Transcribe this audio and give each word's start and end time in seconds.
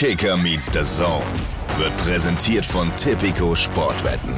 Kicker 0.00 0.38
meets 0.38 0.70
the 0.72 0.80
Zone 0.80 1.26
wird 1.76 1.94
präsentiert 1.98 2.64
von 2.64 2.90
Tipico 2.96 3.54
Sportwetten. 3.54 4.32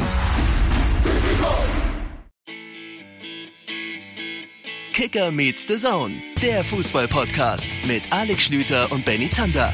Kicker 4.92 5.30
meets 5.30 5.64
the 5.68 5.76
Zone, 5.76 6.20
der 6.42 6.64
Fußball-Podcast 6.64 7.76
mit 7.86 8.12
Alex 8.12 8.46
Schlüter 8.46 8.90
und 8.90 9.04
Benny 9.04 9.30
Zander. 9.30 9.72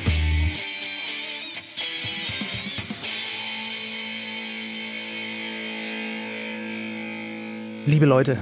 Liebe 7.86 8.04
Leute, 8.04 8.36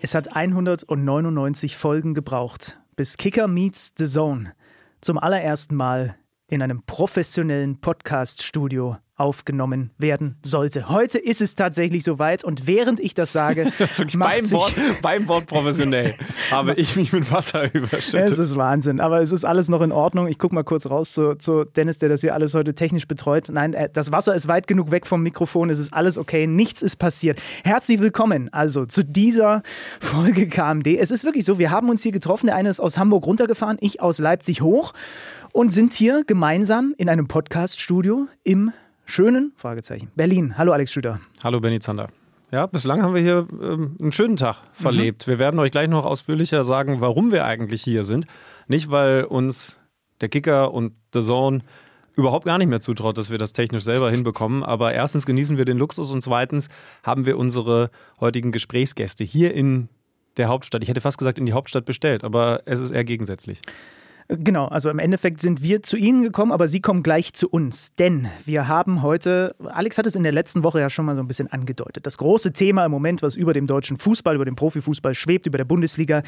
es 0.00 0.14
hat 0.14 0.34
199 0.34 1.76
Folgen 1.76 2.14
gebraucht, 2.14 2.80
bis 2.96 3.18
Kicker 3.18 3.46
meets 3.46 3.92
the 3.98 4.06
Zone 4.06 4.54
zum 5.02 5.18
allerersten 5.18 5.76
Mal 5.76 6.16
in 6.52 6.60
einem 6.60 6.82
professionellen 6.82 7.80
Podcast-Studio 7.80 8.98
aufgenommen 9.16 9.90
werden 9.96 10.36
sollte. 10.44 10.90
Heute 10.90 11.18
ist 11.18 11.40
es 11.40 11.54
tatsächlich 11.54 12.04
soweit 12.04 12.44
und 12.44 12.66
während 12.66 13.00
ich 13.00 13.14
das 13.14 13.32
sage, 13.32 13.72
das 13.78 13.96
beim, 14.18 14.50
Wort, 14.50 14.74
beim 15.00 15.28
Wort 15.28 15.46
professionell 15.46 16.12
habe 16.50 16.74
ich 16.76 16.96
mich 16.96 17.12
mit 17.12 17.30
Wasser 17.30 17.74
überschüttet. 17.74 18.30
Es 18.30 18.38
ist 18.38 18.56
Wahnsinn, 18.56 19.00
aber 19.00 19.22
es 19.22 19.32
ist 19.32 19.46
alles 19.46 19.70
noch 19.70 19.80
in 19.80 19.92
Ordnung. 19.92 20.26
Ich 20.26 20.38
gucke 20.38 20.54
mal 20.54 20.64
kurz 20.64 20.90
raus 20.90 21.12
zu, 21.12 21.36
zu, 21.36 21.64
Dennis, 21.64 22.00
der 22.00 22.10
das 22.10 22.20
hier 22.20 22.34
alles 22.34 22.52
heute 22.52 22.74
technisch 22.74 23.06
betreut. 23.06 23.48
Nein, 23.50 23.72
äh, 23.72 23.88
das 23.90 24.12
Wasser 24.12 24.34
ist 24.34 24.46
weit 24.46 24.66
genug 24.66 24.90
weg 24.90 25.06
vom 25.06 25.22
Mikrofon, 25.22 25.70
es 25.70 25.78
ist 25.78 25.94
alles 25.94 26.18
okay, 26.18 26.46
nichts 26.46 26.82
ist 26.82 26.96
passiert. 26.96 27.40
Herzlich 27.64 28.00
willkommen 28.00 28.52
also 28.52 28.84
zu 28.84 29.04
dieser 29.04 29.62
Folge 30.00 30.48
KMD. 30.48 30.98
Es 30.98 31.10
ist 31.10 31.24
wirklich 31.24 31.46
so, 31.46 31.58
wir 31.58 31.70
haben 31.70 31.88
uns 31.88 32.02
hier 32.02 32.12
getroffen. 32.12 32.46
Der 32.46 32.56
eine 32.56 32.68
ist 32.68 32.80
aus 32.80 32.98
Hamburg 32.98 33.24
runtergefahren, 33.24 33.78
ich 33.80 34.02
aus 34.02 34.18
Leipzig 34.18 34.60
hoch 34.60 34.92
und 35.52 35.70
sind 35.70 35.92
hier 35.92 36.24
gemeinsam 36.24 36.94
in 36.96 37.08
einem 37.08 37.28
Podcast-Studio 37.28 38.26
im 38.42 38.72
schönen 39.04 39.52
Fragezeichen. 39.56 40.10
Berlin. 40.16 40.56
Hallo 40.56 40.72
Alex 40.72 40.92
Schüter. 40.92 41.20
Hallo 41.44 41.60
Benny 41.60 41.78
Zander. 41.80 42.08
Ja, 42.50 42.66
bislang 42.66 43.02
haben 43.02 43.14
wir 43.14 43.22
hier 43.22 43.46
ähm, 43.62 43.96
einen 44.00 44.12
schönen 44.12 44.36
Tag 44.36 44.56
verlebt. 44.72 45.26
Mhm. 45.26 45.32
Wir 45.32 45.38
werden 45.38 45.60
euch 45.60 45.70
gleich 45.70 45.88
noch 45.88 46.04
ausführlicher 46.04 46.64
sagen, 46.64 47.00
warum 47.00 47.32
wir 47.32 47.44
eigentlich 47.44 47.82
hier 47.82 48.04
sind. 48.04 48.26
Nicht, 48.66 48.90
weil 48.90 49.24
uns 49.24 49.78
der 50.20 50.28
Kicker 50.28 50.72
und 50.72 50.94
The 51.14 51.20
Zone 51.20 51.60
überhaupt 52.14 52.44
gar 52.44 52.58
nicht 52.58 52.68
mehr 52.68 52.80
zutraut, 52.80 53.16
dass 53.16 53.30
wir 53.30 53.38
das 53.38 53.52
technisch 53.52 53.84
selber 53.84 54.10
hinbekommen. 54.10 54.62
Aber 54.62 54.92
erstens 54.92 55.24
genießen 55.24 55.56
wir 55.56 55.64
den 55.64 55.78
Luxus 55.78 56.10
und 56.10 56.22
zweitens 56.22 56.68
haben 57.02 57.24
wir 57.24 57.38
unsere 57.38 57.90
heutigen 58.20 58.52
Gesprächsgäste 58.52 59.24
hier 59.24 59.54
in 59.54 59.88
der 60.36 60.48
Hauptstadt. 60.48 60.82
Ich 60.82 60.88
hätte 60.88 61.00
fast 61.00 61.18
gesagt 61.18 61.38
in 61.38 61.46
die 61.46 61.52
Hauptstadt 61.52 61.84
bestellt, 61.84 62.24
aber 62.24 62.62
es 62.66 62.80
ist 62.80 62.90
eher 62.90 63.04
gegensätzlich. 63.04 63.60
Genau, 64.28 64.66
also 64.66 64.90
im 64.90 64.98
Endeffekt 64.98 65.40
sind 65.40 65.62
wir 65.62 65.82
zu 65.82 65.96
Ihnen 65.96 66.22
gekommen, 66.22 66.52
aber 66.52 66.68
Sie 66.68 66.80
kommen 66.80 67.02
gleich 67.02 67.32
zu 67.32 67.48
uns. 67.48 67.94
Denn 67.96 68.28
wir 68.44 68.68
haben 68.68 69.02
heute, 69.02 69.54
Alex 69.64 69.98
hat 69.98 70.06
es 70.06 70.16
in 70.16 70.22
der 70.22 70.32
letzten 70.32 70.64
Woche 70.64 70.80
ja 70.80 70.90
schon 70.90 71.04
mal 71.04 71.16
so 71.16 71.22
ein 71.22 71.28
bisschen 71.28 71.50
angedeutet, 71.52 72.06
das 72.06 72.18
große 72.18 72.52
Thema 72.52 72.86
im 72.86 72.90
Moment, 72.90 73.22
was 73.22 73.36
über 73.36 73.52
dem 73.52 73.66
deutschen 73.66 73.96
Fußball, 73.96 74.34
über 74.34 74.44
dem 74.44 74.56
Profifußball 74.56 75.14
schwebt, 75.14 75.46
über 75.46 75.58
der 75.58 75.64
Bundesliga, 75.64 76.22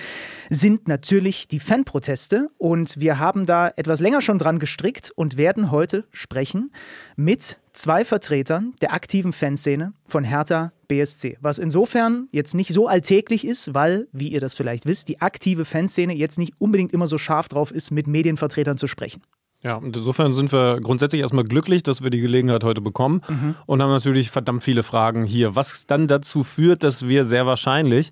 sind 0.50 0.88
natürlich 0.88 1.48
die 1.48 1.60
Fanproteste. 1.60 2.50
Und 2.58 3.00
wir 3.00 3.18
haben 3.18 3.46
da 3.46 3.72
etwas 3.76 4.00
länger 4.00 4.20
schon 4.20 4.38
dran 4.38 4.58
gestrickt 4.58 5.12
und 5.14 5.36
werden 5.36 5.70
heute 5.70 6.04
sprechen 6.10 6.72
mit 7.16 7.58
zwei 7.72 8.04
Vertretern 8.04 8.72
der 8.80 8.92
aktiven 8.92 9.32
Fanszene 9.32 9.92
von 10.06 10.24
Hertha 10.24 10.72
BSC. 10.94 11.38
Was 11.40 11.58
insofern 11.58 12.28
jetzt 12.30 12.54
nicht 12.54 12.72
so 12.72 12.86
alltäglich 12.86 13.46
ist, 13.46 13.74
weil, 13.74 14.06
wie 14.12 14.28
ihr 14.28 14.40
das 14.40 14.54
vielleicht 14.54 14.86
wisst, 14.86 15.08
die 15.08 15.20
aktive 15.20 15.64
Fanszene 15.64 16.14
jetzt 16.14 16.38
nicht 16.38 16.54
unbedingt 16.60 16.92
immer 16.92 17.06
so 17.06 17.18
scharf 17.18 17.48
drauf 17.48 17.70
ist, 17.72 17.90
mit 17.90 18.06
Medienvertretern 18.06 18.78
zu 18.78 18.86
sprechen. 18.86 19.22
Ja, 19.62 19.76
und 19.76 19.96
insofern 19.96 20.34
sind 20.34 20.52
wir 20.52 20.78
grundsätzlich 20.80 21.22
erstmal 21.22 21.44
glücklich, 21.44 21.82
dass 21.82 22.02
wir 22.02 22.10
die 22.10 22.20
Gelegenheit 22.20 22.64
heute 22.64 22.82
bekommen 22.82 23.22
mhm. 23.28 23.54
und 23.66 23.82
haben 23.82 23.90
natürlich 23.90 24.30
verdammt 24.30 24.62
viele 24.62 24.82
Fragen 24.82 25.24
hier, 25.24 25.56
was 25.56 25.86
dann 25.86 26.06
dazu 26.06 26.44
führt, 26.44 26.84
dass 26.84 27.08
wir 27.08 27.24
sehr 27.24 27.46
wahrscheinlich 27.46 28.10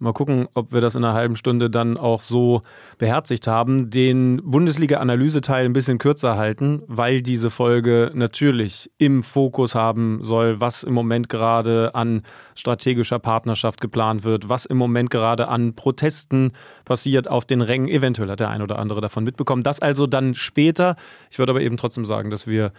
Mal 0.00 0.12
gucken, 0.12 0.48
ob 0.54 0.72
wir 0.72 0.80
das 0.80 0.96
in 0.96 1.04
einer 1.04 1.14
halben 1.14 1.36
Stunde 1.36 1.70
dann 1.70 1.96
auch 1.96 2.20
so 2.20 2.62
beherzigt 2.98 3.46
haben. 3.46 3.90
Den 3.90 4.40
Bundesliga-Analyseteil 4.44 5.64
ein 5.64 5.72
bisschen 5.72 5.98
kürzer 5.98 6.36
halten, 6.36 6.82
weil 6.88 7.22
diese 7.22 7.48
Folge 7.48 8.10
natürlich 8.12 8.90
im 8.98 9.22
Fokus 9.22 9.76
haben 9.76 10.18
soll, 10.22 10.60
was 10.60 10.82
im 10.82 10.94
Moment 10.94 11.28
gerade 11.28 11.94
an 11.94 12.22
strategischer 12.56 13.20
Partnerschaft 13.20 13.80
geplant 13.80 14.24
wird, 14.24 14.48
was 14.48 14.66
im 14.66 14.78
Moment 14.78 15.10
gerade 15.10 15.46
an 15.46 15.74
Protesten 15.74 16.52
passiert 16.84 17.28
auf 17.28 17.44
den 17.44 17.60
Rängen. 17.60 17.88
Eventuell 17.88 18.28
hat 18.28 18.40
der 18.40 18.50
ein 18.50 18.62
oder 18.62 18.80
andere 18.80 19.00
davon 19.00 19.22
mitbekommen. 19.22 19.62
Das 19.62 19.78
also 19.78 20.08
dann 20.08 20.34
später. 20.34 20.96
Ich 21.30 21.38
würde 21.38 21.52
aber 21.52 21.60
eben 21.60 21.76
trotzdem 21.76 22.04
sagen, 22.04 22.30
dass 22.30 22.48
wir 22.48 22.72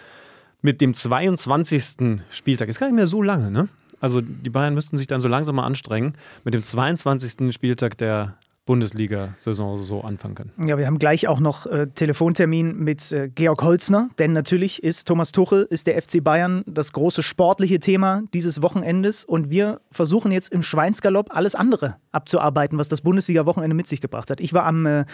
mit 0.61 0.81
dem 0.81 0.93
22. 0.93 2.21
Spieltag, 2.29 2.67
ist 2.67 2.79
gar 2.79 2.87
nicht 2.87 2.95
mehr 2.95 3.07
so 3.07 3.21
lange, 3.21 3.51
ne? 3.51 3.69
Also 3.99 4.21
die 4.21 4.49
Bayern 4.49 4.73
müssten 4.73 4.97
sich 4.97 5.07
dann 5.07 5.21
so 5.21 5.27
langsam 5.27 5.55
mal 5.55 5.65
anstrengen, 5.65 6.13
mit 6.43 6.53
dem 6.53 6.63
22. 6.63 7.53
Spieltag 7.53 7.97
der 7.97 8.37
Bundesliga-Saison 8.65 9.81
so 9.83 10.01
anfangen 10.01 10.35
können. 10.35 10.51
Ja, 10.67 10.77
wir 10.77 10.87
haben 10.87 10.97
gleich 10.97 11.27
auch 11.27 11.39
noch 11.39 11.67
äh, 11.67 11.87
Telefontermin 11.87 12.77
mit 12.77 13.11
äh, 13.11 13.29
Georg 13.29 13.61
Holzner, 13.61 14.09
denn 14.17 14.33
natürlich 14.33 14.81
ist 14.81 15.07
Thomas 15.07 15.31
Tuchel, 15.31 15.67
ist 15.69 15.85
der 15.85 16.01
FC 16.01 16.23
Bayern 16.23 16.63
das 16.65 16.91
große 16.91 17.21
sportliche 17.21 17.79
Thema 17.79 18.23
dieses 18.33 18.63
Wochenendes 18.63 19.23
und 19.23 19.51
wir 19.51 19.81
versuchen 19.91 20.31
jetzt 20.31 20.51
im 20.51 20.63
Schweinsgalopp 20.63 21.27
alles 21.29 21.53
andere 21.53 21.97
abzuarbeiten, 22.11 22.79
was 22.79 22.89
das 22.89 23.01
Bundesliga-Wochenende 23.01 23.75
mit 23.75 23.85
sich 23.85 24.01
gebracht 24.01 24.31
hat. 24.31 24.39
Ich 24.39 24.53
war 24.53 24.65
am 24.65 24.85
äh, 24.87 25.05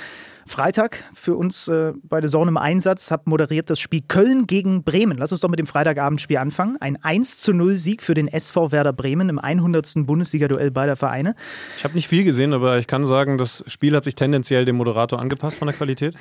Freitag 0.46 1.04
für 1.14 1.36
uns 1.36 1.68
äh, 1.68 1.94
bei 2.04 2.22
der 2.22 2.30
Sonne 2.30 2.50
im 2.50 2.58
Einsatz, 2.58 3.12
habe 3.12 3.24
moderiert 3.26 3.70
das 3.70 3.80
Spiel 3.80 4.02
Köln 4.08 4.48
gegen 4.48 4.84
Bremen. 4.84 5.18
Lass 5.18 5.32
uns 5.32 5.42
doch 5.42 5.50
mit 5.50 5.60
dem 5.60 5.68
Freitagabendspiel 5.68 6.38
anfangen. 6.38 6.78
Ein 6.80 7.02
1 7.02 7.40
zu 7.40 7.54
0 7.54 7.76
Sieg 7.76 8.04
für 8.04 8.14
den 8.14 8.28
SV 8.28 8.72
Werder 8.72 8.94
Bremen 8.94 9.30
im 9.30 9.40
100. 9.40 9.94
Bundesliga-Duell 10.06 10.72
beider 10.72 10.96
Vereine. 10.96 11.36
Ich 11.78 11.84
habe 11.84 11.94
nicht 11.96 12.08
viel 12.08 12.24
gesehen, 12.24 12.54
aber 12.54 12.78
ich 12.78 12.88
kann 12.88 13.06
sagen, 13.06 13.38
das 13.38 13.64
Spiel 13.68 13.96
hat 13.96 14.04
sich 14.04 14.16
tendenziell 14.16 14.66
dem 14.66 14.76
Moderator 14.78 15.20
angepasst 15.20 15.58
von 15.58 15.68
der 15.68 15.76
Qualität. 15.76 16.16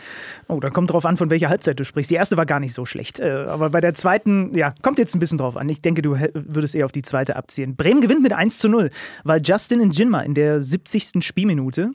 Oh, 0.48 0.60
dann 0.60 0.72
kommt 0.72 0.90
drauf 0.92 1.04
an, 1.04 1.16
von 1.16 1.30
welcher 1.30 1.48
Halbzeit 1.48 1.78
du 1.78 1.84
sprichst. 1.84 2.10
Die 2.10 2.16
erste 2.16 2.36
war 2.36 2.46
gar 2.46 2.60
nicht 2.60 2.74
so 2.74 2.86
schlecht. 2.86 3.20
Äh, 3.20 3.46
aber 3.48 3.70
bei 3.70 3.80
der 3.80 3.94
zweiten, 3.94 4.56
ja, 4.56 4.74
kommt 4.82 4.98
jetzt 4.98 5.14
ein 5.14 5.20
bisschen 5.20 5.38
drauf 5.38 5.56
an. 5.56 5.68
Ich 5.68 5.82
denke, 5.82 6.02
du 6.02 6.16
würdest 6.34 6.74
eher 6.74 6.84
auf 6.84 6.92
die 6.92 7.02
zweite 7.02 7.36
abziehen. 7.36 7.76
Bremen 7.76 8.00
gewinnt 8.00 8.22
mit 8.22 8.32
1 8.32 8.58
zu 8.58 8.68
0, 8.68 8.90
weil 9.24 9.40
Justin 9.42 9.80
Njinma 9.80 10.20
in 10.20 10.34
der 10.34 10.60
70. 10.60 11.24
Spielminute 11.24 11.92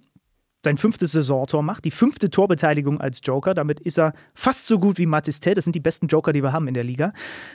sein 0.65 0.77
fünftes 0.77 1.13
Saisontor 1.13 1.63
macht, 1.63 1.85
die 1.85 1.91
fünfte 1.91 2.29
Torbeteiligung 2.29 2.99
als 2.99 3.21
Joker. 3.23 3.53
Damit 3.53 3.79
ist 3.79 3.97
er 3.97 4.13
fast 4.33 4.65
so 4.65 4.77
gut 4.79 4.97
wie 4.97 5.05
Matistel. 5.05 5.53
Das 5.53 5.63
sind 5.63 5.75
die 5.75 5.79
besten 5.79 6.07
Joker, 6.07 6.33
die 6.33 6.43
wir 6.43 6.51
haben 6.51 6.67
in 6.67 6.73
der 6.73 6.83
Liga. 6.83 7.13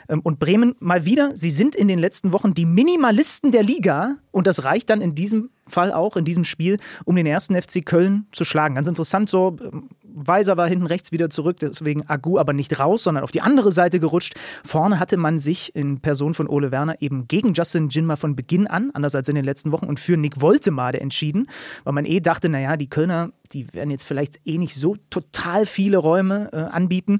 Ähm, 0.09 0.21
und 0.21 0.39
Bremen 0.39 0.75
mal 0.79 1.05
wieder, 1.05 1.35
sie 1.35 1.51
sind 1.51 1.75
in 1.75 1.87
den 1.87 1.99
letzten 1.99 2.33
Wochen 2.33 2.55
die 2.55 2.65
Minimalisten 2.65 3.51
der 3.51 3.63
Liga 3.63 4.15
und 4.31 4.47
das 4.47 4.63
reicht 4.63 4.89
dann 4.89 5.01
in 5.01 5.13
diesem 5.13 5.51
Fall 5.71 5.91
auch, 5.91 6.15
in 6.15 6.25
diesem 6.25 6.43
Spiel, 6.43 6.77
um 7.05 7.15
den 7.15 7.25
ersten 7.25 7.59
FC 7.59 7.83
Köln 7.85 8.27
zu 8.31 8.45
schlagen. 8.45 8.75
Ganz 8.75 8.87
interessant 8.87 9.29
so, 9.29 9.57
ähm, 9.61 9.89
Weiser 10.13 10.57
war 10.57 10.67
hinten 10.67 10.85
rechts 10.85 11.11
wieder 11.11 11.29
zurück, 11.29 11.57
deswegen 11.61 12.07
Agu 12.07 12.37
aber 12.37 12.53
nicht 12.53 12.77
raus, 12.79 13.03
sondern 13.03 13.23
auf 13.23 13.31
die 13.31 13.41
andere 13.41 13.71
Seite 13.71 13.99
gerutscht. 13.99 14.33
Vorne 14.63 14.99
hatte 14.99 15.17
man 15.17 15.37
sich 15.37 15.75
in 15.75 16.01
Person 16.01 16.33
von 16.33 16.47
Ole 16.47 16.71
Werner 16.71 17.01
eben 17.01 17.27
gegen 17.27 17.53
Justin 17.53 17.89
Jinma 17.89 18.15
von 18.15 18.35
Beginn 18.35 18.67
an, 18.67 18.91
anders 18.93 19.15
als 19.15 19.29
in 19.29 19.35
den 19.35 19.45
letzten 19.45 19.71
Wochen, 19.71 19.85
und 19.85 19.99
für 19.99 20.17
Nick 20.17 20.41
Woltemade 20.41 20.99
entschieden, 20.99 21.47
weil 21.83 21.93
man 21.93 22.05
eh 22.05 22.19
dachte, 22.19 22.49
naja, 22.49 22.77
die 22.77 22.89
Kölner, 22.89 23.31
die 23.53 23.73
werden 23.73 23.89
jetzt 23.89 24.05
vielleicht 24.05 24.39
eh 24.45 24.57
nicht 24.57 24.75
so 24.75 24.95
total 25.09 25.65
viele 25.65 25.97
Räume 25.97 26.49
äh, 26.51 26.57
anbieten. 26.57 27.19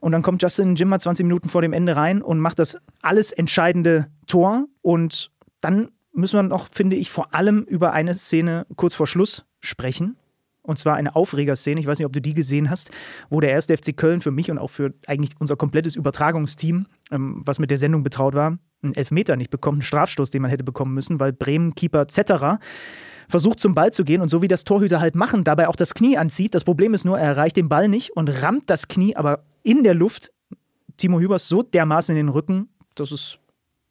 Und 0.00 0.12
dann 0.12 0.22
kommt 0.22 0.42
Justin 0.42 0.74
Jimmer 0.74 0.98
20 0.98 1.24
Minuten 1.24 1.48
vor 1.48 1.62
dem 1.62 1.72
Ende 1.72 1.94
rein 1.94 2.22
und 2.22 2.40
macht 2.40 2.58
das 2.58 2.76
alles 3.02 3.30
entscheidende 3.30 4.08
Tor. 4.26 4.66
Und 4.82 5.30
dann 5.60 5.90
müssen 6.12 6.36
wir 6.36 6.42
noch, 6.42 6.68
finde 6.70 6.96
ich, 6.96 7.10
vor 7.10 7.34
allem 7.34 7.62
über 7.62 7.92
eine 7.92 8.14
Szene 8.14 8.66
kurz 8.76 8.94
vor 8.94 9.06
Schluss 9.06 9.44
sprechen. 9.60 10.16
Und 10.64 10.78
zwar 10.78 10.94
eine 10.94 11.16
Aufregerszene, 11.16 11.80
ich 11.80 11.86
weiß 11.86 11.98
nicht, 11.98 12.06
ob 12.06 12.12
du 12.12 12.20
die 12.20 12.34
gesehen 12.34 12.70
hast, 12.70 12.92
wo 13.30 13.40
der 13.40 13.50
erste 13.50 13.76
FC 13.76 13.96
Köln 13.96 14.20
für 14.20 14.30
mich 14.30 14.48
und 14.50 14.58
auch 14.58 14.70
für 14.70 14.94
eigentlich 15.08 15.32
unser 15.40 15.56
komplettes 15.56 15.96
Übertragungsteam, 15.96 16.86
ähm, 17.10 17.42
was 17.44 17.58
mit 17.58 17.70
der 17.70 17.78
Sendung 17.78 18.04
betraut 18.04 18.34
war, 18.34 18.58
einen 18.82 18.94
Elfmeter 18.94 19.34
nicht 19.36 19.50
bekommt, 19.50 19.76
einen 19.76 19.82
Strafstoß, 19.82 20.30
den 20.30 20.42
man 20.42 20.50
hätte 20.52 20.62
bekommen 20.62 20.94
müssen, 20.94 21.18
weil 21.18 21.32
Bremen-Keeper 21.32 22.06
Zetterer 22.06 22.60
versucht 23.28 23.58
zum 23.58 23.74
Ball 23.74 23.92
zu 23.92 24.04
gehen 24.04 24.20
und 24.20 24.28
so 24.28 24.40
wie 24.40 24.48
das 24.48 24.62
Torhüter 24.62 25.00
halt 25.00 25.16
machen, 25.16 25.42
dabei 25.42 25.66
auch 25.66 25.76
das 25.76 25.94
Knie 25.94 26.16
anzieht. 26.16 26.54
Das 26.54 26.64
Problem 26.64 26.94
ist 26.94 27.04
nur, 27.04 27.18
er 27.18 27.26
erreicht 27.26 27.56
den 27.56 27.68
Ball 27.68 27.88
nicht 27.88 28.10
und 28.10 28.28
rammt 28.28 28.70
das 28.70 28.86
Knie 28.86 29.16
aber 29.16 29.44
in 29.64 29.82
der 29.82 29.94
Luft 29.94 30.30
Timo 30.96 31.18
Hübers 31.18 31.48
so 31.48 31.62
dermaßen 31.62 32.16
in 32.16 32.26
den 32.26 32.32
Rücken, 32.32 32.68
dass 32.94 33.10
es 33.10 33.38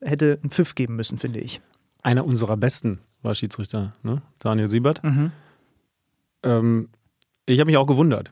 hätte 0.01 0.39
einen 0.41 0.51
Pfiff 0.51 0.75
geben 0.75 0.95
müssen, 0.95 1.17
finde 1.17 1.39
ich. 1.39 1.61
Einer 2.01 2.25
unserer 2.25 2.57
besten 2.57 2.99
war 3.21 3.35
Schiedsrichter, 3.35 3.93
ne? 4.03 4.21
Daniel 4.39 4.67
Siebert. 4.67 5.03
Mhm. 5.03 5.31
Ähm, 6.43 6.89
ich 7.45 7.59
habe 7.59 7.67
mich 7.67 7.77
auch 7.77 7.85
gewundert. 7.85 8.31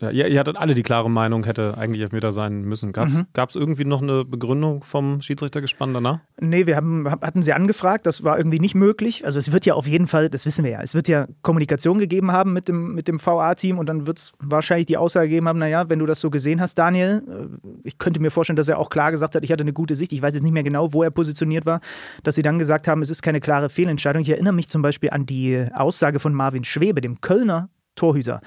Ja, 0.00 0.10
ihr, 0.10 0.28
ihr 0.28 0.40
hattet 0.40 0.56
alle 0.56 0.74
die 0.74 0.82
klare 0.82 1.10
Meinung, 1.10 1.44
hätte 1.44 1.76
eigentlich 1.78 2.00
Elfmeter 2.02 2.32
sein 2.32 2.62
müssen. 2.62 2.92
Gab 2.92 3.08
es 3.08 3.54
Mhm. 3.54 3.60
irgendwie 3.60 3.84
noch 3.84 4.02
eine 4.02 4.24
Begründung 4.24 4.82
vom 4.82 5.20
Schiedsrichtergespann 5.20 5.92
danach? 5.94 6.20
Nee, 6.40 6.66
wir 6.66 6.76
haben, 6.76 7.08
hab- 7.10 7.24
hatten 7.24 7.42
sie 7.42 7.52
angefragt, 7.52 8.06
das 8.06 8.24
war 8.24 8.38
irgendwie 8.38 8.58
nicht 8.60 8.74
möglich. 8.74 9.24
Also 9.26 9.38
es 9.38 9.52
wird 9.52 9.66
ja 9.66 9.74
auf 9.74 9.86
jeden 9.86 10.06
Fall, 10.06 10.28
das 10.30 10.46
wissen 10.46 10.64
wir 10.64 10.70
ja, 10.72 10.80
es 10.82 10.94
wird 10.94 11.08
ja 11.08 11.26
Kommunikation 11.42 11.98
gegeben 11.98 12.32
haben 12.32 12.52
mit 12.52 12.68
dem, 12.68 12.94
mit 12.94 13.08
dem 13.08 13.18
VA-Team 13.24 13.78
und 13.78 13.88
dann 13.88 14.06
wird 14.06 14.18
es 14.18 14.32
wahrscheinlich 14.38 14.86
die 14.86 14.96
Aussage 14.96 15.28
gegeben 15.28 15.48
haben, 15.48 15.58
naja, 15.58 15.88
wenn 15.88 15.98
du 15.98 16.06
das 16.06 16.20
so 16.20 16.30
gesehen 16.30 16.60
hast, 16.60 16.74
Daniel, 16.76 17.22
äh, 17.28 17.68
ich 17.84 17.98
könnte 17.98 18.20
mir 18.20 18.30
vorstellen, 18.30 18.56
dass 18.56 18.68
er 18.68 18.78
auch 18.78 18.90
klar 18.90 19.10
gesagt 19.10 19.34
hat, 19.34 19.44
ich 19.44 19.52
hatte 19.52 19.62
eine 19.64 19.72
gute 19.72 19.96
Sicht, 19.96 20.12
ich 20.12 20.22
weiß 20.22 20.34
jetzt 20.34 20.42
nicht 20.42 20.52
mehr 20.52 20.62
genau, 20.62 20.92
wo 20.92 21.02
er 21.02 21.10
positioniert 21.10 21.66
war, 21.66 21.80
dass 22.22 22.34
sie 22.34 22.42
dann 22.42 22.58
gesagt 22.58 22.88
haben, 22.88 23.02
es 23.02 23.10
ist 23.10 23.22
keine 23.22 23.40
klare 23.40 23.68
Fehlentscheidung. 23.68 24.22
Ich 24.22 24.30
erinnere 24.30 24.54
mich 24.54 24.68
zum 24.68 24.82
Beispiel 24.82 25.10
an 25.10 25.26
die 25.26 25.66
Aussage 25.74 26.20
von 26.20 26.32
Marvin 26.34 26.64
Schwebe, 26.64 27.00
dem 27.00 27.20
Kölner 27.20 27.68
Torhüter, 27.96 28.40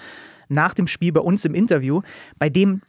nach 0.49 0.73
dem 0.73 0.87
Spiel 0.87 1.11
bei 1.11 1.21
uns 1.21 1.45
im 1.45 1.53
Interview, 1.53 2.01
bei 2.37 2.49
dem 2.49 2.81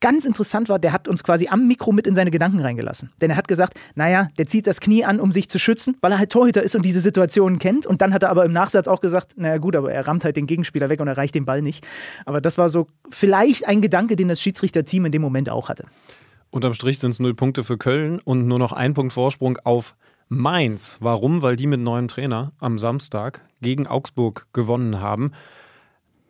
ganz 0.00 0.24
interessant 0.24 0.68
war, 0.68 0.78
der 0.78 0.92
hat 0.92 1.08
uns 1.08 1.22
quasi 1.22 1.48
am 1.48 1.66
Mikro 1.66 1.92
mit 1.92 2.06
in 2.06 2.14
seine 2.14 2.30
Gedanken 2.30 2.60
reingelassen. 2.60 3.12
Denn 3.20 3.30
er 3.30 3.36
hat 3.36 3.48
gesagt, 3.48 3.74
naja, 3.94 4.28
der 4.38 4.46
zieht 4.46 4.66
das 4.66 4.80
Knie 4.80 5.04
an, 5.04 5.20
um 5.20 5.32
sich 5.32 5.48
zu 5.48 5.58
schützen, 5.58 5.96
weil 6.00 6.12
er 6.12 6.18
halt 6.18 6.30
Torhüter 6.30 6.62
ist 6.62 6.74
und 6.76 6.82
diese 6.82 7.00
Situationen 7.00 7.58
kennt. 7.58 7.86
Und 7.86 8.02
dann 8.02 8.14
hat 8.14 8.22
er 8.22 8.30
aber 8.30 8.44
im 8.44 8.52
Nachsatz 8.52 8.88
auch 8.88 9.00
gesagt, 9.00 9.34
naja 9.36 9.58
gut, 9.58 9.76
aber 9.76 9.92
er 9.92 10.06
rammt 10.06 10.24
halt 10.24 10.36
den 10.36 10.46
Gegenspieler 10.46 10.88
weg 10.88 11.00
und 11.00 11.08
erreicht 11.08 11.34
den 11.34 11.44
Ball 11.44 11.62
nicht. 11.62 11.86
Aber 12.24 12.40
das 12.40 12.58
war 12.58 12.68
so 12.68 12.86
vielleicht 13.10 13.66
ein 13.66 13.82
Gedanke, 13.82 14.16
den 14.16 14.28
das 14.28 14.40
Schiedsrichterteam 14.40 15.06
in 15.06 15.12
dem 15.12 15.22
Moment 15.22 15.50
auch 15.50 15.68
hatte. 15.68 15.84
Unterm 16.50 16.74
Strich 16.74 16.98
sind 16.98 17.10
es 17.10 17.20
null 17.20 17.34
Punkte 17.34 17.64
für 17.64 17.76
Köln 17.76 18.20
und 18.20 18.46
nur 18.46 18.58
noch 18.58 18.72
ein 18.72 18.94
Punkt 18.94 19.12
Vorsprung 19.12 19.58
auf 19.64 19.94
Mainz. 20.28 20.96
Warum? 21.00 21.42
Weil 21.42 21.56
die 21.56 21.66
mit 21.66 21.80
neuem 21.80 22.08
Trainer 22.08 22.52
am 22.58 22.78
Samstag 22.78 23.42
gegen 23.60 23.86
Augsburg 23.86 24.46
gewonnen 24.52 25.00
haben. 25.00 25.32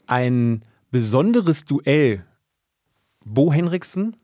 Ein 0.07 0.63
besonderes 0.91 1.65
Duell. 1.65 2.25
Bo 3.25 3.53
Henriksen 3.53 4.17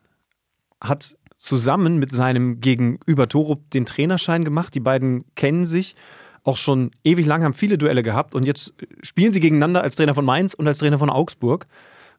hat 0.81 1.17
zusammen 1.37 1.99
mit 1.99 2.13
seinem 2.13 2.61
Gegenüber 2.61 3.29
Torup 3.29 3.69
den 3.71 3.85
Trainerschein 3.85 4.45
gemacht. 4.45 4.75
Die 4.75 4.81
beiden 4.81 5.25
kennen 5.35 5.67
sich 5.67 5.97
auch 6.45 6.57
schon 6.57 6.91
ewig 7.05 7.27
lang, 7.27 7.43
haben 7.45 7.55
viele 7.55 7.79
Duelle 7.79 8.03
gehabt 8.03 8.35
und 8.35 8.45
jetzt 8.45 8.75
spielen 9.03 9.33
sie 9.33 9.41
gegeneinander 9.41 9.83
als 9.83 9.97
Trainer 9.97 10.15
von 10.15 10.25
Mainz 10.25 10.55
und 10.55 10.67
als 10.67 10.79
Trainer 10.79 10.99
von 10.99 11.11
Augsburg. 11.11 11.67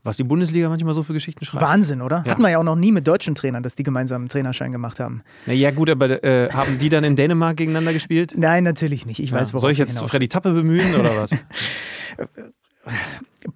Was 0.06 0.18
die 0.18 0.25
Bundesliga 0.25 0.68
manchmal 0.68 0.94
so 0.94 1.04
für 1.04 1.13
Geschichten 1.13 1.45
schreibt. 1.45 1.63
Wahnsinn, 1.63 2.01
oder? 2.01 2.24
Ja. 2.25 2.31
Hatten 2.31 2.42
wir 2.42 2.50
ja 2.50 2.57
auch 2.59 2.63
noch 2.63 2.75
nie 2.75 2.92
mit 2.92 3.07
deutschen 3.07 3.36
Trainern, 3.36 3.63
dass 3.63 3.75
die 3.75 3.83
gemeinsam 3.83 4.24
einen 4.24 4.27
Trainerschein 4.30 4.74
gemacht 4.74 5.00
haben. 5.00 5.24
Naja, 5.45 5.71
gut, 5.71 5.89
aber 5.89 6.21
äh, 6.21 6.50
haben 6.51 6.77
die 6.77 6.89
dann 6.89 7.06
in 7.06 7.16
Dänemark 7.16 7.56
gegeneinander 7.56 7.94
gespielt? 7.94 8.33
Nein, 8.36 8.66
natürlich 8.66 9.06
nicht. 9.06 9.19
Ich 9.21 9.31
weiß, 9.31 9.50
Ja. 9.50 9.54
worauf 9.54 9.62
Soll 9.62 9.71
ich 9.71 9.77
jetzt 9.77 9.94
hinaus 9.95 10.12
Freddy 10.12 10.27
Tappe 10.27 10.51
bemühen 10.51 10.94
oder 10.95 11.09
was? 11.18 11.31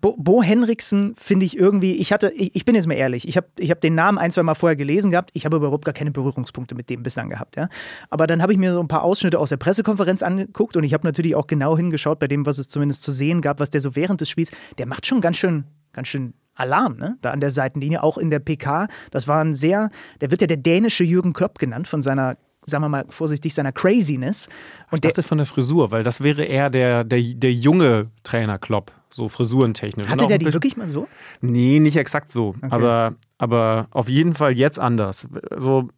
Bo, 0.02 0.16
Bo 0.18 0.44
Henriksen 0.44 1.16
finde 1.16 1.46
ich 1.46 1.58
irgendwie, 1.58 1.96
ich 1.96 2.12
hatte, 2.12 2.32
ich, 2.32 2.56
ich 2.56 2.66
bin 2.66 2.76
jetzt 2.76 2.88
mal 2.88 2.96
ehrlich, 2.96 3.28
ich 3.28 3.38
habe 3.38 3.48
ich 3.58 3.72
hab 3.72 3.82
den 3.82 3.96
Namen 3.96 4.18
ein, 4.18 4.32
zwei 4.32 4.44
Mal 4.44 4.56
vorher 4.56 4.76
gelesen 4.76 5.12
gehabt, 5.12 5.32
ich 5.34 5.46
habe 5.46 5.58
überhaupt 5.58 5.86
gar 5.86 5.94
keine 5.94 6.12
Berührungspunkte 6.12 6.76
mit 6.76 6.90
dem 6.90 7.04
bislang 7.04 7.30
gehabt. 7.30 7.56
Ja? 7.56 7.70
Aber 8.10 8.28
dann 8.28 8.42
habe 8.42 8.52
ich 8.52 8.58
mir 8.58 8.74
so 8.74 8.80
ein 8.80 8.88
paar 8.88 9.04
Ausschnitte 9.04 9.40
aus 9.40 9.50
der 9.50 9.58
Pressekonferenz 9.58 10.24
angeguckt 10.24 10.76
und 10.76 10.84
ich 10.84 10.94
habe 10.94 11.06
natürlich 11.06 11.36
auch 11.36 11.48
genau 11.48 11.78
hingeschaut 11.78 12.20
bei 12.20 12.28
dem, 12.28 12.46
was 12.46 12.58
es 12.58 12.68
zumindest 12.68 13.04
zu 13.04 13.12
sehen 13.12 13.42
gab, 13.42 13.60
was 13.60 13.70
der 13.70 13.82
so 13.82 13.96
während 13.96 14.22
des 14.22 14.30
Spiels, 14.30 14.52
der 14.78 14.88
macht 14.88 15.06
schon 15.06 15.22
ganz 15.22 15.38
schön, 15.38 15.66
ganz 15.94 16.08
schön 16.08 16.34
Alarm, 16.58 16.98
ne? 16.98 17.18
Da 17.22 17.30
an 17.30 17.40
der 17.40 17.52
Seitenlinie, 17.52 18.02
auch 18.04 18.18
in 18.18 18.32
der 18.32 18.40
PK. 18.40 18.88
Das 19.12 19.28
war 19.28 19.44
ein 19.44 19.54
sehr, 19.54 19.90
der 20.22 20.32
wird 20.32 20.42
ja 20.42 20.48
der 20.48 20.58
dänische 20.58 21.04
Jürgen 21.04 21.34
Klopp 21.34 21.60
genannt, 21.60 21.88
von 21.88 22.02
seiner, 22.02 22.38
sagen 22.68 22.84
wir 22.84 22.90
mal 22.90 23.06
vorsichtig, 23.10 23.54
seiner 23.54 23.72
Craziness. 23.72 24.48
Ich 24.88 24.94
Und 24.94 25.04
der, 25.04 25.12
dachte 25.12 25.24
von 25.24 25.38
der 25.38 25.48
Frisur, 25.48 25.92
weil 25.92 26.04
das 26.04 26.22
wäre 26.22 26.44
eher 26.44 26.70
der, 26.70 27.04
der, 27.04 27.22
der 27.22 27.54
junge 27.54 28.12
Trainer 28.24 28.60
Klopp, 28.60 28.92
so 29.10 29.30
frisurentechnisch. 29.30 30.08
Hatte 30.08 30.28
der 30.28 30.38
die 30.38 30.54
wirklich 30.54 30.78
mal 30.78 30.88
so? 30.88 31.08
Nee, 31.42 31.80
nicht 31.80 31.96
exakt 31.96 32.30
so. 32.30 32.56
Aber, 32.70 33.16
aber 33.38 33.88
auf 33.92 34.10
jeden 34.10 34.34
Fall 34.34 34.52
jetzt 34.52 34.80
anders. 34.80 35.28
So, 35.56 35.90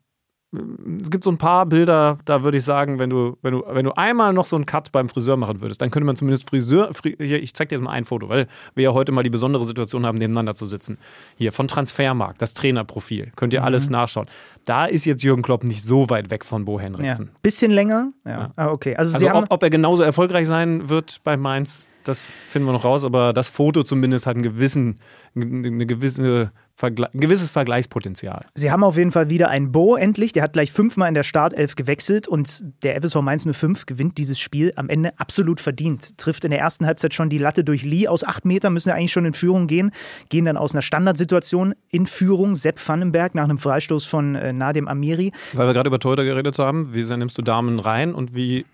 es 1.01 1.11
gibt 1.11 1.23
so 1.23 1.29
ein 1.29 1.37
paar 1.37 1.67
Bilder, 1.67 2.17
da 2.25 2.43
würde 2.43 2.57
ich 2.57 2.63
sagen, 2.63 2.97
wenn 2.97 3.11
du, 3.11 3.37
wenn 3.43 3.53
du, 3.53 3.63
wenn 3.67 3.85
du 3.85 3.91
einmal 3.91 4.33
noch 4.33 4.47
so 4.47 4.55
einen 4.55 4.65
Cut 4.65 4.91
beim 4.91 5.07
Friseur 5.07 5.37
machen 5.37 5.61
würdest, 5.61 5.79
dann 5.81 5.91
könnte 5.91 6.05
man 6.05 6.15
zumindest 6.15 6.49
Friseur, 6.49 6.91
Fri 6.93 7.15
hier, 7.19 7.41
ich 7.41 7.53
zeig 7.53 7.69
dir 7.69 7.75
jetzt 7.75 7.83
mal 7.83 7.91
ein 7.91 8.03
Foto, 8.03 8.29
weil 8.29 8.47
wir 8.73 8.85
ja 8.85 8.93
heute 8.93 9.11
mal 9.11 9.21
die 9.21 9.29
besondere 9.29 9.63
Situation 9.65 10.07
haben, 10.07 10.17
nebeneinander 10.17 10.55
zu 10.55 10.65
sitzen. 10.65 10.97
Hier 11.37 11.51
von 11.51 11.67
Transfermarkt, 11.67 12.41
das 12.41 12.55
Trainerprofil, 12.55 13.31
könnt 13.35 13.53
ihr 13.53 13.63
alles 13.63 13.89
nachschauen. 13.91 14.27
Da 14.65 14.85
ist 14.85 15.05
jetzt 15.05 15.23
Jürgen 15.23 15.43
Klopp 15.43 15.63
nicht 15.63 15.83
so 15.83 16.09
weit 16.09 16.31
weg 16.31 16.43
von 16.43 16.65
Bo 16.65 16.77
Ja. 16.77 16.85
Henriksen. 16.85 17.29
Bisschen 17.43 17.71
länger? 17.71 18.11
Ja. 18.25 18.31
Ja. 18.31 18.53
Ah, 18.55 18.67
okay. 18.69 18.95
Also, 18.95 19.15
Also 19.15 19.31
ob, 19.31 19.45
ob 19.49 19.63
er 19.63 19.69
genauso 19.69 20.01
erfolgreich 20.03 20.47
sein 20.47 20.89
wird 20.89 21.19
bei 21.23 21.37
Mainz, 21.37 21.93
das 22.09 22.33
finden 22.49 22.67
wir 22.67 22.73
noch 22.73 22.83
raus, 22.83 23.05
aber 23.05 23.33
das 23.33 23.47
Foto 23.47 23.83
zumindest 23.83 24.25
hat 24.25 24.35
einen 24.35 24.43
gewissen, 24.43 24.99
eine 25.35 25.85
gewisse 25.85 26.51
Vergle 26.79 27.09
ein 27.13 27.19
gewisses 27.19 27.49
Vergleichspotenzial. 27.49 28.41
Sie 28.53 28.71
haben 28.71 28.85
auf 28.85 28.95
jeden 28.95 29.11
Fall 29.11 29.29
wieder 29.29 29.49
einen 29.49 29.73
Bo 29.73 29.97
endlich. 29.97 30.31
Der 30.31 30.43
hat 30.43 30.53
gleich 30.53 30.71
fünfmal 30.71 31.09
in 31.09 31.13
der 31.13 31.23
Startelf 31.23 31.75
gewechselt 31.75 32.25
und 32.25 32.63
der 32.83 33.01
FSV 33.01 33.15
Mainz 33.15 33.45
05 33.45 33.85
gewinnt 33.85 34.17
dieses 34.17 34.39
Spiel 34.39 34.71
am 34.77 34.87
Ende 34.87 35.11
absolut 35.19 35.59
verdient. 35.59 36.17
Trifft 36.17 36.45
in 36.45 36.51
der 36.51 36.59
ersten 36.59 36.85
Halbzeit 36.85 37.13
schon 37.13 37.29
die 37.29 37.37
Latte 37.37 37.65
durch 37.65 37.83
Lee 37.83 38.07
aus 38.07 38.23
acht 38.23 38.45
Metern, 38.45 38.71
müssen 38.71 38.89
ja 38.89 38.95
eigentlich 38.95 39.11
schon 39.11 39.25
in 39.25 39.33
Führung 39.33 39.67
gehen. 39.67 39.91
Gehen 40.29 40.45
dann 40.45 40.55
aus 40.55 40.73
einer 40.73 40.81
Standardsituation 40.81 41.73
in 41.89 42.07
Führung. 42.07 42.55
Sepp 42.55 42.79
Vandenberg 42.87 43.35
nach 43.35 43.43
einem 43.43 43.57
Freistoß 43.57 44.05
von 44.05 44.35
äh, 44.35 44.53
Nadim 44.53 44.87
Amiri. 44.87 45.33
Weil 45.51 45.67
wir 45.67 45.73
gerade 45.73 45.89
über 45.89 45.99
Torhüter 45.99 46.23
geredet 46.23 46.59
haben, 46.59 46.93
wie 46.93 47.03
sehr 47.03 47.17
nimmst 47.17 47.37
du 47.37 47.41
Damen 47.41 47.79
rein 47.79 48.13
und 48.15 48.33
wie. 48.33 48.65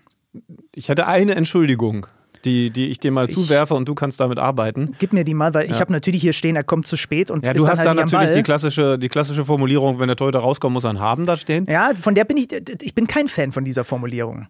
Ich 0.74 0.90
hätte 0.90 1.06
eine 1.08 1.34
Entschuldigung, 1.34 2.06
die, 2.46 2.70
die 2.70 2.86
ich 2.86 2.98
dir 3.00 3.10
mal 3.10 3.28
zuwerfe 3.28 3.74
und 3.74 3.86
du 3.88 3.94
kannst 3.94 4.20
damit 4.20 4.38
arbeiten. 4.38 4.94
Gib 4.98 5.12
mir 5.12 5.24
die 5.24 5.34
mal, 5.34 5.52
weil 5.52 5.64
ich 5.66 5.72
Ja. 5.72 5.80
habe 5.80 5.92
natürlich 5.92 6.22
hier 6.22 6.32
stehen, 6.32 6.56
er 6.56 6.64
kommt 6.64 6.86
zu 6.86 6.96
spät 6.96 7.30
und 7.30 7.44
Ja, 7.44 7.50
ist 7.52 7.58
du 7.58 7.64
dann 7.64 7.72
hast 7.72 7.78
halt 7.80 7.88
da 7.88 7.94
natürlich 7.94 8.30
die 8.30 8.42
klassische, 8.42 8.98
die 8.98 9.08
klassische 9.08 9.44
Formulierung, 9.44 9.98
wenn 10.00 10.06
der 10.08 10.16
Torhüter 10.16 10.38
rauskommt, 10.38 10.72
muss 10.72 10.84
er 10.84 10.90
einen 10.90 11.00
haben 11.00 11.26
da 11.26 11.36
stehen. 11.36 11.66
Ja, 11.68 11.90
von 11.94 12.14
der 12.14 12.24
bin 12.24 12.36
ich, 12.38 12.48
ich 12.80 12.94
bin 12.94 13.06
kein 13.06 13.28
Fan 13.28 13.52
von 13.52 13.64
dieser 13.64 13.84
Formulierung. 13.84 14.46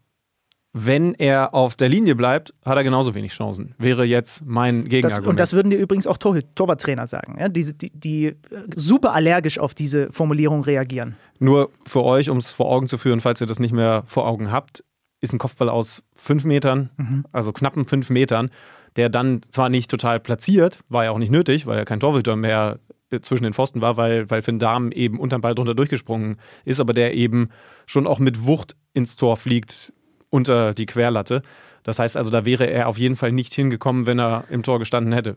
Wenn 0.79 1.15
er 1.15 1.55
auf 1.55 1.75
der 1.75 1.89
Linie 1.89 2.15
bleibt, 2.17 2.53
hat 2.63 2.77
er 2.77 2.85
genauso 2.85 3.15
wenig 3.15 3.33
Chancen. 3.33 3.75
Wäre 3.79 4.05
jetzt 4.05 4.43
mein 4.45 4.83
Das, 4.83 4.91
Gegenargument. 4.91 5.27
und 5.29 5.41
das 5.41 5.55
würden 5.55 5.71
dir 5.71 5.79
übrigens 5.79 6.07
auch 6.07 6.19
Tor 6.19 6.39
Torwarttrainer 6.55 7.07
sagen, 7.07 7.37
ja? 7.41 7.49
Diese, 7.49 7.73
die, 7.73 7.91
die 7.99 8.27
äh, 8.27 8.35
super 8.75 9.15
allergisch 9.15 9.59
auf 9.59 9.73
diese 9.73 10.13
Formulierung 10.13 10.65
reagieren. 10.65 11.17
Nur 11.39 11.71
für 11.87 12.05
euch, 12.05 12.29
um 12.29 12.37
es 12.37 12.53
vor 12.53 12.71
Augen 12.71 12.89
zu 12.89 12.99
führen, 12.99 13.21
falls 13.21 13.41
ihr 13.41 13.47
das 13.47 13.59
nicht 13.59 13.73
mehr 13.73 14.03
vor 14.05 14.27
Augen 14.27 14.53
habt, 14.53 14.85
ist 15.21 15.33
ein 15.33 15.39
Kopfball 15.39 15.69
aus 15.69 16.03
fünf 16.15 16.45
Metern, 16.45 16.91
Mhm. 16.97 17.25
also 17.33 17.53
knappen 17.53 17.87
fünf 17.87 18.11
Metern, 18.11 18.51
der 18.97 19.09
dann 19.09 19.41
zwar 19.51 19.69
nicht 19.69 19.91
total 19.91 20.21
platziert, 20.21 20.81
war 20.89 21.05
ja 21.05 21.11
auch 21.11 21.19
nicht 21.19 21.33
nötig, 21.33 21.67
weil 21.67 21.79
ja 21.79 21.85
kein 21.85 22.01
Torhüter 22.01 22.37
mehr 22.37 22.79
äh, 23.11 23.21
zwischen 23.21 23.45
den 23.45 23.53
Pfosten 23.53 23.81
war, 23.81 23.97
weil, 23.97 24.29
weil 24.31 24.43
Finn 24.43 24.59
Dahm 24.59 24.93
eben 24.93 25.19
unterm 25.19 25.41
Ball 25.41 25.55
drunter 25.55 25.75
durchgesprungen 25.75 26.37
ist, 26.65 26.81
aber 26.81 26.93
der 26.93 27.15
eben 27.15 27.49
schon 27.87 28.07
auch 28.07 28.19
mit 28.19 28.45
Wucht 28.47 28.77
ins 28.95 29.17
Tor 29.17 29.37
fliegt 29.37 29.93
unter 30.31 30.75
die 30.75 30.87
Querlatte. 30.87 31.43
Das 31.83 31.99
heißt 31.99 32.17
also, 32.17 32.31
da 32.31 32.45
wäre 32.45 32.69
er 32.69 32.89
auf 32.89 32.99
jeden 32.99 33.17
Fall 33.17 33.33
nicht 33.33 33.55
hingekommen, 33.55 34.07
wenn 34.07 34.19
er 34.19 34.45
im 34.51 34.63
Tor 34.63 34.79
gestanden 34.79 35.13
hätte. 35.13 35.37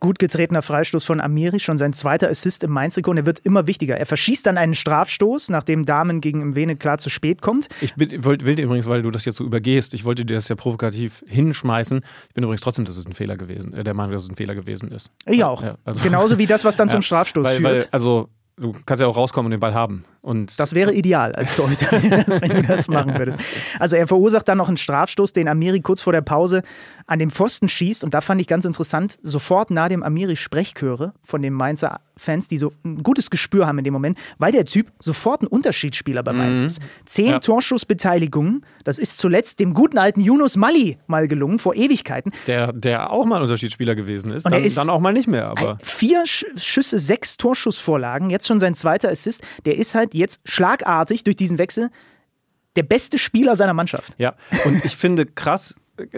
Gut 0.00 0.18
getretener 0.18 0.62
Freistoß 0.62 1.04
von 1.04 1.20
Amiri, 1.20 1.60
schon 1.60 1.76
sein 1.76 1.92
zweiter 1.92 2.30
Assist 2.30 2.64
im 2.64 2.70
Mainz-Trikot 2.72 3.10
und 3.10 3.16
er 3.18 3.26
wird 3.26 3.40
immer 3.40 3.66
wichtiger. 3.66 3.98
Er 3.98 4.06
verschießt 4.06 4.46
dann 4.46 4.56
einen 4.56 4.72
Strafstoß, 4.74 5.50
nachdem 5.50 5.84
Damen 5.84 6.22
gegen 6.22 6.50
Mwene 6.50 6.76
klar 6.76 6.96
zu 6.96 7.10
spät 7.10 7.42
kommt. 7.42 7.68
Ich 7.82 7.94
bin, 7.96 8.24
wollt- 8.24 8.46
will 8.46 8.54
dir 8.54 8.64
übrigens, 8.64 8.88
weil 8.88 9.02
du 9.02 9.10
das 9.10 9.26
jetzt 9.26 9.36
so 9.36 9.44
übergehst, 9.44 9.92
ich 9.92 10.04
wollte 10.06 10.24
dir 10.24 10.34
das 10.34 10.48
ja 10.48 10.56
provokativ 10.56 11.22
hinschmeißen. 11.26 12.00
Ich 12.28 12.34
bin 12.34 12.44
übrigens 12.44 12.62
trotzdem, 12.62 12.86
dass 12.86 12.96
es 12.96 13.04
ein 13.06 13.12
Fehler 13.12 13.36
gewesen, 13.36 13.74
äh, 13.74 13.84
der 13.84 13.92
Meinung, 13.92 14.12
dass 14.12 14.22
es 14.22 14.30
ein 14.30 14.36
Fehler 14.36 14.54
gewesen 14.54 14.90
ist. 14.90 15.10
Ich 15.26 15.44
auch. 15.44 15.62
Ja, 15.62 15.74
also- 15.84 16.02
Genauso 16.02 16.38
wie 16.38 16.46
das, 16.46 16.64
was 16.64 16.78
dann 16.78 16.88
zum 16.88 17.02
Strafstoß 17.02 17.46
weil, 17.46 17.56
führt. 17.58 17.78
weil, 17.80 17.88
also, 17.90 18.28
du 18.56 18.74
kannst 18.86 19.02
ja 19.02 19.06
auch 19.06 19.16
rauskommen 19.16 19.46
und 19.46 19.50
den 19.52 19.60
Ball 19.60 19.74
haben. 19.74 20.04
Und 20.22 20.60
Das 20.60 20.74
wäre 20.74 20.92
ideal 20.92 21.32
als 21.34 21.54
Torhüter, 21.54 21.90
wenn 22.40 22.50
du 22.50 22.62
das 22.62 22.88
machen 22.88 23.18
würdest. 23.18 23.38
Also 23.78 23.96
er 23.96 24.06
verursacht 24.06 24.46
dann 24.48 24.58
noch 24.58 24.68
einen 24.68 24.76
Strafstoß, 24.76 25.32
den 25.32 25.48
Amiri 25.48 25.80
kurz 25.80 26.02
vor 26.02 26.12
der 26.12 26.20
Pause 26.20 26.62
an 27.06 27.18
den 27.18 27.30
Pfosten 27.30 27.68
schießt. 27.68 28.04
Und 28.04 28.12
da 28.14 28.20
fand 28.20 28.40
ich 28.40 28.46
ganz 28.46 28.64
interessant, 28.66 29.18
sofort 29.22 29.70
nach 29.70 29.88
dem 29.88 30.02
Amiri 30.02 30.36
Sprechchöre 30.36 31.14
von 31.24 31.40
den 31.42 31.54
Mainzer 31.54 32.00
Fans, 32.16 32.48
die 32.48 32.58
so 32.58 32.70
ein 32.84 33.02
gutes 33.02 33.30
Gespür 33.30 33.66
haben 33.66 33.78
in 33.78 33.84
dem 33.84 33.94
Moment, 33.94 34.18
weil 34.38 34.52
der 34.52 34.66
Typ 34.66 34.88
sofort 34.98 35.40
ein 35.42 35.46
Unterschiedsspieler 35.46 36.22
bei 36.22 36.34
Mainz 36.34 36.62
ist. 36.62 36.82
Zehn 37.06 37.26
Mhm. 37.26 37.30
Ja. 37.32 37.38
Torschussbeteiligungen, 37.40 38.64
das 38.84 38.98
ist 38.98 39.18
zuletzt 39.18 39.58
dem 39.58 39.74
guten 39.74 39.96
alten 39.98 40.20
Yunus 40.20 40.56
Mali 40.56 40.98
mal 41.06 41.28
gelungen, 41.28 41.58
vor 41.58 41.74
Ewigkeiten. 41.74 42.30
der, 42.46 42.72
der 42.72 43.10
auch 43.10 43.24
mal 43.24 43.36
ein 43.36 43.42
Unterschiedsspieler 43.42 43.94
gewesen 43.94 44.32
ist, 44.32 44.44
Und 44.44 44.52
dann, 44.52 44.62
ist- 44.64 44.76
dann 44.76 44.90
auch 44.90 45.00
mal 45.00 45.12
nicht 45.12 45.28
mehr. 45.28 45.46
Aber 45.48 45.78
Vier 45.82 46.26
Sch 46.26 46.44
Schüsse, 46.56 46.98
sechs 46.98 47.36
Torschussvorlagen, 47.38 48.30
jetzt 48.30 48.46
schon 48.46 48.58
sein 48.60 48.74
zweiter 48.74 49.10
Assist. 49.10 49.42
Der 49.64 49.76
ist 49.78 49.94
halt 49.94 50.09
jetzt 50.14 50.40
schlagartig 50.44 51.24
durch 51.24 51.36
diesen 51.36 51.58
Wechsel 51.58 51.90
der 52.76 52.82
beste 52.84 53.18
Spieler 53.18 53.56
seiner 53.56 53.74
Mannschaft. 53.74 54.14
ja, 54.18 54.34
und 54.64 54.84
ich 54.84 54.96
finde 54.96 55.26
krass, 55.26 55.74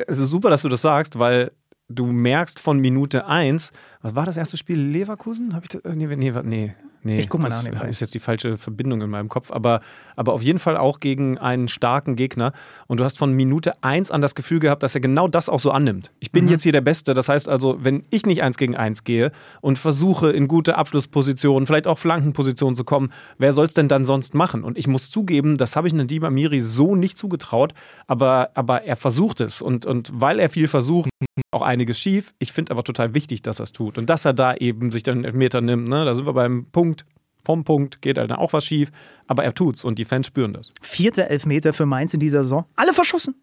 es 0.06 0.18
ist 0.18 0.28
super, 0.28 0.50
dass 0.50 0.62
du 0.62 0.68
das 0.68 0.82
sagst, 0.82 1.18
weil 1.18 1.52
du 1.88 2.06
merkst 2.06 2.58
von 2.58 2.78
Minute 2.78 3.26
1, 3.26 3.72
was 4.00 4.14
war 4.14 4.26
das 4.26 4.36
erste 4.36 4.56
Spiel? 4.56 4.78
Leverkusen? 4.80 5.56
Ich 5.62 5.68
das? 5.68 5.80
äh, 5.84 5.96
Nee, 5.96 6.06
nee, 6.16 6.32
nee, 6.42 6.74
Nee, 7.04 7.18
Ich 7.18 7.28
guck 7.28 7.40
mal 7.42 7.48
das 7.48 7.64
nach 7.64 7.84
ist 7.88 8.00
jetzt 8.00 8.14
die 8.14 8.18
falsche 8.20 8.56
Verbindung 8.56 9.00
in 9.02 9.10
meinem 9.10 9.28
Kopf, 9.28 9.50
aber, 9.50 9.80
aber 10.16 10.32
auf 10.32 10.42
jeden 10.42 10.58
Fall 10.58 10.76
auch 10.76 11.00
gegen 11.00 11.36
einen 11.38 11.68
starken 11.68 12.14
Gegner. 12.16 12.52
Und 12.86 13.00
du 13.00 13.04
hast 13.04 13.18
von 13.18 13.32
Minute 13.32 13.72
1 13.82 14.10
an 14.10 14.20
das 14.20 14.34
Gefühl 14.34 14.60
gehabt, 14.60 14.82
dass 14.82 14.94
er 14.94 15.00
genau 15.00 15.26
das 15.28 15.48
auch 15.48 15.60
so 15.60 15.70
annimmt. 15.72 16.12
Ich 16.20 16.28
Mhm. 16.28 16.32
bin 16.32 16.48
jetzt 16.48 16.62
hier 16.62 16.72
der 16.72 16.80
Beste. 16.80 17.14
Das 17.14 17.28
heißt 17.28 17.48
also, 17.48 17.78
wenn 17.82 18.04
ich 18.10 18.24
nicht 18.26 18.42
eins 18.42 18.56
gegen 18.56 18.76
eins 18.76 19.04
gehe 19.04 19.32
und 19.60 19.78
versuche, 19.78 20.30
in 20.30 20.46
gute 20.48 20.76
Abschlusspositionen, 20.78 21.66
vielleicht 21.66 21.86
auch 21.86 21.98
Flankenpositionen 21.98 22.76
zu 22.76 22.84
kommen, 22.84 23.12
wer 23.38 23.52
soll 23.52 23.66
es 23.66 23.74
denn 23.74 23.88
dann 23.88 24.04
sonst 24.04 24.34
machen? 24.34 24.62
Und 24.62 24.78
ich 24.78 24.86
muss 24.86 25.10
zugeben, 25.10 25.56
das 25.56 25.74
habe 25.76 25.88
ich 25.88 25.94
Nadim 25.94 26.24
Amiri 26.24 26.60
so 26.60 26.94
nicht 26.94 27.18
zugetraut, 27.18 27.74
aber, 28.06 28.50
aber 28.54 28.84
er 28.84 28.96
versucht 28.96 29.40
es. 29.40 29.60
Und, 29.62 29.86
und 29.86 30.10
weil 30.14 30.38
er 30.38 30.50
viel 30.50 30.68
versucht, 30.68 31.10
auch 31.50 31.62
einiges 31.62 31.98
schief. 31.98 32.34
Ich 32.38 32.52
finde 32.52 32.72
aber 32.72 32.84
total 32.84 33.14
wichtig, 33.14 33.42
dass 33.42 33.58
er 33.60 33.64
es 33.64 33.72
tut. 33.72 33.98
Und 33.98 34.08
dass 34.10 34.24
er 34.24 34.32
da 34.34 34.54
eben 34.54 34.90
sich 34.90 35.02
dann 35.02 35.24
Elfmeter 35.24 35.60
nimmt, 35.60 35.88
ne? 35.88 36.04
da 36.04 36.14
sind 36.14 36.26
wir 36.26 36.32
beim 36.32 36.66
Punkt. 36.72 36.91
Vom 37.44 37.64
Punkt 37.64 38.02
geht 38.02 38.18
halt 38.18 38.30
dann 38.30 38.38
auch 38.38 38.52
was 38.52 38.64
schief, 38.64 38.90
aber 39.26 39.44
er 39.44 39.54
tut's 39.54 39.84
und 39.84 39.98
die 39.98 40.04
Fans 40.04 40.26
spüren 40.26 40.52
das. 40.52 40.68
Vierter 40.80 41.28
Elfmeter 41.28 41.72
für 41.72 41.86
Mainz 41.86 42.14
in 42.14 42.20
dieser 42.20 42.42
Saison. 42.44 42.66
Alle 42.76 42.92
verschossen. 42.92 43.34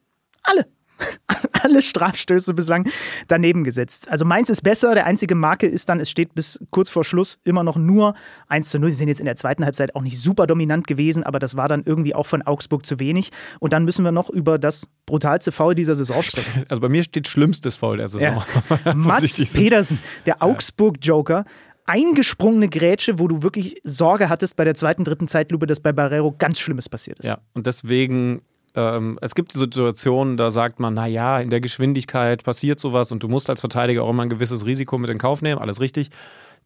Alle. 0.43 0.65
Alle 1.63 1.81
Strafstöße 1.81 2.53
bislang 2.53 2.89
daneben 3.27 3.63
gesetzt. 3.63 4.09
Also 4.09 4.25
Mainz 4.25 4.49
ist 4.49 4.61
besser. 4.61 4.93
Der 4.93 5.05
einzige 5.05 5.35
Marke 5.35 5.67
ist 5.67 5.89
dann, 5.89 5.99
es 5.99 6.09
steht 6.09 6.35
bis 6.35 6.59
kurz 6.71 6.89
vor 6.89 7.03
Schluss 7.03 7.39
immer 7.43 7.63
noch 7.63 7.77
nur 7.77 8.13
1 8.47 8.69
zu 8.69 8.79
0. 8.79 8.89
Sie 8.91 8.97
sind 8.97 9.07
jetzt 9.07 9.19
in 9.19 9.25
der 9.25 9.35
zweiten 9.35 9.65
Halbzeit 9.65 9.95
auch 9.95 10.01
nicht 10.01 10.19
super 10.19 10.47
dominant 10.47 10.87
gewesen, 10.87 11.23
aber 11.23 11.39
das 11.39 11.55
war 11.55 11.67
dann 11.67 11.83
irgendwie 11.85 12.15
auch 12.15 12.25
von 12.25 12.41
Augsburg 12.41 12.85
zu 12.85 12.99
wenig. 12.99 13.31
Und 13.59 13.73
dann 13.73 13.85
müssen 13.85 14.03
wir 14.03 14.11
noch 14.11 14.29
über 14.29 14.59
das 14.59 14.89
brutalste 15.05 15.51
Foul 15.51 15.75
dieser 15.75 15.95
Saison 15.95 16.21
sprechen. 16.21 16.65
Also 16.69 16.81
bei 16.81 16.89
mir 16.89 17.03
steht 17.03 17.27
schlimmstes 17.27 17.75
Foul 17.75 17.97
der 17.97 18.07
Saison. 18.07 18.43
Mats 18.95 19.19
Vorsichtig 19.19 19.49
sind. 19.51 19.61
Pedersen, 19.61 19.99
der 20.25 20.43
Augsburg-Joker. 20.43 21.45
Eingesprungene 21.89 22.69
Grätsche, 22.69 23.17
wo 23.17 23.27
du 23.27 23.41
wirklich 23.41 23.81
Sorge 23.83 24.29
hattest 24.29 24.55
bei 24.55 24.63
der 24.63 24.75
zweiten, 24.75 25.03
dritten 25.03 25.27
Zeitlupe, 25.27 25.65
dass 25.65 25.79
bei 25.79 25.91
Barrero 25.91 26.35
ganz 26.37 26.59
Schlimmes 26.59 26.87
passiert 26.87 27.17
ist. 27.17 27.25
Ja, 27.25 27.39
und 27.53 27.65
deswegen, 27.65 28.43
ähm, 28.75 29.17
es 29.23 29.33
gibt 29.33 29.53
Situationen, 29.53 30.37
da 30.37 30.51
sagt 30.51 30.79
man, 30.79 30.93
naja, 30.93 31.39
in 31.39 31.49
der 31.49 31.61
Geschwindigkeit 31.61 32.43
passiert 32.43 32.79
sowas 32.79 33.11
und 33.11 33.23
du 33.23 33.27
musst 33.27 33.49
als 33.49 33.59
Verteidiger 33.59 34.03
auch 34.03 34.11
immer 34.11 34.21
ein 34.21 34.29
gewisses 34.29 34.67
Risiko 34.67 34.99
mit 34.99 35.09
in 35.09 35.17
Kauf 35.17 35.41
nehmen, 35.41 35.59
alles 35.59 35.79
richtig. 35.79 36.11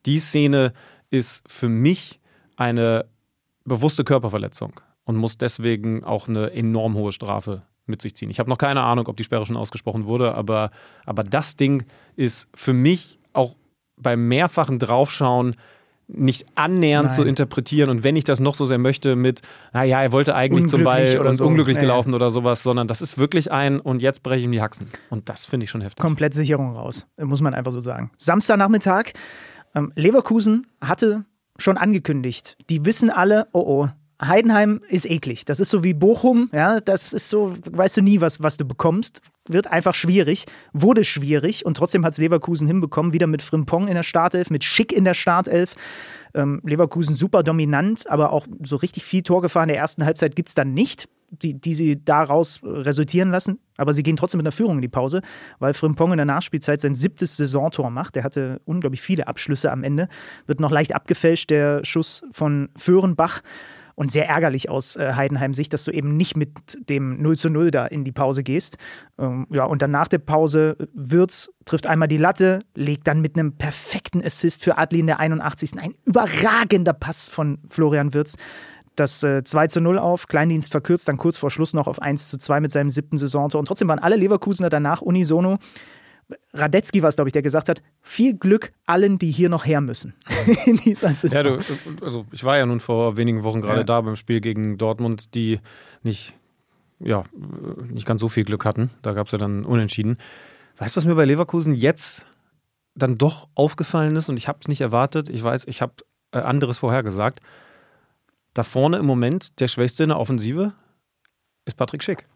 Die 0.06 0.20
Szene 0.20 0.74
ist 1.10 1.50
für 1.50 1.70
mich 1.70 2.20
eine 2.58 3.06
bewusste 3.63 4.03
Körperverletzung 4.03 4.82
und 5.06 5.15
muss 5.15 5.38
deswegen 5.38 6.03
auch 6.03 6.27
eine 6.27 6.51
enorm 6.51 6.96
hohe 6.96 7.13
Strafe 7.13 7.62
mit 7.86 8.01
sich 8.01 8.13
ziehen. 8.15 8.30
Ich 8.30 8.39
habe 8.39 8.50
noch 8.50 8.58
keine 8.58 8.82
Ahnung, 8.82 9.08
ob 9.08 9.15
die 9.15 9.24
Sperre 9.24 9.46
schon 9.46 9.58
ausgesprochen 9.58 10.06
wurde, 10.06 10.36
aber, 10.36 10.72
aber 11.06 11.24
das 11.24 11.56
Ding 11.56 11.86
ist 12.18 12.50
für 12.56 12.74
mich 12.74 13.20
beim 14.03 14.27
mehrfachen 14.27 14.77
Draufschauen 14.79 15.55
nicht 16.07 16.45
annähernd 16.55 17.07
Nein. 17.07 17.15
zu 17.15 17.24
interpretieren 17.24 17.89
und 17.89 18.03
wenn 18.03 18.15
ich 18.15 18.24
das 18.24 18.39
noch 18.39 18.55
so 18.55 18.65
sehr 18.65 18.77
möchte 18.77 19.15
mit, 19.15 19.41
naja, 19.72 20.01
er 20.01 20.12
wollte 20.12 20.36
eigentlich 20.36 20.67
zum 20.67 20.83
Ball 20.83 21.17
oder 21.17 21.33
so. 21.33 21.45
unglücklich 21.45 21.77
ja. 21.77 21.81
gelaufen 21.81 22.13
oder 22.13 22.29
sowas, 22.29 22.62
sondern 22.62 22.88
das 22.88 23.01
ist 23.01 23.17
wirklich 23.17 23.51
ein 23.51 23.79
und 23.79 24.01
jetzt 24.01 24.22
breche 24.22 24.39
ich 24.39 24.45
ihm 24.45 24.51
die 24.51 24.62
Haxen. 24.62 24.88
Und 25.10 25.29
das 25.29 25.45
finde 25.45 25.63
ich 25.63 25.69
schon 25.69 25.81
heftig. 25.81 26.01
Komplett 26.01 26.33
Sicherung 26.33 26.75
raus, 26.75 27.07
muss 27.17 27.41
man 27.41 27.53
einfach 27.53 27.72
so 27.72 27.79
sagen. 27.79 28.12
Samstagnachmittag, 28.17 29.13
ähm, 29.75 29.91
Leverkusen 29.95 30.67
hatte 30.81 31.25
schon 31.57 31.77
angekündigt, 31.77 32.57
die 32.69 32.86
wissen 32.86 33.10
alle, 33.10 33.48
oh 33.53 33.63
oh, 33.65 33.89
Heidenheim 34.22 34.82
ist 34.88 35.10
eklig. 35.10 35.46
Das 35.46 35.60
ist 35.60 35.70
so 35.70 35.84
wie 35.84 35.93
Bochum, 35.93 36.50
ja, 36.53 36.79
das 36.79 37.13
ist 37.13 37.29
so, 37.29 37.53
weißt 37.72 37.98
du 37.98 38.01
nie, 38.01 38.22
was, 38.22 38.41
was 38.41 38.58
du 38.58 38.65
bekommst. 38.65 39.22
Wird 39.48 39.67
einfach 39.67 39.96
schwierig, 39.96 40.46
wurde 40.72 41.03
schwierig 41.03 41.65
und 41.65 41.75
trotzdem 41.75 42.05
hat 42.05 42.13
es 42.13 42.17
Leverkusen 42.17 42.67
hinbekommen, 42.67 43.13
wieder 43.13 43.27
mit 43.27 43.41
Frimpong 43.41 43.88
in 43.88 43.96
der 43.96 44.03
Startelf, 44.03 44.50
mit 44.50 44.63
Schick 44.63 44.93
in 44.93 45.03
der 45.03 45.13
Startelf. 45.13 45.75
Ähm, 46.36 46.62
Leverkusen 46.63 47.15
super 47.15 47.43
dominant, 47.43 48.10
aber 48.10 48.32
auch 48.32 48.48
so 48.63 48.77
richtig 48.77 49.03
viel 49.03 49.22
Torgefahr 49.22 49.63
in 49.63 49.70
der 49.70 49.77
ersten 49.77 50.05
Halbzeit 50.05 50.36
gibt 50.36 50.50
es 50.50 50.55
dann 50.55 50.74
nicht, 50.74 51.10
die, 51.29 51.60
die 51.60 51.74
sie 51.74 52.03
daraus 52.03 52.62
resultieren 52.63 53.32
lassen. 53.32 53.60
Aber 53.77 53.93
sie 53.93 54.03
gehen 54.03 54.15
trotzdem 54.15 54.38
mit 54.38 54.46
einer 54.46 54.51
Führung 54.51 54.77
in 54.77 54.82
die 54.82 54.88
Pause, 54.88 55.22
weil 55.60 55.74
Frimpong 55.74 56.12
in 56.12 56.17
der 56.17 56.25
Nachspielzeit 56.25 56.82
sein 56.82 56.93
siebtes 56.93 57.38
Saisontor 57.38 57.89
macht. 57.89 58.15
Der 58.15 58.24
hatte 58.24 58.62
unglaublich 58.65 59.01
viele 59.01 59.27
Abschlüsse 59.27 59.72
am 59.72 59.84
Ende. 59.84 60.08
Wird 60.46 60.60
noch 60.60 60.72
leicht 60.72 60.96
abgefälscht, 60.96 61.50
der 61.50 61.84
Schuss 61.84 62.24
von 62.32 62.70
Föhrenbach. 62.75 63.41
Und 63.95 64.12
sehr 64.12 64.27
ärgerlich 64.27 64.69
aus 64.69 64.95
äh, 64.95 65.13
Heidenheim-Sicht, 65.13 65.71
dass 65.71 65.83
du 65.83 65.91
eben 65.91 66.17
nicht 66.17 66.35
mit 66.35 66.50
dem 66.89 67.21
0 67.21 67.38
zu 67.38 67.50
0 67.50 67.69
da 67.69 67.85
in 67.85 68.03
die 68.03 68.12
Pause 68.12 68.43
gehst. 68.43 68.77
Ähm, 69.19 69.45
ja, 69.51 69.65
und 69.65 69.81
dann 69.81 69.91
nach 69.91 70.07
der 70.07 70.17
Pause 70.17 70.77
Wirtz 70.93 71.51
trifft 71.65 71.85
einmal 71.85 72.07
die 72.07 72.17
Latte, 72.17 72.59
legt 72.75 73.07
dann 73.07 73.21
mit 73.21 73.38
einem 73.38 73.55
perfekten 73.55 74.23
Assist 74.23 74.63
für 74.63 74.77
Adli 74.77 75.00
in 75.00 75.07
der 75.07 75.19
81. 75.19 75.77
Ein 75.77 75.93
überragender 76.05 76.93
Pass 76.93 77.29
von 77.29 77.59
Florian 77.67 78.13
Wirtz. 78.13 78.35
Das 78.95 79.23
äh, 79.23 79.43
2 79.43 79.67
zu 79.67 79.81
0 79.81 79.97
auf, 79.97 80.27
Kleindienst 80.27 80.71
verkürzt 80.71 81.07
dann 81.07 81.17
kurz 81.17 81.38
vor 81.38 81.50
Schluss 81.50 81.73
noch 81.73 81.88
auf 81.88 82.01
1 82.01 82.29
zu 82.29 82.38
2 82.38 82.62
mit 82.62 82.71
seinem 82.71 82.89
siebten 82.89 83.17
Saisontor. 83.17 83.59
Und 83.59 83.65
trotzdem 83.65 83.88
waren 83.88 84.00
alle 84.00 84.15
Leverkusener 84.15 84.69
danach 84.69 85.01
unisono. 85.01 85.57
Radetzky 86.53 87.01
war 87.01 87.10
es, 87.10 87.15
glaube 87.15 87.30
ich, 87.30 87.34
der 87.34 87.42
gesagt 87.42 87.70
hat, 87.70 87.82
viel 88.01 88.36
Glück 88.38 88.72
allen, 88.86 89.20
die 89.20 89.30
hier 89.32 89.50
noch 89.50 89.65
her 89.65 89.82
müssen 89.82 90.13
in 90.65 90.77
dieser 90.77 91.12
Saison. 91.13 91.46
Ja, 91.46 91.58
du, 91.58 92.06
also 92.06 92.25
ich 92.32 92.44
war 92.44 92.58
ja 92.58 92.65
nun 92.65 92.80
vor 92.80 93.18
wenigen 93.18 93.44
Wochen 93.44 93.62
gerade 93.62 93.80
Ja. 93.80 93.84
da 93.84 94.01
beim 94.01 94.15
Spiel 94.15 94.42
gegen 94.42 94.77
Dortmund, 94.77 95.36
die 95.36 95.60
nicht, 96.01 96.34
ja, 97.00 97.24
nicht 97.89 98.06
ganz 98.06 98.22
so 98.22 98.30
viel 98.30 98.44
Glück 98.46 98.65
hatten. 98.65 98.89
Da 99.01 99.13
gab 99.13 99.27
es 99.27 99.32
ja 99.32 99.38
dann 99.38 99.65
Unentschieden. 99.65 100.18
Weißt 100.77 100.96
du, 100.96 100.98
was 101.00 101.06
mir 101.06 101.15
bei 101.15 101.25
Leverkusen 101.25 101.74
jetzt 101.75 102.25
dann 102.96 103.18
doch 103.18 103.48
aufgefallen 103.56 104.15
ist 104.15 104.30
und 104.30 104.38
ich 104.38 104.48
habe 104.48 104.60
es 104.62 104.68
nicht 104.68 104.82
erwartet. 104.82 105.30
Ich 105.30 105.44
weiß, 105.44 105.65
ich 105.68 105.82
habe 105.82 105.94
äh, 106.32 106.39
anderes 106.39 106.77
vorhergesagt. 106.77 107.42
Da 108.53 108.63
vorne 108.63 108.98
im 108.98 109.06
Moment 109.06 109.60
der 109.60 109.68
Schwächste 109.68 110.03
in 110.03 110.10
der 110.10 110.20
Offensive 110.20 110.74
ist 111.65 111.75
Patrick 111.75 112.03
Schick. 112.03 112.27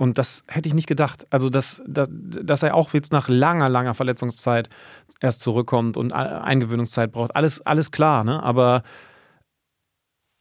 Und 0.00 0.16
das 0.16 0.44
hätte 0.46 0.68
ich 0.68 0.74
nicht 0.74 0.86
gedacht. 0.86 1.26
Also, 1.30 1.50
dass, 1.50 1.82
dass, 1.86 2.08
dass 2.10 2.62
er 2.62 2.74
auch 2.74 2.94
jetzt 2.94 3.10
nach 3.12 3.28
langer, 3.28 3.68
langer 3.68 3.94
Verletzungszeit 3.94 4.68
erst 5.20 5.40
zurückkommt 5.40 5.96
und 5.96 6.12
Eingewöhnungszeit 6.12 7.10
braucht. 7.12 7.34
Alles, 7.34 7.60
alles 7.66 7.90
klar, 7.90 8.22
ne? 8.24 8.40
Aber 8.42 8.82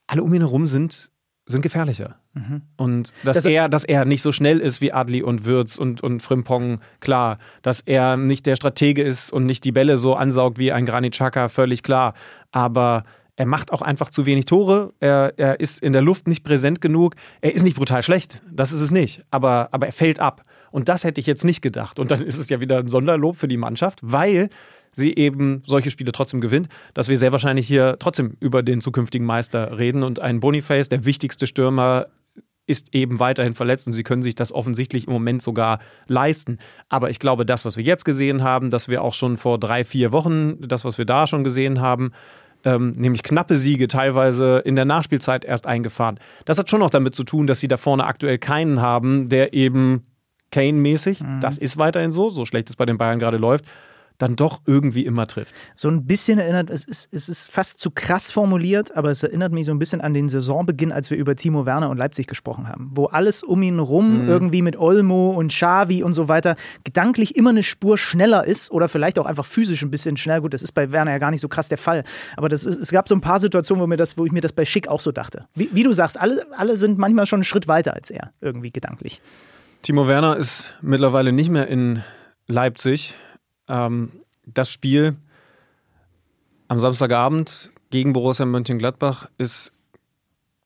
alle 0.08 0.24
um 0.24 0.34
ihn 0.34 0.42
herum 0.42 0.66
sind, 0.68 1.12
sind 1.48 1.62
gefährlicher. 1.62 2.18
Und 2.76 3.14
dass 3.24 3.38
Das- 3.38 3.46
er, 3.46 3.68
dass 3.68 3.84
er 3.84 4.06
nicht 4.06 4.22
so 4.22 4.32
schnell 4.32 4.60
ist 4.60 4.80
wie 4.80 4.94
Adli 4.94 5.24
und 5.24 5.44
Würz 5.46 5.78
und, 5.80 6.02
und 6.02 6.22
Frimpong, 6.22 6.82
klar. 7.00 7.40
Dass 7.64 7.80
er 7.82 8.16
nicht 8.16 8.46
der 8.46 8.56
Stratege 8.58 9.02
ist 9.02 9.32
und 9.34 9.46
nicht 9.48 9.64
die 9.64 9.72
Bälle 9.72 9.98
so 9.98 10.14
ansaugt 10.16 10.60
wie 10.60 10.72
ein 10.72 10.86
Granit 10.86 11.14
Xhaka, 11.14 11.50
völlig 11.50 11.82
klar. 11.82 12.14
Aber 12.52 13.06
er 13.38 13.46
macht 13.46 13.72
auch 13.72 13.84
einfach 13.84 14.10
zu 14.10 14.26
wenig 14.26 14.46
Tore. 14.46 14.94
Er, 15.00 15.34
er 15.38 15.60
ist 15.60 15.82
in 15.82 15.94
der 15.94 16.02
Luft 16.02 16.28
nicht 16.28 16.44
präsent 16.44 16.82
genug. 16.82 17.14
Er 17.40 17.54
ist 17.54 17.64
nicht 17.64 17.78
brutal 17.78 18.02
schlecht. 18.02 18.42
Das 18.52 18.74
ist 18.74 18.82
es 18.82 18.92
nicht. 18.92 19.24
Aber, 19.30 19.70
aber 19.72 19.86
er 19.86 19.92
fällt 19.94 20.20
ab. 20.20 20.42
Und 20.72 20.90
das 20.90 21.04
hätte 21.04 21.22
ich 21.22 21.28
jetzt 21.28 21.46
nicht 21.46 21.62
gedacht. 21.62 22.00
Und 22.00 22.10
dann 22.10 22.22
ist 22.22 22.38
es 22.38 22.50
ja 22.50 22.60
wieder 22.60 22.80
ein 22.80 22.88
Sonderlob 22.88 23.38
für 23.38 23.48
die 23.48 23.58
Mannschaft, 23.58 24.00
weil 24.02 24.50
sie 24.92 25.14
eben 25.16 25.62
solche 25.68 25.92
Spiele 25.92 26.12
trotzdem 26.12 26.42
gewinnt, 26.42 26.68
dass 26.96 27.10
wir 27.10 27.18
sehr 27.18 27.32
wahrscheinlich 27.32 27.68
hier 27.68 27.98
trotzdem 28.00 28.36
über 28.40 28.64
den 28.64 28.82
zukünftigen 28.82 29.28
Meister 29.28 29.78
reden 29.78 30.02
und 30.02 30.20
ein 30.20 30.40
Boniface, 30.40 30.90
der 30.90 31.06
wichtigste 31.06 31.46
Stürmer, 31.46 32.08
ist 32.66 32.94
eben 32.94 33.20
weiterhin 33.20 33.54
verletzt 33.54 33.88
und 33.88 33.94
sie 33.94 34.04
können 34.04 34.24
sich 34.24 34.36
das 34.36 34.52
offensichtlich 34.52 35.08
im 35.08 35.14
Moment 35.14 35.42
sogar 35.42 35.80
leisten. 36.08 36.58
Aber 36.90 37.10
ich 37.10 37.20
glaube, 37.20 37.46
das, 37.46 37.64
was 37.64 37.78
wir 37.78 37.84
jetzt 37.84 38.04
gesehen 38.04 38.44
haben, 38.44 38.72
dass 38.72 38.90
wir 38.90 39.04
auch 39.04 39.14
schon 39.14 39.38
vor 39.38 39.58
drei, 39.58 39.86
vier 39.86 40.12
Wochen, 40.12 40.68
das, 40.68 40.84
was 40.84 40.98
wir 40.98 41.06
da 41.06 41.28
schon 41.28 41.46
gesehen 41.46 41.80
haben, 41.80 42.12
ähm, 42.64 42.94
nämlich 42.94 43.24
knappe 43.24 43.58
Siege 43.58 43.88
teilweise 43.88 44.60
in 44.60 44.76
der 44.76 44.86
Nachspielzeit 44.86 45.46
erst 45.46 45.68
eingefahren. 45.68 46.20
Das 46.46 46.58
hat 46.58 46.70
schon 46.70 46.80
noch 46.80 46.90
damit 46.90 47.16
zu 47.16 47.24
tun, 47.24 47.48
dass 47.48 47.60
sie 47.60 47.68
da 47.68 47.78
vorne 47.78 48.06
aktuell 48.06 48.38
keinen 48.38 48.82
haben, 48.82 49.30
der 49.30 49.54
eben 49.54 50.06
Kane-mäßig, 50.52 51.24
das 51.42 51.58
ist 51.58 51.78
weiterhin 51.78 52.12
so, 52.12 52.30
so 52.30 52.46
schlecht 52.46 52.70
es 52.70 52.78
bei 52.78 52.86
den 52.86 52.98
Bayern 52.98 53.20
gerade 53.20 53.38
läuft, 53.38 53.66
dann 54.18 54.36
doch 54.36 54.62
irgendwie 54.66 55.06
immer 55.06 55.28
trifft. 55.28 55.54
so 55.76 55.90
ein 55.90 56.06
bisschen 56.06 56.40
erinnert, 56.40 56.70
es 56.70 56.84
ist, 56.86 57.14
es 57.14 57.30
ist 57.30 57.52
fast 57.52 57.80
zu 57.80 57.92
krass 57.92 58.32
formuliert, 58.32 58.96
aber 58.98 59.12
es 59.12 59.22
erinnert 59.24 59.52
mich 59.52 59.66
so 59.66 59.72
ein 59.72 59.80
bisschen 59.80 60.02
an 60.02 60.14
den 60.14 60.28
Saisonbeginn, 60.30 60.92
als 60.92 61.10
wir 61.12 61.18
über 61.18 61.36
Timo 61.36 61.66
Werner 61.66 61.90
und 61.90 61.98
Leipzig 61.98 62.28
gesprochen 62.28 62.68
haben, 62.68 62.90
wo 62.94 63.06
alles 63.06 63.44
um 63.44 63.62
ihn 63.62 63.80
rum 63.80 64.24
Mhm. 64.24 64.30
irgendwie 64.30 64.62
mit 64.62 64.78
Olmo 64.78 65.32
und 65.32 65.52
Xavi 65.52 66.02
und 66.04 66.14
so 66.14 66.28
weiter 66.28 66.56
gedanklich 66.84 67.36
immer 67.36 67.50
eine 67.52 67.62
Spur 67.64 67.98
schneller 67.98 68.46
ist 68.46 68.72
oder 68.72 68.90
vielleicht 68.90 69.20
auch 69.20 69.26
einfach 69.26 69.46
physisch 69.46 69.82
ein 69.84 69.92
bisschen 69.92 70.18
schnell. 70.18 70.42
Gut, 70.42 70.54
das 70.54 70.64
ist 70.64 70.72
bei 70.72 70.92
Werner 70.92 71.12
ja 71.12 71.18
gar 71.18 71.32
nicht 71.32 71.42
so 71.42 71.48
krass 71.48 71.68
der 71.70 71.78
Fall, 71.78 72.04
aber 72.38 72.50
das 72.50 72.66
ist, 72.66 72.78
es 72.80 72.92
gab 72.92 73.08
so 73.08 73.16
ein 73.16 73.22
paar 73.22 73.40
Situationen, 73.40 73.84
wo, 73.84 73.88
mir 73.88 73.98
das, 73.98 74.18
wo 74.18 74.26
ich 74.26 74.32
mir 74.32 74.42
das 74.42 74.54
bei 74.54 74.66
Schick 74.66 74.88
auch 74.88 75.00
so 75.00 75.12
dachte. 75.12 75.46
Wie, 75.56 75.70
wie 75.74 75.84
du 75.84 75.92
sagst, 75.94 76.20
alle, 76.20 76.46
alle 76.58 76.78
sind 76.78 76.98
manchmal 76.98 77.26
schon 77.26 77.38
einen 77.38 77.44
Schritt 77.44 77.68
weiter 77.68 77.94
als 77.94 78.10
er, 78.10 78.32
irgendwie 78.42 78.72
gedanklich. 78.72 79.22
Timo 79.84 80.08
Werner 80.08 80.38
ist 80.38 80.66
mittlerweile 80.82 81.32
nicht 81.32 81.50
mehr 81.50 81.68
in 81.68 82.04
Leipzig. 82.48 83.14
Ähm, 83.68 84.12
das 84.46 84.70
Spiel 84.70 85.16
am 86.68 86.80
Samstagabend 86.80 87.72
gegen 87.90 88.14
Borussia 88.14 88.46
Mönchengladbach 88.46 89.30
ist 89.38 89.74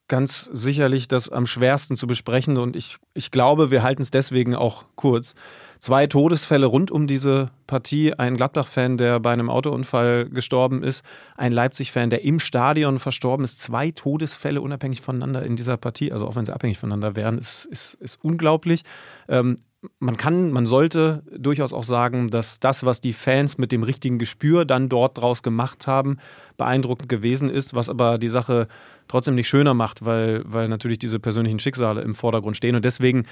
ganz 0.08 0.50
sicherlich 0.51 1.08
das 1.08 1.29
am 1.29 1.46
schwersten 1.46 1.96
zu 1.96 2.05
besprechen 2.05 2.58
und 2.58 2.75
ich, 2.75 2.98
ich 3.13 3.31
glaube, 3.31 3.72
wir 3.72 3.81
halten 3.81 4.01
es 4.01 4.12
deswegen 4.12 4.55
auch 4.55 4.84
kurz. 4.96 5.36
zwei 5.79 6.05
Todesfälle 6.05 6.65
rund 6.65 6.91
um 6.91 7.08
diese 7.08 7.50
Partie. 7.65 8.13
Ein 8.13 8.36
Gladbach-Fan, 8.36 8.98
der 8.98 9.22
bei 9.22 9.31
einem 9.31 9.50
Autounfall 9.50 10.27
gestorben 10.29 10.84
ist. 10.84 11.05
Ein 11.38 11.53
Leipzig-Fan, 11.53 12.10
der 12.10 12.25
im 12.25 12.41
Stadion 12.41 13.00
verstorben 13.00 13.46
ist. 13.46 13.62
Zwei 13.62 13.91
Todesfälle 13.91 14.60
unabhängig 14.60 15.00
voneinander 15.00 15.43
in 15.43 15.55
dieser 15.55 15.77
Partie. 15.77 16.12
Also 16.12 16.27
auch 16.27 16.36
wenn 16.36 16.46
sie 16.46 16.53
abhängig 16.53 16.77
voneinander 16.77 17.15
wären, 17.15 17.38
ist, 17.38 17.65
ist, 17.65 17.93
ist 17.96 18.22
unglaublich. 18.22 18.84
Ähm, 19.29 19.60
man 20.00 20.17
kann, 20.17 20.51
man 20.51 20.65
sollte 20.65 21.23
durchaus 21.35 21.73
auch 21.73 21.83
sagen, 21.83 22.29
dass 22.29 22.59
das, 22.59 22.85
was 22.85 23.01
die 23.01 23.13
Fans 23.13 23.57
mit 23.57 23.71
dem 23.71 23.83
richtigen 23.83 24.19
Gespür 24.19 24.65
dann 24.65 24.89
dort 24.89 25.17
draus 25.17 25.41
gemacht 25.41 25.88
haben, 25.88 26.17
beeindruckend 26.57 27.09
gewesen 27.09 27.50
ist, 27.50 27.73
was 27.73 27.89
aber 27.89 28.17
die 28.17 28.29
Sache 28.29 28.67
trotzdem 29.07 29.35
nicht 29.35 29.47
schöner 29.47 29.73
macht, 29.73 30.05
weil, 30.05 30.43
weil 30.45 30.67
natürlich 30.67 31.00
diese 31.00 31.19
persönlichen 31.19 31.59
Schicksale 31.59 32.01
im 32.01 32.13
Vordergrund 32.13 32.57
stehen. 32.57 32.75
Und 32.75 32.85
deswegen 32.85 33.25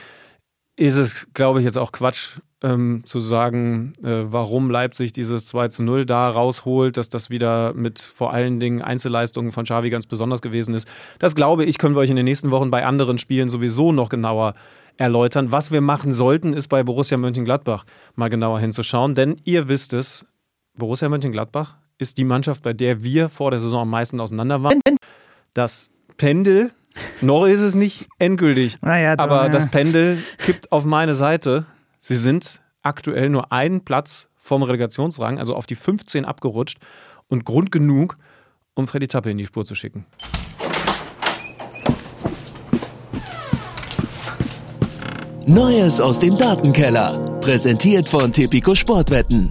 ist 0.76 0.96
es, 0.96 1.28
glaube 1.34 1.60
ich, 1.60 1.66
jetzt 1.66 1.78
auch 1.78 1.92
Quatsch 1.92 2.40
ähm, 2.64 3.04
zu 3.06 3.20
sagen, 3.20 3.94
äh, 4.02 4.24
warum 4.24 4.72
Leipzig 4.72 5.12
dieses 5.12 5.46
2 5.48 5.68
zu 5.68 5.84
0 5.84 6.06
da 6.06 6.30
rausholt, 6.30 6.98
dass 6.98 7.10
das 7.10 7.30
wieder 7.30 7.74
mit 7.74 8.00
vor 8.00 8.34
allen 8.34 8.60
Dingen 8.60 8.82
Einzelleistungen 8.82 9.52
von 9.52 9.66
Xavi 9.66 9.90
ganz 9.90 10.08
besonders 10.08 10.42
gewesen 10.42 10.74
ist. 10.74 10.88
Das 11.20 11.36
glaube 11.36 11.66
ich, 11.66 11.78
können 11.78 11.96
wir 11.96 12.00
euch 12.00 12.10
in 12.10 12.16
den 12.16 12.26
nächsten 12.26 12.50
Wochen 12.52 12.72
bei 12.72 12.86
anderen 12.86 13.18
Spielen 13.18 13.50
sowieso 13.50 13.92
noch 13.92 14.10
genauer 14.10 14.56
erläutern. 15.00 15.52
Was 15.52 15.72
wir 15.72 15.82
machen 15.82 16.12
sollten, 16.12 16.54
ist 16.54 16.68
bei 16.68 16.84
Borussia 16.84 17.18
Mönchengladbach 17.18 17.86
mal 18.16 18.30
genauer 18.30 18.60
hinzuschauen, 18.60 19.16
denn 19.16 19.38
ihr 19.46 19.68
wisst 19.68 19.94
es, 19.94 20.26
Borussia 20.78 21.10
Mönchengladbach 21.10 21.78
ist 21.98 22.18
die 22.18 22.24
Mannschaft, 22.26 22.62
bei 22.62 22.74
der 22.74 23.04
wir 23.04 23.30
vor 23.30 23.52
der 23.52 23.60
Saison 23.60 23.82
am 23.82 23.90
meisten 23.90 24.20
auseinander 24.20 24.62
waren. 24.62 24.80
Das 25.54 25.90
Pendel 26.18 26.72
noch 27.22 27.46
ist 27.46 27.62
es 27.62 27.76
nicht 27.76 28.08
endgültig. 28.20 28.78
Naja, 28.82 29.16
doch, 29.16 29.24
aber 29.24 29.44
ja. 29.44 29.50
das 29.50 29.70
Pendel 29.70 30.22
kippt 30.38 30.72
auf 30.72 30.86
meine 30.86 31.16
Seite. 31.16 31.66
Sie 32.00 32.18
sind 32.18 32.62
aktuell 32.82 33.30
nur 33.30 33.52
einen 33.52 33.86
Platz 33.86 34.28
vom 34.38 34.64
Relegationsrang, 34.64 35.40
also 35.40 35.56
auf 35.56 35.66
die 35.66 35.76
15 35.76 36.26
abgerutscht 36.26 36.80
und 37.28 37.46
Grund 37.46 37.72
genug, 37.72 38.18
um 38.74 38.88
Freddy 38.88 39.08
Tappe 39.08 39.32
in 39.32 39.38
die 39.38 39.46
Spur 39.46 39.66
zu 39.66 39.76
schicken. 39.76 40.06
Neues 45.50 46.00
aus 46.00 46.20
dem 46.20 46.38
Datenkeller. 46.38 47.40
Präsentiert 47.42 48.08
von 48.08 48.32
Tipico 48.32 48.76
Sportwetten. 48.76 49.50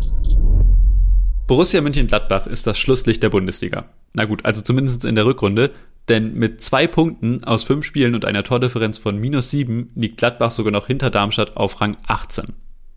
Borussia 1.48 1.80
Mönchengladbach 1.80 2.46
ist 2.46 2.68
das 2.68 2.78
Schlusslicht 2.78 3.20
der 3.20 3.30
Bundesliga. 3.30 3.86
Na 4.12 4.24
gut, 4.24 4.44
also 4.44 4.62
zumindest 4.62 5.04
in 5.04 5.16
der 5.16 5.26
Rückrunde, 5.26 5.72
denn 6.08 6.34
mit 6.34 6.60
zwei 6.62 6.86
Punkten 6.86 7.42
aus 7.42 7.64
fünf 7.64 7.84
Spielen 7.84 8.14
und 8.14 8.26
einer 8.26 8.44
Tordifferenz 8.44 8.98
von 8.98 9.18
minus 9.18 9.50
sieben 9.50 9.90
liegt 9.96 10.18
Gladbach 10.18 10.52
sogar 10.52 10.70
noch 10.70 10.86
hinter 10.86 11.10
Darmstadt 11.10 11.56
auf 11.56 11.80
Rang 11.80 11.96
18. 12.06 12.44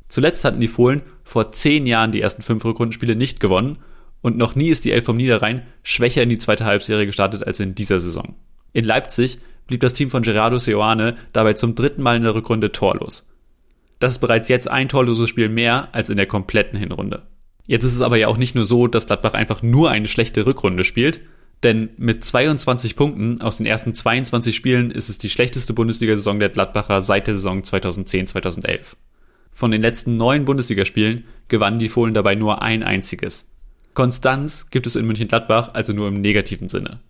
Zuletzt 0.07 0.45
hatten 0.45 0.59
die 0.59 0.67
Fohlen 0.67 1.01
vor 1.23 1.51
zehn 1.51 1.87
Jahren 1.87 2.11
die 2.11 2.21
ersten 2.21 2.43
fünf 2.43 2.63
Rückrundenspiele 2.63 3.15
nicht 3.15 3.39
gewonnen 3.39 3.79
und 4.21 4.37
noch 4.37 4.53
nie 4.53 4.69
ist 4.69 4.85
die 4.85 4.91
Elf 4.91 5.05
vom 5.05 5.17
Niederrhein 5.17 5.63
schwächer 5.81 6.21
in 6.21 6.29
die 6.29 6.37
zweite 6.37 6.65
Halbserie 6.65 7.07
gestartet 7.07 7.47
als 7.47 7.59
in 7.59 7.73
dieser 7.73 7.99
Saison. 7.99 8.35
In 8.73 8.85
Leipzig 8.85 9.39
blieb 9.67 9.81
das 9.81 9.93
Team 9.93 10.09
von 10.09 10.23
Gerardo 10.23 10.57
Seoane 10.57 11.15
dabei 11.33 11.53
zum 11.53 11.75
dritten 11.75 12.01
Mal 12.03 12.17
in 12.17 12.23
der 12.23 12.35
Rückrunde 12.35 12.71
torlos. 12.71 13.27
Das 13.99 14.13
ist 14.13 14.19
bereits 14.19 14.49
jetzt 14.49 14.69
ein 14.69 14.89
torloses 14.89 15.29
Spiel 15.29 15.49
mehr 15.49 15.89
als 15.91 16.09
in 16.09 16.17
der 16.17 16.25
kompletten 16.25 16.77
Hinrunde. 16.77 17.23
Jetzt 17.67 17.85
ist 17.85 17.93
es 17.93 18.01
aber 18.01 18.17
ja 18.17 18.27
auch 18.27 18.37
nicht 18.37 18.55
nur 18.55 18.65
so, 18.65 18.87
dass 18.87 19.05
Gladbach 19.05 19.33
einfach 19.33 19.61
nur 19.61 19.91
eine 19.91 20.07
schlechte 20.07 20.45
Rückrunde 20.45 20.83
spielt, 20.83 21.21
denn 21.63 21.89
mit 21.97 22.25
22 22.25 22.95
Punkten 22.95 23.41
aus 23.41 23.57
den 23.57 23.67
ersten 23.67 23.93
22 23.93 24.55
Spielen 24.55 24.89
ist 24.89 25.09
es 25.09 25.19
die 25.19 25.29
schlechteste 25.29 25.73
Bundesliga-Saison 25.73 26.39
der 26.39 26.49
Gladbacher 26.49 27.01
seit 27.01 27.27
der 27.27 27.35
Saison 27.35 27.61
2010-2011. 27.61 28.95
Von 29.53 29.69
den 29.69 29.81
letzten 29.81 30.17
neun 30.17 30.45
Bundesligaspielen 30.45 31.25
gewannen 31.49 31.77
die 31.77 31.89
Fohlen 31.89 32.15
dabei 32.15 32.33
nur 32.35 32.61
ein 32.63 32.81
einziges. 32.81 33.51
Konstanz 33.93 34.69
gibt 34.71 34.87
es 34.87 34.95
in 34.95 35.05
München-Gladbach 35.05 35.69
also 35.73 35.93
nur 35.93 36.07
im 36.07 36.21
negativen 36.21 36.69
Sinne. 36.69 37.01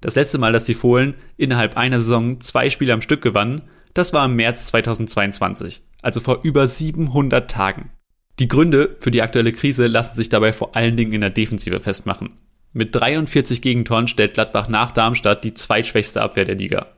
Das 0.00 0.14
letzte 0.14 0.38
Mal, 0.38 0.52
dass 0.52 0.64
die 0.64 0.74
Fohlen 0.74 1.14
innerhalb 1.36 1.76
einer 1.76 2.00
Saison 2.00 2.40
zwei 2.40 2.70
Spiele 2.70 2.92
am 2.92 3.02
Stück 3.02 3.22
gewannen, 3.22 3.62
das 3.94 4.12
war 4.12 4.24
im 4.26 4.36
März 4.36 4.66
2022, 4.66 5.82
also 6.02 6.20
vor 6.20 6.40
über 6.42 6.68
700 6.68 7.50
Tagen. 7.50 7.90
Die 8.38 8.48
Gründe 8.48 8.96
für 9.00 9.10
die 9.10 9.22
aktuelle 9.22 9.52
Krise 9.52 9.86
lassen 9.86 10.14
sich 10.14 10.28
dabei 10.28 10.52
vor 10.52 10.76
allen 10.76 10.96
Dingen 10.96 11.14
in 11.14 11.22
der 11.22 11.30
Defensive 11.30 11.80
festmachen. 11.80 12.32
Mit 12.74 12.94
43 12.94 13.62
Gegentoren 13.62 14.06
stellt 14.06 14.34
Gladbach 14.34 14.68
nach 14.68 14.92
Darmstadt 14.92 15.44
die 15.44 15.54
zweitschwächste 15.54 16.20
Abwehr 16.20 16.44
der 16.44 16.56
Liga. 16.56 16.88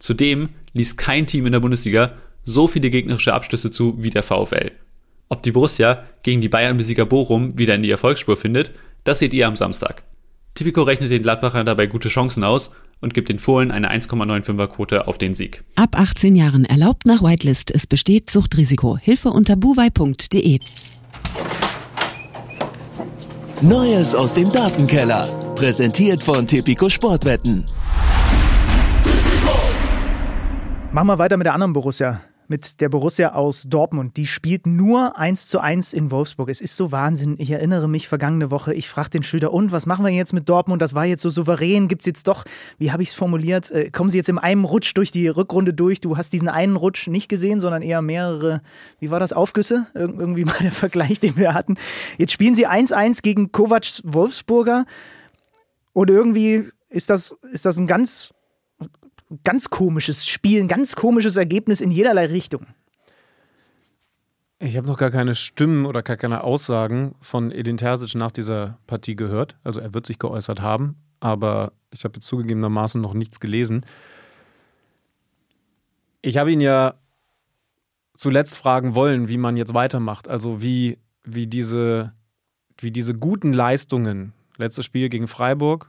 Zudem 0.00 0.48
ließ 0.72 0.96
kein 0.96 1.28
Team 1.28 1.46
in 1.46 1.52
der 1.52 1.60
Bundesliga 1.60 2.14
so 2.44 2.66
viele 2.66 2.90
gegnerische 2.90 3.34
Abschlüsse 3.34 3.70
zu 3.70 4.02
wie 4.02 4.10
der 4.10 4.24
VfL. 4.24 4.72
Ob 5.28 5.42
die 5.42 5.52
Borussia 5.52 6.04
gegen 6.22 6.40
die 6.40 6.48
Bayern-Besieger 6.48 7.06
Bochum 7.06 7.56
wieder 7.56 7.74
in 7.74 7.82
die 7.82 7.90
Erfolgsspur 7.90 8.36
findet, 8.36 8.72
das 9.04 9.20
seht 9.20 9.34
ihr 9.34 9.46
am 9.46 9.54
Samstag. 9.54 10.02
Tipico 10.58 10.82
rechnet 10.82 11.12
den 11.12 11.22
Gladbachern 11.22 11.66
dabei 11.66 11.86
gute 11.86 12.08
Chancen 12.08 12.42
aus 12.42 12.72
und 13.00 13.14
gibt 13.14 13.28
den 13.28 13.38
Fohlen 13.38 13.70
eine 13.70 13.92
1,95er 13.92 14.66
Quote 14.66 15.06
auf 15.06 15.16
den 15.16 15.32
Sieg. 15.32 15.62
Ab 15.76 15.96
18 15.96 16.34
Jahren 16.34 16.64
erlaubt 16.64 17.06
nach 17.06 17.22
Whitelist. 17.22 17.70
Es 17.72 17.86
besteht 17.86 18.28
Suchtrisiko. 18.28 18.98
Hilfe 18.98 19.28
unter 19.28 19.54
buwei.de. 19.54 20.58
Neues 23.60 24.16
aus 24.16 24.34
dem 24.34 24.50
Datenkeller. 24.50 25.28
Präsentiert 25.54 26.24
von 26.24 26.44
Tipico 26.44 26.88
Sportwetten. 26.88 27.64
Machen 30.90 31.06
wir 31.06 31.18
weiter 31.20 31.36
mit 31.36 31.46
der 31.46 31.54
anderen 31.54 31.72
Borussia. 31.72 32.20
Mit 32.50 32.80
der 32.80 32.88
Borussia 32.88 33.34
aus 33.34 33.64
Dortmund. 33.68 34.16
Die 34.16 34.26
spielt 34.26 34.66
nur 34.66 35.18
1 35.18 35.48
zu 35.48 35.60
1 35.60 35.92
in 35.92 36.10
Wolfsburg. 36.10 36.48
Es 36.48 36.62
ist 36.62 36.76
so 36.76 36.90
Wahnsinn. 36.92 37.34
Ich 37.36 37.50
erinnere 37.50 37.90
mich 37.90 38.08
vergangene 38.08 38.50
Woche, 38.50 38.72
ich 38.72 38.88
fragte 38.88 39.18
den 39.18 39.22
Schüler, 39.22 39.52
und 39.52 39.70
was 39.70 39.84
machen 39.84 40.02
wir 40.02 40.12
jetzt 40.12 40.32
mit 40.32 40.48
Dortmund? 40.48 40.80
Das 40.80 40.94
war 40.94 41.04
jetzt 41.04 41.20
so 41.20 41.28
souverän. 41.28 41.88
Gibt 41.88 42.00
es 42.00 42.06
jetzt 42.06 42.26
doch, 42.26 42.44
wie 42.78 42.90
habe 42.90 43.02
ich 43.02 43.10
es 43.10 43.14
formuliert, 43.14 43.70
äh, 43.70 43.90
kommen 43.90 44.08
sie 44.08 44.16
jetzt 44.16 44.30
in 44.30 44.38
einem 44.38 44.64
Rutsch 44.64 44.94
durch 44.94 45.10
die 45.10 45.28
Rückrunde 45.28 45.74
durch? 45.74 46.00
Du 46.00 46.16
hast 46.16 46.32
diesen 46.32 46.48
einen 46.48 46.76
Rutsch 46.76 47.06
nicht 47.06 47.28
gesehen, 47.28 47.60
sondern 47.60 47.82
eher 47.82 48.00
mehrere, 48.00 48.62
wie 48.98 49.10
war 49.10 49.20
das, 49.20 49.34
Aufgüsse? 49.34 49.86
Ir 49.94 50.00
irgendwie 50.00 50.44
mal 50.46 50.56
der 50.62 50.72
Vergleich, 50.72 51.20
den 51.20 51.36
wir 51.36 51.52
hatten. 51.52 51.76
Jetzt 52.16 52.32
spielen 52.32 52.54
sie 52.54 52.66
1-1 52.66 53.20
gegen 53.20 53.52
Kovacs 53.52 54.00
Wolfsburger. 54.06 54.86
Und 55.92 56.08
irgendwie 56.08 56.70
ist 56.88 57.10
das, 57.10 57.36
ist 57.52 57.66
das 57.66 57.76
ein 57.76 57.86
ganz 57.86 58.32
ganz 59.44 59.70
komisches 59.70 60.26
Spiel, 60.26 60.60
ein 60.60 60.68
ganz 60.68 60.96
komisches 60.96 61.36
Ergebnis 61.36 61.80
in 61.80 61.90
jederlei 61.90 62.26
Richtung. 62.26 62.66
Ich 64.60 64.76
habe 64.76 64.88
noch 64.88 64.98
gar 64.98 65.10
keine 65.10 65.34
Stimmen 65.34 65.86
oder 65.86 66.02
gar 66.02 66.16
keine 66.16 66.42
Aussagen 66.42 67.14
von 67.20 67.52
Edin 67.52 67.76
Terzic 67.76 68.16
nach 68.16 68.32
dieser 68.32 68.78
Partie 68.86 69.14
gehört. 69.14 69.56
Also 69.62 69.78
er 69.78 69.94
wird 69.94 70.06
sich 70.06 70.18
geäußert 70.18 70.60
haben, 70.60 70.96
aber 71.20 71.72
ich 71.92 72.04
habe 72.04 72.18
zugegebenermaßen 72.18 73.00
noch 73.00 73.14
nichts 73.14 73.38
gelesen. 73.38 73.86
Ich 76.22 76.38
habe 76.38 76.50
ihn 76.50 76.60
ja 76.60 76.94
zuletzt 78.16 78.58
fragen 78.58 78.96
wollen, 78.96 79.28
wie 79.28 79.38
man 79.38 79.56
jetzt 79.56 79.74
weitermacht. 79.74 80.26
Also 80.26 80.60
wie, 80.60 80.98
wie, 81.22 81.46
diese, 81.46 82.12
wie 82.78 82.90
diese 82.90 83.14
guten 83.14 83.52
Leistungen, 83.52 84.32
letztes 84.56 84.84
Spiel 84.84 85.08
gegen 85.08 85.28
Freiburg, 85.28 85.88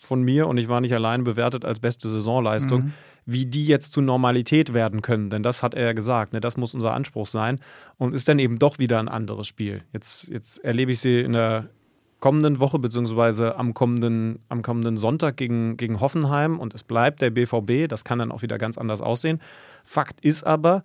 von 0.00 0.22
mir 0.22 0.46
und 0.46 0.58
ich 0.58 0.68
war 0.68 0.80
nicht 0.80 0.94
allein 0.94 1.24
bewertet 1.24 1.64
als 1.64 1.80
beste 1.80 2.08
Saisonleistung, 2.08 2.84
mhm. 2.84 2.92
wie 3.24 3.46
die 3.46 3.66
jetzt 3.66 3.92
zu 3.92 4.00
Normalität 4.00 4.74
werden 4.74 5.02
können. 5.02 5.30
Denn 5.30 5.42
das 5.42 5.62
hat 5.62 5.74
er 5.74 5.84
ja 5.84 5.92
gesagt, 5.92 6.32
ne? 6.32 6.40
das 6.40 6.56
muss 6.56 6.74
unser 6.74 6.92
Anspruch 6.92 7.26
sein 7.26 7.60
und 7.98 8.14
ist 8.14 8.28
dann 8.28 8.38
eben 8.38 8.58
doch 8.58 8.78
wieder 8.78 8.98
ein 8.98 9.08
anderes 9.08 9.46
Spiel. 9.46 9.82
Jetzt, 9.92 10.28
jetzt 10.28 10.58
erlebe 10.64 10.92
ich 10.92 11.00
sie 11.00 11.20
in 11.20 11.32
der 11.32 11.68
kommenden 12.20 12.60
Woche 12.60 12.78
beziehungsweise 12.78 13.56
am 13.56 13.74
kommenden, 13.74 14.40
am 14.48 14.62
kommenden 14.62 14.96
Sonntag 14.96 15.36
gegen, 15.36 15.76
gegen 15.76 16.00
Hoffenheim 16.00 16.58
und 16.58 16.74
es 16.74 16.82
bleibt 16.82 17.20
der 17.20 17.30
BVB. 17.30 17.88
Das 17.88 18.04
kann 18.04 18.18
dann 18.18 18.32
auch 18.32 18.42
wieder 18.42 18.58
ganz 18.58 18.78
anders 18.78 19.00
aussehen. 19.00 19.40
Fakt 19.84 20.20
ist 20.22 20.44
aber, 20.44 20.82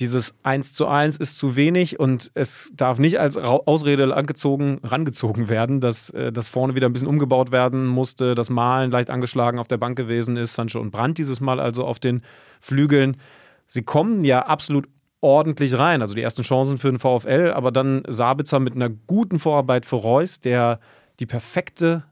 dieses 0.00 0.34
1 0.42 0.72
zu 0.72 0.86
1 0.88 1.18
ist 1.18 1.38
zu 1.38 1.56
wenig 1.56 2.00
und 2.00 2.30
es 2.34 2.72
darf 2.74 2.98
nicht 2.98 3.20
als 3.20 3.36
Ausrede 3.36 4.14
angezogen, 4.16 4.80
rangezogen 4.82 5.50
werden, 5.50 5.80
dass 5.80 6.10
äh, 6.10 6.32
das 6.32 6.48
vorne 6.48 6.74
wieder 6.74 6.88
ein 6.88 6.92
bisschen 6.94 7.08
umgebaut 7.08 7.52
werden 7.52 7.86
musste, 7.86 8.34
das 8.34 8.48
Malen 8.48 8.90
leicht 8.90 9.10
angeschlagen 9.10 9.58
auf 9.58 9.68
der 9.68 9.76
Bank 9.76 9.96
gewesen 9.96 10.36
ist, 10.38 10.54
Sancho 10.54 10.80
und 10.80 10.90
Brandt 10.90 11.18
dieses 11.18 11.40
Mal 11.40 11.60
also 11.60 11.84
auf 11.84 11.98
den 11.98 12.22
Flügeln. 12.60 13.18
Sie 13.66 13.82
kommen 13.82 14.24
ja 14.24 14.46
absolut 14.46 14.88
ordentlich 15.20 15.76
rein, 15.76 16.00
also 16.00 16.14
die 16.14 16.22
ersten 16.22 16.42
Chancen 16.42 16.78
für 16.78 16.90
den 16.90 16.98
VfL, 16.98 17.52
aber 17.54 17.70
dann 17.70 18.02
Sabitzer 18.08 18.58
mit 18.58 18.74
einer 18.74 18.88
guten 18.88 19.38
Vorarbeit 19.38 19.84
für 19.84 19.96
Reus, 19.96 20.40
der 20.40 20.80
die 21.20 21.26
perfekte 21.26 22.04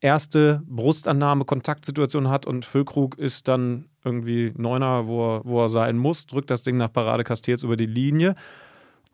erste 0.00 0.62
Brustannahme, 0.66 1.44
Kontaktsituation 1.44 2.28
hat 2.28 2.46
und 2.46 2.64
Füllkrug 2.64 3.18
ist 3.18 3.48
dann 3.48 3.86
irgendwie 4.08 4.52
Neuner, 4.56 5.06
wo 5.06 5.36
er, 5.36 5.40
wo 5.44 5.62
er 5.62 5.68
sein 5.68 5.96
muss, 5.96 6.26
drückt 6.26 6.50
das 6.50 6.62
Ding 6.62 6.76
nach 6.76 6.92
Parade 6.92 7.24
Castells 7.24 7.62
über 7.62 7.76
die 7.76 7.86
Linie. 7.86 8.34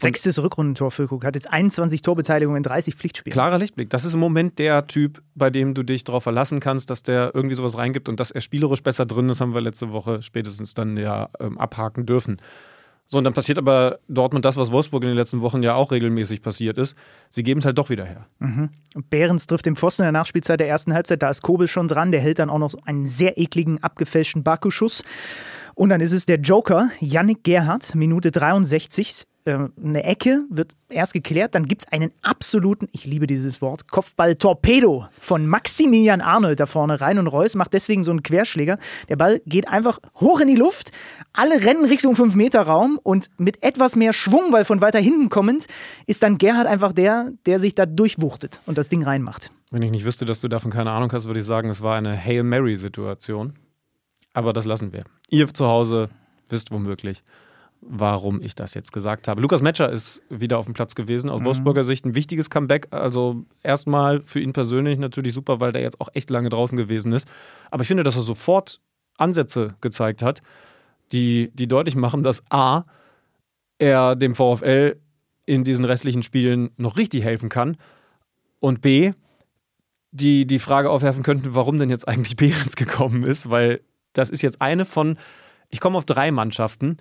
Sechstes 0.00 0.42
Rückrundentor 0.42 0.90
Füllkrug, 0.90 1.24
hat 1.24 1.36
jetzt 1.36 1.48
21 1.48 2.02
Torbeteiligungen 2.02 2.56
in 2.56 2.62
30 2.64 2.96
Pflichtspielen. 2.96 3.32
Klarer 3.32 3.58
Lichtblick. 3.58 3.90
Das 3.90 4.04
ist 4.04 4.14
im 4.14 4.20
Moment 4.20 4.58
der 4.58 4.88
Typ, 4.88 5.22
bei 5.36 5.50
dem 5.50 5.72
du 5.74 5.84
dich 5.84 6.02
darauf 6.02 6.24
verlassen 6.24 6.58
kannst, 6.58 6.90
dass 6.90 7.04
der 7.04 7.30
irgendwie 7.32 7.54
sowas 7.54 7.78
reingibt 7.78 8.08
und 8.08 8.18
dass 8.18 8.32
er 8.32 8.40
spielerisch 8.40 8.82
besser 8.82 9.06
drin 9.06 9.28
ist, 9.28 9.40
haben 9.40 9.54
wir 9.54 9.60
letzte 9.60 9.92
Woche 9.92 10.20
spätestens 10.20 10.74
dann 10.74 10.96
ja 10.96 11.28
ähm, 11.38 11.58
abhaken 11.58 12.06
dürfen. 12.06 12.38
So, 13.06 13.18
und 13.18 13.24
dann 13.24 13.34
passiert 13.34 13.58
aber 13.58 13.98
Dortmund 14.08 14.44
das, 14.44 14.56
was 14.56 14.72
Wolfsburg 14.72 15.02
in 15.02 15.10
den 15.10 15.16
letzten 15.16 15.42
Wochen 15.42 15.62
ja 15.62 15.74
auch 15.74 15.92
regelmäßig 15.92 16.42
passiert 16.42 16.78
ist. 16.78 16.96
Sie 17.28 17.42
geben 17.42 17.60
es 17.60 17.66
halt 17.66 17.76
doch 17.78 17.90
wieder 17.90 18.04
her. 18.04 18.26
Mhm. 18.38 18.70
Behrens 19.10 19.46
trifft 19.46 19.66
den 19.66 19.76
Pfosten 19.76 20.02
in 20.02 20.06
der 20.06 20.12
Nachspielzeit 20.12 20.58
der 20.58 20.68
ersten 20.68 20.94
Halbzeit. 20.94 21.22
Da 21.22 21.28
ist 21.28 21.42
Kobel 21.42 21.68
schon 21.68 21.86
dran. 21.86 22.12
Der 22.12 22.20
hält 22.20 22.38
dann 22.38 22.50
auch 22.50 22.58
noch 22.58 22.74
einen 22.86 23.06
sehr 23.06 23.38
ekligen, 23.38 23.82
abgefälschten 23.82 24.42
Baku-Schuss. 24.42 25.04
Und 25.74 25.90
dann 25.90 26.00
ist 26.00 26.12
es 26.12 26.24
der 26.24 26.38
Joker, 26.38 26.88
Yannick 27.00 27.44
Gerhardt, 27.44 27.94
Minute 27.94 28.30
63. 28.30 29.24
Äh, 29.46 29.68
eine 29.82 30.04
Ecke 30.04 30.44
wird 30.48 30.72
erst 30.88 31.12
geklärt, 31.12 31.54
dann 31.54 31.66
gibt 31.66 31.82
es 31.82 31.92
einen 31.92 32.12
absoluten, 32.22 32.88
ich 32.92 33.04
liebe 33.04 33.26
dieses 33.26 33.60
Wort, 33.60 33.88
Kopfball-Torpedo 33.88 35.06
von 35.20 35.46
Maximilian 35.46 36.22
Arnold 36.22 36.60
da 36.60 36.66
vorne 36.66 37.00
rein 37.00 37.18
und 37.18 37.26
Reus 37.26 37.54
macht 37.54 37.74
deswegen 37.74 38.02
so 38.04 38.10
einen 38.10 38.22
Querschläger. 38.22 38.78
Der 39.10 39.16
Ball 39.16 39.42
geht 39.44 39.68
einfach 39.68 39.98
hoch 40.18 40.40
in 40.40 40.48
die 40.48 40.54
Luft, 40.54 40.92
alle 41.34 41.62
rennen 41.62 41.84
Richtung 41.84 42.14
5-Meter-Raum 42.14 42.98
und 43.02 43.28
mit 43.36 43.62
etwas 43.62 43.96
mehr 43.96 44.14
Schwung, 44.14 44.50
weil 44.50 44.64
von 44.64 44.80
weiter 44.80 44.98
hinten 44.98 45.28
kommend, 45.28 45.66
ist 46.06 46.22
dann 46.22 46.38
Gerhard 46.38 46.66
einfach 46.66 46.94
der, 46.94 47.32
der 47.44 47.58
sich 47.58 47.74
da 47.74 47.84
durchwuchtet 47.84 48.62
und 48.64 48.78
das 48.78 48.88
Ding 48.88 49.02
reinmacht. 49.02 49.50
Wenn 49.70 49.82
ich 49.82 49.90
nicht 49.90 50.06
wüsste, 50.06 50.24
dass 50.24 50.40
du 50.40 50.48
davon 50.48 50.70
keine 50.70 50.92
Ahnung 50.92 51.12
hast, 51.12 51.26
würde 51.26 51.40
ich 51.40 51.46
sagen, 51.46 51.68
es 51.68 51.82
war 51.82 51.96
eine 51.96 52.16
Hail 52.16 52.44
Mary-Situation. 52.44 53.52
Aber 54.32 54.54
das 54.54 54.64
lassen 54.64 54.92
wir. 54.92 55.04
Ihr 55.28 55.52
zu 55.52 55.66
Hause 55.66 56.08
wisst 56.48 56.70
womöglich, 56.70 57.22
warum 57.86 58.40
ich 58.40 58.54
das 58.54 58.74
jetzt 58.74 58.92
gesagt 58.92 59.28
habe. 59.28 59.40
Lukas 59.40 59.62
Metscher 59.62 59.90
ist 59.90 60.22
wieder 60.30 60.58
auf 60.58 60.64
dem 60.64 60.74
Platz 60.74 60.94
gewesen. 60.94 61.30
Aus 61.30 61.40
mhm. 61.40 61.46
Wolfsburger 61.46 61.84
Sicht 61.84 62.04
ein 62.04 62.14
wichtiges 62.14 62.50
Comeback. 62.50 62.88
Also 62.90 63.44
erstmal 63.62 64.22
für 64.22 64.40
ihn 64.40 64.52
persönlich 64.52 64.98
natürlich 64.98 65.34
super, 65.34 65.60
weil 65.60 65.72
der 65.72 65.82
jetzt 65.82 66.00
auch 66.00 66.08
echt 66.14 66.30
lange 66.30 66.48
draußen 66.48 66.76
gewesen 66.76 67.12
ist. 67.12 67.28
Aber 67.70 67.82
ich 67.82 67.88
finde, 67.88 68.02
dass 68.02 68.16
er 68.16 68.22
sofort 68.22 68.80
Ansätze 69.16 69.74
gezeigt 69.80 70.22
hat, 70.22 70.42
die, 71.12 71.50
die 71.54 71.68
deutlich 71.68 71.94
machen, 71.94 72.22
dass 72.22 72.42
A, 72.50 72.84
er 73.78 74.16
dem 74.16 74.34
VfL 74.34 74.96
in 75.46 75.64
diesen 75.64 75.84
restlichen 75.84 76.22
Spielen 76.22 76.70
noch 76.76 76.96
richtig 76.96 77.24
helfen 77.24 77.48
kann 77.48 77.76
und 78.60 78.80
B, 78.80 79.12
die 80.10 80.46
die 80.46 80.58
Frage 80.58 80.90
aufwerfen 80.90 81.22
könnten, 81.22 81.54
warum 81.54 81.78
denn 81.78 81.90
jetzt 81.90 82.08
eigentlich 82.08 82.36
Behrens 82.36 82.76
gekommen 82.76 83.24
ist, 83.24 83.50
weil 83.50 83.80
das 84.12 84.30
ist 84.30 84.42
jetzt 84.42 84.62
eine 84.62 84.84
von, 84.84 85.18
ich 85.68 85.80
komme 85.80 85.98
auf 85.98 86.04
drei 86.04 86.30
Mannschaften, 86.30 86.96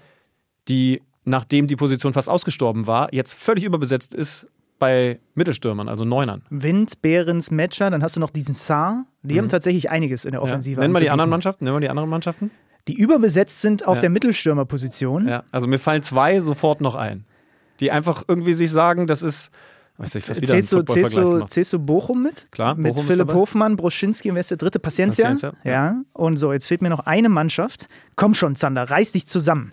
die, 0.67 1.01
nachdem 1.25 1.67
die 1.67 1.75
Position 1.75 2.13
fast 2.13 2.29
ausgestorben 2.29 2.87
war, 2.87 3.13
jetzt 3.13 3.33
völlig 3.33 3.63
überbesetzt 3.63 4.13
ist 4.13 4.47
bei 4.79 5.19
Mittelstürmern, 5.35 5.87
also 5.87 6.03
Neunern. 6.03 6.41
Wind, 6.49 7.01
Behrens, 7.01 7.51
Metscher, 7.51 7.89
dann 7.89 8.03
hast 8.03 8.15
du 8.15 8.19
noch 8.19 8.31
diesen 8.31 8.55
Saar. 8.55 9.05
Die 9.21 9.35
mhm. 9.35 9.39
haben 9.39 9.49
tatsächlich 9.49 9.89
einiges 9.89 10.25
in 10.25 10.31
der 10.31 10.41
Offensive. 10.41 10.75
Ja. 10.75 10.81
Nennen 10.81 10.93
wir 10.93 11.01
die 11.01 11.09
anderen 11.09 11.29
Mannschaften. 11.29 11.63
Nennen 11.63 11.75
wir 11.75 11.81
die 11.81 11.89
anderen 11.89 12.09
Mannschaften. 12.09 12.51
Die 12.87 12.93
überbesetzt 12.93 13.61
sind 13.61 13.87
auf 13.87 13.97
ja. 13.97 14.01
der 14.01 14.09
Mittelstürmerposition. 14.09 15.27
Ja, 15.27 15.43
also 15.51 15.67
mir 15.67 15.79
fallen 15.79 16.03
zwei 16.03 16.39
sofort 16.41 16.81
noch 16.81 16.95
ein, 16.95 17.23
die 17.79 17.91
einfach 17.91 18.23
irgendwie 18.27 18.53
sich 18.53 18.71
sagen, 18.71 19.07
das 19.07 19.21
ist 19.21 19.51
Weißt 19.97 20.15
du, 20.15 20.19
ich 20.19 20.25
fast 20.25 20.41
wieder 20.41 20.53
zählst, 20.53 20.73
du, 20.73 20.81
zählst, 20.81 21.15
du, 21.15 21.45
zählst 21.45 21.71
du 21.71 21.79
Bochum 21.79 22.23
mit? 22.23 22.47
Klar. 22.51 22.73
Mit 22.75 22.95
Bochum 22.95 23.05
Philipp 23.05 23.31
Hofmann, 23.31 23.75
Broschinski 23.75 24.29
und 24.29 24.35
wer 24.35 24.39
ist 24.39 24.49
der 24.49 24.57
dritte? 24.57 24.79
Paciencia? 24.79 25.25
Paciencia 25.25 25.53
ja. 25.63 25.71
ja. 25.71 26.01
Und 26.13 26.37
so, 26.37 26.51
jetzt 26.51 26.67
fehlt 26.67 26.81
mir 26.81 26.89
noch 26.89 27.01
eine 27.01 27.29
Mannschaft. 27.29 27.87
Komm 28.15 28.33
schon, 28.33 28.55
Zander, 28.55 28.89
reiß 28.89 29.11
dich 29.11 29.27
zusammen. 29.27 29.71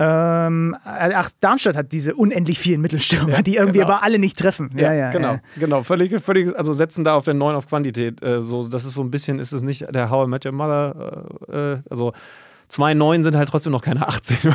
Ähm, 0.00 0.76
ach, 0.84 1.30
Darmstadt 1.40 1.76
hat 1.76 1.90
diese 1.90 2.14
unendlich 2.14 2.60
vielen 2.60 2.80
Mittelstürmer, 2.80 3.30
ja, 3.30 3.42
die 3.42 3.56
irgendwie 3.56 3.80
genau. 3.80 3.90
aber 3.90 4.02
alle 4.04 4.20
nicht 4.20 4.38
treffen. 4.38 4.70
Ja, 4.76 4.92
ja, 4.92 5.10
genau, 5.10 5.32
ja. 5.32 5.40
genau. 5.58 5.82
Völlig, 5.82 6.22
völlig, 6.22 6.56
also 6.56 6.72
setzen 6.72 7.02
da 7.02 7.16
auf 7.16 7.24
den 7.24 7.36
neuen 7.38 7.56
auf 7.56 7.66
Quantität. 7.66 8.22
Äh, 8.22 8.42
so, 8.42 8.68
das 8.68 8.84
ist 8.84 8.94
so 8.94 9.02
ein 9.02 9.10
bisschen, 9.10 9.40
ist 9.40 9.50
es 9.50 9.62
nicht 9.62 9.92
der 9.92 10.08
How 10.08 10.26
I 10.26 10.30
Met 10.30 10.46
Your 10.46 10.52
Mother, 10.52 11.26
äh, 11.48 11.72
äh 11.72 11.78
also 11.90 12.12
Zwei 12.68 12.92
Neun 12.92 13.24
sind 13.24 13.34
halt 13.34 13.48
trotzdem 13.48 13.72
noch 13.72 13.80
keine 13.80 14.06
18. 14.06 14.36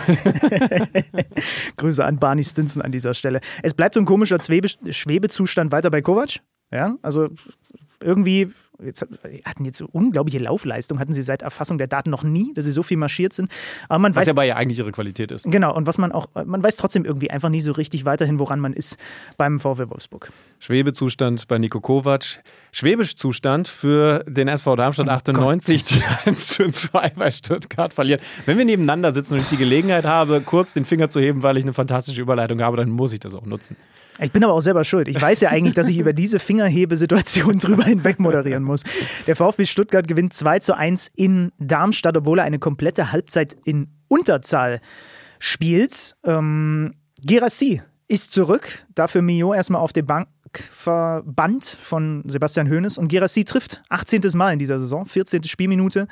Grüße 1.77 2.05
an 2.05 2.19
Barney 2.19 2.43
Stinson 2.43 2.83
an 2.83 2.91
dieser 2.91 3.15
Stelle. 3.15 3.41
Es 3.63 3.73
bleibt 3.73 3.95
so 3.95 4.01
ein 4.01 4.05
komischer 4.05 4.37
Schwebezustand 4.39 5.71
weiter 5.71 5.89
bei 5.89 6.03
Kovac. 6.03 6.41
Ja, 6.71 6.95
also 7.01 7.29
irgendwie 8.03 8.51
jetzt, 8.83 9.05
hatten 9.45 9.65
jetzt 9.65 9.77
so 9.77 9.87
unglaubliche 9.91 10.39
Laufleistung, 10.39 10.99
hatten 10.99 11.13
sie 11.13 11.21
seit 11.21 11.41
Erfassung 11.41 11.77
der 11.77 11.87
Daten 11.87 12.09
noch 12.09 12.23
nie, 12.23 12.53
dass 12.53 12.65
sie 12.65 12.71
so 12.71 12.83
viel 12.83 12.97
marschiert 12.97 13.33
sind. 13.33 13.51
Aber 13.89 13.99
man 13.99 14.15
was 14.15 14.21
weiß, 14.21 14.27
ja 14.27 14.33
aber 14.33 14.43
ja 14.43 14.55
eigentlich 14.55 14.79
ihre 14.79 14.91
Qualität 14.91 15.31
ist. 15.31 15.49
Genau, 15.49 15.75
und 15.75 15.87
was 15.87 15.97
man 15.97 16.11
auch, 16.11 16.27
man 16.45 16.63
weiß 16.63 16.77
trotzdem 16.77 17.05
irgendwie 17.05 17.29
einfach 17.31 17.49
nie 17.49 17.61
so 17.61 17.71
richtig 17.71 18.05
weiterhin, 18.05 18.39
woran 18.39 18.59
man 18.59 18.73
ist 18.73 18.97
beim 19.37 19.59
VW 19.59 19.89
Wolfsburg. 19.89 20.31
Schwebezustand 20.63 21.45
bei 21.49 21.57
Nico 21.57 21.81
Kovac. 21.81 22.41
Schwebezustand 22.71 23.67
für 23.67 24.23
den 24.29 24.47
SV 24.47 24.77
Darmstadt 24.77 25.07
oh 25.07 25.11
98, 25.11 25.83
Gott. 25.83 25.91
die 26.25 26.29
1 26.29 26.47
zu 26.47 26.71
2 26.71 27.09
bei 27.17 27.31
Stuttgart 27.31 27.93
verlieren. 27.93 28.21
Wenn 28.45 28.57
wir 28.57 28.63
nebeneinander 28.63 29.11
sitzen 29.11 29.33
und 29.33 29.41
ich 29.41 29.49
die 29.49 29.57
Gelegenheit 29.57 30.05
habe, 30.05 30.39
kurz 30.39 30.71
den 30.71 30.85
Finger 30.85 31.09
zu 31.09 31.19
heben, 31.19 31.43
weil 31.43 31.57
ich 31.57 31.65
eine 31.65 31.73
fantastische 31.73 32.21
Überleitung 32.21 32.61
habe, 32.61 32.77
dann 32.77 32.89
muss 32.89 33.11
ich 33.11 33.19
das 33.19 33.35
auch 33.35 33.45
nutzen. 33.45 33.75
Ich 34.21 34.31
bin 34.31 34.41
aber 34.45 34.53
auch 34.53 34.61
selber 34.61 34.85
schuld. 34.85 35.09
Ich 35.09 35.21
weiß 35.21 35.41
ja 35.41 35.49
eigentlich, 35.49 35.73
dass 35.73 35.89
ich 35.89 35.97
über 35.97 36.13
diese 36.13 36.39
Fingerhebesituation 36.39 37.59
drüber 37.59 37.83
hinweg 37.83 38.21
moderieren 38.21 38.63
muss. 38.63 38.83
Der 39.27 39.35
VfB 39.35 39.65
Stuttgart 39.65 40.07
gewinnt 40.07 40.33
2 40.33 40.59
zu 40.59 40.77
1 40.77 41.11
in 41.13 41.51
Darmstadt, 41.59 42.15
obwohl 42.15 42.39
er 42.39 42.45
eine 42.45 42.59
komplette 42.59 43.11
Halbzeit 43.11 43.57
in 43.65 43.89
Unterzahl 44.07 44.79
spielt. 45.39 46.15
Ähm, 46.23 46.93
Gerassi 47.21 47.81
ist 48.07 48.31
zurück, 48.31 48.85
dafür 48.95 49.21
Mio 49.21 49.53
erstmal 49.53 49.81
auf 49.81 49.91
der 49.91 50.03
Bank 50.03 50.27
verbannt 50.57 51.65
von 51.65 52.23
Sebastian 52.27 52.69
Hoeneß 52.69 52.97
und 52.97 53.07
Gerassi 53.07 53.45
trifft 53.45 53.81
18. 53.89 54.21
Mal 54.35 54.53
in 54.53 54.59
dieser 54.59 54.79
Saison, 54.79 55.05
14. 55.05 55.43
Spielminute. 55.43 56.07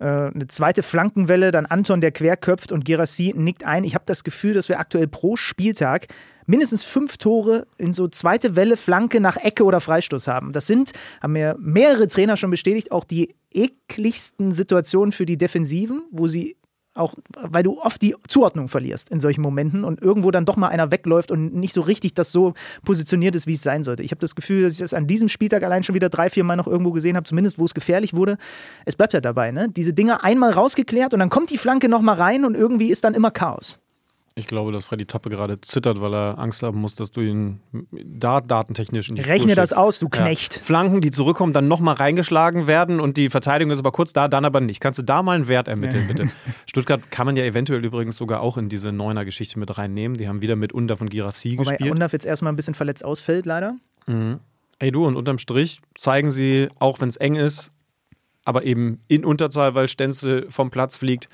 Äh, 0.00 0.04
eine 0.04 0.46
zweite 0.48 0.82
Flankenwelle, 0.82 1.50
dann 1.50 1.66
Anton, 1.66 2.00
der 2.00 2.12
querköpft 2.12 2.72
und 2.72 2.84
Gerassi 2.84 3.34
nickt 3.36 3.64
ein. 3.64 3.84
Ich 3.84 3.94
habe 3.94 4.04
das 4.06 4.24
Gefühl, 4.24 4.54
dass 4.54 4.68
wir 4.68 4.80
aktuell 4.80 5.06
pro 5.06 5.36
Spieltag 5.36 6.06
mindestens 6.46 6.84
fünf 6.84 7.16
Tore 7.18 7.66
in 7.78 7.92
so 7.92 8.08
zweite 8.08 8.56
Welle, 8.56 8.76
Flanke 8.76 9.20
nach 9.20 9.36
Ecke 9.36 9.64
oder 9.64 9.80
Freistoß 9.80 10.26
haben. 10.26 10.52
Das 10.52 10.66
sind, 10.66 10.92
haben 11.22 11.32
mir 11.32 11.54
mehrere 11.58 12.08
Trainer 12.08 12.36
schon 12.36 12.50
bestätigt, 12.50 12.90
auch 12.90 13.04
die 13.04 13.34
ekligsten 13.52 14.52
Situationen 14.52 15.12
für 15.12 15.26
die 15.26 15.38
Defensiven, 15.38 16.02
wo 16.10 16.26
sie 16.26 16.56
auch, 16.94 17.14
weil 17.36 17.62
du 17.62 17.80
oft 17.80 18.02
die 18.02 18.14
Zuordnung 18.26 18.68
verlierst 18.68 19.10
in 19.10 19.20
solchen 19.20 19.42
Momenten 19.42 19.84
und 19.84 20.02
irgendwo 20.02 20.30
dann 20.30 20.44
doch 20.44 20.56
mal 20.56 20.68
einer 20.68 20.90
wegläuft 20.90 21.30
und 21.30 21.54
nicht 21.54 21.72
so 21.72 21.80
richtig 21.80 22.14
das 22.14 22.32
so 22.32 22.54
positioniert 22.84 23.34
ist, 23.34 23.46
wie 23.46 23.54
es 23.54 23.62
sein 23.62 23.84
sollte. 23.84 24.02
Ich 24.02 24.10
habe 24.10 24.20
das 24.20 24.34
Gefühl, 24.34 24.62
dass 24.62 24.74
ich 24.74 24.80
das 24.80 24.94
an 24.94 25.06
diesem 25.06 25.28
Spieltag 25.28 25.62
allein 25.62 25.82
schon 25.82 25.94
wieder 25.94 26.08
drei, 26.08 26.30
vier 26.30 26.44
Mal 26.44 26.56
noch 26.56 26.66
irgendwo 26.66 26.92
gesehen 26.92 27.16
habe, 27.16 27.24
zumindest 27.24 27.58
wo 27.58 27.64
es 27.64 27.74
gefährlich 27.74 28.14
wurde. 28.14 28.38
Es 28.86 28.96
bleibt 28.96 29.12
ja 29.12 29.20
dabei, 29.20 29.52
ne? 29.52 29.68
Diese 29.68 29.92
Dinger 29.92 30.24
einmal 30.24 30.50
rausgeklärt 30.50 31.14
und 31.14 31.20
dann 31.20 31.30
kommt 31.30 31.50
die 31.50 31.58
Flanke 31.58 31.88
nochmal 31.88 32.16
rein 32.16 32.44
und 32.44 32.54
irgendwie 32.54 32.90
ist 32.90 33.04
dann 33.04 33.14
immer 33.14 33.30
Chaos. 33.30 33.78
Ich 34.36 34.46
glaube, 34.46 34.70
dass 34.70 34.84
Freddy 34.84 35.06
Tappe 35.06 35.28
gerade 35.28 35.60
zittert, 35.60 36.00
weil 36.00 36.14
er 36.14 36.38
Angst 36.38 36.62
haben 36.62 36.80
muss, 36.80 36.94
dass 36.94 37.10
du 37.10 37.20
ihn 37.20 37.60
da 37.72 38.40
datentechnisch 38.40 39.10
nicht 39.10 39.26
Rechne 39.26 39.56
das 39.56 39.72
aus, 39.72 39.98
du 39.98 40.08
Knecht. 40.08 40.56
Ja. 40.56 40.62
Flanken, 40.62 41.00
die 41.00 41.10
zurückkommen, 41.10 41.52
dann 41.52 41.66
nochmal 41.66 41.96
reingeschlagen 41.96 42.68
werden 42.68 43.00
und 43.00 43.16
die 43.16 43.28
Verteidigung 43.28 43.72
ist 43.72 43.80
aber 43.80 43.90
kurz 43.90 44.12
da, 44.12 44.28
dann 44.28 44.44
aber 44.44 44.60
nicht. 44.60 44.80
Kannst 44.80 45.00
du 45.00 45.02
da 45.02 45.22
mal 45.22 45.34
einen 45.34 45.48
Wert 45.48 45.66
ermitteln, 45.66 46.06
bitte? 46.06 46.30
Stuttgart 46.66 47.10
kann 47.10 47.26
man 47.26 47.36
ja 47.36 47.44
eventuell 47.44 47.84
übrigens 47.84 48.16
sogar 48.16 48.40
auch 48.40 48.56
in 48.56 48.68
diese 48.68 48.92
Neuner-Geschichte 48.92 49.58
mit 49.58 49.76
reinnehmen. 49.76 50.16
Die 50.16 50.28
haben 50.28 50.42
wieder 50.42 50.54
mit 50.54 50.72
Unda 50.72 50.94
von 50.94 51.08
Girassi 51.08 51.58
Wobei 51.58 51.72
gespielt. 51.72 51.90
Undaf 51.90 52.12
jetzt 52.12 52.24
erstmal 52.24 52.52
ein 52.52 52.56
bisschen 52.56 52.74
verletzt 52.74 53.04
ausfällt, 53.04 53.46
leider. 53.46 53.76
Mhm. 54.06 54.38
Ey 54.78 54.92
du, 54.92 55.06
und 55.06 55.16
unterm 55.16 55.38
Strich 55.38 55.80
zeigen 55.96 56.30
sie, 56.30 56.68
auch 56.78 57.00
wenn 57.00 57.08
es 57.08 57.16
eng 57.16 57.34
ist, 57.34 57.72
aber 58.44 58.64
eben 58.64 59.00
in 59.08 59.24
Unterzahl, 59.24 59.74
weil 59.74 59.88
Stenzel 59.88 60.46
vom 60.50 60.70
Platz 60.70 60.96
fliegt, 60.96 61.28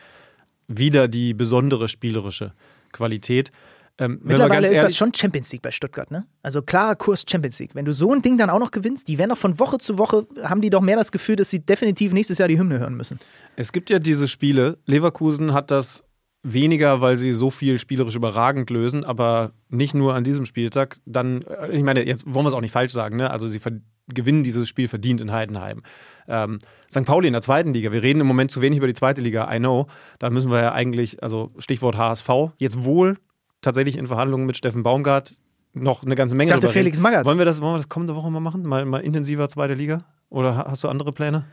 wieder 0.66 1.08
die 1.08 1.34
besondere 1.34 1.88
spielerische 1.88 2.52
Qualität. 2.96 3.50
Ähm, 3.98 4.20
Mittlerweile 4.22 4.68
ist 4.70 4.82
das 4.82 4.96
schon 4.96 5.12
Champions 5.14 5.50
League 5.52 5.62
bei 5.62 5.70
Stuttgart, 5.70 6.10
ne? 6.10 6.26
Also 6.42 6.60
klarer 6.60 6.96
Kurs 6.96 7.24
Champions 7.26 7.58
League. 7.60 7.74
Wenn 7.74 7.86
du 7.86 7.92
so 7.92 8.12
ein 8.12 8.20
Ding 8.20 8.36
dann 8.36 8.50
auch 8.50 8.58
noch 8.58 8.70
gewinnst, 8.70 9.08
die 9.08 9.16
werden 9.16 9.30
doch 9.30 9.38
von 9.38 9.58
Woche 9.58 9.78
zu 9.78 9.96
Woche, 9.96 10.26
haben 10.42 10.60
die 10.60 10.68
doch 10.68 10.82
mehr 10.82 10.96
das 10.96 11.12
Gefühl, 11.12 11.36
dass 11.36 11.48
sie 11.48 11.60
definitiv 11.60 12.12
nächstes 12.12 12.36
Jahr 12.38 12.48
die 12.48 12.58
Hymne 12.58 12.78
hören 12.78 12.94
müssen. 12.94 13.18
Es 13.56 13.72
gibt 13.72 13.88
ja 13.88 13.98
diese 13.98 14.28
Spiele, 14.28 14.78
Leverkusen 14.84 15.54
hat 15.54 15.70
das 15.70 16.04
weniger, 16.42 17.00
weil 17.00 17.16
sie 17.16 17.32
so 17.32 17.50
viel 17.50 17.78
spielerisch 17.78 18.14
überragend 18.14 18.70
lösen, 18.70 19.02
aber 19.02 19.52
nicht 19.68 19.94
nur 19.94 20.14
an 20.14 20.24
diesem 20.24 20.44
Spieltag. 20.44 20.98
Dann, 21.06 21.42
äh, 21.42 21.72
ich 21.72 21.82
meine, 21.82 22.06
jetzt 22.06 22.24
wollen 22.26 22.44
wir 22.44 22.48
es 22.48 22.54
auch 22.54 22.60
nicht 22.60 22.72
falsch 22.72 22.92
sagen, 22.92 23.16
ne? 23.16 23.30
Also 23.30 23.48
sie 23.48 23.58
gewinnen 24.08 24.42
dieses 24.42 24.68
Spiel 24.68 24.88
verdient 24.88 25.20
in 25.20 25.32
Heidenheim. 25.32 25.82
Ähm, 26.28 26.58
St. 26.90 27.04
Pauli 27.04 27.26
in 27.26 27.32
der 27.32 27.42
zweiten 27.42 27.72
Liga. 27.72 27.92
Wir 27.92 28.02
reden 28.02 28.20
im 28.20 28.26
Moment 28.26 28.50
zu 28.50 28.60
wenig 28.60 28.78
über 28.78 28.86
die 28.86 28.94
zweite 28.94 29.20
Liga, 29.20 29.52
I 29.52 29.58
know. 29.58 29.86
Da 30.18 30.30
müssen 30.30 30.50
wir 30.50 30.60
ja 30.60 30.72
eigentlich, 30.72 31.22
also 31.22 31.50
Stichwort 31.58 31.96
HSV, 31.96 32.28
jetzt 32.58 32.84
wohl 32.84 33.18
tatsächlich 33.62 33.96
in 33.96 34.06
Verhandlungen 34.06 34.46
mit 34.46 34.56
Steffen 34.56 34.82
Baumgart 34.82 35.40
noch 35.72 36.02
eine 36.02 36.14
ganze 36.14 36.36
Menge. 36.36 36.54
Ich 36.54 36.60
dachte 36.60 36.72
Felix 36.72 37.00
Magath. 37.00 37.26
Wollen 37.26 37.38
wir, 37.38 37.44
das, 37.44 37.60
wollen 37.60 37.74
wir 37.74 37.78
das 37.78 37.88
kommende 37.88 38.14
Woche 38.14 38.30
mal 38.30 38.40
machen? 38.40 38.64
Mal, 38.64 38.84
mal 38.84 39.00
intensiver 39.00 39.48
zweite 39.48 39.74
Liga? 39.74 40.04
Oder 40.30 40.56
hast 40.68 40.84
du 40.84 40.88
andere 40.88 41.12
Pläne? 41.12 41.44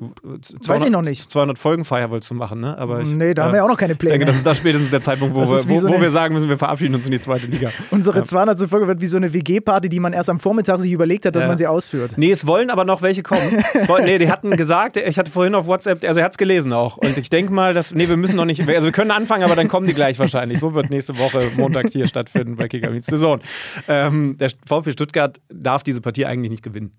Weiß 0.00 0.82
ich 0.84 0.90
noch 0.90 1.02
nicht. 1.02 1.30
200 1.30 1.58
Folgen 1.58 1.88
wolltest 1.88 2.30
du 2.30 2.34
machen, 2.34 2.60
ne? 2.60 2.76
Aber 2.78 3.00
ich, 3.00 3.08
nee, 3.08 3.34
da 3.34 3.44
haben 3.44 3.54
wir 3.54 3.64
auch 3.64 3.68
noch 3.68 3.76
keine 3.76 3.94
Pläne. 3.94 4.14
Ich 4.14 4.18
denke, 4.18 4.26
das 4.26 4.36
ist 4.36 4.46
da 4.46 4.54
spätestens 4.54 4.90
der 4.90 5.00
Zeitpunkt, 5.00 5.34
wo, 5.34 5.40
wir, 5.40 5.46
wo, 5.46 5.80
so 5.80 5.88
wo 5.88 6.00
wir 6.00 6.10
sagen 6.10 6.34
müssen, 6.34 6.48
wir 6.48 6.58
verabschieden 6.58 6.94
uns 6.94 7.06
in 7.06 7.12
die 7.12 7.20
zweite 7.20 7.46
Liga. 7.46 7.70
Unsere 7.90 8.22
200. 8.22 8.58
Folge 8.68 8.88
wird 8.88 9.00
wie 9.00 9.06
so 9.06 9.16
eine 9.16 9.32
WG-Party, 9.32 9.88
die 9.88 10.00
man 10.00 10.12
erst 10.12 10.30
am 10.30 10.38
Vormittag 10.40 10.80
sich 10.80 10.92
überlegt 10.92 11.26
hat, 11.26 11.34
dass 11.36 11.42
Ja. 11.44 11.48
man 11.48 11.56
sie 11.56 11.66
ausführt. 11.66 12.12
Nee, 12.16 12.30
es 12.30 12.46
wollen 12.46 12.70
aber 12.70 12.84
noch 12.84 13.02
welche 13.02 13.22
kommen. 13.22 13.40
Wollen, 13.86 14.04
nee, 14.04 14.18
die 14.18 14.30
hatten 14.30 14.56
gesagt, 14.56 14.96
ich 14.96 15.18
hatte 15.18 15.30
vorhin 15.30 15.54
auf 15.54 15.66
WhatsApp, 15.66 16.04
also 16.04 16.20
er 16.20 16.24
hat 16.24 16.32
es 16.32 16.38
gelesen 16.38 16.72
auch. 16.72 16.96
Und 16.96 17.16
ich 17.16 17.30
denke 17.30 17.52
mal, 17.52 17.74
dass, 17.74 17.94
nee, 17.94 18.08
wir 18.08 18.16
müssen 18.16 18.36
noch 18.36 18.44
nicht, 18.44 18.60
also 18.68 18.84
wir 18.84 18.92
können 18.92 19.10
anfangen, 19.10 19.44
aber 19.44 19.54
dann 19.56 19.68
kommen 19.68 19.86
die 19.86 19.94
gleich 19.94 20.18
wahrscheinlich. 20.18 20.60
So 20.60 20.74
wird 20.74 20.90
nächste 20.90 21.18
Woche 21.18 21.42
Montag 21.56 21.86
hier 21.90 22.06
stattfinden 22.06 22.56
bei 22.56 22.68
Kicker 22.68 22.90
Meets 22.90 23.06
the 23.06 23.16
Zone. 23.16 23.42
Ähm, 23.88 24.36
der 24.38 24.50
VfB 24.66 24.92
Stuttgart 24.92 25.40
darf 25.52 25.82
diese 25.82 26.00
Partie 26.00 26.26
eigentlich 26.26 26.50
nicht 26.50 26.62
gewinnen. 26.62 26.92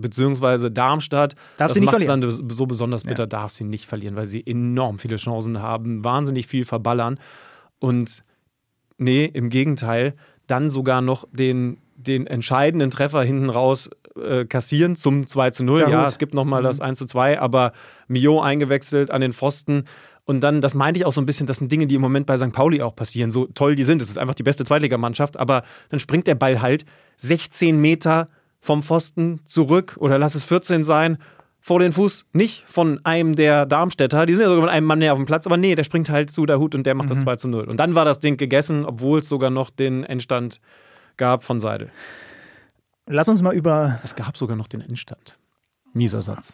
Beziehungsweise 0.00 0.70
Darmstadt, 0.70 1.34
Darf 1.56 1.68
das 1.68 1.74
sie 1.74 1.80
nicht 1.80 1.92
macht's 1.92 2.04
verlieren. 2.04 2.20
dann 2.38 2.50
so 2.50 2.66
besonders 2.66 3.02
bitter, 3.04 3.26
darf 3.26 3.52
sie 3.52 3.64
nicht 3.64 3.86
verlieren, 3.86 4.16
weil 4.16 4.26
sie 4.26 4.46
enorm 4.46 4.98
viele 4.98 5.16
Chancen 5.16 5.60
haben, 5.62 6.04
wahnsinnig 6.04 6.46
viel 6.46 6.64
verballern. 6.64 7.18
Und 7.78 8.24
Nee, 9.02 9.24
im 9.24 9.48
Gegenteil, 9.48 10.12
dann 10.46 10.68
sogar 10.68 11.00
noch 11.00 11.26
den, 11.32 11.78
den 11.96 12.26
entscheidenden 12.26 12.90
Treffer 12.90 13.22
hinten 13.22 13.48
raus 13.48 13.88
äh, 14.22 14.44
kassieren 14.44 14.94
zum 14.94 15.26
2 15.26 15.50
zu 15.52 15.64
0. 15.64 15.80
Ja, 15.80 15.88
Ja, 15.88 16.06
es 16.06 16.18
gibt 16.18 16.34
nochmal 16.34 16.62
das 16.62 16.80
1 16.82 16.98
zu 16.98 17.06
2, 17.06 17.40
aber 17.40 17.72
Mio 18.08 18.42
eingewechselt 18.42 19.10
an 19.10 19.22
den 19.22 19.32
Pfosten. 19.32 19.84
Und 20.26 20.40
dann, 20.40 20.60
das 20.60 20.74
meinte 20.74 21.00
ich 21.00 21.06
auch 21.06 21.12
so 21.12 21.20
ein 21.22 21.24
bisschen, 21.24 21.46
das 21.46 21.56
sind 21.56 21.72
Dinge, 21.72 21.86
die 21.86 21.94
im 21.94 22.02
Moment 22.02 22.26
bei 22.26 22.36
St. 22.36 22.52
Pauli 22.52 22.82
auch 22.82 22.94
passieren. 22.94 23.30
So 23.30 23.46
toll 23.46 23.74
die 23.74 23.84
sind. 23.84 24.02
Es 24.02 24.10
ist 24.10 24.18
einfach 24.18 24.34
die 24.34 24.42
beste 24.42 24.64
Zweitligamannschaft, 24.64 25.38
aber 25.38 25.62
dann 25.88 25.98
springt 25.98 26.26
der 26.26 26.34
Ball 26.34 26.60
halt 26.60 26.84
16 27.16 27.80
Meter 27.80 28.28
vom 28.60 28.82
Pfosten 28.82 29.40
zurück 29.46 29.96
oder 29.98 30.18
lass 30.18 30.34
es 30.34 30.44
14 30.44 30.84
sein, 30.84 31.18
vor 31.62 31.78
den 31.80 31.92
Fuß 31.92 32.26
nicht 32.32 32.64
von 32.66 33.00
einem 33.04 33.36
der 33.36 33.66
Darmstädter. 33.66 34.24
Die 34.26 34.34
sind 34.34 34.42
ja 34.44 34.48
sogar 34.48 34.62
mit 34.64 34.70
einem 34.72 34.86
Mann 34.86 34.98
mehr 34.98 35.12
auf 35.12 35.18
dem 35.18 35.26
Platz, 35.26 35.46
aber 35.46 35.56
nee, 35.58 35.74
der 35.74 35.84
springt 35.84 36.08
halt 36.08 36.30
zu 36.30 36.46
der 36.46 36.58
Hut 36.58 36.74
und 36.74 36.84
der 36.86 36.94
macht 36.94 37.08
Mhm. 37.10 37.14
das 37.14 37.22
2 37.22 37.36
zu 37.36 37.48
0. 37.48 37.64
Und 37.64 37.78
dann 37.78 37.94
war 37.94 38.04
das 38.06 38.18
Ding 38.20 38.36
gegessen, 38.38 38.84
obwohl 38.86 39.18
es 39.20 39.28
sogar 39.28 39.50
noch 39.50 39.68
den 39.70 40.04
Endstand 40.04 40.60
gab 41.18 41.44
von 41.44 41.60
Seidel. 41.60 41.90
Lass 43.06 43.28
uns 43.28 43.42
mal 43.42 43.54
über, 43.54 43.98
Es 44.04 44.14
gab 44.14 44.36
sogar 44.36 44.56
noch 44.56 44.68
den 44.68 44.80
Endstand. 44.80 45.36
Mieser 45.92 46.22
Satz. 46.22 46.52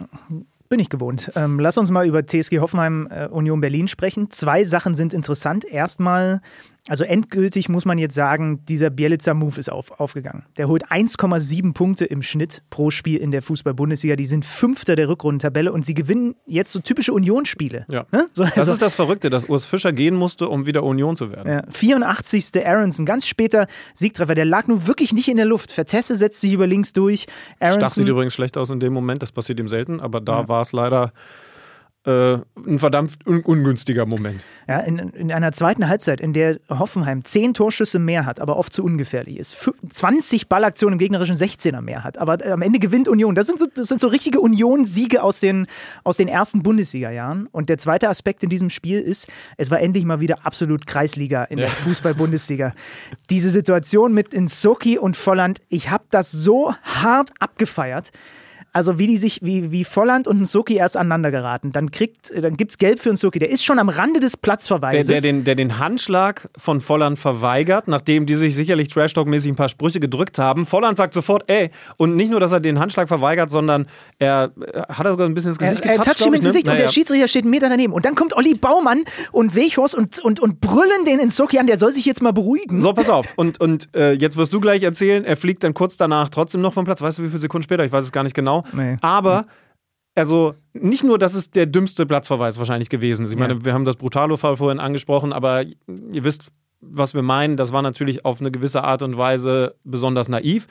bin 0.69 0.81
ich 0.81 0.89
gewohnt, 0.89 1.31
ähm, 1.37 1.61
lass 1.61 1.77
uns 1.79 1.91
mal 1.91 2.07
über 2.07 2.27
TSG 2.27 2.59
Hoffenheim 2.61 3.07
äh, 3.11 3.27
Union 3.29 3.61
Berlin 3.61 3.87
sprechen. 3.87 4.31
Zwei 4.31 4.65
Sachen 4.65 4.95
sind 4.95 5.13
interessant. 5.13 5.65
Erstmal, 5.65 6.41
also 6.89 7.05
endgültig 7.05 7.69
muss 7.69 7.85
man 7.85 7.99
jetzt 7.99 8.15
sagen, 8.15 8.65
dieser 8.67 8.91
Bielitzer-Move 8.91 9.59
ist 9.59 9.71
auf, 9.71 9.99
aufgegangen. 10.01 10.45
Der 10.57 10.69
holt 10.69 10.87
1,7 10.87 11.75
Punkte 11.75 12.05
im 12.05 12.23
Schnitt 12.23 12.63
pro 12.71 12.91
Spiel 12.91 13.19
in 13.19 13.31
der 13.31 13.43
Fußball-Bundesliga. 13.43 14.17
Die 14.17 14.27
sind 14.27 14.45
Fünfter 14.45 14.95
der 14.95 15.09
Rückrundentabelle 15.09 15.73
und 15.73 15.85
sie 15.85 15.95
gewinnen 15.95 16.37
jetzt 16.47 16.73
so 16.73 16.79
typische 16.81 17.13
Unionsspiele. 17.13 17.87
Ja. 17.91 18.07
Ne? 18.13 18.29
So, 18.33 18.45
Das 18.45 18.57
also- 18.59 18.73
ist 18.73 18.83
das 18.83 18.95
Verrückte, 18.95 19.31
dass 19.31 19.47
Urs 19.49 19.65
Fischer 19.67 19.93
gehen 19.93 20.15
musste, 20.15 20.49
um 20.49 20.67
wieder 20.67 20.83
Union 20.85 21.17
zu 21.17 21.31
werden. 21.33 21.53
Ja, 21.53 21.63
84. 21.71 22.65
Aronson, 22.65 23.05
ganz 23.05 23.27
später 23.27 23.67
Siegtreffer. 23.95 24.35
Der 24.35 24.45
lag 24.45 24.67
nun 24.69 24.87
wirklich 24.87 25.13
nicht 25.13 25.29
in 25.29 25.37
der 25.37 25.47
Luft. 25.47 25.73
Vertesse 25.73 26.15
setzt 26.15 26.41
sich 26.41 26.53
über 26.53 26.67
links 26.67 26.93
durch. 26.93 27.23
Stach 27.57 27.73
sieht 27.73 27.83
Aronson, 27.83 28.07
übrigens 28.07 28.35
schlecht 28.35 28.57
aus 28.57 28.71
in 28.71 28.81
dem 28.81 28.93
Moment, 28.93 29.23
das 29.23 29.33
passiert 29.33 29.59
ihm 29.59 29.69
selten, 29.69 30.01
aber 30.01 30.21
da 30.21 30.49
war 30.49 30.63
es 30.63 30.73
leider 30.73 31.13
äh, 32.07 32.39
ein 32.67 32.79
verdammt 32.79 33.19
un 33.27 33.41
ungünstiger 33.43 34.07
Moment. 34.07 34.41
ja, 34.69 34.79
in, 34.81 34.99
in 34.99 35.33
einer 35.33 35.53
zweiten 35.53 35.89
Halbzeit, 35.89 36.21
in 36.21 36.33
der 36.33 36.59
Hoffenheim 36.69 37.25
10 37.25 37.55
Torschüsse 37.55 37.99
mehr 37.99 38.25
hat, 38.25 38.41
aber 38.41 38.57
oft 38.57 38.73
zu 38.73 38.85
ungefährlich 38.85 39.37
ist. 39.39 39.55
Fü- 39.55 39.75
20 39.91 40.49
Ballaktionen 40.49 40.95
im 40.95 40.99
gegnerischen 40.99 41.37
16er 41.37 41.81
mehr 41.81 42.05
hat. 42.05 42.19
Aber 42.19 42.45
äh, 42.45 42.53
am 42.53 42.63
Ende 42.63 42.79
gewinnt 42.79 43.09
Union. 43.09 43.35
Das 43.35 43.47
sind 43.49 43.59
so, 43.59 43.67
das 43.75 43.89
sind 43.89 44.01
so 44.01 44.09
richtige 44.09 44.41
Union-Siege 44.41 45.23
aus 45.23 45.41
den, 45.41 45.67
aus 46.05 46.17
den 46.17 46.29
ersten 46.29 46.63
Bundesliga-Jahren. 46.63 47.49
Und 47.51 47.69
der 47.69 47.79
zweite 47.79 48.09
Aspekt 48.09 48.43
in 48.45 48.51
diesem 48.51 48.71
Spiel 48.71 49.01
ist, 49.01 49.27
es 49.57 49.71
war 49.71 49.81
endlich 49.81 50.05
mal 50.05 50.21
wieder 50.21 50.37
absolut 50.47 50.87
Kreisliga 50.87 51.45
in 51.45 51.59
der 51.59 51.69
Fußball-Bundesliga. 51.69 52.73
Diese 53.31 53.51
Situation 53.51 54.13
mit 54.15 54.33
Insoki 54.33 54.97
und 54.99 55.17
Volland, 55.17 55.61
ich 55.69 55.91
habe 55.91 56.05
das 56.11 56.31
so 56.31 56.73
hart 56.83 57.31
abgefeiert. 57.41 58.11
Also 58.77 58.99
wie 58.99 59.07
die 59.07 59.17
sich, 59.17 59.41
wie, 59.43 59.73
wie 59.73 59.85
Volland 59.85 60.29
und 60.29 60.39
Nsoki 60.39 60.75
erst 60.75 60.99
aneinander 60.99 61.31
geraten. 61.31 61.73
Dann 61.73 61.91
kriegt, 61.91 62.31
dann 62.39 62.59
gibt's 62.59 62.77
Gelb 62.77 62.99
für 63.01 63.11
Nsoki. 63.11 63.39
Der 63.39 63.49
ist 63.49 63.65
schon 63.65 63.79
am 63.79 63.89
Rande 63.89 64.21
des 64.21 64.33
Der, 64.33 64.41
Platzverweises. 64.43 65.07
der, 65.07 65.23
den, 65.23 65.45
der 65.45 65.55
den 65.55 65.79
Handschlag 65.79 66.51
von 66.59 66.81
Volland 66.81 67.19
verweigert, 67.19 67.89
nachdem 67.89 68.27
die 68.27 68.35
sich 68.35 68.55
sicherlich 68.55 68.89
Trash-Talk-mäßig 68.89 69.51
ein 69.51 69.57
paar 69.57 69.71
Sprüche 69.71 69.99
gedrückt 69.99 70.39
haben. 70.39 70.67
Volland 70.67 70.99
sagt 70.99 71.15
sofort, 71.15 71.45
ey, 71.47 71.71
und 71.97 72.17
nicht 72.17 72.31
nur, 72.31 72.39
dass 72.39 72.53
er 72.53 72.61
den 72.61 72.79
Handschlag 72.79 73.09
verweigert, 73.09 73.49
sondern 73.51 73.87
er 74.19 74.51
äh, 74.61 74.83
hat 74.93 75.07
er 75.07 75.13
sogar 75.13 75.27
ein 75.27 75.33
bisschen 75.33 75.53
ins 75.53 75.59
er, 75.59 75.71
Gesicht 75.71 75.87
er 75.87 75.93
getatscht, 75.93 76.19
toucht 76.19 76.27
ihm 76.27 76.35
ins 76.35 76.45
ne? 76.45 76.49
Gesicht 76.51 76.69
und 76.69 76.75
der 76.75 76.85
Naja. 76.85 76.93
Schiedsrichter 76.93 77.29
steht 77.29 77.45
einen 77.45 77.53
Meter 77.53 77.71
daneben. 77.71 77.95
Und 77.95 78.05
dann 78.05 78.15
kommt 78.15 78.37
Olli 78.37 78.53
Baumann 78.53 79.05
und 79.33 79.55
Weghorst 79.55 79.95
und, 79.95 80.19
und, 80.19 80.39
und 80.39 80.61
brüllen 80.61 81.07
den 81.07 81.19
Nsoki 81.27 81.59
an, 81.59 81.67
der 81.67 81.79
soll 81.79 81.93
sich 81.93 82.05
jetzt 82.05 82.21
mal 82.21 82.35
beruhigen. 82.35 82.79
So, 82.81 82.93
pass 82.93 83.09
auf. 83.09 83.33
Und, 83.37 83.59
und 83.59 83.89
äh, 83.97 84.13
jetzt 84.13 84.37
wirst 84.37 84.53
du 84.53 84.61
gleich 84.61 84.83
erzählen, 84.83 85.25
er 85.25 85.39
fliegt 85.39 85.65
dann 85.65 85.73
kurz 85.73 85.97
danach 85.97 86.29
trotzdem 86.29 86.61
noch 86.61 86.75
vom 86.75 86.85
Platz. 86.85 87.01
Weißt 87.01 87.17
du, 87.17 87.23
wie 87.23 87.29
viele 87.29 87.41
Sekunden 87.41 87.63
später? 87.63 87.83
Ich 87.83 87.93
weiß 87.93 88.05
es 88.05 88.13
gar 88.13 88.23
nicht 88.23 88.35
genau. 88.35 88.65
Nee. 88.73 88.97
Aber, 89.01 89.47
also, 90.15 90.55
nicht 90.73 91.05
nur, 91.05 91.19
dass 91.19 91.35
es 91.35 91.51
der 91.51 91.67
dümmste 91.67 92.07
Platzverweis 92.07 92.59
wahrscheinlich 92.59 92.89
gewesen 92.89 93.27
ist. 93.27 93.33
Ich 93.33 93.39
meine, 93.39 93.65
wir 93.65 93.75
haben 93.75 93.85
das 93.85 93.97
Brutalo-Fall 93.97 94.57
vorhin 94.57 94.81
angesprochen, 94.81 95.33
aber 95.33 95.63
ihr 95.63 96.25
wisst, 96.25 96.53
was 96.81 97.15
wir 97.15 97.23
meinen. 97.23 97.57
Das 97.57 97.73
war 97.73 97.83
natürlich 97.83 98.25
auf 98.25 98.41
eine 98.41 98.51
gewisse 98.51 98.83
Art 98.85 99.03
und 99.03 99.17
Weise 99.17 99.75
besonders 99.85 100.29
naiv. 100.29 100.67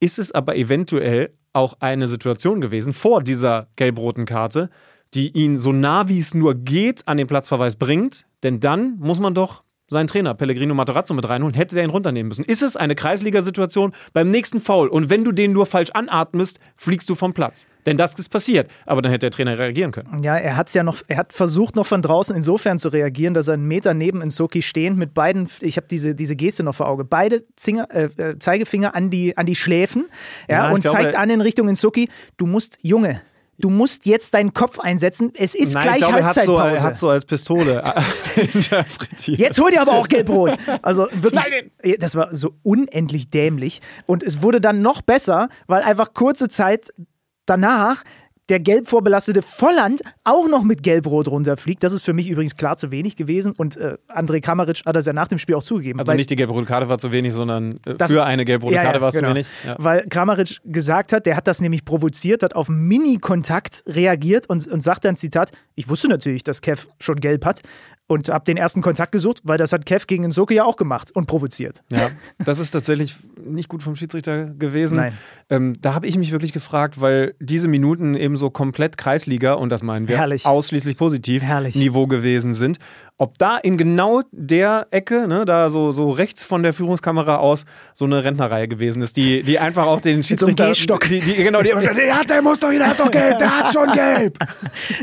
Ist 0.00 0.18
es 0.18 0.32
aber 0.32 0.56
eventuell 0.56 1.34
auch 1.52 1.74
eine 1.80 2.08
Situation 2.08 2.60
gewesen 2.60 2.92
vor 2.92 3.22
dieser 3.22 3.68
gelb-roten 3.76 4.24
Karte, 4.24 4.70
die 5.14 5.30
ihn 5.30 5.58
so 5.58 5.72
nah 5.72 6.08
wie 6.08 6.18
es 6.18 6.34
nur 6.34 6.54
geht 6.54 7.06
an 7.06 7.16
den 7.16 7.26
Platzverweis 7.26 7.76
bringt? 7.76 8.26
Denn 8.42 8.60
dann 8.60 8.96
muss 8.98 9.20
man 9.20 9.34
doch 9.34 9.62
seinen 9.90 10.06
Trainer 10.06 10.34
Pellegrino 10.34 10.72
Materazzo 10.74 11.12
mit 11.14 11.28
reinholen, 11.28 11.54
hätte 11.54 11.74
der 11.74 11.84
ihn 11.84 11.90
runternehmen 11.90 12.28
müssen. 12.28 12.44
Ist 12.44 12.62
es 12.62 12.76
eine 12.76 12.94
Kreisliga-Situation 12.94 13.92
beim 14.12 14.30
nächsten 14.30 14.60
Foul 14.60 14.88
und 14.88 15.10
wenn 15.10 15.24
du 15.24 15.32
den 15.32 15.52
nur 15.52 15.66
falsch 15.66 15.90
anatmest, 15.90 16.60
fliegst 16.76 17.10
du 17.10 17.14
vom 17.14 17.34
Platz? 17.34 17.66
Denn 17.86 17.96
das 17.96 18.14
ist 18.18 18.28
passiert. 18.28 18.70
Aber 18.86 19.00
dann 19.02 19.10
hätte 19.10 19.24
der 19.24 19.30
Trainer 19.30 19.58
reagieren 19.58 19.90
können. 19.90 20.22
Ja, 20.22 20.36
er 20.36 20.56
hat's 20.56 20.74
ja 20.74 20.82
noch, 20.82 20.98
er 21.08 21.16
hat 21.16 21.32
versucht 21.32 21.76
noch 21.76 21.86
von 21.86 22.02
draußen 22.02 22.36
insofern 22.36 22.78
zu 22.78 22.90
reagieren, 22.90 23.32
dass 23.34 23.48
er 23.48 23.54
einen 23.54 23.66
Meter 23.66 23.94
neben 23.94 24.20
Nsoki 24.20 24.62
stehend 24.62 24.98
mit 24.98 25.14
beiden, 25.14 25.48
ich 25.62 25.76
habe 25.76 25.86
diese, 25.90 26.14
diese 26.14 26.36
Geste 26.36 26.62
noch 26.62 26.74
vor 26.74 26.88
Auge, 26.88 27.04
beide 27.04 27.44
Zinger, 27.56 27.88
äh, 27.90 28.04
äh, 28.16 28.38
Zeigefinger 28.38 28.94
an 28.94 29.10
die, 29.10 29.36
an 29.36 29.46
die 29.46 29.56
Schläfen 29.56 30.04
ja, 30.48 30.66
Ja, 30.66 30.70
und 30.72 30.82
glaube- 30.82 30.98
zeigt 30.98 31.14
an 31.16 31.30
in 31.30 31.40
Richtung 31.40 31.68
Nsoki, 31.68 32.08
du 32.36 32.46
musst, 32.46 32.78
Junge, 32.82 33.22
du 33.60 33.70
musst 33.70 34.06
jetzt 34.06 34.34
deinen 34.34 34.52
Kopf 34.52 34.78
einsetzen, 34.78 35.32
es 35.36 35.54
ist 35.54 35.74
Nein, 35.74 35.82
gleich 35.82 35.96
ich 35.96 36.02
glaube, 36.02 36.18
er 36.18 36.24
hat 36.26 36.34
so, 36.34 36.60
Halbzeitpause. 36.60 36.86
hat 36.86 36.96
so 36.96 37.08
als 37.08 37.24
Pistole 37.24 37.82
äh, 38.36 38.40
interpretiert. 38.54 39.38
Jetzt 39.38 39.60
hol 39.60 39.70
dir 39.70 39.82
aber 39.82 39.92
auch 39.92 40.08
Gelbrot. 40.08 40.52
Also 40.82 41.08
wirklich, 41.12 41.98
das 41.98 42.16
war 42.16 42.34
so 42.34 42.54
unendlich 42.62 43.30
dämlich. 43.30 43.80
Und 44.06 44.22
es 44.22 44.42
wurde 44.42 44.60
dann 44.60 44.82
noch 44.82 45.02
besser, 45.02 45.48
weil 45.66 45.82
einfach 45.82 46.14
kurze 46.14 46.48
Zeit 46.48 46.92
danach 47.46 48.02
der 48.50 48.60
gelb 48.60 48.88
vorbelastete 48.88 49.40
Volland 49.42 50.02
auch 50.24 50.48
noch 50.48 50.62
mit 50.64 50.82
Gelbrot 50.82 51.28
runterfliegt. 51.28 51.82
Das 51.82 51.92
ist 51.92 52.04
für 52.04 52.12
mich 52.12 52.28
übrigens 52.28 52.56
klar 52.56 52.76
zu 52.76 52.90
wenig 52.92 53.16
gewesen. 53.16 53.52
Und 53.56 53.76
äh, 53.76 53.96
André 54.08 54.40
Kramaric 54.40 54.82
hat 54.84 54.96
das 54.96 55.06
ja 55.06 55.12
nach 55.12 55.28
dem 55.28 55.38
Spiel 55.38 55.54
auch 55.54 55.62
zugegeben. 55.62 55.98
Also 56.00 56.10
weil- 56.10 56.16
nicht 56.16 56.28
die 56.30 56.36
gelb-rote 56.36 56.66
Karte 56.66 56.88
war 56.88 56.98
zu 56.98 57.12
wenig, 57.12 57.32
sondern 57.32 57.78
äh, 57.86 57.94
Das- 57.96 58.10
für 58.10 58.24
eine 58.24 58.44
gelb-rote 58.44 58.74
Ja, 58.74 58.82
ja, 58.82 58.86
Karte 58.88 59.00
war 59.00 59.08
es 59.08 59.14
genau. 59.14 59.28
zu 59.28 59.34
wenig. 59.34 59.46
Ja. 59.64 59.76
Weil 59.78 60.06
Kramaric 60.08 60.58
gesagt 60.64 61.12
hat, 61.12 61.24
der 61.26 61.36
hat 61.36 61.46
das 61.46 61.60
nämlich 61.60 61.84
provoziert, 61.84 62.42
hat 62.42 62.54
auf 62.56 62.68
Mini-Kontakt 62.68 63.82
reagiert 63.86 64.48
und, 64.48 64.66
und 64.66 64.82
sagt 64.82 65.04
dann, 65.04 65.16
Zitat, 65.16 65.52
ich 65.74 65.88
wusste 65.88 66.08
natürlich, 66.08 66.42
dass 66.44 66.60
Kev 66.60 66.88
schon 67.00 67.16
gelb 67.16 67.44
hat 67.44 67.62
und 68.10 68.28
habe 68.28 68.44
den 68.44 68.56
ersten 68.56 68.82
Kontakt 68.82 69.12
gesucht, 69.12 69.38
weil 69.44 69.56
das 69.56 69.72
hat 69.72 69.86
Kev 69.86 70.06
gegen 70.08 70.24
Nsoke 70.24 70.52
ja 70.52 70.64
auch 70.64 70.76
gemacht 70.76 71.12
und 71.14 71.26
provoziert. 71.26 71.84
Ja, 71.92 72.08
das 72.44 72.58
ist 72.58 72.72
tatsächlich 72.72 73.16
nicht 73.40 73.68
gut 73.68 73.84
vom 73.84 73.94
Schiedsrichter 73.94 74.46
gewesen. 74.46 74.96
Nein. 74.96 75.12
Ähm, 75.48 75.74
da 75.80 75.94
habe 75.94 76.08
ich 76.08 76.18
mich 76.18 76.32
wirklich 76.32 76.52
gefragt, 76.52 77.00
weil 77.00 77.34
diese 77.38 77.68
Minuten 77.68 78.16
eben 78.16 78.36
so 78.36 78.50
komplett 78.50 78.98
Kreisliga, 78.98 79.52
und 79.52 79.70
das 79.70 79.84
meinen 79.84 80.08
wir, 80.08 80.18
Herrlich. 80.18 80.44
ausschließlich 80.44 80.96
positiv 80.96 81.44
Herrlich. 81.44 81.76
Niveau 81.76 82.08
gewesen 82.08 82.52
sind. 82.52 82.80
Ob 83.22 83.36
da 83.36 83.58
in 83.58 83.76
genau 83.76 84.22
der 84.32 84.86
Ecke, 84.92 85.28
ne, 85.28 85.44
da 85.44 85.68
so, 85.68 85.92
so 85.92 86.10
rechts 86.10 86.42
von 86.42 86.62
der 86.62 86.72
Führungskamera 86.72 87.36
aus, 87.36 87.66
so 87.92 88.06
eine 88.06 88.24
Rentnerreihe 88.24 88.66
gewesen 88.66 89.02
ist, 89.02 89.18
die, 89.18 89.42
die 89.42 89.58
einfach 89.58 89.84
auch 89.84 90.00
den 90.00 90.22
so 90.22 90.28
Schiedsrichter. 90.28 90.68
Gehstock. 90.68 91.06
Die, 91.06 91.20
die, 91.20 91.34
genau, 91.34 91.60
die 91.60 91.68
der, 91.96 92.18
hat, 92.18 92.30
der 92.30 92.40
muss 92.40 92.58
doch, 92.58 92.70
der 92.70 92.86
hat 92.88 92.98
doch 92.98 93.10
gelb, 93.10 93.36
der 93.36 93.58
hat 93.58 93.72
schon 93.74 93.92
gelb. 93.92 94.38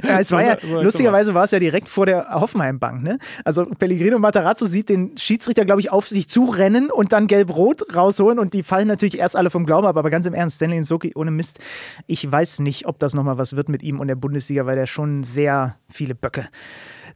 Ja, 0.03 0.19
es 0.19 0.32
war 0.32 0.41
ja, 0.43 0.58
So- 0.60 0.67
so- 0.67 0.82
lustigerweise 0.82 1.36
war 1.36 1.43
es 1.43 1.51
ja 1.51 1.60
direkt 1.60 1.89
vor 1.89 2.08
der 2.08 2.27
Hoffenheim-Bank. 2.32 3.03
Ne? 3.03 3.19
Also 3.45 3.65
Pellegrino 3.65 4.17
Matarazzo 4.17 4.65
sieht 4.65 4.89
den 4.89 5.15
Schiedsrichter, 5.19 5.63
glaube 5.65 5.82
ich, 5.82 5.91
auf 5.91 6.08
sich 6.08 6.27
zurennen 6.27 6.89
und 6.89 7.13
dann 7.13 7.27
gelb-rot 7.27 7.95
rausholen 7.95 8.39
und 8.39 8.56
die 8.56 8.63
fallen 8.63 8.88
natürlich 8.88 9.19
erst 9.19 9.36
alle 9.36 9.51
vom 9.51 9.63
Glauben 9.67 9.86
ab. 9.86 9.95
Aber 9.95 10.10
ganz 10.10 10.25
im 10.25 10.34
Ernst, 10.34 10.56
Stanley 10.56 10.80
Nsoki 10.80 11.12
ohne 11.13 11.30
Mist, 11.30 11.60
ich 12.08 12.32
weiß 12.32 12.62
nicht, 12.62 12.88
ob 12.88 12.97
das 12.97 13.13
nochmal 13.13 13.38
was 13.38 13.56
wird 13.56 13.69
mit 13.69 13.84
ihm 13.84 13.99
und 13.99 14.08
der 14.08 14.15
Bundesliga, 14.15 14.65
weil 14.65 14.75
der 14.75 14.88
schon 14.88 15.21
sehr 15.21 15.75
viele 15.88 16.15
Böcke 16.15 16.47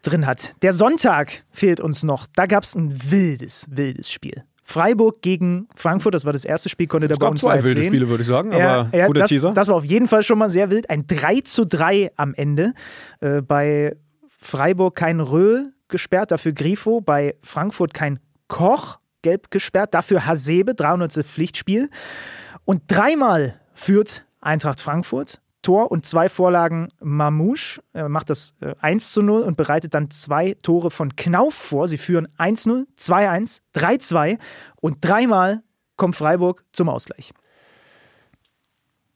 drin 0.02 0.26
hat. 0.26 0.56
Der 0.62 0.74
Sonntag 0.74 1.44
fehlt 1.52 1.80
uns 1.80 2.04
noch. 2.04 2.28
Da 2.36 2.46
gab 2.46 2.64
es 2.64 2.76
ein 2.76 3.12
wildes, 3.12 3.66
wildes 3.70 4.12
Spiel. 4.12 4.44
Freiburg 4.64 5.22
gegen 5.22 5.68
Frankfurt, 5.76 6.14
das 6.14 6.24
war 6.24 6.32
das 6.34 6.46
erste 6.46 6.70
Spiel, 6.70 6.88
konnte 6.88 7.08
der 7.08 7.16
Es 7.16 7.20
bei 7.20 7.26
gab 7.26 7.32
uns 7.32 7.42
zwei 7.42 7.56
live 7.56 7.64
wilde 7.66 7.82
sehen. 7.82 7.92
Spiele, 7.92 8.08
würde 8.10 8.22
ich 8.22 8.28
sagen, 8.30 8.52
Ja, 8.54 8.82
aber 8.82 8.98
ja, 8.98 9.08
guter 9.08 9.20
das, 9.22 9.30
Teaser. 9.30 9.52
das 9.54 9.68
war 9.68 9.76
auf 9.76 9.84
jeden 9.86 10.08
Fall 10.08 10.24
schon 10.24 10.38
mal 10.38 10.50
sehr 10.50 10.70
wild. 10.72 10.90
Ein 10.90 11.08
3 11.08 11.42
zu 11.42 11.66
3 11.66 12.12
am 12.16 12.34
Ende. 12.34 12.74
Äh, 13.20 13.42
bei 13.42 13.96
Freiburg 14.40 14.96
kein 14.96 15.20
Röhl 15.20 15.74
gesperrt, 15.90 16.32
dafür 16.32 16.54
Grifo. 16.54 17.02
Bei 17.02 17.36
Frankfurt 17.44 17.94
kein 17.94 18.20
Koch 18.48 19.00
gelb 19.24 19.52
gesperrt, 19.52 19.94
dafür 19.94 20.26
Hasebe, 20.26 20.74
300. 20.74 21.26
Pflichtspiel. 21.26 21.90
Und 22.64 22.84
dreimal 22.88 23.60
führt 23.74 24.26
Eintracht 24.40 24.80
Frankfurt. 24.80 25.42
Tor 25.62 25.92
und 25.92 26.06
zwei 26.06 26.30
Vorlagen 26.30 26.88
Mamouche 27.00 27.82
Er 27.94 28.10
macht 28.10 28.30
das 28.30 28.54
äh, 28.62 28.76
1 28.80 29.12
zu 29.14 29.22
0 29.22 29.44
und 29.44 29.58
bereitet 29.58 29.94
dann 29.94 30.10
zwei 30.10 30.56
Tore 30.62 30.92
von 30.92 31.16
Knauf 31.16 31.54
vor. 31.54 31.88
Sie 31.88 31.98
führen 31.98 32.28
1-0, 32.38 32.86
2-1, 32.98 33.62
3-2 33.76 34.40
und 34.82 34.98
dreimal 35.02 35.62
kommt 35.98 36.16
Freiburg 36.16 36.64
zum 36.72 36.90
Ausgleich. 36.90 37.32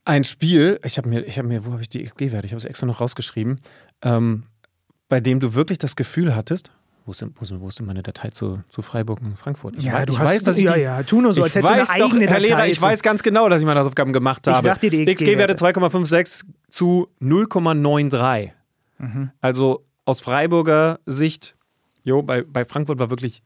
Ein 0.06 0.24
Spiel, 0.24 0.80
ich 0.84 1.00
habe 1.00 1.10
mir, 1.10 1.26
ich 1.26 1.42
mir, 1.42 1.66
wo 1.66 1.72
habe 1.72 1.82
ich 1.82 1.90
die 1.90 2.04
XG-Werte? 2.04 2.46
Ich 2.46 2.52
habe 2.52 2.60
es 2.60 2.66
extra 2.66 2.86
noch 2.86 3.02
rausgeschrieben, 3.02 3.60
ähm, 4.04 4.44
bei 5.10 5.20
dem 5.20 5.40
du 5.40 5.56
wirklich 5.56 5.80
das 5.80 5.96
Gefühl 5.96 6.36
hattest, 6.36 6.70
wo 7.06 7.12
ist 7.12 7.22
denn, 7.22 7.34
wo 7.38 7.68
ist 7.68 7.78
denn, 7.80 7.86
meine 7.86 8.02
Datei 8.02 8.30
zu, 8.30 8.64
zu 8.68 8.82
Freiburg 8.82 9.22
und 9.22 9.38
Frankfurt? 9.38 9.76
Ich, 9.78 9.86
weiß, 9.92 10.06
ich 10.10 10.20
weiß, 10.20 10.44
dass 10.44 10.58
ich 10.58 10.64
ja, 10.66 10.74
die, 10.74 10.82
ja, 10.82 11.04
tu 11.04 11.22
nur 11.22 11.34
so, 11.34 11.44
als 11.44 11.56
ich 11.56 11.64
hättest 11.64 11.92
du 11.92 11.94
eine 11.94 12.00
doch, 12.04 12.10
eigene 12.12 12.28
Herr 12.28 12.40
Lehrer, 12.40 12.58
Datei 12.58 12.72
ich 12.72 12.82
weiß 12.82 13.04
ganz 13.04 13.22
genau, 13.22 13.48
dass 13.48 13.62
ich 13.62 13.66
meine 13.68 13.80
Hausaufgaben 13.80 14.12
gemacht 14.12 14.48
Ich 14.48 14.54
habe. 14.54 14.64
sag 14.64 14.80
dir 14.80 14.90
die 14.90 15.06
XG-Werte 15.06 15.54
XG-Werte. 15.54 15.80
2,56 15.80 16.46
zu 16.70 17.08
0,93. 17.22 18.52
Mhm. 18.98 19.32
Also 19.42 19.84
aus 20.06 20.22
Freiburger 20.22 21.00
Sicht, 21.06 21.56
jo, 22.04 22.22
bei, 22.24 22.44
bei 22.44 22.66
Frankfurt 22.66 22.98
war 23.00 23.10
wirklich, 23.10 23.44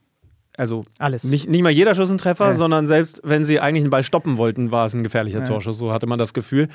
also 0.57 0.83
Alles. 0.97 1.23
nicht, 1.25 1.49
nicht 1.49 1.61
mal 1.61 1.69
jeder 1.71 1.95
Schuss 1.95 2.11
ein 2.11 2.17
Treffer, 2.17 2.47
Ja. 2.49 2.53
sondern 2.55 2.87
selbst 2.87 3.21
wenn 3.23 3.45
sie 3.45 3.59
eigentlich 3.59 3.83
einen 3.83 3.91
Ball 3.91 4.03
stoppen 4.03 4.37
wollten, 4.37 4.71
war 4.71 4.85
es 4.85 4.93
ein 4.93 5.03
gefährlicher 5.03 5.43
Torschuss. 5.43 5.77
So 5.77 5.91
hatte 5.91 6.07
man 6.07 6.19
das 6.19 6.33
Gefühl. 6.33 6.69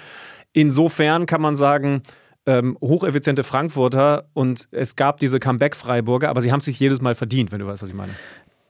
Insofern 0.52 1.26
kann 1.26 1.40
man 1.42 1.56
sagen, 1.56 2.02
ähm, 2.46 2.76
hocheffiziente 2.80 3.44
Frankfurter 3.44 4.26
und 4.34 4.68
es 4.70 4.96
gab 4.96 5.18
diese 5.18 5.40
Comeback-Freiburger, 5.40 6.28
aber 6.28 6.40
sie 6.40 6.52
haben 6.52 6.60
sich 6.60 6.78
jedes 6.78 7.00
Mal 7.00 7.14
verdient, 7.14 7.52
wenn 7.52 7.60
du 7.60 7.66
weißt, 7.66 7.82
was 7.82 7.88
ich 7.88 7.94
meine. 7.94 8.12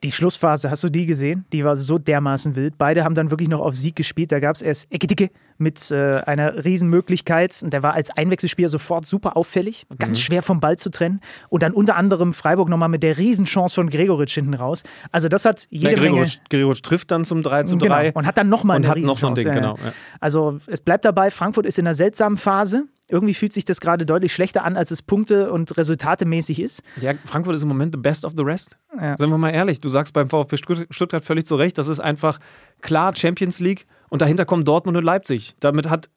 Die 0.04 0.12
Schlussphase, 0.12 0.70
hast 0.70 0.84
du 0.84 0.90
die 0.90 1.06
gesehen? 1.06 1.46
Die 1.50 1.64
war 1.64 1.76
so 1.76 1.96
dermaßen 1.96 2.56
wild. 2.56 2.76
Beide 2.76 3.04
haben 3.04 3.14
dann 3.14 3.30
wirklich 3.30 3.48
noch 3.48 3.60
auf 3.60 3.74
Sieg 3.74 3.96
gespielt. 3.96 4.32
Da 4.32 4.38
gab 4.38 4.54
es 4.54 4.60
erst 4.60 4.92
Eckidicke 4.92 5.30
mit 5.56 5.90
äh, 5.90 6.20
einer 6.26 6.62
Riesenmöglichkeit. 6.62 7.58
Und 7.62 7.72
der 7.72 7.82
war 7.82 7.94
als 7.94 8.10
Einwechselspieler 8.10 8.68
sofort 8.68 9.06
super 9.06 9.34
auffällig, 9.34 9.87
ganz 9.98 10.20
schwer 10.20 10.42
vom 10.42 10.60
Ball 10.60 10.76
zu 10.76 10.90
trennen. 10.90 11.22
Und 11.48 11.62
dann 11.62 11.72
unter 11.72 11.96
anderem 11.96 12.34
Freiburg 12.34 12.68
nochmal 12.68 12.90
mit 12.90 13.02
der 13.02 13.16
Riesenchance 13.16 13.74
von 13.74 13.88
Gregoritsch 13.88 14.34
hinten 14.34 14.52
raus. 14.52 14.82
Also 15.10 15.30
das 15.30 15.46
hat 15.46 15.66
Ja, 15.70 15.88
jede 15.88 16.02
Menge... 16.02 16.16
Gregoritsch, 16.16 16.38
Gregoritsch 16.50 16.82
trifft 16.82 17.10
dann 17.10 17.24
zum 17.24 17.42
3 17.42 17.62
zu 17.62 17.76
3. 17.78 18.08
Genau. 18.08 18.18
Und 18.18 18.26
hat 18.26 18.37
dann 18.37 18.50
nochmal 18.50 18.76
eine 18.76 18.88
hat 18.88 18.98
noch 18.98 19.16
so 19.16 19.28
ein. 19.28 19.34
Ding, 19.37 19.46
Ja, 19.46 19.54
ja. 19.54 19.58
genau, 19.58 19.78
ja. 19.82 19.94
Also 20.20 20.58
es 20.66 20.82
bleibt 20.82 21.06
dabei, 21.06 21.30
Frankfurt 21.30 21.64
ist 21.64 21.78
in 21.78 21.87
einer 21.87 21.94
seltsamen 21.94 22.37
Phase. 22.37 22.84
Irgendwie 23.10 23.34
fühlt 23.34 23.52
sich 23.52 23.64
das 23.66 23.80
gerade 23.80 24.06
deutlich 24.06 24.32
schlechter 24.32 24.64
an, 24.64 24.76
als 24.76 24.90
es 24.90 25.02
punkte- 25.02 25.52
und 25.52 25.76
resultatemäßig 25.76 26.58
ist. 26.60 26.82
Ja, 27.00 27.12
Frankfurt 27.26 27.54
ist 27.56 27.62
im 27.62 27.68
Moment 27.68 27.94
the 27.94 28.00
best 28.00 28.24
of 28.24 28.32
the 28.36 28.42
rest. 28.42 28.76
Ja. 28.98 29.16
Seien 29.18 29.28
wir 29.30 29.36
mal 29.38 29.50
ehrlich, 29.50 29.78
du 29.80 29.88
sagst 29.90 30.12
beim 30.14 30.28
VfB 30.30 30.56
Stutt- 30.56 30.86
Stuttgart 30.90 31.22
völlig 31.24 31.46
zu 31.46 31.56
Recht, 31.56 31.76
das 31.76 31.88
ist 31.88 32.00
einfach 32.00 32.38
klar 32.80 33.14
Champions 33.14 33.60
League 33.60 33.86
und 34.08 34.22
dahinter 34.22 34.44
kommen 34.46 34.64
Dortmund 34.64 34.96
und 34.96 35.04
Leipzig. 35.04 35.54
Damit 35.60 35.90
hat 35.90 36.08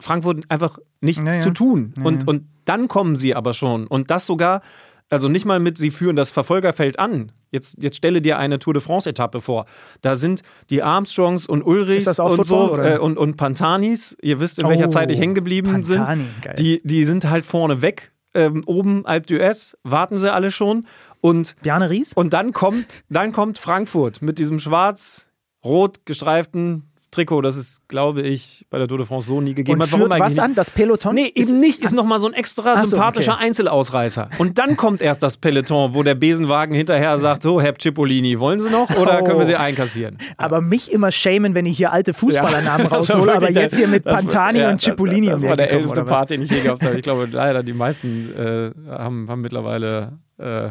Frankfurt 0.00 0.44
einfach 0.48 0.78
nichts 1.00 1.24
Ja, 1.24 1.34
ja. 1.36 1.40
zu 1.40 1.50
tun. 1.50 1.94
Und, 2.02 2.28
und 2.28 2.46
dann 2.64 2.86
kommen 2.86 3.16
sie 3.16 3.34
aber 3.34 3.52
schon. 3.54 3.86
Und 3.86 4.10
das 4.10 4.26
sogar, 4.26 4.60
also 5.08 5.28
nicht 5.28 5.44
mal 5.44 5.60
mit, 5.60 5.78
sie 5.78 5.90
führen 5.90 6.16
das 6.16 6.30
Verfolgerfeld 6.30 6.98
an. 6.98 7.32
Jetzt, 7.50 7.76
jetzt 7.80 7.96
stelle 7.96 8.20
dir 8.20 8.38
eine 8.38 8.58
Tour 8.58 8.74
de 8.74 8.82
France-Etappe 8.82 9.40
vor. 9.40 9.66
Da 10.00 10.14
sind 10.16 10.42
die 10.68 10.82
Armstrongs 10.82 11.46
und 11.46 11.62
Ulrichs 11.62 12.06
und 12.06 12.16
Football, 12.36 12.44
so 12.44 12.78
äh, 12.78 12.98
und, 12.98 13.16
und 13.16 13.36
Pantanis. 13.36 14.16
Ihr 14.20 14.40
wisst, 14.40 14.58
in 14.58 14.68
welcher 14.68 14.86
Oh, 14.86 14.90
Zeit 14.90 15.10
ich 15.10 15.20
hängen 15.20 15.34
geblieben 15.34 15.82
sind. 15.84 16.04
geil. 16.04 16.54
Die, 16.58 16.80
die 16.84 17.04
sind 17.04 17.28
halt 17.30 17.46
vorne 17.46 17.82
weg. 17.82 18.12
Ähm, 18.34 18.62
oben 18.66 19.06
Alp 19.06 19.26
d'Huez, 19.26 19.76
warten 19.84 20.16
sie 20.18 20.30
alle 20.32 20.50
schon. 20.50 20.86
Und 21.20 21.56
Bjarne 21.62 21.88
Ries? 21.88 22.12
und 22.12 22.32
dann 22.34 22.52
kommt, 22.52 23.02
dann 23.08 23.32
kommt 23.32 23.58
Frankfurt 23.58 24.20
mit 24.22 24.38
diesem 24.38 24.58
schwarz-rot 24.58 26.04
gestreiften 26.04 26.90
Trikot, 27.16 27.40
das 27.42 27.56
es, 27.56 27.80
glaube 27.88 28.22
ich, 28.22 28.66
bei 28.70 28.78
der 28.78 28.86
Tour 28.86 28.98
de 28.98 29.06
France 29.06 29.26
so 29.28 29.40
nie 29.40 29.54
gegeben 29.54 29.80
Und 29.80 29.82
hat. 29.86 29.92
Warum 29.92 30.10
führt 30.10 30.20
was 30.20 30.38
an? 30.38 30.54
Das 30.54 30.70
Peloton? 30.70 31.14
Nee, 31.14 31.32
eben 31.34 31.58
nicht. 31.60 31.82
Ist 31.82 31.92
nochmal 31.94 32.20
so 32.20 32.28
ein 32.28 32.32
extra 32.34 32.76
so, 32.80 32.90
sympathischer 32.90 33.34
okay. 33.34 33.44
Einzelausreißer. 33.46 34.28
Und 34.38 34.58
dann 34.58 34.76
kommt 34.76 35.00
erst 35.00 35.22
das 35.22 35.36
Peloton, 35.36 35.94
wo 35.94 36.02
der 36.02 36.14
Besenwagen 36.14 36.74
hinterher 36.74 37.18
sagt: 37.18 37.42
So, 37.42 37.60
Herr 37.60 37.74
Cipollini, 37.76 38.38
wollen 38.38 38.60
Sie 38.60 38.70
noch 38.70 38.90
oder 38.96 39.20
Oh. 39.20 39.24
können 39.24 39.38
wir 39.38 39.46
Sie 39.46 39.56
einkassieren? 39.56 40.18
Aber 40.36 40.60
mich 40.60 40.92
immer 40.92 41.10
schämen, 41.10 41.54
wenn 41.54 41.66
ich 41.66 41.76
hier 41.76 41.92
alte 41.92 42.14
Fußballernamen 42.14 42.84
Ja, 42.86 42.90
das 42.90 43.08
war 43.08 43.16
raushole, 43.16 43.32
aber 43.32 43.40
wirklich 43.42 43.56
jetzt 43.56 43.72
der- 43.72 43.78
hier 43.78 43.88
mit 43.88 44.06
das 44.06 44.12
war- 44.12 44.20
Pantani 44.22 44.58
ja, 44.60 44.70
und 44.70 44.80
Cipollini 44.80 45.26
Das, 45.26 45.34
das 45.36 45.42
um 45.44 45.48
war 45.50 45.56
der 45.56 45.70
älteste? 45.70 46.04
Part, 46.04 46.30
den 46.30 46.42
ich 46.42 46.50
je 46.50 46.60
gehabt 46.60 46.84
habe. 46.84 46.96
Ich 46.96 47.02
glaube, 47.02 47.28
leider 47.30 47.62
die 47.62 47.72
meisten 47.72 48.32
äh, 48.36 48.70
haben, 48.90 49.28
haben 49.28 49.40
mittlerweile 49.40 50.18
äh, 50.38 50.70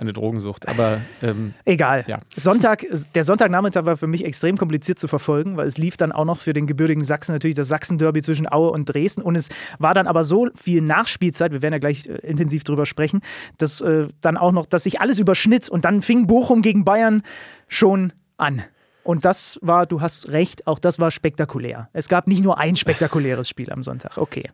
eine 0.00 0.12
Drogensucht. 0.12 0.68
Aber 0.68 1.00
ähm, 1.22 1.54
Egal. 1.64 2.04
Ja. 2.06 2.20
Sonntag, 2.36 2.84
der 3.14 3.22
Sonntagnachmittag 3.22 3.84
war 3.84 3.96
für 3.96 4.06
mich 4.06 4.24
extrem 4.24 4.56
kompliziert 4.56 4.98
zu 4.98 5.08
verfolgen, 5.08 5.56
weil 5.56 5.66
es 5.66 5.78
lief 5.78 5.96
dann 5.96 6.12
auch 6.12 6.24
noch 6.24 6.38
für 6.38 6.52
den 6.52 6.66
gebürtigen 6.66 7.04
Sachsen 7.04 7.32
natürlich 7.32 7.56
das 7.56 7.68
Sachsen-Derby 7.68 8.22
zwischen 8.22 8.50
Aue 8.50 8.70
und 8.70 8.86
Dresden 8.86 9.22
und 9.22 9.36
es 9.36 9.48
war 9.78 9.94
dann 9.94 10.06
aber 10.06 10.24
so 10.24 10.48
viel 10.54 10.82
Nachspielzeit, 10.82 11.52
wir 11.52 11.62
werden 11.62 11.74
ja 11.74 11.78
gleich 11.78 12.06
äh, 12.06 12.14
intensiv 12.26 12.64
drüber 12.64 12.86
sprechen, 12.86 13.20
dass 13.58 13.80
äh, 13.80 14.08
dann 14.20 14.36
auch 14.36 14.52
noch, 14.52 14.66
dass 14.66 14.84
sich 14.84 15.00
alles 15.00 15.18
überschnitt 15.18 15.68
und 15.68 15.84
dann 15.84 16.02
fing 16.02 16.26
Bochum 16.26 16.62
gegen 16.62 16.84
Bayern 16.84 17.22
schon 17.68 18.12
an. 18.36 18.62
Und 19.02 19.24
das 19.24 19.58
war, 19.62 19.86
du 19.86 20.00
hast 20.00 20.30
recht, 20.30 20.66
auch 20.66 20.78
das 20.78 20.98
war 20.98 21.10
spektakulär. 21.10 21.88
Es 21.92 22.08
gab 22.08 22.26
nicht 22.26 22.42
nur 22.42 22.58
ein 22.58 22.76
spektakuläres 22.76 23.48
Spiel 23.48 23.72
am 23.72 23.82
Sonntag. 23.82 24.16
Okay. 24.18 24.50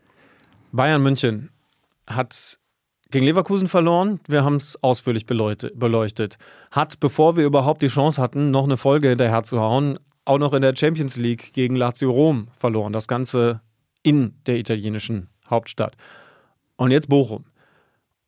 Bayern 0.73 1.03
München 1.03 1.51
hat 2.07 2.59
gegen 3.11 3.25
Leverkusen 3.25 3.69
verloren. 3.69 4.21
Wir 4.27 4.45
haben 4.45 4.57
es 4.57 4.83
ausführlich 4.83 5.27
beleuchtet. 5.27 6.39
Hat, 6.71 7.01
bevor 7.01 7.37
wir 7.37 7.45
überhaupt 7.45 7.83
die 7.83 7.89
Chance 7.89 8.21
hatten, 8.21 8.51
noch 8.51 8.65
eine 8.65 8.77
Folge 8.77 9.09
hinterher 9.09 9.43
zu 9.43 9.61
hauen, 9.61 9.99
auch 10.25 10.39
noch 10.39 10.53
in 10.53 10.63
der 10.63 10.75
Champions 10.75 11.17
League 11.17 11.53
gegen 11.53 11.77
Lazio 11.77 12.11
Rom 12.11 12.49
verloren. 12.53 12.93
Das 12.93 13.07
Ganze 13.07 13.61
in 14.03 14.35
der 14.47 14.57
italienischen 14.57 15.29
Hauptstadt. 15.49 15.97
Und 16.77 16.91
jetzt 16.91 17.09
Bochum. 17.09 17.45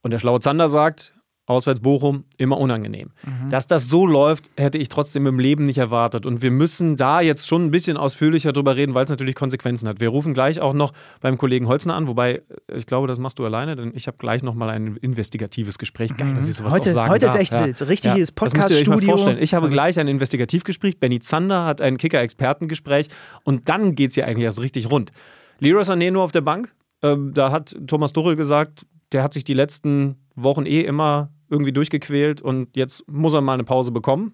Und 0.02 0.12
der 0.12 0.18
schlaue 0.18 0.40
Zander 0.40 0.68
sagt, 0.68 1.14
auswärts 1.48 1.80
Bochum, 1.80 2.24
immer 2.36 2.58
unangenehm. 2.58 3.10
Dass 3.48 3.66
das 3.66 3.88
so 3.88 4.06
läuft, 4.06 4.50
hätte 4.56 4.76
ich 4.78 4.88
trotzdem 4.88 5.26
im 5.26 5.38
Leben 5.40 5.64
nicht 5.64 5.78
erwartet. 5.78 6.26
Und 6.26 6.42
wir 6.42 6.50
müssen 6.50 6.96
da 6.96 7.20
jetzt 7.22 7.48
schon 7.48 7.64
ein 7.64 7.70
bisschen 7.70 7.96
ausführlicher 7.96 8.52
drüber 8.52 8.76
reden, 8.76 8.92
weil 8.94 9.04
es 9.04 9.10
natürlich 9.10 9.34
Konsequenzen 9.34 9.88
hat. 9.88 9.98
Wir 10.00 10.10
rufen 10.10 10.34
gleich 10.34 10.60
auch 10.60 10.74
noch 10.74 10.92
beim 11.20 11.38
Kollegen 11.38 11.66
Holzner 11.66 11.94
an, 11.94 12.06
wobei 12.06 12.34
äh, 12.34 12.76
ich 12.76 12.84
glaube, 12.86 13.08
das 13.08 13.18
machst 13.18 13.38
du 13.38 13.46
alleine, 13.46 13.76
denn 13.76 13.92
ich 13.94 14.06
habe 14.06 14.18
gleich 14.18 14.42
noch 14.42 14.54
mal 14.54 14.68
ein 14.68 14.96
investigatives 14.98 15.78
Gespräch. 15.78 16.14
Geil, 16.16 16.34
dass 16.34 16.46
ich 16.46 16.54
sowas 16.56 16.74
Heute- 16.74 16.90
auch 16.90 16.94
sagen 16.94 17.10
heute 17.12 17.26
ist 17.26 17.32
darf. 17.32 17.40
echt 17.40 17.52
wild. 17.80 17.88
Richtiges 17.88 18.30
mal 18.30 18.34
Podcast-Studio. 18.34 18.98
vorstellen. 19.00 19.38
Ich 19.40 19.54
habe 19.54 19.70
gleich 19.70 19.98
ein 19.98 20.06
Investigativgespräch. 20.08 21.00
Benny 21.00 21.18
Zander 21.20 21.64
hat 21.64 21.80
ein 21.80 21.96
Kicker-Expertengespräch 21.96 23.08
und 23.44 23.68
dann 23.68 23.94
geht 23.94 24.10
es 24.10 24.16
ja 24.16 24.26
eigentlich 24.26 24.44
erst 24.44 24.60
richtig 24.60 24.90
rund. 24.90 25.12
Leroy 25.60 25.82
Sané 25.82 26.10
nur 26.10 26.22
auf 26.22 26.32
der 26.32 26.42
Bank. 26.42 26.74
Ähm, 27.02 27.32
da 27.32 27.50
hat 27.50 27.74
Thomas 27.86 28.12
Tuchel 28.12 28.36
gesagt, 28.36 28.84
der 29.12 29.22
hat 29.22 29.32
sich 29.32 29.44
die 29.44 29.54
letzten 29.54 30.16
Wochen 30.34 30.66
eh 30.66 30.82
immer 30.82 31.30
irgendwie 31.50 31.72
durchgequält 31.72 32.40
und 32.42 32.68
jetzt 32.76 33.04
muss 33.08 33.34
er 33.34 33.40
mal 33.40 33.54
eine 33.54 33.64
Pause 33.64 33.90
bekommen. 33.92 34.32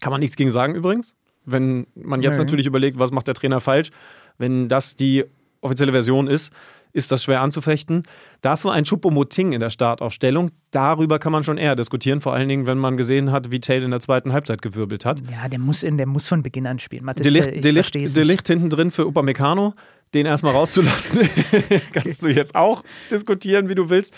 Kann 0.00 0.10
man 0.12 0.20
nichts 0.20 0.36
gegen 0.36 0.50
sagen 0.50 0.74
übrigens. 0.74 1.14
Wenn 1.44 1.86
man 1.94 2.22
jetzt 2.22 2.36
Nee. 2.36 2.44
natürlich 2.44 2.66
überlegt, 2.66 2.98
was 2.98 3.10
macht 3.10 3.26
der 3.26 3.34
Trainer 3.34 3.60
falsch, 3.60 3.90
wenn 4.38 4.68
das 4.68 4.96
die 4.96 5.24
offizielle 5.60 5.92
Version 5.92 6.26
ist, 6.26 6.52
ist 6.92 7.12
das 7.12 7.22
schwer 7.22 7.40
anzufechten. 7.40 8.02
Dafür 8.40 8.72
ein 8.72 8.84
Choupo-Moting 8.84 9.52
in 9.52 9.60
der 9.60 9.70
Startaufstellung, 9.70 10.50
darüber 10.72 11.18
kann 11.20 11.30
man 11.30 11.44
schon 11.44 11.56
eher 11.56 11.76
diskutieren, 11.76 12.20
vor 12.20 12.32
allen 12.34 12.48
Dingen, 12.48 12.66
wenn 12.66 12.78
man 12.78 12.96
gesehen 12.96 13.30
hat, 13.30 13.50
wie 13.52 13.60
Taylor 13.60 13.84
in 13.84 13.90
der 13.92 14.00
zweiten 14.00 14.32
Halbzeit 14.32 14.60
gewirbelt 14.60 15.04
hat. 15.04 15.20
Ja, 15.30 15.48
der 15.48 15.60
muss, 15.60 15.82
in, 15.84 15.98
der 15.98 16.06
muss 16.06 16.26
von 16.26 16.42
Beginn 16.42 16.66
an 16.66 16.78
spielen. 16.80 17.04
Mathis, 17.04 17.22
De 17.22 17.38
ich 17.38 17.46
Licht, 17.52 17.64
De 17.64 17.72
verstehe 17.74 18.02
es 18.02 18.08
Licht, 18.10 18.16
De 18.16 18.22
nicht. 18.22 18.28
Licht 18.30 18.48
hinten 18.48 18.70
drin 18.70 18.90
für 18.90 19.06
Upamecano, 19.06 19.74
den 20.14 20.26
erstmal 20.26 20.52
rauszulassen, 20.52 21.28
kannst 21.92 22.24
du 22.24 22.28
jetzt 22.28 22.56
auch 22.56 22.82
diskutieren, 23.10 23.68
wie 23.68 23.76
du 23.76 23.88
willst. 23.88 24.12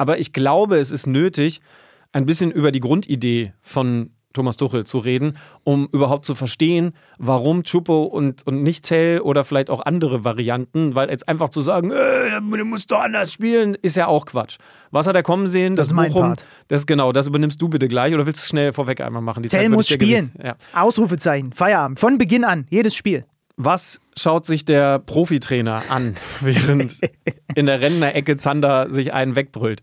Aber 0.00 0.18
ich 0.18 0.32
glaube, 0.32 0.78
es 0.78 0.90
ist 0.90 1.06
nötig, 1.06 1.60
ein 2.12 2.24
bisschen 2.24 2.50
über 2.50 2.72
die 2.72 2.80
Grundidee 2.80 3.52
von 3.60 4.12
Thomas 4.32 4.56
Tuchel 4.56 4.86
zu 4.86 4.96
reden, 4.96 5.36
um 5.62 5.90
überhaupt 5.92 6.24
zu 6.24 6.34
verstehen, 6.34 6.94
warum 7.18 7.64
Chupo 7.64 8.04
und, 8.04 8.46
und 8.46 8.62
nicht 8.62 8.86
Tell 8.86 9.20
oder 9.20 9.44
vielleicht 9.44 9.68
auch 9.68 9.84
andere 9.84 10.24
Varianten, 10.24 10.94
weil 10.94 11.10
jetzt 11.10 11.28
einfach 11.28 11.50
zu 11.50 11.60
sagen, 11.60 11.90
äh, 11.90 12.40
du 12.40 12.64
musst 12.64 12.90
doch 12.90 13.00
anders 13.00 13.30
spielen, 13.30 13.74
ist 13.74 13.96
ja 13.96 14.06
auch 14.06 14.24
Quatsch. 14.24 14.56
Was 14.90 15.06
hat 15.06 15.16
er 15.16 15.22
kommen 15.22 15.48
sehen? 15.48 15.74
Das 15.74 15.88
ist 15.88 15.92
mein 15.92 16.10
Part. 16.10 16.46
Das 16.68 16.86
genau, 16.86 17.12
das 17.12 17.26
übernimmst 17.26 17.60
du 17.60 17.68
bitte 17.68 17.86
gleich 17.86 18.14
oder 18.14 18.24
willst 18.24 18.40
du 18.40 18.44
es 18.44 18.48
schnell 18.48 18.72
vorweg 18.72 19.02
einmal 19.02 19.20
machen? 19.20 19.42
Die 19.42 19.50
Tell 19.50 19.68
muss 19.68 19.86
spielen. 19.86 20.32
Ja. 20.42 20.56
Ausrufezeichen, 20.72 21.52
Feierabend. 21.52 22.00
Von 22.00 22.16
Beginn 22.16 22.44
an, 22.44 22.66
jedes 22.70 22.94
Spiel. 22.94 23.26
Was 23.62 24.00
schaut 24.16 24.46
sich 24.46 24.64
der 24.64 24.98
Profitrainer 25.00 25.82
an, 25.90 26.16
während 26.40 26.98
in 27.54 27.66
der 27.66 27.82
Rentner-Ecke 27.82 28.36
Zander 28.36 28.90
sich 28.90 29.12
einen 29.12 29.36
wegbrüllt? 29.36 29.82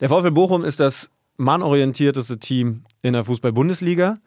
Der 0.00 0.08
VfL 0.08 0.30
Bochum 0.30 0.64
ist 0.64 0.80
das 0.80 1.10
mannorientierteste 1.36 2.38
Team 2.38 2.84
in 3.02 3.12
der 3.12 3.24
Fußball-Bundesliga. 3.24 4.20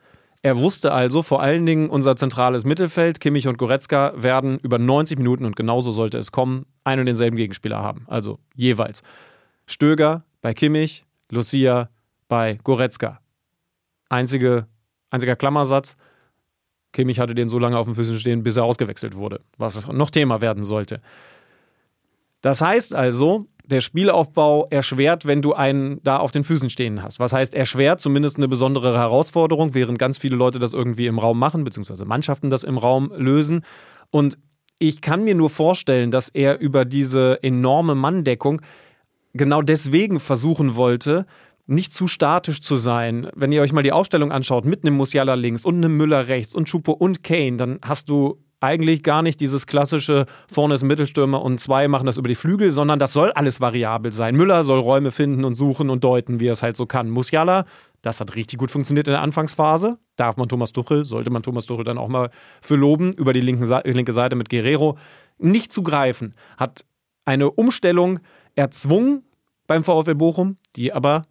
Er 0.43 0.57
wusste 0.57 0.91
also, 0.91 1.23
vor 1.23 1.41
allen 1.41 1.65
Dingen 1.65 1.89
unser 1.89 2.15
zentrales 2.15 2.65
Mittelfeld, 2.65 3.19
Kimmich 3.19 3.47
und 3.47 3.57
Goretzka, 3.57 4.13
werden 4.15 4.59
über 4.59 4.77
90 4.77 5.17
Minuten 5.17 5.45
und 5.45 5.55
genauso 5.55 5.89
sollte 5.89 6.19
es 6.19 6.31
kommen, 6.31 6.67
einen 6.83 6.99
und 6.99 7.05
denselben 7.07 7.35
Gegenspieler 7.35 7.79
haben. 7.79 8.05
Also 8.07 8.37
jeweils. 8.53 9.01
Stöger 9.65 10.23
bei 10.43 10.53
Kimmich, 10.53 11.03
Lucia 11.31 11.89
bei 12.27 12.59
Goretzka. 12.63 13.21
Einzige, 14.09 14.67
einziger 15.09 15.35
Klammersatz. 15.35 15.97
Kimmich 16.93 17.19
hatte 17.19 17.35
den 17.35 17.49
so 17.49 17.59
lange 17.59 17.77
auf 17.77 17.85
den 17.85 17.95
Füßen 17.95 18.17
stehen, 18.17 18.43
bis 18.43 18.55
er 18.55 18.63
ausgewechselt 18.63 19.15
wurde, 19.15 19.41
was 19.57 19.87
noch 19.91 20.09
Thema 20.09 20.39
werden 20.39 20.63
sollte. 20.63 21.01
Das 22.41 22.61
heißt 22.61 22.93
also, 22.93 23.47
der 23.65 23.81
Spielaufbau 23.81 24.67
erschwert, 24.69 25.25
wenn 25.25 25.41
du 25.41 25.53
einen 25.53 26.01
da 26.03 26.17
auf 26.17 26.31
den 26.31 26.43
Füßen 26.43 26.69
stehen 26.69 27.01
hast. 27.01 27.19
Was 27.19 27.33
heißt 27.33 27.55
erschwert? 27.55 28.01
Zumindest 28.01 28.37
eine 28.37 28.47
besondere 28.47 28.93
Herausforderung, 28.93 29.73
während 29.73 29.97
ganz 29.97 30.17
viele 30.17 30.35
Leute 30.35 30.59
das 30.59 30.73
irgendwie 30.73 31.07
im 31.07 31.19
Raum 31.19 31.39
machen, 31.39 31.63
beziehungsweise 31.63 32.05
Mannschaften 32.05 32.49
das 32.49 32.63
im 32.63 32.77
Raum 32.77 33.11
lösen. 33.15 33.63
Und 34.11 34.37
ich 34.79 35.01
kann 35.01 35.23
mir 35.23 35.35
nur 35.35 35.49
vorstellen, 35.49 36.11
dass 36.11 36.29
er 36.29 36.59
über 36.59 36.83
diese 36.83 37.41
enorme 37.41 37.95
Manndeckung 37.95 38.61
genau 39.33 39.61
deswegen 39.61 40.19
versuchen 40.19 40.75
wollte, 40.75 41.25
nicht 41.65 41.93
zu 41.93 42.07
statisch 42.07 42.61
zu 42.61 42.75
sein. 42.75 43.29
Wenn 43.35 43.51
ihr 43.51 43.61
euch 43.61 43.73
mal 43.73 43.83
die 43.83 43.91
Aufstellung 43.91 44.31
anschaut, 44.31 44.65
mit 44.65 44.83
einem 44.83 44.95
Musiala 44.95 45.35
links 45.35 45.65
und 45.65 45.77
einem 45.77 45.95
Müller 45.95 46.27
rechts 46.27 46.53
und 46.53 46.69
Schupo 46.69 46.91
und 46.91 47.23
Kane, 47.23 47.57
dann 47.57 47.79
hast 47.83 48.09
du 48.09 48.43
eigentlich 48.63 49.03
gar 49.03 49.21
nicht 49.21 49.41
dieses 49.41 49.67
klassische, 49.67 50.25
vorne 50.49 50.75
ist 50.75 50.83
Mittelstürmer 50.83 51.41
und 51.41 51.59
zwei 51.59 51.89
machen 51.89 52.05
das 52.05 52.15
über 52.15 52.29
die 52.29 52.35
Flügel, 52.35 52.71
sondern 52.71 52.97
das 52.97 53.11
soll 53.11 53.31
alles 53.33 53.59
variabel 53.59 54.13
sein. 54.13 54.37
Müller 54.37 54.63
soll 54.63 54.79
Räume 54.79 55.11
finden 55.11 55.43
und 55.43 55.55
suchen 55.55 55.89
und 55.89 56.03
deuten, 56.05 56.39
wie 56.39 56.47
er 56.47 56.53
es 56.53 56.63
halt 56.63 56.77
so 56.77 56.85
kann. 56.85 57.09
Musiala, 57.09 57.65
das 58.01 58.21
hat 58.21 58.35
richtig 58.35 58.59
gut 58.59 58.71
funktioniert 58.71 59.07
in 59.07 59.13
der 59.13 59.21
Anfangsphase. 59.21 59.97
Darf 60.15 60.37
man 60.37 60.47
Thomas 60.47 60.71
Tuchel, 60.71 61.03
sollte 61.03 61.29
man 61.29 61.43
Thomas 61.43 61.65
Tuchel 61.65 61.83
dann 61.83 61.97
auch 61.97 62.07
mal 62.07 62.29
für 62.61 62.75
loben, 62.75 63.11
über 63.11 63.33
die 63.33 63.41
linke 63.41 63.65
Seite 63.65 64.35
mit 64.35 64.49
Guerrero. 64.49 64.97
Nicht 65.39 65.73
zu 65.73 65.83
greifen. 65.83 66.33
Hat 66.55 66.85
eine 67.25 67.51
Umstellung 67.51 68.19
erzwungen 68.55 69.23
beim 69.67 69.83
VfL 69.83 70.15
Bochum, 70.15 70.57
die 70.77 70.93
aber 70.93 71.23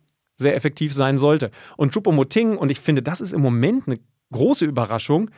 sehr 0.43 0.55
effektiv 0.55 0.93
sein 0.93 1.17
sollte. 1.17 1.51
Und 1.79 1.95
Choupo-Moting, 1.95 2.59
und 2.59 2.71
ich 2.71 2.81
finde, 2.81 3.03
das 3.03 3.23
ist 3.23 3.33
im 3.33 3.41
Moment 3.41 3.85
eine 3.87 3.99
große 4.31 4.67
Überraschung, 4.67 5.31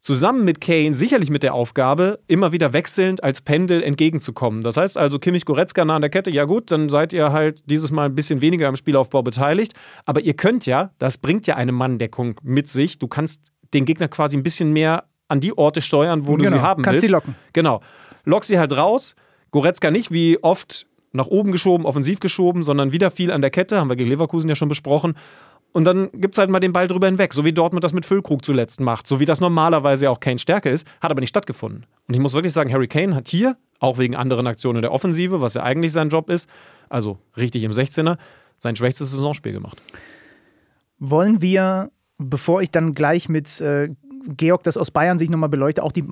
zusammen 0.00 0.44
mit 0.44 0.60
Kane 0.60 0.94
sicherlich 0.94 1.30
mit 1.30 1.42
der 1.42 1.54
Aufgabe, 1.54 2.20
immer 2.28 2.52
wieder 2.52 2.72
wechselnd 2.72 3.24
als 3.24 3.40
Pendel 3.40 3.82
entgegenzukommen. 3.82 4.60
Das 4.60 4.76
heißt 4.76 4.96
also, 4.96 5.18
Kimmich 5.18 5.44
Goretzka 5.44 5.84
nah 5.84 5.96
an 5.96 6.02
der 6.02 6.10
Kette, 6.10 6.30
ja 6.30 6.44
gut, 6.44 6.70
dann 6.70 6.88
seid 6.88 7.12
ihr 7.12 7.32
halt 7.32 7.62
dieses 7.66 7.90
Mal 7.90 8.06
ein 8.06 8.14
bisschen 8.14 8.40
weniger 8.40 8.68
am 8.68 8.76
Spielaufbau 8.76 9.22
beteiligt. 9.22 9.72
Aber 10.04 10.20
ihr 10.20 10.34
könnt 10.34 10.66
ja, 10.66 10.92
das 10.98 11.18
bringt 11.18 11.46
ja 11.46 11.56
eine 11.56 11.72
Manndeckung 11.72 12.38
mit 12.42 12.68
sich. 12.68 12.98
Du 12.98 13.08
kannst 13.08 13.52
den 13.74 13.84
Gegner 13.84 14.08
quasi 14.08 14.36
ein 14.36 14.42
bisschen 14.42 14.72
mehr 14.72 15.04
an 15.28 15.40
die 15.40 15.56
Orte 15.56 15.82
steuern, 15.82 16.26
wo 16.26 16.34
genau, 16.34 16.50
du 16.50 16.56
sie 16.56 16.62
haben 16.62 16.82
kannst 16.82 17.02
willst. 17.02 17.08
sie 17.08 17.12
locken. 17.12 17.34
Genau. 17.52 17.80
Lock 18.24 18.44
sie 18.44 18.58
halt 18.58 18.76
raus. 18.76 19.16
Goretzka 19.50 19.90
nicht 19.90 20.12
wie 20.12 20.38
oft 20.42 20.86
nach 21.16 21.26
oben 21.26 21.52
geschoben, 21.52 21.86
offensiv 21.86 22.20
geschoben, 22.20 22.62
sondern 22.62 22.92
wieder 22.92 23.10
viel 23.10 23.30
an 23.32 23.40
der 23.40 23.50
Kette, 23.50 23.78
haben 23.78 23.88
wir 23.88 23.96
gegen 23.96 24.10
Leverkusen 24.10 24.48
ja 24.48 24.54
schon 24.54 24.68
besprochen. 24.68 25.14
Und 25.72 25.84
dann 25.84 26.10
gibt 26.12 26.34
es 26.34 26.38
halt 26.38 26.48
mal 26.48 26.60
den 26.60 26.72
Ball 26.72 26.88
drüber 26.88 27.06
hinweg, 27.06 27.34
so 27.34 27.44
wie 27.44 27.52
Dortmund 27.52 27.84
das 27.84 27.92
mit 27.92 28.06
Füllkrug 28.06 28.44
zuletzt 28.44 28.80
macht, 28.80 29.06
so 29.06 29.20
wie 29.20 29.26
das 29.26 29.40
normalerweise 29.40 30.10
auch 30.10 30.20
Kane 30.20 30.38
Stärke 30.38 30.70
ist, 30.70 30.86
hat 31.02 31.10
aber 31.10 31.20
nicht 31.20 31.28
stattgefunden. 31.28 31.84
Und 32.08 32.14
ich 32.14 32.20
muss 32.20 32.32
wirklich 32.32 32.52
sagen, 32.52 32.72
Harry 32.72 32.88
Kane 32.88 33.14
hat 33.14 33.28
hier, 33.28 33.56
auch 33.78 33.98
wegen 33.98 34.16
anderen 34.16 34.46
Aktionen 34.46 34.80
der 34.80 34.92
Offensive, 34.92 35.42
was 35.42 35.54
ja 35.54 35.62
eigentlich 35.62 35.92
sein 35.92 36.08
Job 36.08 36.30
ist, 36.30 36.48
also 36.88 37.18
richtig 37.36 37.62
im 37.64 37.72
16er, 37.72 38.16
sein 38.58 38.76
schwächstes 38.76 39.10
Saisonspiel 39.10 39.52
gemacht. 39.52 39.82
Wollen 40.98 41.42
wir, 41.42 41.90
bevor 42.16 42.62
ich 42.62 42.70
dann 42.70 42.94
gleich 42.94 43.28
mit 43.28 43.60
äh, 43.60 43.90
Georg 44.28 44.62
das 44.62 44.78
aus 44.78 44.90
Bayern 44.90 45.18
sich 45.18 45.28
nochmal 45.28 45.50
beleuchte, 45.50 45.82
auch 45.82 45.92
die 45.92 46.04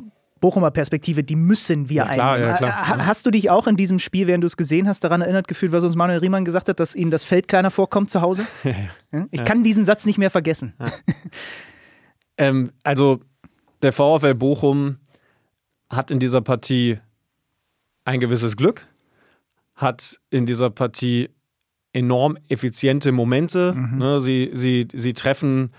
Bochumer 0.44 0.70
Perspektive, 0.70 1.24
die 1.24 1.36
müssen 1.36 1.88
wir 1.88 1.96
Ja, 2.04 2.08
klar, 2.08 2.32
einnehmen. 2.34 2.50
ja, 2.52 2.56
klar. 2.58 2.88
Ha- 2.88 3.06
Hast 3.06 3.24
du 3.24 3.30
dich 3.30 3.48
auch 3.48 3.66
in 3.66 3.76
diesem 3.76 3.98
Spiel, 3.98 4.26
während 4.26 4.42
du 4.44 4.46
es 4.46 4.58
gesehen 4.58 4.86
hast, 4.86 5.02
daran 5.02 5.22
erinnert 5.22 5.48
gefühlt, 5.48 5.72
was 5.72 5.84
uns 5.84 5.96
Manuel 5.96 6.18
Riemann 6.18 6.44
gesagt 6.44 6.68
hat, 6.68 6.78
dass 6.80 6.94
ihnen 6.94 7.10
das 7.10 7.24
Feld 7.24 7.48
kleiner 7.48 7.70
vorkommt 7.70 8.10
zu 8.10 8.20
Hause? 8.20 8.46
Ja? 9.10 9.26
Ich 9.30 9.44
kann 9.44 9.62
diesen 9.64 9.84
Satz 9.84 10.04
nicht 10.06 10.18
mehr 10.18 10.30
vergessen. 10.30 10.74
Ähm, 12.36 12.70
also, 12.82 13.20
der 13.82 13.92
VfL 13.92 14.34
Bochum 14.34 14.96
hat 15.88 16.10
in 16.10 16.18
dieser 16.18 16.40
Partie 16.40 16.98
ein 18.04 18.18
gewisses 18.20 18.56
Glück, 18.56 18.86
hat 19.76 20.20
in 20.30 20.46
dieser 20.46 20.70
Partie 20.70 21.30
enorm 21.92 22.36
effiziente 22.48 23.12
Momente. 23.12 23.74
Ne, 23.76 24.18
sie, 24.20 24.50
sie, 24.52 24.88
sie 24.92 25.12
treffen 25.12 25.70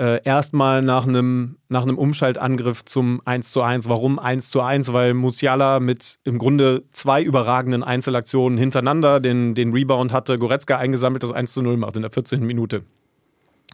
äh, 0.00 0.22
erstmal 0.24 0.80
nach 0.80 1.06
einem 1.06 1.58
nach 1.68 1.84
Umschaltangriff 1.84 2.86
zum 2.86 3.20
1 3.26 3.52
zu 3.52 3.60
1. 3.60 3.86
Warum 3.86 4.18
1 4.18 4.48
zu 4.48 4.62
1? 4.62 4.94
Weil 4.94 5.12
Musiala 5.12 5.78
mit 5.78 6.18
im 6.24 6.38
Grunde 6.38 6.84
zwei 6.92 7.22
überragenden 7.22 7.84
Einzelaktionen 7.84 8.56
hintereinander 8.56 9.20
den, 9.20 9.54
den 9.54 9.74
Rebound 9.74 10.10
hatte, 10.10 10.38
Goretzka 10.38 10.78
eingesammelt, 10.78 11.22
das 11.22 11.32
1 11.32 11.52
zu 11.52 11.60
0 11.60 11.76
macht 11.76 11.96
in 11.96 12.02
der 12.02 12.10
14. 12.10 12.40
Minute. 12.40 12.82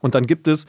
Und 0.01 0.16
dann 0.16 0.27
gibt 0.27 0.49
es 0.49 0.66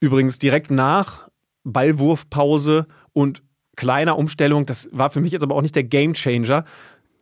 übrigens 0.00 0.38
direkt 0.38 0.70
nach 0.70 1.28
Ballwurfpause 1.64 2.86
und 3.12 3.42
kleiner 3.74 4.16
Umstellung, 4.16 4.64
das 4.64 4.88
war 4.92 5.10
für 5.10 5.20
mich 5.20 5.32
jetzt 5.32 5.42
aber 5.42 5.56
auch 5.56 5.62
nicht 5.62 5.74
der 5.74 5.84
Gamechanger. 5.84 6.64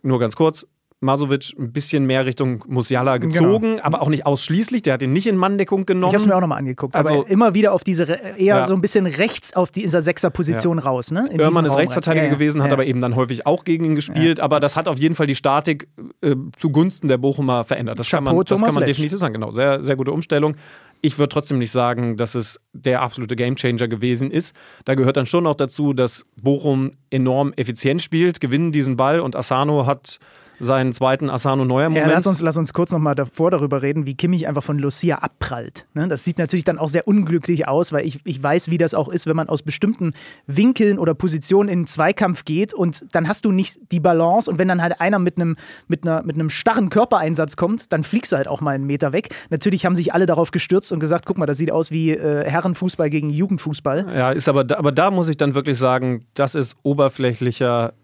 Nur 0.03 0.19
ganz 0.19 0.37
kurz, 0.37 0.67
Masovic 1.03 1.55
ein 1.59 1.73
bisschen 1.73 2.05
mehr 2.05 2.27
Richtung 2.27 2.63
Musiala 2.69 3.17
gezogen, 3.17 3.81
aber 3.81 4.03
auch 4.03 4.11
nicht 4.11 4.27
ausschließlich. 4.27 4.83
Der 4.83 4.95
hat 4.95 5.03
ihn 5.03 5.15
nicht 5.15 5.27
in 5.27 5.37
Manndeckung 5.37 5.87
genommen. 5.87 6.09
Ich 6.11 6.15
habe 6.15 6.23
es 6.23 6.27
mir 6.29 6.37
auch 6.37 6.43
nochmal 6.43 6.59
angeguckt, 6.59 6.95
Also- 6.95 7.21
aber 7.21 7.31
immer 7.31 7.55
wieder 7.55 7.73
auf 7.73 7.85
diese, 7.85 8.05
eher 8.05 8.37
Ja. 8.59 8.65
so 8.67 8.75
ein 8.75 8.83
bisschen 8.83 9.07
rechts 9.07 9.55
auf 9.57 9.71
dieser 9.71 10.03
Sechserposition 10.03 10.79
raus. 10.79 11.11
Ne? 11.11 11.29
In 11.33 11.41
ist 11.41 11.47
Raum 11.47 11.57
Rechtsverteidiger. 11.65 12.25
Ja, 12.25 12.29
ja, 12.31 12.35
gewesen, 12.35 12.63
hat 12.63 12.69
ja. 12.69 12.75
aber 12.75 12.85
eben 12.85 13.01
dann 13.01 13.17
häufig 13.17 13.47
auch 13.47 13.65
gegen 13.65 13.85
ihn 13.87 13.95
gespielt. 13.95 14.41
Aber 14.41 14.61
das 14.61 14.77
hat 14.77 14.89
auf 14.89 14.99
jeden 14.99 15.15
Fall 15.15 15.27
die 15.27 15.35
Statik 15.35 15.89
äh, 16.21 16.37
zugunsten 16.59 17.09
der 17.09 17.17
Bochumer 17.17 17.65
verändert. 17.65 17.99
Das 17.99 18.11
kann 18.11 18.23
man, 18.23 18.33
Chapeau, 18.35 18.43
das 18.43 18.59
Thomas 18.59 18.69
kann 18.69 18.75
man 18.75 18.87
Letsch. 18.87 18.97
definitiv 18.99 19.19
sagen. 19.19 19.33
Genau, 19.35 19.53
sehr, 19.53 19.83
sehr 19.83 19.97
gute 19.97 20.13
Umstellung. 20.13 20.57
Ich 21.01 21.19
würde 21.19 21.31
trotzdem 21.31 21.59
nicht 21.59 21.71
sagen, 21.71 22.19
dass 22.19 22.35
es 22.35 22.61
der 22.75 23.01
absolute 23.01 23.37
Gamechanger 23.37 23.89
gewesen 23.89 24.31
ist. 24.31 24.55
Da 24.85 24.95
gehört 24.95 25.17
dann 25.17 25.25
schon 25.25 25.47
auch 25.47 25.55
dazu, 25.55 25.95
dass 25.95 26.27
Bochum 26.37 26.93
enorm 27.09 27.55
effizient 27.57 28.03
spielt, 28.03 28.39
gewinnen 28.41 28.71
diesen 28.71 28.99
Ball 28.99 29.21
und 29.21 29.35
Asano 29.35 29.87
hat 29.87 30.19
seinen 30.61 30.93
zweiten 30.93 31.29
Asano-Neuer-Moment. 31.31 32.07
Ja, 32.07 32.13
lass 32.13 32.27
uns, 32.27 32.41
lass 32.43 32.57
uns 32.57 32.73
kurz 32.73 32.93
nochmal 32.93 33.15
davor 33.15 33.51
darüber 33.51 33.83
reden, 33.83 34.07
wie 34.07 34.15
Kimmich 34.15 34.47
einfach 34.47 34.63
von 34.63 34.79
Lucia 34.79 35.17
abprallt. 35.17 35.87
Ne? 35.95 36.07
Das 36.07 36.23
sieht 36.25 36.39
natürlich 36.39 36.65
dann 36.65 36.79
auch 36.79 36.89
sehr 36.89 37.09
unglücklich 37.09 37.67
aus, 37.67 37.93
weil 37.93 38.07
ich, 38.07 38.21
ich 38.25 38.43
weiß, 38.43 38.71
wie 38.71 38.79
das 38.79 38.95
auch 38.95 39.09
ist, 39.09 39.27
wenn 39.27 39.37
man 39.37 39.49
aus 39.49 39.63
bestimmten 39.63 40.13
Winkeln 40.47 40.99
oder 40.99 41.15
Positionen 41.15 41.69
in 41.69 41.79
einen 41.81 41.87
Zweikampf 41.87 42.45
geht 42.45 42.75
und 42.75 43.05
dann 43.13 43.27
hast 43.27 43.45
du 43.45 43.53
nicht 43.53 43.79
die 43.91 44.01
Balance 44.01 44.51
und 44.51 44.59
wenn 44.59 44.69
dann 44.69 44.83
halt 44.83 45.01
einer 45.01 45.19
mit 45.19 45.37
einem, 45.37 45.57
mit 45.89 46.07
einer, 46.07 46.23
mit 46.23 46.35
einem 46.37 46.51
starren 46.51 46.91
Körpereinsatz 46.91 47.57
kommt, 47.57 47.93
dann 47.93 48.05
fliegst 48.05 48.33
du 48.33 48.37
halt 48.37 48.47
auch 48.49 48.61
mal 48.61 48.75
einen 48.75 48.85
Meter 48.87 49.13
weg. 49.13 49.31
Natürlich 49.51 49.87
haben 49.87 49.95
sich 49.97 50.13
alle 50.13 50.27
darauf 50.27 50.51
gestürzt 50.51 50.93
und 50.93 51.01
gesagt, 51.01 51.25
guck 51.27 51.39
mal, 51.39 51.47
das 51.47 51.57
sieht 51.59 51.71
aus 51.73 51.91
wie 51.91 52.11
äh, 52.13 52.45
Herrenfußball 52.49 53.09
gegen 53.11 53.31
Jugendfußball. 53.31 54.07
Ja, 54.15 54.31
ist 54.33 54.49
aber, 54.49 54.65
da- 54.65 54.77
aber 54.77 54.93
da 54.93 55.11
muss 55.11 55.29
ich 55.29 55.37
dann 55.39 55.55
wirklich 55.55 55.79
sagen, 55.79 56.27
das 56.35 56.55
ist 56.55 56.77
oberflächlicher 56.83 57.95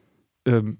ähm, 0.46 0.78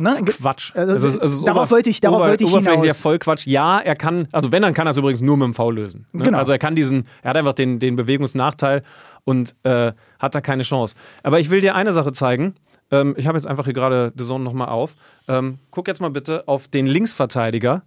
Ne? 0.00 0.16
Quatsch. 0.24 0.74
Also, 0.76 0.92
Es 0.94 1.02
ist- 1.02 1.16
es 1.22 1.32
ist 1.32 1.46
darauf 1.46 1.62
ober- 1.64 1.70
wollte 1.72 1.90
ich, 1.90 2.00
darauf 2.00 2.18
ober- 2.20 2.28
wollte 2.28 2.44
ich 2.44 2.50
hinaus. 2.50 3.00
Vollquatsch. 3.00 3.46
Ja, 3.46 3.80
er 3.80 3.96
kann, 3.96 4.28
also 4.32 4.52
wenn, 4.52 4.62
dann 4.62 4.72
kann 4.74 4.86
er 4.86 4.92
es 4.92 4.96
übrigens 4.96 5.20
nur 5.20 5.36
mit 5.36 5.44
dem 5.46 5.54
Foul 5.54 5.74
lösen. 5.74 6.06
Ne? 6.12 6.22
Genau. 6.24 6.38
Also 6.38 6.52
er 6.52 6.58
kann 6.58 6.76
diesen, 6.76 7.06
er 7.22 7.30
hat 7.30 7.36
einfach 7.36 7.52
den, 7.54 7.78
den 7.80 7.96
Bewegungsnachteil 7.96 8.82
und 9.24 9.56
äh, 9.64 9.92
hat 10.20 10.34
da 10.34 10.40
keine 10.40 10.62
Chance. 10.62 10.94
Aber 11.24 11.40
ich 11.40 11.50
will 11.50 11.60
dir 11.60 11.74
eine 11.74 11.92
Sache 11.92 12.12
zeigen. 12.12 12.54
Ähm, 12.90 13.14
ich 13.18 13.26
habe 13.26 13.36
jetzt 13.36 13.46
einfach 13.46 13.64
hier 13.64 13.74
gerade 13.74 14.12
The 14.16 14.24
Zone 14.24 14.44
nochmal 14.44 14.68
auf. 14.68 14.94
Ähm, 15.26 15.58
guck 15.72 15.88
jetzt 15.88 16.00
mal 16.00 16.10
bitte 16.10 16.46
auf 16.46 16.68
den 16.68 16.86
Linksverteidiger. 16.86 17.82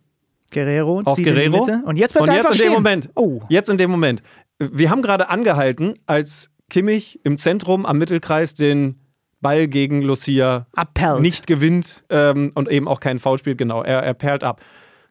Guerrero 0.53 1.01
Auf 1.05 1.15
die 1.15 1.23
Guerrero. 1.23 1.65
Und 1.85 1.95
jetzt 1.97 2.13
bleibt 2.13 2.27
Und 2.27 2.35
jetzt 2.35 2.45
in 2.45 2.51
dem 2.51 2.55
stehen. 2.57 2.73
Moment. 2.73 3.09
Oh. 3.15 3.39
Jetzt 3.47 3.69
in 3.69 3.77
dem 3.77 3.89
Moment. 3.89 4.21
Wir 4.59 4.89
haben 4.89 5.01
gerade 5.01 5.29
angehalten, 5.29 5.93
als 6.07 6.51
Kimmich 6.69 7.19
im 7.23 7.37
Zentrum 7.37 7.85
am 7.85 7.97
Mittelkreis 7.97 8.53
den 8.53 8.99
Ball 9.41 9.67
gegen 9.67 10.01
Lucia 10.01 10.67
Abperlt. 10.75 11.21
nicht 11.21 11.47
gewinnt 11.47 12.03
ähm, 12.09 12.51
und 12.55 12.69
eben 12.69 12.87
auch 12.87 12.99
keinen 12.99 13.19
Foul 13.19 13.37
spielt. 13.37 13.57
Genau, 13.57 13.83
er, 13.83 13.99
er 14.03 14.13
perlt 14.13 14.43
ab. 14.43 14.61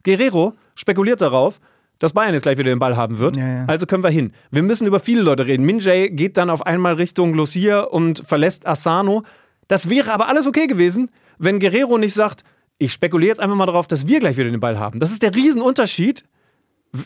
Guerrero 0.03 0.53
spekuliert 0.75 1.21
darauf, 1.21 1.59
dass 1.99 2.13
Bayern 2.13 2.33
jetzt 2.33 2.43
gleich 2.43 2.57
wieder 2.57 2.71
den 2.71 2.79
Ball 2.79 2.97
haben 2.97 3.19
wird. 3.19 3.37
Ja, 3.37 3.47
ja. 3.47 3.65
Also 3.67 3.85
können 3.85 4.03
wir 4.03 4.09
hin. 4.09 4.33
Wir 4.49 4.63
müssen 4.63 4.87
über 4.87 4.99
viele 4.99 5.21
Leute 5.21 5.45
reden. 5.45 5.65
Minjay 5.65 6.09
geht 6.09 6.37
dann 6.37 6.49
auf 6.49 6.65
einmal 6.65 6.95
Richtung 6.95 7.33
Lucia 7.33 7.81
und 7.81 8.23
verlässt 8.25 8.65
Asano. 8.65 9.21
Das 9.67 9.89
wäre 9.89 10.11
aber 10.11 10.27
alles 10.27 10.47
okay 10.47 10.65
gewesen, 10.65 11.11
wenn 11.37 11.59
Guerrero 11.59 11.97
nicht 11.97 12.13
sagt, 12.13 12.43
ich 12.79 12.91
spekuliere 12.91 13.29
jetzt 13.29 13.39
einfach 13.39 13.55
mal 13.55 13.67
darauf, 13.67 13.85
dass 13.85 14.07
wir 14.07 14.19
gleich 14.19 14.37
wieder 14.37 14.49
den 14.49 14.59
Ball 14.59 14.79
haben. 14.79 14.99
Das 14.99 15.11
ist 15.11 15.21
der 15.21 15.35
Riesenunterschied, 15.35 16.23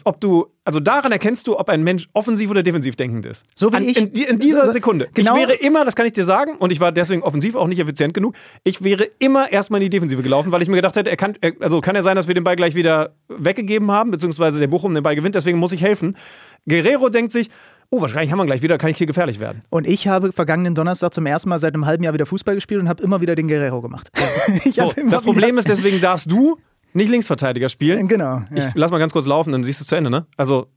ob 0.04 0.20
du, 0.20 0.48
also 0.64 0.80
daran 0.80 1.12
erkennst 1.12 1.46
du, 1.48 1.60
ob 1.60 1.70
ein 1.70 1.84
Mensch 1.84 2.08
offensiv 2.14 2.50
oder 2.50 2.64
defensiv 2.64 2.96
denkend 2.96 3.26
ist. 3.26 3.46
So 3.54 3.72
wie 3.72 3.76
An, 3.78 3.84
ich. 3.88 3.98
In, 3.98 4.12
in 4.12 4.40
dieser 4.40 4.66
So- 4.66 4.72
Sekunde. 4.72 5.08
genau- 5.14 5.36
Ich 5.36 5.42
wäre 5.42 5.54
immer, 5.54 5.86
das 5.86 5.96
kann 5.96 6.06
ich 6.08 6.14
dir 6.14 6.24
sagen, 6.24 6.56
und 6.58 6.72
ich 6.72 6.80
war 6.80 6.92
deswegen 6.92 7.22
offensiv 7.22 7.56
auch 7.56 7.68
nicht 7.68 7.80
effizient 7.80 8.14
genug, 8.14 8.34
ich 8.64 8.84
wäre 8.84 9.04
immer 9.20 9.52
erstmal 9.52 9.82
in 9.82 9.86
die 9.86 9.90
Defensive 9.96 10.24
gelaufen, 10.24 10.52
weil 10.52 10.62
ich 10.64 10.70
mir 10.70 10.78
gedacht 10.78 10.96
hätte, 10.96 11.10
er 11.12 11.18
kann, 11.18 11.36
also 11.60 11.82
kann 11.82 11.96
ja 11.96 12.02
sein, 12.02 12.16
dass 12.16 12.28
wir 12.28 12.34
den 12.34 12.44
Ball 12.44 12.56
gleich 12.56 12.74
wieder 12.74 13.12
weggegeben 13.28 13.92
haben, 13.92 14.10
beziehungsweise 14.12 14.60
der 14.60 14.68
Bochum 14.68 14.94
den 14.96 15.04
Ball 15.04 15.16
gewinnt, 15.16 15.36
deswegen 15.36 15.60
muss 15.60 15.72
ich 15.72 15.82
helfen. 15.82 16.18
Guerrero 16.68 17.10
denkt 17.10 17.32
sich, 17.32 17.50
oh, 17.92 18.02
wahrscheinlich 18.02 18.32
haben 18.32 18.40
wir 18.40 18.46
gleich 18.48 18.64
wieder, 18.64 18.80
kann 18.80 18.90
ich 18.90 18.98
hier 18.98 19.06
gefährlich 19.06 19.40
werden. 19.40 19.62
Und 19.70 19.86
ich 19.88 20.08
habe 20.08 20.32
vergangenen 20.32 20.74
Donnerstag 20.74 21.14
zum 21.14 21.28
ersten 21.28 21.50
Mal 21.50 21.60
seit 21.60 21.76
einem 21.76 21.86
halben 21.86 22.04
Jahr 22.04 22.16
wieder 22.16 22.26
Fußball 22.26 22.56
gespielt 22.56 22.82
und 22.82 22.90
habe 22.90 23.04
immer 23.04 23.22
wieder 23.22 23.36
den 23.36 23.48
Guerrero 23.48 23.82
gemacht. 23.84 24.10
so, 24.72 24.92
das 25.12 25.22
Problem 25.22 25.60
ist, 25.60 25.70
deswegen 25.70 26.02
darfst 26.02 26.32
du 26.32 26.58
nicht 26.96 27.10
Linksverteidiger 27.10 27.70
spielen. 27.70 28.08
Genau. 28.08 28.42
Ja. 28.54 28.56
Ich 28.56 28.66
lass 28.74 28.92
mal 28.92 29.00
ganz 29.00 29.14
kurz 29.14 29.26
laufen, 29.26 29.52
dann 29.52 29.64
siehst 29.64 29.82
du 29.82 29.84
es 29.84 29.88
zu 29.88 29.96
Ende, 29.96 30.10
ne? 30.10 30.26
Also 30.38 30.68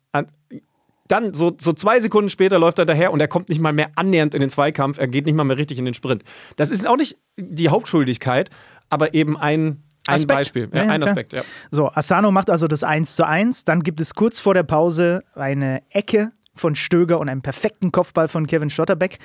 dann 1.08 1.32
so, 1.32 1.56
so 1.58 1.72
zwei 1.72 2.00
Sekunden 2.00 2.30
später 2.30 2.58
läuft 2.58 2.78
er 2.78 2.86
daher 2.86 3.12
und 3.12 3.20
er 3.20 3.28
kommt 3.28 3.48
nicht 3.48 3.60
mal 3.60 3.72
mehr 3.72 3.90
annähernd 3.96 4.34
in 4.34 4.40
den 4.40 4.50
Zweikampf, 4.50 4.98
er 4.98 5.08
geht 5.08 5.26
nicht 5.26 5.34
mal 5.34 5.44
mehr 5.44 5.56
richtig 5.56 5.78
in 5.78 5.84
den 5.84 5.94
Sprint. 5.94 6.22
Das 6.56 6.70
ist 6.70 6.86
auch 6.86 6.96
nicht 6.96 7.16
die 7.36 7.68
Hauptschuldigkeit, 7.70 8.50
aber 8.90 9.14
eben 9.14 9.36
ein, 9.36 9.82
ein 10.06 10.14
Aspekt. 10.14 10.38
Beispiel, 10.38 10.68
ja, 10.72 10.84
Ja, 10.84 10.90
ein. 10.90 11.02
Aspekt. 11.02 11.32
Ja. 11.32 11.42
So, 11.70 11.90
Asano 11.90 12.30
macht 12.30 12.50
also 12.50 12.68
das 12.68 12.82
1 12.84 13.16
zu 13.16 13.26
1. 13.26 13.64
Dann 13.64 13.82
gibt 13.82 14.00
es 14.00 14.14
kurz 14.14 14.40
vor 14.40 14.54
der 14.54 14.64
Pause 14.64 15.24
eine 15.34 15.82
Ecke 15.90 16.32
von 16.54 16.74
Stöger 16.74 17.18
und 17.18 17.28
einen 17.28 17.42
perfekten 17.42 17.92
Kopfball 17.92 18.28
von 18.28 18.46
Kevin 18.46 18.68
Schlotterbeck. 18.68 19.18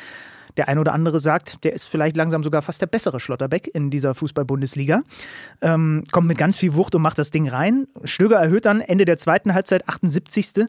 Der 0.57 0.67
ein 0.67 0.77
oder 0.77 0.93
andere 0.93 1.19
sagt, 1.19 1.63
der 1.63 1.73
ist 1.73 1.85
vielleicht 1.85 2.15
langsam 2.15 2.43
sogar 2.43 2.61
fast 2.61 2.81
der 2.81 2.87
bessere 2.87 3.19
Schlotterbeck 3.19 3.67
in 3.73 3.89
dieser 3.89 4.13
Fußball-Bundesliga. 4.13 5.01
Ähm, 5.61 6.03
kommt 6.11 6.27
mit 6.27 6.37
ganz 6.37 6.57
viel 6.57 6.73
Wucht 6.75 6.95
und 6.95 7.01
macht 7.01 7.17
das 7.17 7.31
Ding 7.31 7.47
rein. 7.47 7.87
Stöger 8.03 8.37
erhöht 8.37 8.65
dann 8.65 8.81
Ende 8.81 9.05
der 9.05 9.17
zweiten 9.17 9.53
Halbzeit, 9.53 9.87
78. 9.87 10.67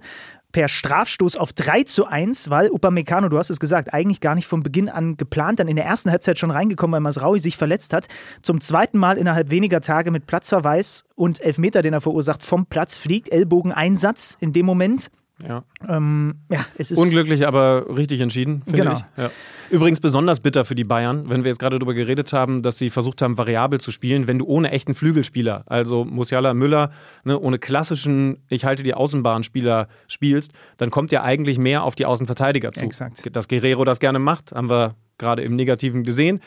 per 0.52 0.68
Strafstoß 0.68 1.36
auf 1.36 1.52
3 1.52 1.82
zu 1.82 2.06
1, 2.06 2.48
weil 2.48 2.70
Upamecano, 2.70 3.28
du 3.28 3.38
hast 3.38 3.50
es 3.50 3.60
gesagt, 3.60 3.92
eigentlich 3.92 4.20
gar 4.20 4.34
nicht 4.34 4.46
von 4.46 4.62
Beginn 4.62 4.88
an 4.88 5.16
geplant, 5.16 5.58
dann 5.58 5.68
in 5.68 5.76
der 5.76 5.84
ersten 5.84 6.10
Halbzeit 6.10 6.38
schon 6.38 6.50
reingekommen, 6.50 6.94
weil 6.94 7.00
Masraui 7.00 7.38
sich 7.38 7.56
verletzt 7.56 7.92
hat. 7.92 8.06
Zum 8.42 8.60
zweiten 8.60 8.98
Mal 8.98 9.18
innerhalb 9.18 9.50
weniger 9.50 9.80
Tage 9.80 10.10
mit 10.10 10.26
Platzverweis 10.26 11.04
und 11.16 11.40
Elfmeter, 11.40 11.82
den 11.82 11.92
er 11.92 12.00
verursacht, 12.00 12.42
vom 12.42 12.66
Platz 12.66 12.96
fliegt. 12.96 13.30
Ellbogeneinsatz 13.30 14.36
in 14.40 14.52
dem 14.52 14.64
Moment. 14.64 15.10
Ja. 15.42 15.64
Ähm, 15.88 16.36
ja, 16.48 16.64
es 16.78 16.90
ist. 16.92 16.98
Unglücklich, 16.98 17.46
aber 17.46 17.86
richtig 17.96 18.20
entschieden, 18.20 18.62
finde 18.64 18.78
Genau. 18.78 18.92
ich. 18.92 19.04
Ja. 19.16 19.30
Übrigens 19.70 20.00
besonders 20.00 20.38
bitter 20.40 20.64
für 20.64 20.76
die 20.76 20.84
Bayern, 20.84 21.28
wenn 21.28 21.42
wir 21.42 21.50
jetzt 21.50 21.58
gerade 21.58 21.76
darüber 21.78 21.94
geredet 21.94 22.32
haben, 22.32 22.62
dass 22.62 22.78
sie 22.78 22.88
versucht 22.90 23.20
haben, 23.20 23.36
variabel 23.36 23.80
zu 23.80 23.90
spielen, 23.90 24.28
wenn 24.28 24.38
du 24.38 24.44
ohne 24.46 24.70
echten 24.70 24.94
Flügelspieler, 24.94 25.64
also 25.66 26.04
Musiala, 26.04 26.54
Müller, 26.54 26.90
ne, 27.24 27.38
ohne 27.38 27.58
klassischen, 27.58 28.44
ich 28.48 28.64
halte 28.64 28.84
die 28.84 28.94
Außenbahnspieler 28.94 29.88
spielst, 30.06 30.52
dann 30.76 30.90
kommt 30.90 31.10
ja 31.10 31.22
eigentlich 31.24 31.58
mehr 31.58 31.82
auf 31.82 31.96
die 31.96 32.06
Außenverteidiger 32.06 32.72
zu. 32.72 32.84
Exakt. 32.84 33.34
Dass 33.34 33.48
Guerrero 33.48 33.84
das 33.84 33.98
gerne 33.98 34.20
macht, 34.20 34.52
haben 34.52 34.70
wir 34.70 34.94
gerade 35.18 35.42
im 35.42 35.56
Negativen 35.56 36.04
gesehen. 36.04 36.40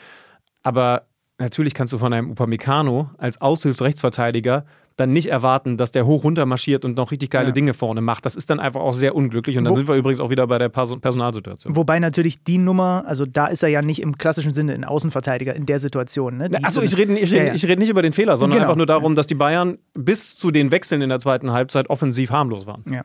Aber 0.62 1.02
natürlich 1.38 1.74
kannst 1.74 1.92
du 1.92 1.98
von 1.98 2.12
einem 2.12 2.30
Upamecano 2.30 3.10
als 3.18 3.40
Aushilfsrechtsverteidiger 3.40 4.64
dann 4.98 5.12
nicht 5.12 5.28
erwarten, 5.30 5.76
dass 5.76 5.92
der 5.92 6.04
hoch 6.06 6.24
runter 6.24 6.44
marschiert 6.44 6.84
und 6.84 6.96
noch 6.96 7.10
richtig 7.12 7.30
geile 7.30 7.46
Ja. 7.46 7.52
Dinge 7.52 7.72
vorne 7.72 8.00
macht. 8.00 8.26
Das 8.26 8.34
ist 8.36 8.50
dann 8.50 8.60
einfach 8.60 8.80
auch 8.80 8.92
sehr 8.92 9.14
unglücklich. 9.14 9.56
Und 9.56 9.64
dann 9.64 9.72
Wo- 9.72 9.76
sind 9.76 9.88
wir 9.88 9.94
übrigens 9.94 10.20
auch 10.20 10.28
wieder 10.28 10.46
bei 10.46 10.58
der 10.58 10.68
Perso 10.68 10.96
Personalsituation. 10.98 11.74
Wobei 11.76 11.98
natürlich 12.00 12.42
die 12.44 12.58
Nummer, 12.58 13.04
also 13.06 13.24
da 13.24 13.46
ist 13.46 13.62
er 13.62 13.68
ja 13.68 13.80
nicht 13.80 14.02
im 14.02 14.18
klassischen 14.18 14.52
Sinne 14.52 14.74
ein 14.74 14.84
Außenverteidiger 14.84 15.54
in 15.54 15.64
der 15.66 15.78
Situation. 15.78 16.36
Ne? 16.38 16.50
Achso, 16.62 16.80
so- 16.80 16.86
ich 16.86 16.96
rede 16.96 17.16
ich 17.16 17.30
Ja, 17.30 17.38
rede- 17.38 17.48
ja. 17.50 17.54
ich 17.54 17.64
rede 17.64 17.78
nicht 17.80 17.88
über 17.90 18.02
den 18.02 18.12
Fehler, 18.12 18.36
sondern 18.36 18.58
Genau. 18.58 18.64
einfach 18.66 18.76
nur 18.76 18.86
darum, 18.86 19.14
dass 19.14 19.26
die 19.28 19.36
Bayern 19.36 19.78
bis 19.94 20.36
zu 20.36 20.50
den 20.50 20.70
Wechseln 20.72 21.00
in 21.00 21.08
der 21.08 21.20
zweiten 21.20 21.52
Halbzeit 21.52 21.88
offensiv 21.90 22.30
harmlos 22.30 22.66
waren. 22.66 22.82
Ja. 22.90 23.04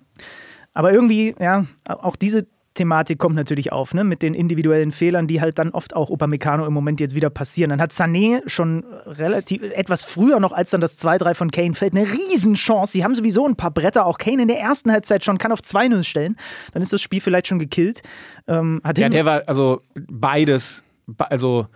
Aber 0.73 0.91
irgendwie, 0.91 1.35
ja, 1.39 1.65
auch 1.87 2.15
diese 2.15 2.47
Thematik 2.74 3.19
kommt 3.19 3.36
natürlich 3.36 3.71
auf, 3.71 3.93
ne? 3.93 4.03
mit 4.03 4.21
den 4.21 4.34
individuellen 4.34 4.91
Fehlern, 4.91 5.28
die 5.28 5.41
halt 5.41 5.59
dann 5.59 5.69
oft 5.71 5.95
auch 5.95 6.09
Upamecano 6.09 6.65
im 6.65 6.74
Moment 6.74 6.99
jetzt 6.99 7.13
wieder 7.15 7.30
passieren. 7.30 7.69
Dann 7.69 7.82
hat 7.82 7.91
Sané 7.91 8.41
schon 8.47 8.84
relativ, 9.05 9.61
etwas 9.63 10.03
früher 10.03 10.39
noch, 10.39 10.51
als 10.53 10.71
dann 10.71 10.82
das 10.82 10.97
2-3 10.97 11.36
von 11.36 11.51
Kane 11.51 11.74
fällt, 11.76 11.93
eine 11.95 12.05
Riesenchance. 12.07 12.93
Sie 12.93 13.03
haben 13.03 13.13
sowieso 13.15 13.45
ein 13.47 13.55
paar 13.55 13.71
Bretter, 13.71 14.05
auch 14.05 14.17
Kane 14.17 14.41
in 14.41 14.47
der 14.47 14.59
ersten 14.59 14.91
Halbzeit 14.91 15.24
schon, 15.24 15.38
kann 15.38 15.51
auf 15.51 15.59
2-0 15.61 16.03
stellen. 16.03 16.36
Dann 16.74 16.82
ist 16.82 16.91
das 16.93 17.01
Spiel 17.01 17.21
vielleicht 17.21 17.47
schon 17.47 17.59
gekillt. 17.59 18.01
Ähm, 18.47 18.82
Ja, 18.84 19.09
der 19.09 19.26
war 19.26 19.43
also 19.47 19.82
beides, 20.09 20.84
be- 21.05 21.30
also 21.30 21.67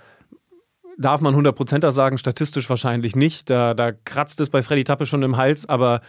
darf 0.97 1.21
man 1.21 1.35
100%er 1.35 1.91
sagen, 1.91 2.17
statistisch 2.17 2.69
wahrscheinlich 2.69 3.15
nicht. 3.15 3.49
Da, 3.51 3.75
da 3.75 3.91
kratzt 3.91 4.39
es 4.41 4.49
bei 4.49 4.63
Freddy 4.63 4.83
Tappe 4.83 5.05
schon 5.05 5.21
im 5.21 5.37
Hals, 5.37 5.69
aber 5.69 6.01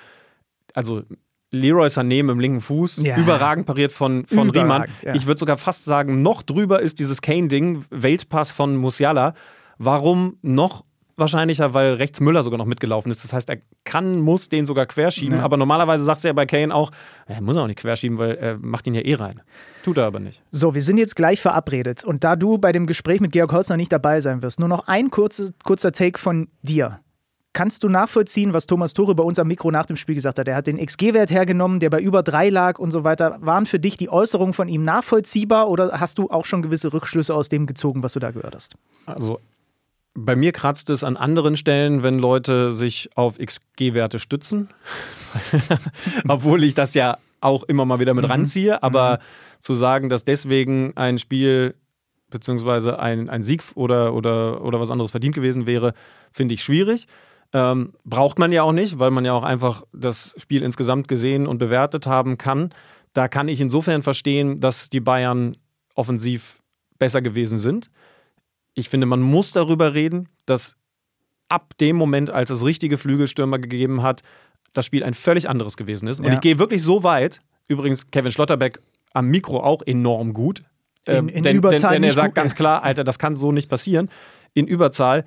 also 0.72 1.02
Leroy 1.50 1.88
Sané 1.88 2.22
mit 2.22 2.30
dem 2.30 2.40
linken 2.40 2.60
Fuß, 2.60 2.98
Ja. 3.02 3.16
überragend 3.16 3.66
pariert 3.66 3.92
von, 3.92 4.26
von 4.26 4.50
Riemann. 4.50 4.84
Ja. 5.02 5.14
Ich 5.14 5.26
würde 5.26 5.38
sogar 5.38 5.56
fast 5.56 5.84
sagen, 5.84 6.22
noch 6.22 6.42
drüber 6.42 6.80
ist 6.80 6.98
dieses 6.98 7.22
Kane-Ding, 7.22 7.84
Weltpass 7.90 8.50
von 8.50 8.76
Musiala. 8.76 9.34
Warum 9.78 10.36
noch 10.42 10.84
wahrscheinlicher? 11.16 11.72
Weil 11.74 11.94
rechts 11.94 12.20
Müller 12.20 12.42
sogar 12.42 12.58
noch 12.58 12.66
mitgelaufen 12.66 13.10
ist. 13.10 13.24
Das 13.24 13.32
heißt, 13.32 13.48
er 13.48 13.58
kann, 13.84 14.20
muss 14.20 14.48
den 14.50 14.66
sogar 14.66 14.86
querschieben. 14.86 15.38
Ja. 15.38 15.44
Aber 15.44 15.56
normalerweise 15.56 16.04
sagst 16.04 16.24
du 16.24 16.28
ja 16.28 16.34
bei 16.34 16.44
Kane 16.46 16.74
auch, 16.74 16.90
er 17.26 17.40
muss 17.40 17.56
auch 17.56 17.66
nicht 17.66 17.78
querschieben, 17.78 18.18
weil 18.18 18.36
er 18.36 18.58
macht 18.58 18.86
ihn 18.86 18.94
ja 18.94 19.00
eh 19.00 19.14
rein. 19.14 19.40
Tut 19.84 19.96
er 19.98 20.04
aber 20.06 20.20
nicht. 20.20 20.42
So, 20.50 20.74
wir 20.74 20.82
sind 20.82 20.98
jetzt 20.98 21.16
gleich 21.16 21.40
verabredet. 21.40 22.04
Und 22.04 22.24
da 22.24 22.36
du 22.36 22.58
bei 22.58 22.72
dem 22.72 22.86
Gespräch 22.86 23.20
mit 23.20 23.32
Georg 23.32 23.52
Holzner 23.52 23.76
nicht 23.76 23.92
dabei 23.92 24.20
sein 24.20 24.42
wirst, 24.42 24.60
nur 24.60 24.68
noch 24.68 24.86
ein 24.86 25.10
kurze, 25.10 25.54
kurzer 25.64 25.92
Take 25.92 26.18
von 26.18 26.48
dir. 26.62 27.00
Kannst 27.52 27.82
du 27.82 27.88
nachvollziehen, 27.88 28.52
was 28.52 28.66
Thomas 28.66 28.92
Tuchel 28.92 29.14
bei 29.14 29.22
uns 29.22 29.38
am 29.38 29.48
Mikro 29.48 29.70
nach 29.70 29.86
dem 29.86 29.96
Spiel 29.96 30.14
gesagt 30.14 30.38
hat? 30.38 30.46
Er 30.46 30.54
hat 30.54 30.66
den 30.66 30.76
XG-Wert 30.84 31.30
hergenommen, 31.30 31.80
der 31.80 31.90
bei 31.90 32.00
über 32.00 32.22
drei 32.22 32.50
lag 32.50 32.78
und 32.78 32.90
so 32.90 33.04
weiter. 33.04 33.38
Waren 33.40 33.66
für 33.66 33.80
dich 33.80 33.96
die 33.96 34.10
Äußerungen 34.10 34.52
von 34.52 34.68
ihm 34.68 34.82
nachvollziehbar 34.82 35.68
oder 35.68 35.98
hast 35.98 36.18
du 36.18 36.30
auch 36.30 36.44
schon 36.44 36.62
gewisse 36.62 36.92
Rückschlüsse 36.92 37.34
aus 37.34 37.48
dem 37.48 37.66
gezogen, 37.66 38.02
was 38.02 38.12
du 38.12 38.20
da 38.20 38.30
gehört 38.30 38.54
hast? 38.54 38.76
Also 39.06 39.40
bei 40.14 40.36
mir 40.36 40.52
kratzt 40.52 40.90
es 40.90 41.04
an 41.04 41.16
anderen 41.16 41.56
Stellen, 41.56 42.02
wenn 42.02 42.18
Leute 42.18 42.72
sich 42.72 43.10
auf 43.14 43.38
XG-Werte 43.38 44.18
stützen. 44.18 44.68
Obwohl 46.28 46.64
ich 46.64 46.74
das 46.74 46.94
ja 46.94 47.18
auch 47.40 47.62
immer 47.64 47.84
mal 47.84 48.00
wieder 48.00 48.14
mit 48.14 48.28
ranziehe. 48.28 48.82
Aber 48.82 49.20
zu 49.60 49.74
sagen, 49.74 50.08
dass 50.08 50.24
deswegen 50.24 50.96
ein 50.96 51.18
Spiel 51.18 51.74
beziehungsweise 52.30 52.98
ein, 52.98 53.28
ein 53.28 53.42
Sieg 53.42 53.62
oder, 53.74 54.12
oder, 54.12 54.62
oder 54.62 54.80
was 54.80 54.90
anderes 54.90 55.10
verdient 55.10 55.34
gewesen 55.34 55.66
wäre, 55.66 55.94
finde 56.32 56.54
ich 56.54 56.62
schwierig. 56.62 57.06
Ähm, 57.52 57.94
braucht 58.04 58.38
man 58.38 58.52
ja 58.52 58.62
auch 58.62 58.72
nicht, 58.72 58.98
weil 58.98 59.10
man 59.10 59.24
ja 59.24 59.32
auch 59.32 59.42
einfach 59.42 59.82
das 59.92 60.34
Spiel 60.36 60.62
insgesamt 60.62 61.08
gesehen 61.08 61.46
und 61.46 61.58
bewertet 61.58 62.06
haben 62.06 62.36
kann. 62.36 62.70
Da 63.14 63.26
kann 63.28 63.48
ich 63.48 63.60
insofern 63.60 64.02
verstehen, 64.02 64.60
dass 64.60 64.90
die 64.90 65.00
Bayern 65.00 65.56
offensiv 65.94 66.60
besser 66.98 67.22
gewesen 67.22 67.56
sind. 67.58 67.90
Ich 68.74 68.88
finde, 68.90 69.06
man 69.06 69.22
muss 69.22 69.52
darüber 69.52 69.94
reden, 69.94 70.28
dass 70.46 70.76
ab 71.48 71.72
dem 71.80 71.96
Moment, 71.96 72.28
als 72.30 72.50
es 72.50 72.64
richtige 72.64 72.98
Flügelstürmer 72.98 73.58
gegeben 73.58 74.02
hat, 74.02 74.22
das 74.74 74.84
Spiel 74.84 75.02
ein 75.02 75.14
völlig 75.14 75.48
anderes 75.48 75.78
gewesen 75.78 76.06
ist. 76.06 76.20
Und 76.20 76.26
Ja. 76.26 76.34
ich 76.34 76.40
gehe 76.40 76.58
wirklich 76.58 76.82
so 76.82 77.02
weit, 77.02 77.40
übrigens 77.66 78.10
Kevin 78.10 78.30
Schlotterbeck 78.30 78.80
am 79.14 79.28
Mikro 79.28 79.60
auch 79.64 79.80
enorm 79.86 80.34
gut. 80.34 80.62
Ähm, 81.06 81.28
In- 81.28 81.36
in 81.36 81.42
denn, 81.44 81.56
Überzahl 81.56 81.94
denn, 81.94 82.02
denn 82.02 82.10
er 82.10 82.14
sagt 82.14 82.34
ganz 82.34 82.54
klar, 82.54 82.82
Alter, 82.82 83.02
das 83.04 83.18
kann 83.18 83.34
so 83.34 83.50
nicht 83.52 83.70
passieren. 83.70 84.10
In 84.52 84.66
Überzahl 84.66 85.24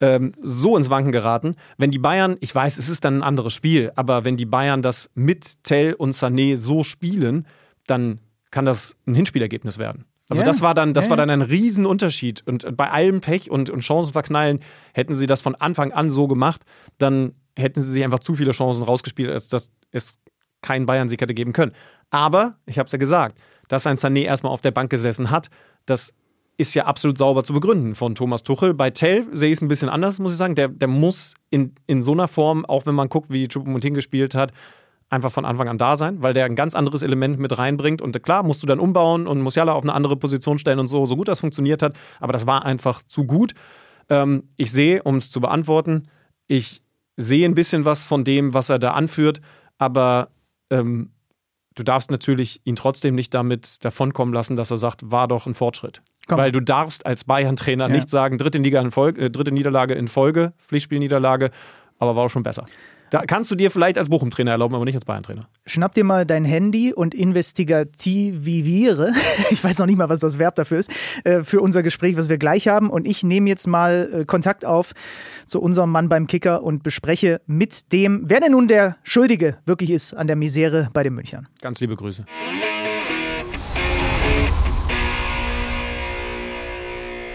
ähm, 0.00 0.32
so 0.40 0.76
ins 0.76 0.90
Wanken 0.90 1.12
geraten. 1.12 1.56
Wenn 1.76 1.90
die 1.90 1.98
Bayern, 1.98 2.36
ich 2.40 2.54
weiß, 2.54 2.78
es 2.78 2.88
ist 2.88 3.04
dann 3.04 3.18
ein 3.18 3.22
anderes 3.22 3.52
Spiel, 3.52 3.92
aber 3.96 4.24
wenn 4.24 4.36
die 4.36 4.46
Bayern 4.46 4.82
das 4.82 5.10
mit 5.14 5.64
Tell 5.64 5.92
und 5.94 6.14
Sané 6.14 6.56
so 6.56 6.84
spielen, 6.84 7.46
dann 7.86 8.20
kann 8.50 8.64
das 8.64 8.96
ein 9.06 9.14
Hinspielergebnis 9.14 9.78
werden. 9.78 10.04
Also 10.30 10.42
Ja. 10.42 10.46
das 10.46 10.60
war 10.60 10.74
dann, 10.74 10.92
das 10.94 11.06
Ja, 11.06 11.10
war 11.10 11.16
dann 11.16 11.30
ein 11.30 11.42
Riesenunterschied. 11.42 12.42
Und 12.46 12.76
bei 12.76 12.90
allem 12.90 13.20
Pech 13.20 13.50
und, 13.50 13.70
und 13.70 13.82
Chancenverknallen 13.82 14.60
hätten 14.92 15.14
sie 15.14 15.26
das 15.26 15.40
von 15.40 15.54
Anfang 15.54 15.92
an 15.92 16.10
so 16.10 16.28
gemacht, 16.28 16.62
dann 16.98 17.32
hätten 17.56 17.80
sie 17.80 17.90
sich 17.90 18.04
einfach 18.04 18.20
zu 18.20 18.34
viele 18.34 18.52
Chancen 18.52 18.82
rausgespielt, 18.84 19.30
als 19.30 19.48
dass 19.48 19.70
es 19.90 20.18
keinen 20.62 20.86
Bayern-Sieg 20.86 21.20
hätte 21.20 21.34
geben 21.34 21.52
können. 21.52 21.72
Aber, 22.10 22.56
ich 22.66 22.78
habe 22.78 22.86
es 22.86 22.92
ja 22.92 22.98
gesagt, 22.98 23.38
dass 23.68 23.86
ein 23.86 23.96
Sané 23.96 24.22
erstmal 24.24 24.52
auf 24.52 24.60
der 24.60 24.70
Bank 24.70 24.90
gesessen 24.90 25.30
hat, 25.30 25.50
das 25.86 26.14
ist 26.58 26.74
ja 26.74 26.86
absolut 26.86 27.16
sauber 27.16 27.44
zu 27.44 27.54
begründen 27.54 27.94
von 27.94 28.16
Thomas 28.16 28.42
Tuchel. 28.42 28.74
Bei 28.74 28.90
Tell 28.90 29.24
sehe 29.32 29.50
ich 29.50 29.58
es 29.58 29.62
ein 29.62 29.68
bisschen 29.68 29.88
anders, 29.88 30.18
muss 30.18 30.32
ich 30.32 30.38
sagen. 30.38 30.56
Der, 30.56 30.68
der 30.68 30.88
muss 30.88 31.34
in, 31.50 31.74
in 31.86 32.02
so 32.02 32.12
einer 32.12 32.26
Form, 32.26 32.66
auch 32.66 32.84
wenn 32.84 32.96
man 32.96 33.08
guckt, 33.08 33.30
wie 33.30 33.46
Choupo-Moting 33.46 33.94
gespielt 33.94 34.34
hat, 34.34 34.52
einfach 35.08 35.30
von 35.30 35.44
Anfang 35.44 35.68
an 35.68 35.78
da 35.78 35.94
sein, 35.94 36.20
weil 36.20 36.34
der 36.34 36.44
ein 36.46 36.56
ganz 36.56 36.74
anderes 36.74 37.02
Element 37.02 37.38
mit 37.38 37.56
reinbringt. 37.56 38.02
Und 38.02 38.20
klar, 38.24 38.42
musst 38.42 38.60
du 38.62 38.66
dann 38.66 38.80
umbauen 38.80 39.28
und 39.28 39.40
Musiala 39.40 39.72
auf 39.72 39.84
eine 39.84 39.94
andere 39.94 40.16
Position 40.16 40.58
stellen 40.58 40.80
und 40.80 40.88
so, 40.88 41.06
so 41.06 41.16
gut 41.16 41.28
das 41.28 41.40
funktioniert 41.40 41.80
hat. 41.80 41.96
Aber 42.18 42.32
das 42.32 42.46
war 42.46 42.66
einfach 42.66 43.02
zu 43.04 43.24
gut. 43.24 43.54
Ähm, 44.10 44.48
ich 44.56 44.72
sehe, 44.72 45.04
um 45.04 45.14
es 45.14 45.30
zu 45.30 45.40
beantworten, 45.40 46.08
ich 46.48 46.82
sehe 47.16 47.46
ein 47.46 47.54
bisschen 47.54 47.84
was 47.84 48.02
von 48.02 48.24
dem, 48.24 48.52
was 48.52 48.68
er 48.68 48.80
da 48.80 48.92
anführt, 48.92 49.40
aber 49.78 50.30
ähm, 50.70 51.10
du 51.78 51.84
darfst 51.84 52.10
natürlich 52.10 52.60
ihn 52.64 52.76
trotzdem 52.76 53.14
nicht 53.14 53.32
damit 53.34 53.84
davonkommen 53.84 54.34
lassen, 54.34 54.56
dass 54.56 54.70
er 54.70 54.76
sagt, 54.76 55.10
war 55.10 55.28
doch 55.28 55.46
ein 55.46 55.54
Fortschritt. 55.54 56.02
Komm. 56.26 56.38
Weil 56.38 56.52
du 56.52 56.60
darfst 56.60 57.06
als 57.06 57.24
Bayern-Trainer 57.24 57.88
Ja. 57.88 57.94
nicht 57.94 58.10
sagen, 58.10 58.36
dritte, 58.38 58.58
Liga 58.58 58.80
in 58.80 58.90
Folge, 58.90 59.22
äh, 59.26 59.30
dritte 59.30 59.52
Niederlage 59.52 59.94
in 59.94 60.08
Folge, 60.08 60.52
Pflichtspielniederlage, 60.58 61.50
aber 61.98 62.16
war 62.16 62.24
auch 62.24 62.28
schon 62.30 62.42
besser. 62.42 62.66
Da 63.10 63.22
kannst 63.26 63.50
du 63.50 63.54
dir 63.54 63.70
vielleicht 63.70 63.98
als 63.98 64.08
Bochum-Trainer 64.08 64.50
erlauben, 64.50 64.74
aber 64.74 64.84
nicht 64.84 64.94
als 64.94 65.04
Bayern-Trainer. 65.04 65.48
Schnapp 65.66 65.94
dir 65.94 66.04
mal 66.04 66.26
dein 66.26 66.44
Handy 66.44 66.92
und 66.92 67.14
investigativiviere, 67.14 69.12
ich 69.50 69.62
weiß 69.62 69.78
noch 69.78 69.86
nicht 69.86 69.96
mal, 69.96 70.08
was 70.08 70.20
das 70.20 70.38
Verb 70.38 70.54
dafür 70.56 70.78
ist, 70.78 70.90
äh, 71.24 71.42
für 71.42 71.60
unser 71.60 71.82
Gespräch, 71.82 72.16
was 72.16 72.28
wir 72.28 72.38
gleich 72.38 72.68
haben. 72.68 72.90
Und 72.90 73.06
ich 73.06 73.22
nehme 73.22 73.48
jetzt 73.48 73.66
mal 73.66 74.10
äh, 74.12 74.24
Kontakt 74.24 74.64
auf 74.64 74.92
zu 75.46 75.60
unserem 75.60 75.90
Mann 75.90 76.08
beim 76.08 76.26
Kicker 76.26 76.62
und 76.62 76.82
bespreche 76.82 77.40
mit 77.46 77.92
dem, 77.92 78.22
wer 78.26 78.40
denn 78.40 78.52
nun 78.52 78.68
der 78.68 78.96
Schuldige 79.02 79.58
wirklich 79.64 79.90
ist 79.90 80.14
an 80.14 80.26
der 80.26 80.36
Misere 80.36 80.90
bei 80.92 81.02
den 81.02 81.14
Münchern. 81.14 81.48
Ganz 81.60 81.80
liebe 81.80 81.96
Grüße. 81.96 82.24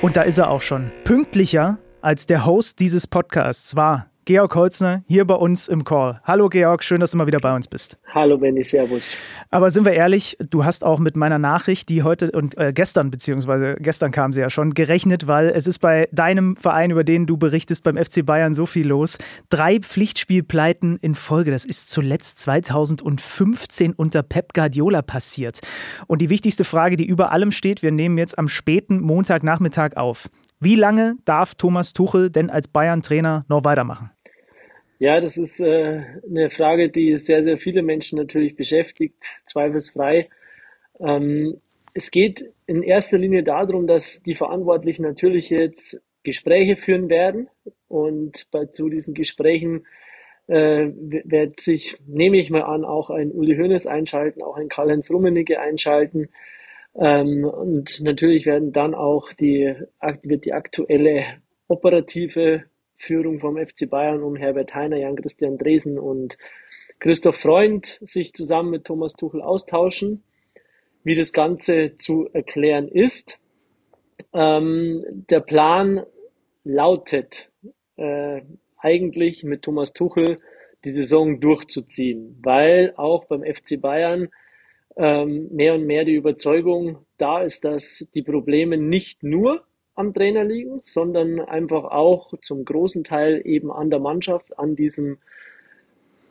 Und 0.01 0.17
da 0.17 0.23
ist 0.23 0.37
er 0.37 0.49
auch 0.49 0.61
schon. 0.61 0.91
Pünktlicher 1.05 1.77
als 2.01 2.25
der 2.25 2.45
Host 2.45 2.79
dieses 2.81 3.07
Podcasts 3.07 3.77
war 3.77 4.07
Georg 4.25 4.55
Holzner 4.55 5.03
hier 5.07 5.25
bei 5.25 5.35
uns 5.35 5.67
im 5.67 5.83
Call. 5.83 6.21
Hallo 6.23 6.47
Georg, 6.47 6.83
schön, 6.83 7.01
dass 7.01 7.11
du 7.11 7.17
mal 7.17 7.27
wieder 7.27 7.39
bei 7.39 7.53
uns 7.53 7.67
bist. 7.67 7.97
Hallo 8.13 8.37
Benny, 8.37 8.63
Servus. 8.63 9.17
Aber 9.49 9.69
sind 9.69 9.85
wir 9.85 9.91
ehrlich, 9.93 10.37
du 10.49 10.63
hast 10.63 10.85
auch 10.85 10.99
mit 10.99 11.17
meiner 11.17 11.39
Nachricht, 11.39 11.89
die 11.89 12.03
heute 12.03 12.31
und 12.31 12.57
äh, 12.57 12.71
gestern, 12.73 13.11
beziehungsweise 13.11 13.75
gestern 13.79 14.11
kam 14.11 14.31
sie 14.31 14.39
ja 14.39 14.49
schon, 14.49 14.73
gerechnet, 14.73 15.27
weil 15.27 15.49
es 15.49 15.67
ist 15.67 15.79
bei 15.79 16.07
deinem 16.13 16.55
Verein, 16.55 16.91
über 16.91 17.03
den 17.03 17.25
du 17.25 17.35
berichtest, 17.35 17.83
beim 17.83 17.97
FC 17.97 18.25
Bayern 18.25 18.53
so 18.53 18.65
viel 18.65 18.87
los. 18.87 19.17
Drei 19.49 19.79
Pflichtspielpleiten 19.79 20.97
in 21.01 21.15
Folge, 21.15 21.51
das 21.51 21.65
ist 21.65 21.89
zuletzt 21.89 22.39
2015 22.39 23.93
unter 23.93 24.23
Pep 24.23 24.53
Guardiola 24.53 25.01
passiert. 25.01 25.59
Und 26.07 26.21
die 26.21 26.29
wichtigste 26.29 26.63
Frage, 26.63 26.95
die 26.95 27.05
über 27.05 27.33
allem 27.33 27.51
steht, 27.51 27.83
wir 27.83 27.91
nehmen 27.91 28.17
jetzt 28.17 28.39
am 28.39 28.47
späten 28.47 29.01
Montagnachmittag 29.01 29.97
auf. 29.97 30.29
Wie 30.63 30.75
lange 30.75 31.17
darf 31.25 31.55
Thomas 31.55 31.91
Tuchel 31.91 32.29
denn 32.29 32.49
als 32.49 32.69
Bayern-Trainer 32.69 33.43
noch 33.49 33.65
weitermachen? 33.65 34.12
Ja, 35.03 35.19
das 35.19 35.35
ist 35.35 35.59
äh, 35.59 36.01
eine 36.29 36.49
Frage, 36.49 36.89
die 36.89 37.17
sehr, 37.17 37.43
sehr 37.43 37.57
viele 37.57 37.81
Menschen 37.81 38.17
natürlich 38.17 38.55
beschäftigt, 38.55 39.17
zweifelsfrei. 39.43 40.29
Ähm, 40.97 41.59
es 41.93 42.09
geht 42.09 42.49
in 42.67 42.83
erster 42.83 43.17
Linie 43.17 43.43
darum, 43.43 43.85
dass 43.85 44.23
die 44.23 44.35
Verantwortlichen 44.35 45.03
natürlich 45.03 45.49
jetzt 45.49 46.01
Gespräche 46.23 46.77
führen 46.77 47.09
werden 47.09 47.49
und 47.89 48.49
bei, 48.49 48.67
zu 48.67 48.87
diesen 48.87 49.13
Gesprächen 49.13 49.85
äh, 50.47 50.87
wird 50.95 51.59
sich, 51.59 51.97
nehme 52.07 52.37
ich 52.37 52.49
mal 52.49 52.63
an, 52.63 52.85
auch 52.85 53.09
ein 53.09 53.33
Uli 53.33 53.57
Hoeneß 53.57 53.87
einschalten, 53.87 54.41
auch 54.41 54.55
ein 54.55 54.69
Karl-Heinz 54.69 55.11
Rummenigge 55.11 55.59
einschalten. 55.59 56.29
Ähm, 56.95 57.43
und 57.43 57.99
natürlich 58.03 58.45
werden 58.45 58.71
dann 58.71 58.95
auch 58.95 59.33
die, 59.33 59.75
wird 60.21 60.45
die 60.45 60.53
aktuelle 60.53 61.25
operative 61.67 62.63
Führung 63.03 63.39
vom 63.39 63.57
FC 63.57 63.89
Bayern 63.89 64.23
um 64.23 64.37
Herbert 64.37 64.73
Heiner, 64.73 64.97
Jan-Christian 64.97 65.57
Dresen 65.57 65.99
und 65.99 66.37
Christoph 66.99 67.35
Freund 67.35 67.99
sich 68.01 68.33
zusammen 68.33 68.69
mit 68.69 68.85
Thomas 68.85 69.13
Tuchel 69.13 69.41
austauschen, 69.41 70.23
wie 71.03 71.15
das 71.15 71.33
Ganze 71.33 71.97
zu 71.97 72.29
erklären 72.31 72.87
ist. 72.87 73.39
Ähm, 74.31 75.03
der 75.29 75.41
Plan 75.41 76.05
lautet 76.63 77.51
äh, 77.97 78.41
eigentlich 78.77 79.43
mit 79.43 79.63
Thomas 79.63 79.91
Tuchel 79.91 80.39
die 80.85 80.91
Saison 80.91 81.41
durchzuziehen, 81.41 82.39
weil 82.41 82.93
auch 82.95 83.25
beim 83.25 83.43
FC 83.43 83.81
Bayern 83.81 84.29
ähm, 84.95 85.49
mehr 85.51 85.73
und 85.73 85.85
mehr 85.85 86.05
die 86.05 86.15
Überzeugung 86.15 86.99
da 87.17 87.41
ist, 87.41 87.65
dass 87.65 88.07
die 88.15 88.21
Probleme 88.21 88.77
nicht 88.77 89.23
nur 89.23 89.65
am 89.95 90.13
Trainer 90.13 90.43
liegen, 90.43 90.81
sondern 90.83 91.39
einfach 91.39 91.85
auch 91.85 92.33
zum 92.41 92.65
großen 92.65 93.03
Teil 93.03 93.41
eben 93.45 93.71
an 93.71 93.89
der 93.89 93.99
Mannschaft, 93.99 94.57
an 94.57 94.75
diesem 94.75 95.19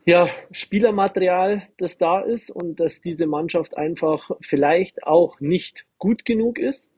ja, 0.05 0.29
Spielermaterial, 0.51 1.63
das 1.79 1.97
da 1.97 2.21
ist 2.21 2.51
und 2.51 2.81
dass 2.81 3.03
diese 3.03 3.27
Mannschaft 3.27 3.77
einfach 3.77 4.31
vielleicht 4.41 5.05
auch 5.05 5.41
nicht 5.41 5.87
gut 5.99 6.25
genug 6.25 6.59
ist. 6.59 6.91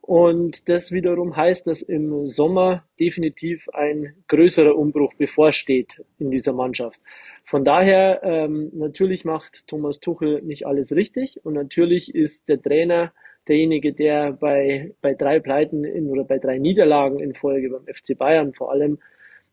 Und 0.00 0.68
das 0.68 0.92
wiederum 0.92 1.34
heißt, 1.34 1.66
dass 1.66 1.82
im 1.82 2.28
Sommer 2.28 2.84
definitiv 3.00 3.68
ein 3.70 4.14
größerer 4.28 4.76
Umbruch 4.76 5.14
bevorsteht 5.14 6.04
in 6.20 6.30
dieser 6.30 6.52
Mannschaft. 6.52 7.00
Von 7.44 7.64
daher, 7.64 8.20
ähm, 8.22 8.70
natürlich 8.72 9.24
macht 9.24 9.64
Thomas 9.66 9.98
Tuchel 9.98 10.42
nicht 10.42 10.66
alles 10.66 10.92
richtig 10.92 11.44
und 11.44 11.54
natürlich 11.54 12.14
ist 12.14 12.48
der 12.48 12.62
Trainer 12.62 13.12
derjenige, 13.48 13.92
der 13.92 14.32
bei, 14.32 14.92
bei 15.00 15.14
drei 15.14 15.40
Pleiten 15.40 15.84
in, 15.84 16.08
oder 16.08 16.24
bei 16.24 16.38
drei 16.38 16.58
Niederlagen 16.58 17.20
in 17.20 17.34
Folge 17.34 17.70
beim 17.70 17.86
FC 17.94 18.16
Bayern 18.16 18.52
vor 18.54 18.70
allem 18.70 18.98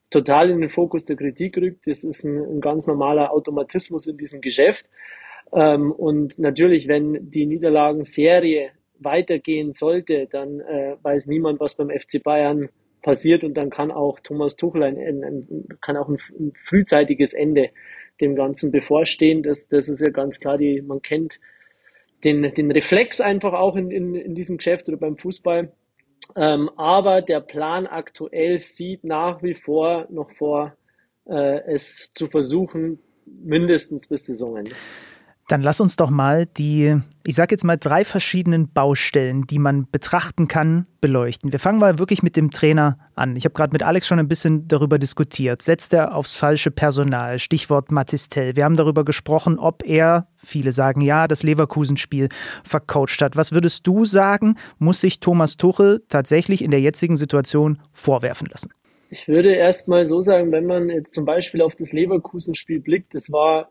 total 0.09 0.49
in 0.49 0.61
den 0.61 0.69
Fokus 0.69 1.05
der 1.05 1.15
Kritik 1.15 1.57
rückt. 1.57 1.87
Das 1.87 2.03
ist 2.03 2.23
ein, 2.23 2.37
ein 2.37 2.61
ganz 2.61 2.87
normaler 2.87 3.31
Automatismus 3.31 4.07
in 4.07 4.17
diesem 4.17 4.41
Geschäft. 4.41 4.85
Ähm, 5.51 5.91
und 5.91 6.39
natürlich, 6.39 6.87
wenn 6.87 7.31
die 7.31 7.45
Niederlagenserie 7.45 8.71
weitergehen 8.99 9.73
sollte, 9.73 10.27
dann 10.31 10.59
äh, 10.61 10.95
weiß 11.01 11.27
niemand, 11.27 11.59
was 11.59 11.75
beim 11.75 11.89
FC 11.89 12.21
Bayern 12.23 12.69
passiert 13.01 13.43
und 13.43 13.55
dann 13.55 13.69
kann 13.69 13.91
auch 13.91 14.19
Thomas 14.21 14.55
Tuchel 14.55 14.83
ein, 14.83 14.97
ein, 14.97 15.23
ein 15.23 15.67
kann 15.81 15.97
auch 15.97 16.07
ein, 16.07 16.17
ein, 16.39 16.53
frühzeitiges 16.63 17.33
Ende 17.33 17.69
dem 18.21 18.35
Ganzen 18.35 18.71
bevorstehen. 18.71 19.43
Das, 19.43 19.67
das 19.67 19.89
ist 19.89 19.99
ja 19.99 20.09
ganz 20.09 20.39
klar, 20.39 20.57
die, 20.57 20.81
man 20.81 21.01
kennt 21.01 21.39
den, 22.23 22.53
den 22.53 22.71
Reflex 22.71 23.21
einfach 23.21 23.53
auch 23.53 23.75
in, 23.75 23.91
in, 23.91 24.15
in 24.15 24.35
diesem 24.35 24.57
Geschäft 24.57 24.87
oder 24.87 24.97
beim 24.97 25.17
Fußball. 25.17 25.71
Ähm, 26.35 26.69
aber 26.77 27.21
der 27.21 27.41
Plan 27.41 27.85
aktuell 27.85 28.57
sieht 28.59 29.03
nach 29.03 29.43
wie 29.43 29.55
vor 29.55 30.07
noch 30.09 30.31
vor, 30.31 30.75
äh, 31.25 31.59
es 31.71 32.11
zu 32.13 32.27
versuchen, 32.27 32.99
mindestens 33.25 34.07
bis 34.07 34.25
Saisonende. 34.25 34.71
Dann 35.49 35.61
lass 35.61 35.81
uns 35.81 35.97
doch 35.97 36.09
mal 36.09 36.45
die, 36.45 36.97
ich 37.25 37.35
sage 37.35 37.53
jetzt 37.53 37.65
mal 37.65 37.77
drei 37.77 38.05
verschiedenen 38.05 38.71
Baustellen, 38.71 39.45
die 39.45 39.59
man 39.59 39.89
betrachten 39.91 40.47
kann, 40.47 40.87
beleuchten. 41.01 41.51
Wir 41.51 41.59
fangen 41.59 41.79
mal 41.79 41.99
wirklich 41.99 42.23
mit 42.23 42.37
dem 42.37 42.49
Trainer 42.49 42.97
an. 43.13 43.35
Ich 43.35 43.43
habe 43.43 43.53
gerade 43.53 43.73
mit 43.73 43.83
Alex 43.83 44.07
schon 44.07 44.19
ein 44.19 44.29
bisschen 44.29 44.69
darüber 44.69 44.97
diskutiert. 44.97 45.61
Setzt 45.61 45.93
er 45.93 46.15
aufs 46.15 46.33
falsche 46.33 46.71
Personal? 46.71 47.39
Stichwort 47.39 47.91
Matistel. 47.91 48.55
Wir 48.55 48.63
haben 48.63 48.77
darüber 48.77 49.03
gesprochen, 49.03 49.59
ob 49.59 49.83
er, 49.85 50.27
viele 50.43 50.71
sagen 50.71 51.01
ja, 51.01 51.27
das 51.27 51.43
Leverkusen-Spiel 51.43 52.29
vercoacht 52.63 53.21
hat. 53.21 53.35
Was 53.35 53.51
würdest 53.51 53.87
du 53.87 54.05
sagen, 54.05 54.55
muss 54.79 55.01
sich 55.01 55.19
Thomas 55.19 55.57
Tuchel 55.57 56.03
tatsächlich 56.09 56.63
in 56.63 56.71
der 56.71 56.81
jetzigen 56.81 57.15
Situation 57.15 57.79
vorwerfen 57.91 58.47
lassen? 58.47 58.71
Ich 59.09 59.27
würde 59.27 59.53
erst 59.53 59.87
mal 59.87 60.05
so 60.05 60.21
sagen, 60.21 60.51
wenn 60.51 60.65
man 60.65 60.89
jetzt 60.89 61.13
zum 61.13 61.25
Beispiel 61.25 61.61
auf 61.61 61.75
das 61.75 61.93
Leverkusen-Spiel 61.93 62.79
blickt, 62.79 63.13
das 63.13 63.31
war 63.31 63.69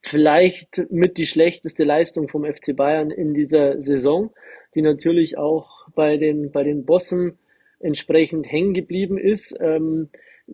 vielleicht 0.00 0.90
mit 0.90 1.18
die 1.18 1.26
schlechteste 1.26 1.84
Leistung 1.84 2.28
vom 2.28 2.44
FC 2.44 2.74
Bayern 2.74 3.10
in 3.10 3.34
dieser 3.34 3.80
Saison, 3.82 4.30
die 4.74 4.82
natürlich 4.82 5.38
auch 5.38 5.88
bei 5.94 6.16
den, 6.16 6.50
bei 6.50 6.62
den 6.62 6.84
Bossen 6.84 7.38
entsprechend 7.80 8.50
hängen 8.50 8.74
geblieben 8.74 9.18
ist. 9.18 9.56
Ähm, 9.60 10.08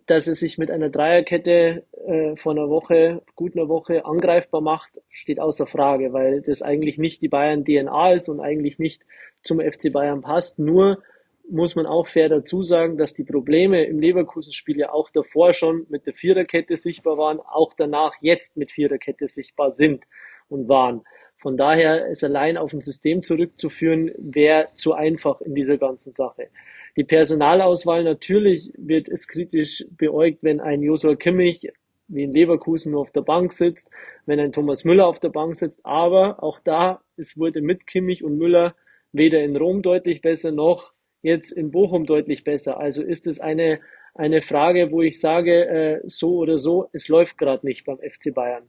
dass 0.07 0.27
es 0.27 0.41
sich 0.41 0.59
mit 0.59 0.71
einer 0.71 0.91
Dreierkette 0.91 1.85
äh, 2.07 2.37
von 2.37 2.59
einer 2.59 2.69
Woche, 2.69 3.23
gut 3.35 3.57
einer 3.57 3.69
Woche 3.69 4.05
angreifbar 4.05 4.61
macht, 4.61 4.91
steht 5.09 5.41
außer 5.41 5.67
Frage, 5.67 6.13
weil 6.13 6.43
das 6.43 6.63
eigentlich 6.63 6.99
nicht 6.99 7.23
die 7.23 7.29
Bayern 7.29 7.65
DNA 7.65 8.13
ist 8.13 8.29
und 8.29 8.41
eigentlich 8.41 8.79
nicht 8.79 9.03
zum 9.43 9.61
FC 9.61 9.93
Bayern 9.93 10.21
passt. 10.21 10.59
Nur 10.59 11.03
muss 11.51 11.75
man 11.75 11.87
auch 11.87 12.07
fair 12.07 12.29
dazu 12.29 12.63
sagen, 12.63 12.99
dass 12.99 13.15
die 13.15 13.25
Probleme 13.25 13.85
im 13.85 13.99
Leverkusen-Spiel 13.99 14.79
ja 14.79 14.93
auch 14.93 15.11
davor 15.11 15.55
schon 15.55 15.87
mit 15.89 16.07
der 16.07 16.13
Viererkette 16.13 16.77
sichtbar 16.77 17.17
waren, 17.17 17.41
auch 17.41 17.73
danach 17.77 18.15
jetzt 18.21 18.57
mit 18.57 18.71
Viererkette 18.71 19.27
sichtbar 19.27 19.71
sind 19.71 20.05
und 20.49 20.69
waren. 20.69 21.03
Von 21.39 21.57
daher 21.57 22.07
ist 22.09 22.25
allein 22.25 22.57
auf 22.57 22.73
ein 22.73 22.81
System 22.81 23.23
zurückzuführen, 23.23 24.11
wäre 24.19 24.69
zu 24.75 24.93
einfach 24.93 25.41
in 25.41 25.55
dieser 25.55 25.79
ganzen 25.79 26.13
Sache. 26.13 26.49
Die 26.97 27.05
Personalauswahl 27.05 28.05
natürlich 28.05 28.73
wird 28.77 29.09
es 29.09 29.29
kritisch 29.29 29.85
beäugt, 29.91 30.43
wenn 30.43 30.61
ein 30.61 30.83
Josua 30.83 31.17
Kimmich 31.17 31.69
wie 32.09 32.23
in 32.23 32.33
Leverkusen 32.33 32.93
nur 32.93 33.03
auf 33.03 33.13
der 33.13 33.21
Bank 33.21 33.53
sitzt, 33.53 33.91
wenn 34.27 34.41
ein 34.41 34.53
Thomas 34.53 34.85
Müller 34.85 35.07
auf 35.07 35.21
der 35.21 35.29
Bank 35.29 35.57
sitzt. 35.57 35.85
Aber 35.85 36.43
auch 36.43 36.59
da, 36.65 37.03
es 37.17 37.37
wurde 37.37 37.61
mit 37.61 37.87
Kimmich 37.87 38.25
und 38.25 38.39
Müller 38.39 38.75
weder 39.13 39.43
in 39.43 39.57
Rom 39.57 39.83
deutlich 39.83 40.23
besser 40.23 40.51
noch 40.51 40.93
jetzt 41.23 41.53
in 41.53 41.71
Bochum 41.71 42.07
deutlich 42.07 42.45
besser. 42.45 42.79
Also 42.79 43.03
ist 43.03 43.27
es 43.27 43.41
eine, 43.41 43.81
eine 44.15 44.41
Frage, 44.43 44.91
wo 44.91 45.03
ich 45.03 45.21
sage, 45.21 45.67
äh, 45.67 46.01
so 46.05 46.37
oder 46.37 46.59
so, 46.59 46.89
es 46.93 47.09
läuft 47.09 47.39
gerade 47.39 47.67
nicht 47.67 47.85
beim 47.85 47.99
FC 47.99 48.33
Bayern. 48.35 48.65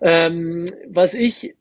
Ähm, 0.00 0.64
was 0.88 1.14
ich 1.14 1.54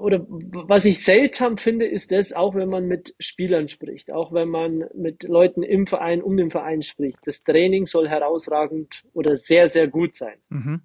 oder 0.00 0.24
was 0.28 0.84
ich 0.84 1.02
seltsam 1.02 1.58
finde, 1.58 1.86
ist 1.86 2.12
das, 2.12 2.32
auch 2.32 2.54
wenn 2.54 2.68
man 2.68 2.86
mit 2.86 3.14
Spielern 3.18 3.68
spricht, 3.68 4.10
auch 4.10 4.32
wenn 4.32 4.48
man 4.48 4.84
mit 4.94 5.24
Leuten 5.24 5.62
im 5.62 5.86
Verein, 5.86 6.22
um 6.22 6.36
den 6.36 6.50
Verein 6.50 6.82
spricht. 6.82 7.18
Das 7.24 7.42
Training 7.42 7.86
soll 7.86 8.08
herausragend 8.08 9.04
oder 9.12 9.36
sehr, 9.36 9.68
sehr 9.68 9.88
gut 9.88 10.14
sein. 10.14 10.36
Mhm. 10.50 10.82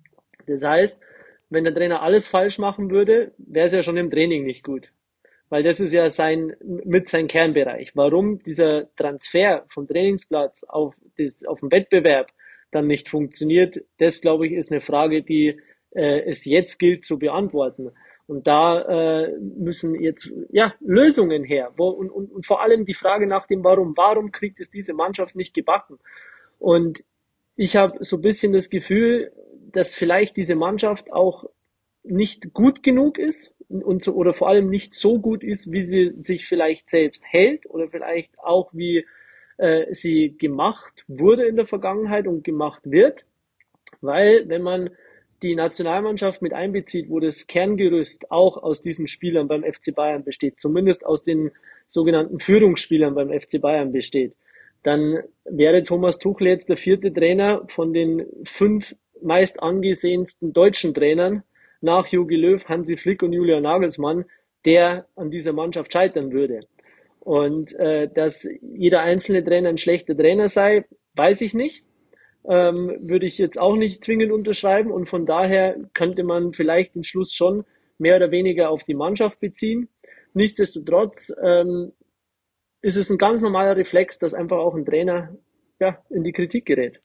Das 0.47 0.63
heißt, 0.63 0.99
wenn 1.49 1.63
der 1.63 1.73
Trainer 1.73 2.01
alles 2.01 2.27
falsch 2.27 2.57
machen 2.57 2.89
würde, 2.89 3.33
wäre 3.37 3.67
es 3.67 3.73
ja 3.73 3.81
schon 3.83 3.97
im 3.97 4.09
Training 4.09 4.45
nicht 4.45 4.63
gut 4.63 4.91
weil 5.51 5.63
das 5.63 5.81
ist 5.81 5.91
ja 5.91 6.07
sein, 6.07 6.55
mit 6.63 7.09
sein 7.09 7.27
Kernbereich. 7.27 7.91
Warum 7.93 8.39
dieser 8.41 8.87
Transfer 8.95 9.65
vom 9.67 9.85
Trainingsplatz 9.85 10.63
auf, 10.63 10.95
das, 11.17 11.43
auf 11.43 11.59
den 11.59 11.69
Wettbewerb 11.71 12.31
dann 12.71 12.87
nicht 12.87 13.09
funktioniert, 13.09 13.83
das 13.97 14.21
glaube 14.21 14.47
ich 14.47 14.53
ist 14.53 14.71
eine 14.71 14.79
Frage, 14.79 15.23
die 15.23 15.59
äh, 15.93 16.21
es 16.21 16.45
jetzt 16.45 16.79
gilt 16.79 17.03
zu 17.03 17.19
beantworten. 17.19 17.91
Und 18.31 18.47
da 18.47 19.23
äh, 19.23 19.37
müssen 19.41 19.93
jetzt 19.93 20.31
ja 20.51 20.73
Lösungen 20.79 21.43
her. 21.43 21.73
Wo, 21.75 21.89
und, 21.89 22.09
und, 22.09 22.31
und 22.31 22.45
vor 22.45 22.61
allem 22.61 22.85
die 22.85 22.93
Frage 22.93 23.27
nach 23.27 23.45
dem 23.45 23.61
Warum. 23.65 23.97
Warum 23.97 24.31
kriegt 24.31 24.61
es 24.61 24.71
diese 24.71 24.93
Mannschaft 24.93 25.35
nicht 25.35 25.53
gebacken? 25.53 25.99
Und 26.57 27.03
ich 27.57 27.75
habe 27.75 27.97
so 28.05 28.15
ein 28.15 28.21
bisschen 28.21 28.53
das 28.53 28.69
Gefühl, 28.69 29.33
dass 29.73 29.95
vielleicht 29.95 30.37
diese 30.37 30.55
Mannschaft 30.55 31.11
auch 31.11 31.43
nicht 32.03 32.53
gut 32.53 32.83
genug 32.83 33.17
ist 33.17 33.53
und 33.67 34.01
so, 34.01 34.13
oder 34.13 34.31
vor 34.31 34.47
allem 34.47 34.69
nicht 34.69 34.93
so 34.93 35.19
gut 35.19 35.43
ist, 35.43 35.69
wie 35.73 35.81
sie 35.81 36.13
sich 36.15 36.47
vielleicht 36.47 36.89
selbst 36.89 37.25
hält 37.27 37.69
oder 37.69 37.89
vielleicht 37.89 38.39
auch 38.39 38.73
wie 38.73 39.05
äh, 39.57 39.93
sie 39.93 40.37
gemacht 40.37 41.03
wurde 41.09 41.47
in 41.47 41.57
der 41.57 41.67
Vergangenheit 41.67 42.27
und 42.27 42.45
gemacht 42.45 42.83
wird. 42.85 43.25
Weil 43.99 44.47
wenn 44.47 44.61
man 44.61 44.89
die 45.43 45.55
Nationalmannschaft 45.55 46.41
mit 46.41 46.53
einbezieht, 46.53 47.09
wo 47.09 47.19
das 47.19 47.47
Kerngerüst 47.47 48.31
auch 48.31 48.61
aus 48.61 48.81
diesen 48.81 49.07
Spielern 49.07 49.47
beim 49.47 49.63
FC 49.63 49.93
Bayern 49.95 50.23
besteht, 50.23 50.59
zumindest 50.59 51.05
aus 51.05 51.23
den 51.23 51.51
sogenannten 51.87 52.39
Führungsspielern 52.39 53.15
beim 53.15 53.29
FC 53.29 53.59
Bayern 53.59 53.91
besteht, 53.91 54.33
dann 54.83 55.23
wäre 55.45 55.83
Thomas 55.83 56.17
Tuchel 56.17 56.47
jetzt 56.47 56.69
der 56.69 56.77
vierte 56.77 57.13
Trainer 57.13 57.63
von 57.67 57.93
den 57.93 58.25
fünf 58.45 58.95
meist 59.21 59.61
angesehensten 59.61 60.53
deutschen 60.53 60.93
Trainern 60.93 61.43
nach 61.81 62.07
Jogi 62.07 62.35
Löw, 62.35 62.63
Hansi 62.65 62.97
Flick 62.97 63.23
und 63.23 63.33
Julian 63.33 63.63
Nagelsmann, 63.63 64.25
der 64.65 65.07
an 65.15 65.31
dieser 65.31 65.53
Mannschaft 65.53 65.91
scheitern 65.93 66.31
würde. 66.31 66.61
Und 67.19 67.73
äh, 67.75 68.07
dass 68.07 68.47
jeder 68.61 69.01
einzelne 69.01 69.43
Trainer 69.43 69.69
ein 69.69 69.77
schlechter 69.77 70.15
Trainer 70.17 70.47
sei, 70.47 70.85
weiß 71.15 71.41
ich 71.41 71.53
nicht. 71.53 71.83
Ähm, 72.47 72.97
würde 73.01 73.25
ich 73.25 73.37
jetzt 73.37 73.59
auch 73.59 73.75
nicht 73.75 74.03
zwingend 74.03 74.31
unterschreiben. 74.31 74.91
Und 74.91 75.09
von 75.09 75.25
daher 75.25 75.77
könnte 75.93 76.23
man 76.23 76.53
vielleicht 76.53 76.95
den 76.95 77.03
Schluss 77.03 77.33
schon 77.33 77.65
mehr 77.97 78.15
oder 78.15 78.31
weniger 78.31 78.69
auf 78.69 78.83
die 78.83 78.95
Mannschaft 78.95 79.39
beziehen. 79.39 79.89
Nichtsdestotrotz 80.33 81.33
ähm, 81.43 81.91
ist 82.81 82.97
es 82.97 83.09
ein 83.09 83.17
ganz 83.17 83.41
normaler 83.41 83.77
Reflex, 83.77 84.17
dass 84.17 84.33
einfach 84.33 84.57
auch 84.57 84.75
ein 84.75 84.85
Trainer 84.85 85.35
ja, 85.79 86.03
in 86.09 86.23
die 86.23 86.31
Kritik 86.31 86.65
gerät. 86.65 86.99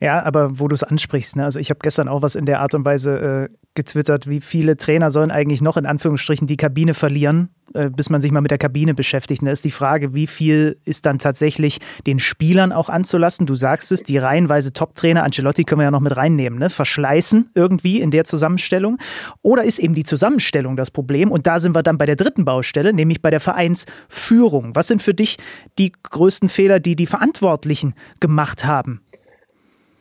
Ja, 0.00 0.22
aber 0.24 0.58
wo 0.58 0.66
du 0.68 0.74
es 0.74 0.82
ansprichst, 0.82 1.36
ne? 1.36 1.44
also 1.44 1.60
ich 1.60 1.70
habe 1.70 1.78
gestern 1.82 2.08
auch 2.08 2.20
was 2.20 2.34
in 2.34 2.46
der 2.46 2.60
Art 2.60 2.74
und 2.74 2.84
Weise 2.84 3.48
äh, 3.48 3.56
getwittert, 3.74 4.28
wie 4.28 4.40
viele 4.40 4.76
Trainer 4.76 5.10
sollen 5.10 5.30
eigentlich 5.30 5.62
noch 5.62 5.76
in 5.76 5.86
Anführungsstrichen 5.86 6.48
die 6.48 6.56
Kabine 6.56 6.94
verlieren, 6.94 7.50
äh, 7.74 7.90
bis 7.90 8.10
man 8.10 8.20
sich 8.20 8.32
mal 8.32 8.40
mit 8.40 8.50
der 8.50 8.58
Kabine 8.58 8.92
beschäftigt. 8.94 9.42
Da 9.42 9.46
ne? 9.46 9.52
ist 9.52 9.64
die 9.64 9.70
Frage, 9.70 10.12
wie 10.14 10.26
viel 10.26 10.78
ist 10.84 11.06
dann 11.06 11.18
tatsächlich 11.18 11.78
den 12.06 12.18
Spielern 12.18 12.72
auch 12.72 12.88
anzulassen? 12.88 13.46
Du 13.46 13.54
sagst 13.54 13.92
es, 13.92 14.02
die 14.02 14.18
reihenweise 14.18 14.72
Top-Trainer, 14.72 15.22
Ancelotti 15.22 15.62
können 15.62 15.80
wir 15.80 15.84
ja 15.84 15.90
noch 15.92 16.00
mit 16.00 16.16
reinnehmen, 16.16 16.58
ne? 16.58 16.70
verschleißen 16.70 17.50
irgendwie 17.54 18.00
in 18.00 18.10
der 18.10 18.24
Zusammenstellung. 18.24 18.98
Oder 19.42 19.62
ist 19.62 19.78
eben 19.78 19.94
die 19.94 20.04
Zusammenstellung 20.04 20.76
das 20.76 20.90
Problem? 20.90 21.30
Und 21.30 21.46
da 21.46 21.60
sind 21.60 21.74
wir 21.74 21.84
dann 21.84 21.98
bei 21.98 22.06
der 22.06 22.16
dritten 22.16 22.44
Baustelle, 22.44 22.92
nämlich 22.92 23.22
bei 23.22 23.30
der 23.30 23.40
Vereinsführung. 23.40 24.74
Was 24.74 24.88
sind 24.88 25.02
für 25.02 25.14
dich 25.14 25.38
die 25.78 25.92
größten 26.02 26.48
Fehler, 26.48 26.80
die 26.80 26.96
die 26.96 27.06
Verantwortlichen 27.06 27.94
gemacht 28.18 28.64
haben? 28.64 29.00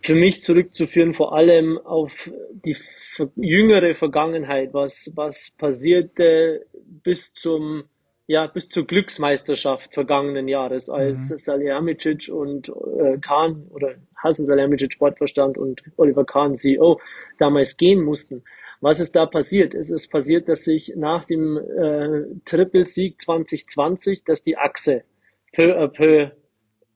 Für 0.03 0.15
mich 0.15 0.41
zurückzuführen 0.41 1.13
vor 1.13 1.33
allem 1.33 1.77
auf 1.77 2.29
die 2.51 2.77
jüngere 3.35 3.95
Vergangenheit, 3.95 4.73
was, 4.73 5.11
was 5.15 5.51
passierte 5.57 6.65
bis 7.03 7.33
zum 7.33 7.85
ja, 8.25 8.47
bis 8.47 8.69
zur 8.69 8.87
Glücksmeisterschaft 8.87 9.93
vergangenen 9.93 10.47
Jahres, 10.47 10.89
als 10.89 11.29
mhm. 11.29 11.37
Salihamidzic 11.37 12.29
und 12.31 12.69
äh, 12.69 13.17
Kahn 13.17 13.67
oder 13.69 13.95
Hasan 14.15 14.45
Salihamidzic 14.45 14.93
Sportverstand 14.93 15.57
und 15.57 15.81
Oliver 15.97 16.23
Kahn 16.23 16.55
CEO 16.55 17.01
damals 17.37 17.75
gehen 17.75 18.01
mussten. 18.01 18.43
Was 18.79 19.01
ist 19.01 19.15
da 19.15 19.25
passiert? 19.25 19.73
Es 19.73 19.89
ist 19.89 20.09
passiert, 20.09 20.47
dass 20.47 20.63
sich 20.63 20.93
nach 20.95 21.25
dem 21.25 21.57
äh, 21.57 22.23
Triple-Sieg 22.45 23.19
2020, 23.19 24.23
dass 24.23 24.43
die 24.43 24.57
Achse 24.57 25.03
peu 25.53 25.77
à 25.77 25.87
peu 25.87 26.31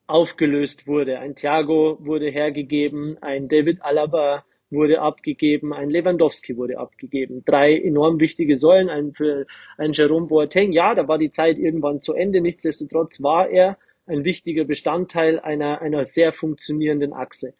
aufgelöst 0.08 0.88
wurde. 0.88 1.20
Ein 1.20 1.36
Thiago 1.36 1.98
wurde 2.00 2.30
hergegeben, 2.30 3.18
ein 3.22 3.48
David 3.48 3.82
Alaba 3.82 4.46
wurde 4.70 5.02
abgegeben, 5.02 5.74
ein 5.74 5.90
Lewandowski 5.90 6.58
wurde 6.58 6.78
abgegeben. 6.78 7.44
Drei 7.46 7.78
enorm 7.78 8.20
wichtige 8.20 8.58
Säulen, 8.58 8.90
ein 8.90 9.14
für 9.14 9.46
ein 9.78 9.94
Jerome 9.94 10.28
Boateng. 10.28 10.72
Ja, 10.72 10.96
da 10.96 11.08
war 11.08 11.18
die 11.18 11.32
Zeit 11.32 11.58
irgendwann 11.58 12.02
zu 12.02 12.14
Ende. 12.14 12.42
Nichtsdestotrotz 12.42 13.22
war 13.22 13.50
er 13.50 13.78
ein 14.08 14.24
wichtiger 14.24 14.66
Bestandteil 14.66 15.40
einer, 15.40 15.82
einer 15.82 16.06
sehr 16.06 16.34
funktionierenden 16.34 17.14
Achse. 17.14 17.54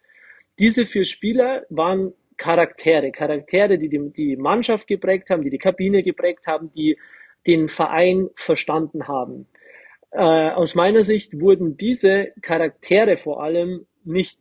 Diese 0.58 0.86
vier 0.86 1.04
Spieler 1.04 1.64
waren 1.70 2.12
Charaktere, 2.36 3.10
Charaktere, 3.10 3.78
die, 3.78 3.88
die 3.88 4.10
die 4.10 4.36
Mannschaft 4.36 4.86
geprägt 4.86 5.30
haben, 5.30 5.42
die 5.42 5.50
die 5.50 5.58
Kabine 5.58 6.02
geprägt 6.02 6.46
haben, 6.46 6.70
die 6.74 6.98
den 7.46 7.68
Verein 7.68 8.28
verstanden 8.36 9.08
haben. 9.08 9.46
Äh, 10.10 10.20
aus 10.20 10.74
meiner 10.74 11.02
Sicht 11.02 11.38
wurden 11.40 11.76
diese 11.76 12.32
Charaktere 12.40 13.16
vor 13.16 13.42
allem 13.42 13.86
nicht 14.04 14.38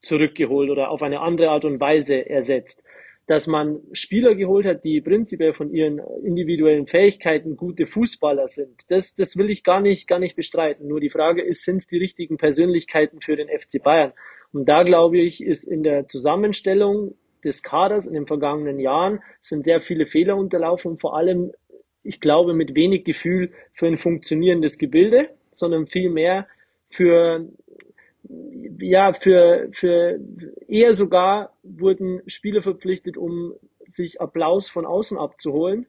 zurückgeholt 0.00 0.70
oder 0.70 0.90
auf 0.90 1.02
eine 1.02 1.20
andere 1.20 1.50
Art 1.50 1.64
und 1.64 1.80
Weise 1.80 2.28
ersetzt. 2.28 2.82
Dass 3.26 3.46
man 3.46 3.80
Spieler 3.92 4.34
geholt 4.34 4.66
hat, 4.66 4.84
die 4.84 5.00
prinzipiell 5.00 5.52
von 5.52 5.72
ihren 5.72 6.00
individuellen 6.24 6.88
Fähigkeiten 6.88 7.56
gute 7.56 7.86
Fußballer 7.86 8.48
sind, 8.48 8.90
das, 8.90 9.14
das 9.14 9.36
will 9.36 9.50
ich 9.50 9.62
gar 9.62 9.80
nicht, 9.80 10.08
gar 10.08 10.18
nicht 10.18 10.34
bestreiten. 10.34 10.88
Nur 10.88 10.98
die 10.98 11.10
Frage 11.10 11.42
ist, 11.42 11.64
sind 11.64 11.76
es 11.76 11.86
die 11.86 11.98
richtigen 11.98 12.38
Persönlichkeiten 12.38 13.20
für 13.20 13.36
den 13.36 13.48
FC 13.48 13.80
Bayern? 13.80 14.12
Und 14.52 14.68
da 14.68 14.82
glaube 14.82 15.18
ich, 15.18 15.44
ist 15.44 15.62
in 15.64 15.84
der 15.84 16.08
Zusammenstellung 16.08 17.14
des 17.44 17.62
Kaders 17.62 18.06
in 18.06 18.14
den 18.14 18.26
vergangenen 18.26 18.80
Jahren 18.80 19.20
sind 19.40 19.64
sehr 19.64 19.80
viele 19.80 20.06
Fehler 20.06 20.36
unterlaufen, 20.36 20.98
vor 20.98 21.16
allem 21.16 21.52
ich 22.02 22.20
glaube, 22.20 22.54
mit 22.54 22.74
wenig 22.74 23.04
Gefühl 23.04 23.52
für 23.72 23.86
ein 23.86 23.98
funktionierendes 23.98 24.78
Gebilde, 24.78 25.30
sondern 25.52 25.86
vielmehr 25.86 26.46
für, 26.88 27.48
ja, 28.78 29.12
für, 29.12 29.68
für 29.72 30.18
eher 30.66 30.94
sogar 30.94 31.54
wurden 31.62 32.22
Spieler 32.26 32.62
verpflichtet, 32.62 33.16
um 33.16 33.54
sich 33.86 34.20
Applaus 34.20 34.70
von 34.70 34.86
außen 34.86 35.18
abzuholen, 35.18 35.86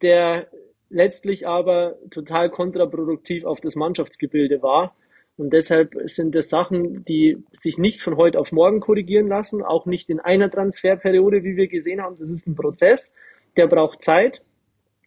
der 0.00 0.48
letztlich 0.88 1.46
aber 1.46 1.98
total 2.10 2.50
kontraproduktiv 2.50 3.44
auf 3.44 3.60
das 3.60 3.76
Mannschaftsgebilde 3.76 4.62
war. 4.62 4.94
Und 5.38 5.52
deshalb 5.52 5.94
sind 6.04 6.34
das 6.34 6.50
Sachen, 6.50 7.04
die 7.04 7.42
sich 7.52 7.78
nicht 7.78 8.02
von 8.02 8.16
heute 8.16 8.38
auf 8.38 8.52
morgen 8.52 8.80
korrigieren 8.80 9.28
lassen, 9.28 9.62
auch 9.62 9.86
nicht 9.86 10.10
in 10.10 10.20
einer 10.20 10.50
Transferperiode, 10.50 11.42
wie 11.42 11.56
wir 11.56 11.68
gesehen 11.68 12.02
haben. 12.02 12.18
Das 12.18 12.30
ist 12.30 12.46
ein 12.46 12.54
Prozess, 12.54 13.14
der 13.56 13.66
braucht 13.66 14.02
Zeit 14.02 14.42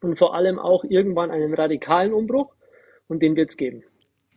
und 0.01 0.17
vor 0.17 0.35
allem 0.35 0.59
auch 0.59 0.83
irgendwann 0.83 1.31
einen 1.31 1.53
radikalen 1.53 2.13
Umbruch 2.13 2.53
und 3.07 3.21
den 3.21 3.35
wird 3.35 3.49
es 3.49 3.57
geben. 3.57 3.83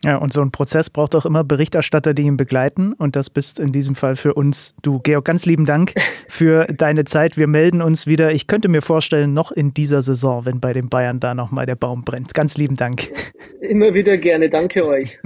Ja, 0.03 0.15
und 0.15 0.31
so 0.31 0.41
ein 0.41 0.51
Prozess 0.51 0.89
braucht 0.89 1.13
auch 1.13 1.25
immer 1.25 1.43
Berichterstatter, 1.43 2.13
die 2.13 2.21
ihn 2.21 2.37
begleiten. 2.37 2.93
Und 2.93 3.17
das 3.17 3.29
bist 3.29 3.59
in 3.59 3.73
diesem 3.73 3.95
Fall 3.95 4.15
für 4.15 4.33
uns 4.33 4.73
du. 4.81 4.99
Georg, 4.99 5.25
ganz 5.25 5.45
lieben 5.45 5.65
Dank 5.65 5.93
für 6.29 6.65
deine 6.67 7.03
Zeit. 7.03 7.37
Wir 7.37 7.47
melden 7.47 7.81
uns 7.81 8.07
wieder. 8.07 8.31
Ich 8.31 8.47
könnte 8.47 8.69
mir 8.69 8.81
vorstellen, 8.81 9.33
noch 9.33 9.51
in 9.51 9.73
dieser 9.73 10.01
Saison, 10.01 10.45
wenn 10.45 10.61
bei 10.61 10.71
den 10.71 10.87
Bayern 10.87 11.19
da 11.19 11.35
nochmal 11.35 11.65
der 11.65 11.75
Baum 11.75 12.05
brennt. 12.05 12.33
Ganz 12.33 12.57
lieben 12.57 12.75
Dank. 12.75 13.09
Immer 13.59 13.93
wieder 13.93 14.17
gerne. 14.17 14.49
Danke 14.49 14.85
euch. 14.85 15.19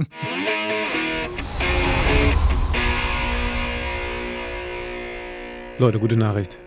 Leute, 5.78 5.98
gute 6.00 6.16
Nachricht. 6.16 6.58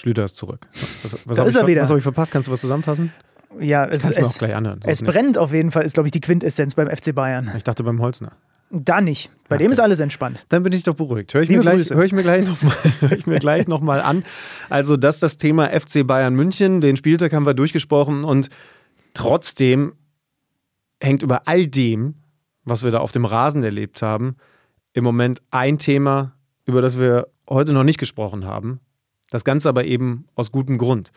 Schlüter 0.00 0.24
ist 0.24 0.36
zurück. 0.36 0.66
Was, 1.02 1.26
was 1.26 1.36
da 1.36 1.44
ist 1.44 1.56
er 1.56 1.66
wieder. 1.66 1.82
Was 1.82 1.90
habe 1.90 1.98
ich 1.98 2.02
verpasst? 2.02 2.32
Kannst 2.32 2.48
du 2.48 2.52
was 2.52 2.60
zusammenfassen? 2.60 3.12
Ja, 3.58 3.84
es, 3.84 4.08
es, 4.08 4.42
anhören. 4.42 4.80
es 4.84 5.02
brennt 5.02 5.36
auf 5.36 5.52
jeden 5.52 5.70
Fall, 5.70 5.84
ist, 5.84 5.94
glaube 5.94 6.06
ich, 6.06 6.12
die 6.12 6.20
Quintessenz 6.20 6.74
beim 6.74 6.88
FC 6.88 7.14
Bayern. 7.14 7.50
Ich 7.56 7.64
dachte 7.64 7.82
beim 7.82 8.00
Holzner. 8.00 8.32
Da 8.70 9.00
nicht. 9.00 9.30
Bei 9.48 9.56
okay. 9.56 9.64
dem 9.64 9.72
ist 9.72 9.80
alles 9.80 9.98
entspannt. 9.98 10.46
Dann 10.48 10.62
bin 10.62 10.72
ich 10.72 10.84
doch 10.84 10.94
beruhigt. 10.94 11.34
Höre 11.34 11.42
ich, 11.42 11.50
mir 11.50 11.58
gleich, 11.58 11.90
hör 11.90 12.04
ich 12.04 12.12
mir 12.12 12.22
gleich 12.22 12.46
nochmal 12.46 13.98
noch 13.98 14.04
an. 14.06 14.24
Also, 14.68 14.96
das 14.96 15.16
ist 15.16 15.22
das 15.24 15.38
Thema 15.38 15.68
FC 15.68 16.06
Bayern 16.06 16.34
München. 16.34 16.80
Den 16.80 16.96
Spieltag 16.96 17.32
haben 17.32 17.44
wir 17.44 17.54
durchgesprochen 17.54 18.22
und 18.22 18.48
trotzdem 19.12 19.94
hängt 21.02 21.22
über 21.22 21.48
all 21.48 21.66
dem, 21.66 22.14
was 22.64 22.84
wir 22.84 22.92
da 22.92 22.98
auf 22.98 23.10
dem 23.10 23.24
Rasen 23.24 23.64
erlebt 23.64 24.00
haben, 24.02 24.36
im 24.92 25.02
Moment 25.02 25.42
ein 25.50 25.78
Thema, 25.78 26.32
über 26.64 26.80
das 26.80 26.98
wir 26.98 27.26
heute 27.48 27.72
noch 27.72 27.84
nicht 27.84 27.98
gesprochen 27.98 28.44
haben. 28.44 28.80
Das 29.30 29.44
Ganze 29.44 29.68
aber 29.68 29.84
eben 29.84 30.26
aus 30.34 30.52
gutem 30.52 30.76
Grund. 30.76 31.12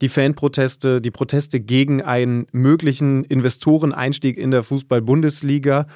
Die 0.00 0.08
Fanproteste, 0.08 1.00
die 1.00 1.12
Proteste 1.12 1.60
gegen 1.60 2.02
einen 2.02 2.46
möglichen 2.52 3.24
Investoreneinstieg 3.24 4.36
in 4.36 4.50
der 4.50 4.64
Fußball-Bundesliga, 4.64 5.86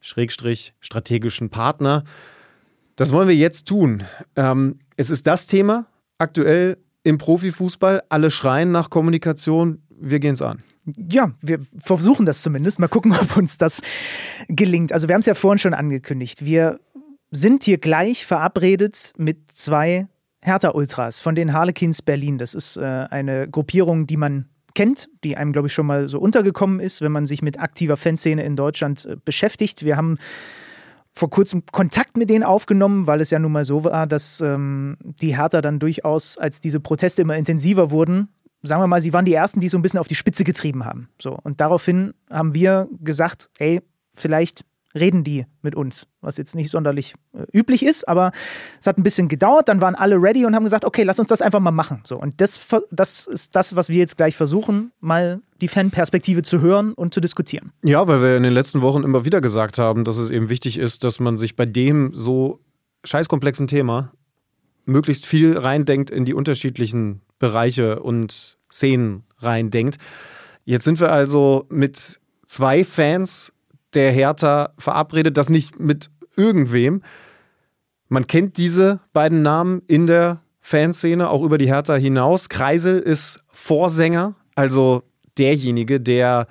Schrägstrich 0.00 0.72
strategischen 0.80 1.50
Partner. 1.50 2.04
Das 2.96 3.12
wollen 3.12 3.28
wir 3.28 3.36
jetzt 3.36 3.68
tun. 3.68 4.04
Ähm, 4.34 4.78
es 4.96 5.10
ist 5.10 5.26
das 5.26 5.46
Thema 5.46 5.86
aktuell 6.16 6.78
im 7.02 7.18
Profifußball. 7.18 8.02
Alle 8.08 8.30
schreien 8.30 8.72
nach 8.72 8.88
Kommunikation. 8.88 9.82
Wir 9.90 10.20
gehen 10.20 10.34
es 10.34 10.42
an. 10.42 10.58
Ja, 11.10 11.32
wir 11.40 11.60
versuchen 11.78 12.26
das 12.26 12.42
zumindest. 12.42 12.78
Mal 12.78 12.88
gucken, 12.88 13.12
ob 13.20 13.36
uns 13.36 13.58
das 13.58 13.82
gelingt. 14.48 14.92
Also 14.92 15.08
wir 15.08 15.14
haben 15.14 15.20
es 15.20 15.26
ja 15.26 15.34
vorhin 15.34 15.58
schon 15.58 15.74
angekündigt. 15.74 16.44
Wir 16.44 16.80
sind 17.30 17.64
hier 17.64 17.78
gleich 17.78 18.26
verabredet 18.26 19.12
mit 19.16 19.52
zwei 19.52 20.08
Hertha 20.42 20.70
Ultras 20.70 21.20
von 21.20 21.34
den 21.34 21.52
Harlequins 21.52 22.02
Berlin. 22.02 22.38
Das 22.38 22.54
ist 22.54 22.76
äh, 22.76 22.82
eine 22.82 23.48
Gruppierung, 23.48 24.06
die 24.06 24.16
man 24.16 24.46
kennt, 24.74 25.08
die 25.24 25.36
einem, 25.36 25.52
glaube 25.52 25.68
ich, 25.68 25.74
schon 25.74 25.86
mal 25.86 26.08
so 26.08 26.18
untergekommen 26.18 26.80
ist, 26.80 27.02
wenn 27.02 27.12
man 27.12 27.26
sich 27.26 27.42
mit 27.42 27.58
aktiver 27.60 27.96
Fanszene 27.96 28.42
in 28.42 28.56
Deutschland 28.56 29.04
äh, 29.04 29.16
beschäftigt. 29.24 29.84
Wir 29.84 29.96
haben 29.96 30.18
vor 31.12 31.28
kurzem 31.28 31.64
Kontakt 31.72 32.16
mit 32.16 32.30
denen 32.30 32.44
aufgenommen, 32.44 33.06
weil 33.06 33.20
es 33.20 33.30
ja 33.30 33.38
nun 33.38 33.52
mal 33.52 33.64
so 33.64 33.84
war, 33.84 34.06
dass 34.06 34.40
ähm, 34.40 34.96
die 35.00 35.36
Hertha 35.36 35.60
dann 35.60 35.78
durchaus, 35.78 36.38
als 36.38 36.60
diese 36.60 36.80
Proteste 36.80 37.22
immer 37.22 37.36
intensiver 37.36 37.90
wurden, 37.90 38.28
sagen 38.62 38.80
wir 38.80 38.86
mal, 38.86 39.00
sie 39.00 39.12
waren 39.12 39.24
die 39.24 39.34
Ersten, 39.34 39.60
die 39.60 39.68
so 39.68 39.78
ein 39.78 39.82
bisschen 39.82 40.00
auf 40.00 40.08
die 40.08 40.14
Spitze 40.14 40.44
getrieben 40.44 40.84
haben. 40.84 41.08
So, 41.20 41.36
und 41.42 41.60
daraufhin 41.60 42.14
haben 42.30 42.54
wir 42.54 42.88
gesagt, 43.00 43.50
ey, 43.58 43.80
vielleicht 44.14 44.64
reden 44.94 45.22
die 45.24 45.46
mit 45.62 45.74
uns, 45.74 46.08
was 46.20 46.36
jetzt 46.36 46.54
nicht 46.54 46.70
sonderlich 46.70 47.14
äh, 47.32 47.44
üblich 47.56 47.84
ist, 47.84 48.08
aber 48.08 48.32
es 48.80 48.86
hat 48.86 48.98
ein 48.98 49.02
bisschen 49.02 49.28
gedauert, 49.28 49.68
dann 49.68 49.80
waren 49.80 49.94
alle 49.94 50.16
ready 50.16 50.44
und 50.44 50.54
haben 50.54 50.64
gesagt, 50.64 50.84
okay, 50.84 51.02
lass 51.02 51.18
uns 51.18 51.28
das 51.28 51.42
einfach 51.42 51.60
mal 51.60 51.70
machen. 51.70 52.00
So, 52.04 52.18
und 52.18 52.40
das, 52.40 52.68
das 52.90 53.26
ist 53.26 53.54
das, 53.54 53.76
was 53.76 53.88
wir 53.88 53.98
jetzt 53.98 54.16
gleich 54.16 54.36
versuchen, 54.36 54.92
mal 55.00 55.40
die 55.60 55.68
Fanperspektive 55.68 56.42
zu 56.42 56.60
hören 56.60 56.92
und 56.94 57.14
zu 57.14 57.20
diskutieren. 57.20 57.72
Ja, 57.84 58.06
weil 58.08 58.20
wir 58.20 58.36
in 58.36 58.42
den 58.42 58.52
letzten 58.52 58.82
Wochen 58.82 59.04
immer 59.04 59.24
wieder 59.24 59.40
gesagt 59.40 59.78
haben, 59.78 60.04
dass 60.04 60.18
es 60.18 60.30
eben 60.30 60.48
wichtig 60.48 60.78
ist, 60.78 61.04
dass 61.04 61.20
man 61.20 61.38
sich 61.38 61.54
bei 61.54 61.66
dem 61.66 62.12
so 62.14 62.60
scheißkomplexen 63.04 63.68
Thema 63.68 64.12
möglichst 64.86 65.26
viel 65.26 65.56
reindenkt 65.56 66.10
in 66.10 66.24
die 66.24 66.34
unterschiedlichen 66.34 67.20
Bereiche 67.38 68.00
und 68.00 68.58
Szenen 68.70 69.24
reindenkt. 69.38 69.98
Jetzt 70.64 70.84
sind 70.84 71.00
wir 71.00 71.12
also 71.12 71.66
mit 71.68 72.20
zwei 72.46 72.84
Fans 72.84 73.52
der 73.94 74.12
Hertha 74.12 74.72
verabredet, 74.78 75.36
das 75.36 75.50
nicht 75.50 75.78
mit 75.78 76.10
irgendwem. 76.36 77.02
Man 78.08 78.26
kennt 78.26 78.56
diese 78.56 79.00
beiden 79.12 79.42
Namen 79.42 79.82
in 79.86 80.06
der 80.06 80.40
Fanszene, 80.60 81.30
auch 81.30 81.42
über 81.42 81.58
die 81.58 81.66
Hertha 81.66 81.94
hinaus. 81.94 82.48
Kreisel 82.48 82.98
ist 83.00 83.40
Vorsänger, 83.48 84.34
also 84.54 85.02
derjenige, 85.38 86.00
der 86.00 86.46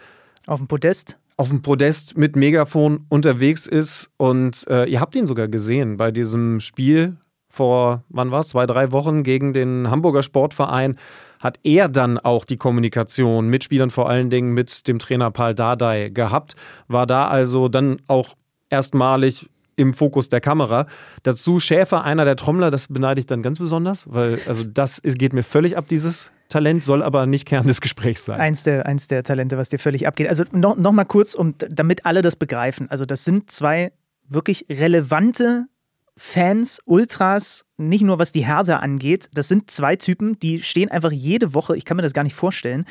auf 0.48 0.60
dem 0.60 0.68
Podest 0.68 1.20
auf 1.40 1.48
dem 1.48 1.62
Podest 1.62 2.18
mit 2.18 2.36
Megafon 2.36 3.06
unterwegs 3.08 3.66
ist 3.66 4.10
und 4.18 4.68
äh, 4.68 4.84
ihr 4.90 5.00
habt 5.00 5.16
ihn 5.16 5.26
sogar 5.26 5.48
gesehen 5.48 5.96
bei 5.96 6.12
diesem 6.12 6.60
Spiel 6.60 7.16
vor, 7.48 8.04
wann 8.10 8.30
war 8.32 8.42
es, 8.42 8.50
zwei, 8.50 8.66
drei 8.66 8.92
Wochen 8.92 9.24
gegen 9.24 9.54
den 9.54 9.90
Hamburger 9.90 10.22
Sportverein 10.22 10.98
hat 11.40 11.60
er 11.64 11.88
dann 11.88 12.18
auch 12.18 12.46
die 12.46 12.58
Kommunikation 12.58 13.48
mit 13.48 13.64
Spielern, 13.64 13.90
vor 13.90 14.10
allen 14.10 14.30
Dingen 14.30 14.54
mit 14.54 14.88
dem 14.88 15.00
Trainer 15.00 15.32
Paul 15.32 15.56
Dardai 15.56 16.10
gehabt, 16.10 16.56
war 16.88 17.08
da 17.08 17.28
also 17.28 17.70
dann 17.70 18.02
auch 18.08 18.36
erstmalig 18.70 19.50
im 19.76 19.94
Fokus 19.94 20.28
der 20.28 20.42
Kamera. 20.42 20.86
Dazu 21.24 21.60
Schäfer, 21.60 22.04
einer 22.04 22.26
der 22.26 22.36
Trommler, 22.36 22.70
das 22.70 22.88
beneide 22.88 23.22
ich 23.22 23.26
dann 23.26 23.42
ganz 23.42 23.60
besonders, 23.60 24.06
weil 24.12 24.40
also 24.46 24.64
das 24.66 25.02
geht 25.02 25.34
mir 25.34 25.44
völlig 25.44 25.78
ab, 25.78 25.88
dieses 25.88 26.32
Talent, 26.50 26.84
soll 26.84 27.02
aber 27.02 27.26
nicht 27.26 27.48
Kern 27.48 27.66
des 27.68 27.80
Gesprächs 27.80 28.26
sein. 28.26 28.40
Eins 28.40 28.64
der, 28.64 28.86
eins 28.86 29.08
der 29.08 29.24
Talente, 29.24 29.58
was 29.58 29.70
dir 29.70 29.80
völlig 29.80 30.08
abgeht. 30.08 30.28
Also 30.28 30.44
noch, 30.52 30.76
noch 30.76 31.08
kurz, 31.08 31.34
um, 31.36 31.56
damit 31.58 32.06
alle 32.06 32.22
das 32.22 32.36
begreifen. 32.36 32.90
Also 32.90 33.06
das 33.06 33.24
sind 33.24 33.50
zwei 33.50 33.94
wirklich 34.28 34.66
relevante 34.70 35.68
Fans, 36.22 36.82
Ultras, 36.84 37.64
nicht 37.78 38.02
nur 38.02 38.20
was 38.20 38.34
die 38.34 38.46
Hertha 38.46 38.78
angeht, 38.78 39.30
das 39.34 39.48
sind 39.48 39.72
zwei 39.72 39.96
Typen, 39.96 40.38
die 40.38 40.62
stehen 40.62 40.92
einfach 40.92 41.14
jede 41.14 41.54
Woche, 41.54 41.78
ich 41.78 41.86
kann 41.86 41.96
mir 41.96 42.04
das 42.04 42.12
gar 42.12 42.26
nicht 42.26 42.36
vorstellen, 42.36 42.84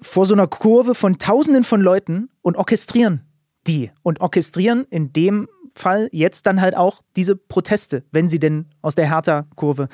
vor 0.00 0.24
so 0.24 0.32
einer 0.32 0.46
Kurve 0.46 0.94
von 0.94 1.18
Tausenden 1.18 1.64
von 1.64 1.80
Leuten 1.80 2.30
und 2.40 2.56
orchestrieren 2.56 3.22
die. 3.66 3.90
Und 4.04 4.20
orchestrieren 4.20 4.86
in 4.88 5.12
dem 5.12 5.48
Fall 5.74 6.08
jetzt 6.12 6.46
dann 6.46 6.60
halt 6.60 6.76
auch 6.76 7.00
diese 7.16 7.34
Proteste, 7.34 8.04
wenn 8.12 8.28
sie 8.28 8.38
denn 8.38 8.66
aus 8.82 8.94
der 8.94 9.08
Hertha-Kurve 9.08 9.88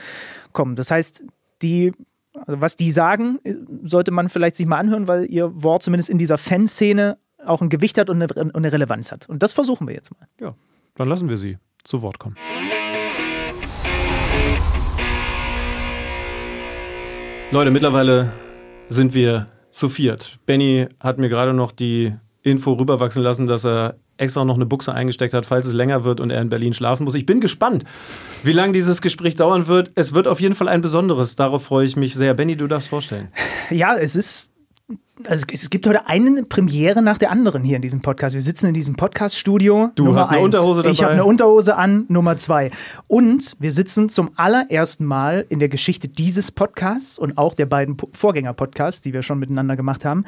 kommen. 0.53 0.77
Das 0.77 0.91
heißt, 0.91 1.25
die, 1.63 1.93
also 2.35 2.61
was 2.61 2.77
die 2.77 2.93
sagen, 2.93 3.39
sollte 3.85 4.11
man 4.11 4.29
vielleicht 4.29 4.57
sich 4.57 4.67
mal 4.67 4.79
anhören, 4.79 5.09
weil 5.09 5.25
ihr 5.31 5.63
Wort 5.63 5.83
zumindest 5.83 6.11
in 6.11 6.19
dieser 6.19 6.37
Fanszene 6.37 7.17
auch 7.43 7.63
ein 7.63 7.71
Gewicht 7.71 7.97
hat 7.97 8.11
und 8.11 8.23
eine, 8.23 8.33
und 8.35 8.55
eine 8.55 8.71
Relevanz 8.71 9.13
hat. 9.13 9.31
Und 9.31 9.43
das 9.43 9.55
versuchen 9.55 9.87
wir 9.87 9.95
jetzt 9.95 10.13
mal. 10.13 10.29
Ja, 10.39 10.55
dann 10.95 11.09
lassen 11.09 11.31
wir 11.31 11.39
sie 11.39 11.57
zu 11.89 12.03
Wort 12.03 12.19
kommen. 12.19 12.37
Leute, 17.51 17.71
mittlerweile 17.71 18.33
sind 18.91 19.15
wir 19.15 19.47
zu 19.71 19.89
viert. 19.89 20.39
Benny 20.45 20.87
hat 21.01 21.19
mir 21.19 21.31
gerade 21.31 21.55
noch 21.55 21.73
die 21.73 22.15
Info 22.43 22.75
rüberwachsen 22.75 23.23
lassen, 23.23 23.47
dass 23.47 23.65
er 23.65 23.97
extra 24.19 24.45
noch 24.45 24.57
eine 24.57 24.67
Buchse 24.67 24.93
eingesteckt 24.93 25.33
hat, 25.33 25.47
falls 25.47 25.67
es 25.67 25.73
länger 25.73 26.05
wird 26.05 26.21
und 26.21 26.31
er 26.31 26.43
in 26.43 26.51
Berlin 26.51 26.75
schlafen 26.75 27.05
muss. 27.05 27.15
Ich 27.15 27.25
bin 27.25 27.41
gespannt, 27.41 27.85
wie 28.43 28.53
lange 28.53 28.73
dieses 28.73 29.01
Gespräch 29.01 29.37
dauern 29.37 29.67
wird. 29.67 29.91
Es 29.95 30.13
wird 30.13 30.29
auf 30.29 30.41
jeden 30.41 30.55
Fall 30.55 30.69
ein 30.69 30.83
besonderes. 30.83 31.37
Darauf 31.37 31.65
freue 31.65 31.87
ich 31.87 31.97
mich 31.97 32.15
sehr. 32.15 32.35
Benny, 32.35 32.57
du 32.57 32.67
darfst 32.67 32.89
vorstellen. 32.89 33.29
Ja, 33.71 33.97
es 33.97 34.17
ist 34.17 34.53
also 35.27 35.47
es 35.53 35.71
gibt 35.71 35.87
heute 35.87 36.07
eine 36.07 36.45
Premiere 36.45 37.03
nach 37.03 37.19
der 37.19 37.31
anderen 37.31 37.63
hier 37.63 37.77
in 37.77 37.83
diesem 37.83 38.01
Podcast. 38.01 38.35
Wir 38.35 38.43
sitzen 38.43 38.67
in 38.67 38.75
diesem 38.75 38.95
Podcast-Studio. 38.97 39.91
Du 39.95 40.05
Nummer 40.05 40.21
hast 40.21 40.29
eine 40.29 40.39
eins. 40.39 40.45
Unterhose 40.45 40.83
dabei. 40.83 40.93
Ich 40.93 41.03
habe 41.03 41.13
eine 41.13 41.25
Unterhose 41.25 41.77
an, 41.77 42.07
Nummer 42.09 42.37
zwei. 42.37 42.71
Und 43.07 43.57
wir 43.59 43.73
sitzen 43.73 44.09
zum 44.09 44.31
allerersten 44.37 45.05
Mal 45.05 45.45
in 45.49 45.59
der 45.59 45.69
Geschichte 45.69 46.09
dieses 46.09 46.53
Podcasts 46.53 47.19
und 47.19 47.37
auch 47.37 47.55
der 47.55 47.67
beiden 47.67 47.97
Vorgänger-Podcasts, 48.13 49.03
die 49.03 49.13
wir 49.13 49.23
schon 49.23 49.39
miteinander 49.39 49.77
gemacht 49.77 50.05
haben, 50.05 50.25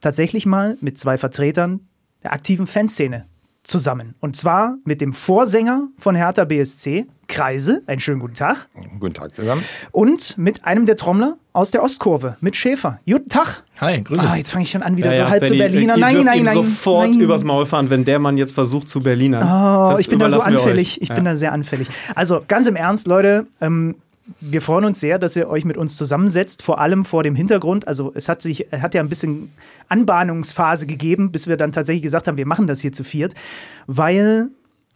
tatsächlich 0.00 0.46
mal 0.46 0.78
mit 0.80 0.98
zwei 0.98 1.18
Vertretern 1.18 1.80
der 2.22 2.32
aktiven 2.32 2.66
Fanszene 2.66 3.26
zusammen. 3.62 4.14
Und 4.20 4.36
zwar 4.36 4.76
mit 4.84 5.00
dem 5.00 5.12
Vorsänger 5.12 5.88
von 5.98 6.14
Hertha 6.14 6.44
BSC, 6.44 7.06
Kreise. 7.28 7.82
Einen 7.86 8.00
schönen 8.00 8.20
guten 8.20 8.34
Tag. 8.34 8.68
Guten 8.98 9.14
Tag 9.14 9.34
zusammen. 9.34 9.62
Und 9.90 10.36
mit 10.36 10.64
einem 10.64 10.84
der 10.84 10.96
Trommler 10.96 11.36
aus 11.54 11.70
der 11.70 11.82
Ostkurve, 11.82 12.36
mit 12.40 12.56
Schäfer. 12.56 12.98
Guten 13.08 13.28
Tag. 13.28 13.62
Hi, 13.80 14.02
grüße. 14.02 14.20
Ah, 14.20 14.36
jetzt 14.36 14.52
fange 14.52 14.64
ich 14.64 14.70
schon 14.70 14.82
an, 14.82 14.96
wieder 14.96 15.10
Ja, 15.12 15.16
ja, 15.18 15.24
so 15.26 15.30
halb 15.30 15.44
zu 15.44 15.50
Benny, 15.50 15.62
Berliner. 15.62 15.94
Ihr 15.96 16.00
Nein, 16.00 16.12
dürft 16.12 16.26
nein, 16.26 16.38
ihm 16.40 16.44
nein. 16.44 16.54
sofort 16.54 17.10
nein. 17.10 17.20
übers 17.20 17.44
Maul 17.44 17.64
fahren, 17.66 17.88
wenn 17.90 18.04
der 18.04 18.18
Mann 18.18 18.36
jetzt 18.36 18.52
versucht 18.52 18.88
zu 18.88 19.00
Berlinern. 19.00 19.42
Oh, 19.42 19.90
Das 19.90 20.00
ich 20.00 20.08
bin 20.08 20.18
da 20.18 20.28
so 20.30 20.40
anfällig. 20.40 21.00
Ich 21.00 21.08
Ja. 21.08 21.14
bin 21.14 21.24
da 21.24 21.36
sehr 21.36 21.52
anfällig. 21.52 21.88
Also 22.14 22.42
ganz 22.46 22.66
im 22.66 22.76
Ernst, 22.76 23.06
Leute, 23.06 23.46
ähm, 23.60 23.94
wir 24.40 24.60
freuen 24.60 24.84
uns 24.84 25.00
sehr, 25.00 25.18
dass 25.18 25.36
ihr 25.36 25.48
euch 25.48 25.64
mit 25.64 25.76
uns 25.76 25.96
zusammensetzt, 25.96 26.62
vor 26.62 26.80
allem 26.80 27.04
vor 27.04 27.22
dem 27.22 27.34
Hintergrund. 27.34 27.88
Also 27.88 28.12
es 28.14 28.28
hat 28.28 28.42
sich, 28.42 28.68
hat 28.72 28.94
ja 28.94 29.02
ein 29.02 29.08
bisschen 29.08 29.52
Anbahnungsphase 29.88 30.86
gegeben, 30.86 31.32
bis 31.32 31.48
wir 31.48 31.56
dann 31.56 31.72
tatsächlich 31.72 32.02
gesagt 32.02 32.28
haben, 32.28 32.36
wir 32.36 32.46
machen 32.46 32.66
das 32.66 32.80
hier 32.80 32.92
zu 32.92 33.04
viert, 33.04 33.34
weil 33.86 34.50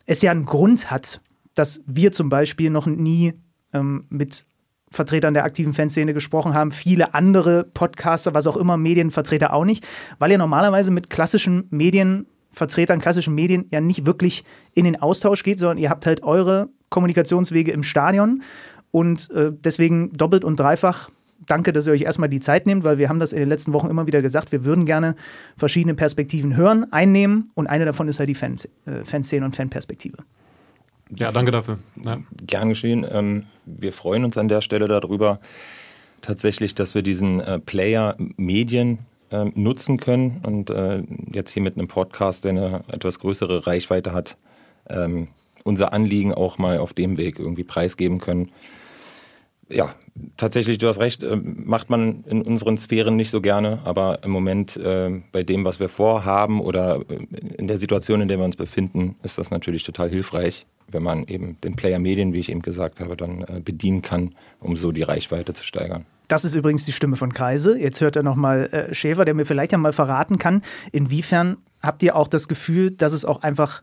es 0.07 0.23
ja 0.23 0.31
einen 0.31 0.47
Grund 0.47 0.91
hat, 0.91 1.21
dass 1.55 1.83
wir 1.87 2.13
zum 2.13 2.29
Beispiel 2.29 2.71
noch 2.71 2.87
nie 2.87 3.35
ähm, 3.73 4.05
mit 4.09 4.45
Vertretern 4.91 5.35
der 5.35 5.45
aktiven 5.45 5.73
Fanszene 5.73 6.15
gesprochen 6.15 6.55
haben, 6.55 6.71
viele 6.71 7.15
andere 7.15 7.65
Podcaster, 7.65 8.35
was 8.35 8.47
auch 8.47 8.57
immer, 8.57 8.77
Medienvertreter 8.77 9.53
auch 9.53 9.65
nicht, 9.65 9.87
weil 10.19 10.31
ihr 10.31 10.39
normalerweise 10.39 10.91
mit 10.91 11.11
klassischen 11.11 11.67
Medienvertretern, 11.71 13.01
klassischen 13.01 13.35
Medien 13.35 13.67
ja 13.71 13.81
nicht 13.81 14.07
wirklich 14.07 14.45
in 14.75 14.85
den 14.85 15.01
Austausch 15.01 15.43
geht, 15.43 15.59
sondern 15.59 15.79
ihr 15.79 15.91
habt 15.91 16.07
halt 16.07 16.23
eure 16.23 16.69
Kommunikationswege 16.89 17.73
im 17.73 17.83
Stadion 17.83 18.43
und 18.91 19.31
äh, 19.31 19.53
deswegen 19.53 20.13
doppelt 20.13 20.45
und 20.45 20.59
dreifach 20.59 21.11
danke, 21.47 21.73
dass 21.73 21.87
ihr 21.87 21.93
euch 21.93 22.03
erstmal 22.03 22.29
die 22.29 22.41
Zeit 22.41 22.67
nehmt, 22.67 22.85
weil 22.85 22.99
wir 22.99 23.09
haben 23.09 23.21
das 23.21 23.33
in 23.33 23.39
den 23.39 23.49
letzten 23.49 23.73
Wochen 23.73 23.89
immer 23.89 24.07
wieder 24.07 24.23
gesagt, 24.23 24.53
wir 24.53 24.65
würden 24.65 24.87
gerne 24.87 25.17
verschiedene 25.57 25.95
Perspektiven 25.95 26.57
hören, 26.57 26.91
einnehmen 26.93 27.51
und 27.55 27.67
eine 27.67 27.85
davon 27.85 28.09
ist 28.09 28.19
halt 28.19 28.29
die 28.29 28.35
Fans, 28.35 28.69
äh, 28.87 29.05
Fanszene 29.05 29.45
und 29.45 29.55
Fanperspektive. 29.55 30.19
Ja, 31.17 31.31
danke 31.31 31.53
dafür. 31.53 31.79
Ja. 32.05 32.19
Gern 32.47 32.71
geschehen. 32.71 33.07
Ähm, 33.09 33.45
wir 33.65 33.93
freuen 33.93 34.25
uns 34.25 34.37
an 34.39 34.49
der 34.49 34.61
Stelle 34.61 34.89
darüber, 34.89 35.41
tatsächlich, 36.21 36.75
dass 36.75 36.95
wir 36.95 37.03
diesen 37.03 37.41
äh, 37.41 37.61
Player 37.61 38.17
Medien 38.37 38.99
ähm, 39.31 39.53
nutzen 39.55 39.99
können 39.99 40.41
und 40.45 40.71
äh, 40.71 41.03
jetzt 41.33 41.53
hier 41.53 41.63
mit 41.63 41.77
einem 41.77 41.89
Podcast, 41.89 42.45
der 42.45 42.51
eine 42.51 42.85
etwas 42.89 43.21
größere 43.21 43.67
Reichweite 43.67 44.13
hat, 44.13 44.37
ähm, 44.89 45.29
unser 45.63 45.93
Anliegen 45.93 46.33
auch 46.33 46.59
mal 46.59 46.79
auf 46.79 46.93
dem 46.93 47.19
Weg 47.19 47.39
irgendwie 47.39 47.65
preisgeben 47.65 48.19
können. 48.19 48.51
Ja, 49.69 49.95
tatsächlich, 50.37 50.79
du 50.79 50.87
hast 50.87 51.01
recht, 51.01 51.23
äh, 51.23 51.37
macht 51.37 51.91
man 51.91 52.23
in 52.25 52.43
unseren 52.43 52.77
Sphären 52.77 53.17
nicht 53.17 53.31
so 53.31 53.41
gerne, 53.41 53.81
aber 53.85 54.23
im 54.23 54.31
Moment 54.31 54.77
äh, 54.77 55.11
bei 55.33 55.43
dem, 55.43 55.65
was 55.65 55.81
wir 55.81 55.89
vorhaben 55.89 56.61
oder 56.61 57.01
äh, 57.09 57.27
in 57.59 57.67
der 57.67 57.79
Situation, 57.79 58.21
in 58.21 58.29
der 58.29 58.39
wir 58.39 58.45
uns 58.45 58.57
befinden, 58.57 59.17
ist 59.25 59.39
das 59.39 59.51
natürlich 59.51 59.83
total 59.83 60.09
hilfreich, 60.09 60.67
wenn 60.89 61.03
man 61.03 61.27
eben 61.27 61.61
den 61.63 61.75
Player 61.75 61.99
Medien, 61.99 62.33
wie 62.33 62.39
ich 62.39 62.49
eben 62.49 62.63
gesagt 62.63 63.01
habe, 63.01 63.17
dann 63.17 63.43
äh, 63.43 63.61
bedienen 63.61 64.03
kann, 64.03 64.37
um 64.61 64.77
so 64.77 64.93
die 64.93 65.03
Reichweite 65.03 65.53
zu 65.53 65.65
steigern. 65.65 66.07
Das 66.29 66.45
ist 66.45 66.55
übrigens 66.55 66.85
die 66.85 66.93
Stimme 66.93 67.17
von 67.17 67.33
Kreise. 67.33 67.79
Jetzt 67.79 68.01
hört 68.01 68.17
er 68.17 68.25
nochmal 68.25 68.89
Schäfer, 68.91 69.25
der 69.25 69.35
mir 69.35 69.47
vielleicht 69.47 69.71
ja 69.71 69.79
mal 69.79 69.93
verraten 69.93 70.39
kann, 70.39 70.63
inwiefern 70.91 71.57
habt 71.83 72.03
ihr 72.03 72.17
auch 72.17 72.27
das 72.27 72.49
Gefühl, 72.49 72.91
dass 72.91 73.13
es 73.13 73.25
auch 73.25 73.43
einfach 73.43 73.81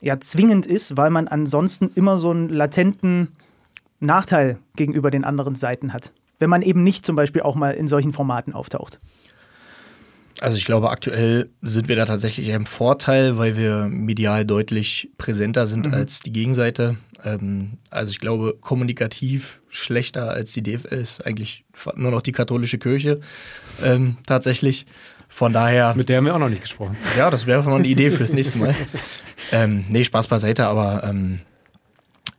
ja, 0.00 0.18
zwingend 0.18 0.66
ist, 0.66 0.96
weil 0.96 1.10
man 1.10 1.28
ansonsten 1.28 1.90
immer 1.94 2.18
so 2.18 2.30
einen 2.30 2.48
latenten 2.48 3.28
Nachteil 4.00 4.58
gegenüber 4.76 5.10
den 5.10 5.24
anderen 5.24 5.54
Seiten 5.54 5.92
hat. 5.92 6.12
Wenn 6.38 6.50
man 6.50 6.62
eben 6.62 6.82
nicht 6.82 7.04
zum 7.04 7.16
Beispiel 7.16 7.42
auch 7.42 7.56
mal 7.56 7.72
in 7.72 7.88
solchen 7.88 8.12
Formaten 8.12 8.52
auftaucht. 8.52 9.00
Also 10.40 10.56
ich 10.56 10.64
glaube, 10.64 10.90
aktuell 10.90 11.50
sind 11.62 11.88
wir 11.88 11.96
da 11.96 12.04
tatsächlich 12.04 12.48
im 12.50 12.64
Vorteil, 12.64 13.38
weil 13.38 13.56
wir 13.56 13.88
medial 13.90 14.44
deutlich 14.44 15.10
präsenter 15.18 15.66
sind 15.66 15.92
als 15.92 16.20
die 16.20 16.32
Gegenseite. 16.32 16.96
Ähm, 17.24 17.78
also 17.90 18.10
ich 18.10 18.20
glaube, 18.20 18.56
kommunikativ 18.60 19.60
schlechter 19.68 20.30
als 20.30 20.52
die 20.52 20.62
DFL 20.62 20.94
ist 20.94 21.26
eigentlich 21.26 21.64
nur 21.96 22.12
noch 22.12 22.22
die 22.22 22.32
katholische 22.32 22.78
Kirche 22.78 23.20
ähm, 23.82 24.16
tatsächlich. 24.26 24.86
Von 25.28 25.52
daher, 25.52 25.94
Mit 25.94 26.08
der 26.08 26.18
haben 26.18 26.24
wir 26.24 26.34
auch 26.34 26.38
noch 26.38 26.48
nicht 26.48 26.62
gesprochen. 26.62 26.96
ja, 27.16 27.30
das 27.30 27.46
wäre 27.46 27.62
mal 27.64 27.76
eine 27.76 27.88
Idee 27.88 28.10
fürs 28.10 28.32
nächste 28.32 28.58
Mal. 28.58 28.74
ähm, 29.52 29.84
nee, 29.88 30.04
Spaß 30.04 30.28
beiseite, 30.28 30.66
aber 30.66 31.02
ähm, 31.04 31.40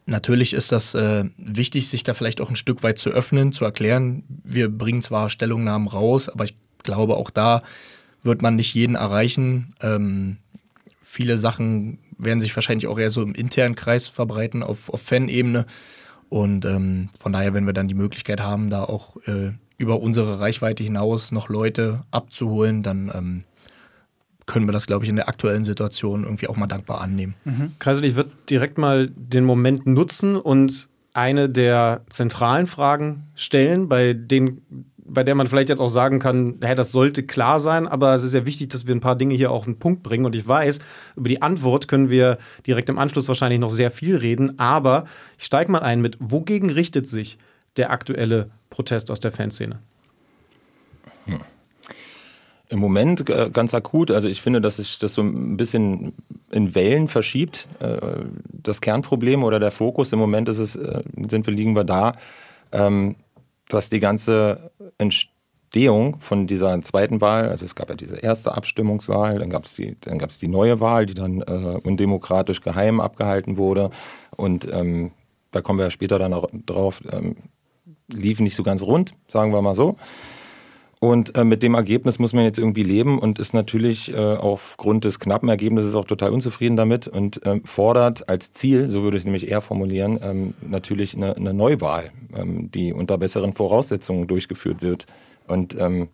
Natürlich 0.09 0.53
ist 0.53 0.71
das 0.71 0.95
äh, 0.95 1.25
wichtig, 1.37 1.87
sich 1.87 2.03
da 2.03 2.15
vielleicht 2.15 2.41
auch 2.41 2.49
ein 2.49 2.55
Stück 2.55 2.81
weit 2.81 2.97
zu 2.97 3.11
öffnen, 3.11 3.51
zu 3.51 3.63
erklären. 3.63 4.23
Wir 4.43 4.67
bringen 4.67 5.03
zwar 5.03 5.29
Stellungnahmen 5.29 5.87
raus, 5.87 6.29
aber 6.29 6.45
ich 6.45 6.55
glaube, 6.81 7.15
auch 7.15 7.29
da 7.29 7.61
wird 8.23 8.41
man 8.41 8.55
nicht 8.55 8.73
jeden 8.73 8.95
erreichen. 8.95 9.75
Ähm, 9.81 10.37
viele 11.03 11.37
Sachen 11.37 11.99
werden 12.17 12.41
sich 12.41 12.55
wahrscheinlich 12.55 12.87
auch 12.87 12.97
eher 12.97 13.11
so 13.11 13.21
im 13.21 13.35
internen 13.35 13.75
Kreis 13.75 14.07
verbreiten, 14.07 14.63
auf, 14.63 14.89
auf 14.89 15.01
Fan-Ebene. 15.03 15.67
Und 16.27 16.65
ähm, 16.65 17.09
von 17.21 17.31
daher, 17.31 17.53
wenn 17.53 17.67
wir 17.67 17.73
dann 17.73 17.87
die 17.87 17.93
Möglichkeit 17.93 18.41
haben, 18.41 18.71
da 18.71 18.83
auch 18.83 19.15
äh, 19.27 19.51
über 19.77 20.01
unsere 20.01 20.39
Reichweite 20.39 20.83
hinaus 20.83 21.31
noch 21.31 21.49
Leute 21.49 22.03
abzuholen, 22.09 22.81
dann 22.81 23.11
ähm, 23.13 23.43
können 24.49 24.67
wir 24.67 24.73
das, 24.73 24.87
glaube 24.87 25.05
ich, 25.05 25.09
in 25.09 25.15
der 25.15 25.29
aktuellen 25.29 25.63
Situation 25.63 26.23
irgendwie 26.23 26.47
auch 26.47 26.55
mal 26.55 26.65
dankbar 26.65 27.01
annehmen. 27.01 27.35
Mhm. 27.45 27.73
Kreisel, 27.77 28.03
ich 28.03 28.15
würde 28.15 28.31
direkt 28.49 28.79
mal 28.79 29.07
den 29.15 29.45
Moment 29.45 29.85
nutzen 29.85 30.35
und 30.35 30.89
eine 31.13 31.49
der 31.49 32.01
zentralen 32.09 32.65
Fragen 32.65 33.27
stellen, 33.35 33.87
bei 33.87 34.13
denen 34.13 34.89
bei 35.11 35.23
der 35.23 35.33
man 35.33 35.47
vielleicht 35.47 35.69
jetzt 35.69 35.79
auch 35.79 35.89
sagen 35.89 36.19
kann, 36.19 36.59
hey, 36.61 36.75
das 36.75 36.91
sollte 36.91 37.23
klar 37.23 37.59
sein, 37.59 37.87
aber 37.87 38.13
es 38.13 38.23
ist 38.23 38.33
ja 38.33 38.45
wichtig, 38.45 38.69
dass 38.69 38.85
wir 38.85 38.93
ein 38.93 39.01
paar 39.01 39.15
Dinge 39.15 39.33
hier 39.33 39.51
auf 39.51 39.65
den 39.65 39.79
Punkt 39.79 40.03
bringen. 40.03 40.25
Und 40.25 40.35
ich 40.35 40.47
weiß, 40.47 40.79
über 41.15 41.29
die 41.29 41.41
Antwort 41.41 41.87
können 41.87 42.11
wir 42.11 42.37
direkt 42.67 42.89
im 42.89 42.99
Anschluss 42.99 43.27
wahrscheinlich 43.27 43.59
noch 43.59 43.71
sehr 43.71 43.89
viel 43.89 44.17
reden, 44.17 44.59
aber 44.59 45.05
ich 45.39 45.45
steige 45.45 45.71
mal 45.71 45.81
ein 45.81 46.01
mit, 46.01 46.17
wogegen 46.19 46.69
richtet 46.69 47.07
sich 47.07 47.39
der 47.75 47.89
aktuelle 47.89 48.51
Protest 48.69 49.09
aus 49.09 49.19
der 49.19 49.31
Fanszene? 49.31 49.79
Hm. 51.25 51.39
Im 52.69 52.79
Moment 52.79 53.29
äh, 53.29 53.49
ganz 53.51 53.73
akut, 53.73 54.11
also 54.11 54.27
ich 54.27 54.41
finde, 54.41 54.61
dass 54.61 54.77
sich 54.77 54.99
das 54.99 55.13
so 55.13 55.21
ein 55.21 55.57
bisschen 55.57 56.13
in 56.51 56.75
Wellen 56.75 57.07
verschiebt. 57.07 57.67
Äh, 57.79 57.97
das 58.47 58.79
Kernproblem 58.79 59.43
oder 59.43 59.59
der 59.59 59.71
Fokus 59.71 60.13
im 60.13 60.19
Moment 60.19 60.49
ist 60.49 60.59
es, 60.59 60.75
äh, 60.75 61.01
sind 61.27 61.47
wir, 61.47 61.53
liegen 61.53 61.75
wir 61.75 61.83
da, 61.83 62.13
ähm, 62.71 63.15
dass 63.69 63.89
die 63.89 63.99
ganze 63.99 64.71
Entstehung 64.99 66.17
von 66.19 66.45
dieser 66.45 66.79
zweiten 66.83 67.21
Wahl, 67.21 67.49
also 67.49 67.65
es 67.65 67.73
gab 67.73 67.89
ja 67.89 67.95
diese 67.95 68.17
erste 68.17 68.55
Abstimmungswahl, 68.55 69.39
dann 69.39 69.49
gab 69.49 69.65
es 69.65 69.75
die, 69.75 69.97
dann 70.01 70.19
gab 70.19 70.29
es 70.29 70.37
die 70.37 70.47
neue 70.47 70.79
Wahl, 70.79 71.05
die 71.05 71.13
dann 71.15 71.41
undemokratisch 71.41 72.61
geheim 72.61 72.99
abgehalten 72.99 73.57
wurde 73.57 73.89
und 74.35 74.71
ähm, 74.71 75.11
da 75.51 75.61
kommen 75.61 75.79
wir 75.79 75.85
ja 75.85 75.91
später 75.91 76.19
dann 76.19 76.33
auch 76.33 76.47
drauf, 76.65 77.01
ähm, 77.11 77.35
lief 78.11 78.39
nicht 78.39 78.55
so 78.55 78.63
ganz 78.63 78.83
rund, 78.83 79.13
sagen 79.27 79.53
wir 79.53 79.61
mal 79.61 79.75
so. 79.75 79.97
Und 81.01 81.37
äh, 81.37 81.45
mit 81.45 81.63
dem 81.63 81.75
Ergebnis 81.75 82.19
muss 82.19 82.33
man 82.33 82.43
jetzt 82.43 82.59
irgendwie 82.59 82.83
leben 82.83 83.19
und 83.19 83.39
ist 83.39 83.53
natürlich 83.53 84.13
äh, 84.13 84.17
aufgrund 84.17 85.05
des 85.05 85.19
knappen 85.19 85.47
Ergebnisses 85.47 85.95
auch 85.95 86.03
total 86.03 86.31
unzufrieden 86.31 86.75
damit 86.75 87.07
und 87.07 87.39
ähm, 87.45 87.61
fordert 87.63 88.27
als 88.27 88.51
Ziel, 88.51 88.89
so 88.89 89.01
würde 89.01 89.15
ich 89.15 89.21
es 89.21 89.25
nämlich 89.25 89.49
eher 89.49 89.61
formulieren, 89.61 90.19
ähm, 90.21 90.53
natürlich 90.61 91.15
eine, 91.15 91.37
eine 91.37 91.53
Neuwahl, 91.53 92.11
ähm, 92.35 92.69
die 92.69 92.91
unter 92.91 93.17
besseren 93.17 93.53
Voraussetzungen 93.53 94.27
durchgeführt 94.27 94.81
wird. 94.81 95.05
Und 95.47 95.79
ähm, 95.79 96.09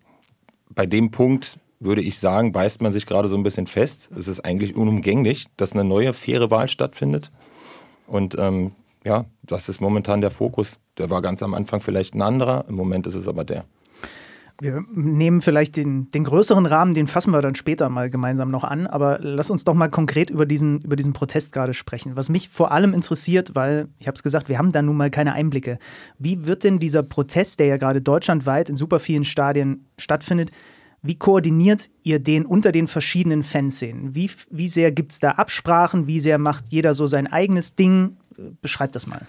bei 0.70 0.86
dem 0.86 1.10
Punkt 1.10 1.58
würde 1.80 2.02
ich 2.02 2.20
sagen, 2.20 2.52
beißt 2.52 2.84
man 2.84 2.92
sich 2.92 3.08
gerade 3.08 3.28
so 3.28 3.38
ein 3.38 3.44
bisschen 3.44 3.66
fest. 3.66 4.12
Es 4.16 4.28
ist 4.28 4.42
eigentlich 4.42 4.76
unumgänglich, 4.76 5.48
dass 5.58 5.74
eine 5.74 5.84
neue, 5.84 6.14
faire 6.14 6.52
Wahl 6.52 6.68
stattfindet. 6.68 7.32
Und 8.06 8.36
ähm, 8.38 8.74
ja, 9.04 9.26
das 9.42 9.68
ist 9.68 9.82
momentan 9.82 10.22
der 10.22 10.32
Fokus. 10.32 10.78
Der 11.00 11.10
war 11.10 11.24
ganz 11.24 11.42
am 11.42 11.56
Anfang 11.56 11.80
vielleicht 11.80 12.14
ein 12.14 12.22
anderer, 12.22 12.66
im 12.70 12.76
Moment 12.76 13.08
ist 13.08 13.16
es 13.16 13.28
aber 13.28 13.44
der. 13.44 13.66
Wir 14.62 14.86
nehmen 14.94 15.42
vielleicht 15.42 15.76
den, 15.76 16.10
den 16.12 16.24
größeren 16.24 16.66
Rahmen, 16.66 16.94
den 16.94 17.08
fassen 17.08 17.32
wir 17.32 17.42
dann 17.42 17.56
später 17.56 17.90
mal 17.90 18.10
gemeinsam 18.10 18.52
noch 18.52 18.64
an, 18.64 18.88
aber 18.88 19.20
lass 19.22 19.52
uns 19.52 19.66
doch 19.66 19.74
mal 19.74 19.90
konkret 19.90 20.30
über 20.30 20.46
diesen, 20.46 20.80
über 20.80 20.96
diesen 20.96 21.12
Protest 21.12 21.52
gerade 21.52 21.74
sprechen. 21.74 22.16
Was 22.16 22.30
mich 22.30 22.48
vor 22.48 22.72
allem 22.72 22.94
interessiert, 22.94 23.54
weil, 23.56 23.90
ich 24.00 24.08
habe 24.08 24.16
es 24.16 24.24
gesagt, 24.24 24.48
wir 24.48 24.58
haben 24.58 24.72
da 24.72 24.82
nun 24.82 24.96
mal 24.96 25.12
keine 25.12 25.34
Einblicke. 25.34 25.78
Wie 26.20 26.46
wird 26.46 26.64
denn 26.64 26.80
dieser 26.80 27.04
Protest, 27.04 27.60
der 27.60 27.68
ja 27.68 27.78
gerade 27.78 28.02
deutschlandweit 28.02 28.70
in 28.70 28.78
super 28.78 29.02
vielen 29.02 29.26
Stadien 29.26 29.88
stattfindet, 29.98 30.52
wie 31.02 31.16
koordiniert 31.16 31.90
ihr 32.04 32.20
den 32.20 32.46
unter 32.46 32.72
den 32.72 32.88
verschiedenen 32.88 33.44
Fanszenen? 33.44 34.16
Wie, 34.16 34.32
wie 34.50 34.68
sehr 34.68 34.92
gibt 34.92 35.12
es 35.12 35.20
da 35.20 35.32
Absprachen? 35.32 36.08
Wie 36.08 36.20
sehr 36.20 36.38
macht 36.38 36.70
jeder 36.70 36.94
so 36.94 37.08
sein 37.08 37.28
eigenes 37.28 37.76
Ding? 37.76 38.18
Beschreibt 38.62 38.96
das 38.96 39.06
mal. 39.06 39.28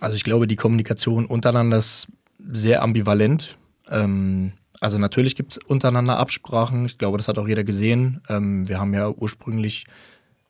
Also 0.00 0.16
ich 0.16 0.24
glaube, 0.24 0.46
die 0.46 0.56
Kommunikation 0.56 1.24
untereinander 1.24 1.78
ist 1.78 2.08
sehr 2.52 2.82
ambivalent. 2.82 3.56
Ähm, 3.90 4.52
also 4.80 4.98
natürlich 4.98 5.36
gibt 5.36 5.52
es 5.52 5.58
untereinander 5.58 6.18
Absprachen. 6.18 6.86
Ich 6.86 6.96
glaube, 6.96 7.18
das 7.18 7.28
hat 7.28 7.38
auch 7.38 7.48
jeder 7.48 7.64
gesehen. 7.64 8.22
Ähm, 8.28 8.66
wir 8.68 8.80
haben 8.80 8.94
ja 8.94 9.10
ursprünglich 9.10 9.84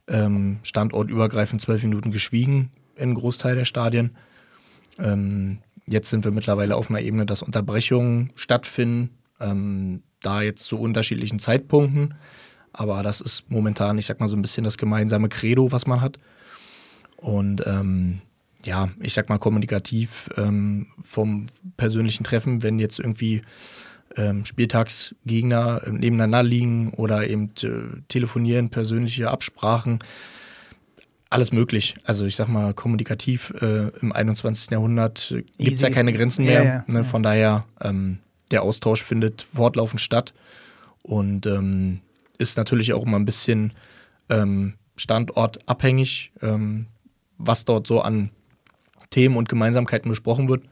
ähm, 0.06 0.58
standortübergreifend 0.62 1.60
zwölf 1.60 1.82
Minuten 1.82 2.12
geschwiegen 2.12 2.70
in 2.96 3.14
Großteil 3.14 3.56
der 3.56 3.64
Stadien. 3.64 4.16
Ähm, 4.98 5.58
jetzt 5.86 6.10
sind 6.10 6.24
wir 6.24 6.30
mittlerweile 6.30 6.76
auf 6.76 6.90
einer 6.90 7.00
Ebene, 7.00 7.26
dass 7.26 7.42
Unterbrechungen 7.42 8.30
stattfinden, 8.34 9.10
ähm, 9.40 10.02
da 10.20 10.42
jetzt 10.42 10.64
zu 10.64 10.78
unterschiedlichen 10.78 11.38
Zeitpunkten. 11.38 12.14
Aber 12.72 13.02
das 13.02 13.20
ist 13.20 13.50
momentan, 13.50 13.98
ich 13.98 14.06
sag 14.06 14.20
mal, 14.20 14.28
so 14.28 14.36
ein 14.36 14.42
bisschen 14.42 14.64
das 14.64 14.78
gemeinsame 14.78 15.28
Credo, 15.28 15.72
was 15.72 15.86
man 15.86 16.00
hat. 16.00 16.18
Und 17.16 17.66
ähm, 17.66 18.20
ja, 18.64 18.90
ich 19.00 19.14
sag 19.14 19.28
mal, 19.28 19.38
kommunikativ 19.38 20.28
ähm, 20.36 20.88
vom 21.02 21.46
persönlichen 21.76 22.24
Treffen, 22.24 22.62
wenn 22.62 22.78
jetzt 22.78 22.98
irgendwie 22.98 23.42
ähm, 24.16 24.44
Spieltagsgegner 24.44 25.82
äh, 25.86 25.90
nebeneinander 25.90 26.42
liegen 26.42 26.90
oder 26.90 27.28
eben 27.28 27.50
äh, 27.62 28.00
telefonieren, 28.08 28.70
persönliche 28.70 29.30
Absprachen, 29.30 30.00
alles 31.30 31.52
möglich. 31.52 31.94
Also 32.04 32.26
ich 32.26 32.36
sag 32.36 32.48
mal, 32.48 32.74
kommunikativ 32.74 33.54
äh, 33.60 33.88
im 34.00 34.12
21. 34.12 34.70
Jahrhundert 34.72 35.34
gibt 35.58 35.72
es 35.72 35.80
ja 35.80 35.90
keine 35.90 36.12
Grenzen 36.12 36.44
mehr. 36.44 36.64
Ja, 36.64 36.74
ja, 36.74 36.84
ne? 36.88 37.04
Von 37.04 37.22
ja. 37.22 37.30
daher, 37.30 37.64
ähm, 37.80 38.18
der 38.50 38.62
Austausch 38.62 39.02
findet 39.02 39.42
fortlaufend 39.42 40.00
statt 40.00 40.34
und 41.02 41.46
ähm, 41.46 42.00
ist 42.38 42.56
natürlich 42.56 42.92
auch 42.94 43.06
immer 43.06 43.16
ein 43.16 43.24
bisschen 43.24 43.72
ähm, 44.28 44.74
standortabhängig, 44.96 46.32
ähm, 46.42 46.86
was 47.38 47.64
dort 47.64 47.86
so 47.86 48.00
an 48.00 48.30
Themen 49.10 49.36
und 49.36 49.48
Gemeinsamkeiten 49.48 50.08
besprochen 50.08 50.48
wird. 50.48 50.62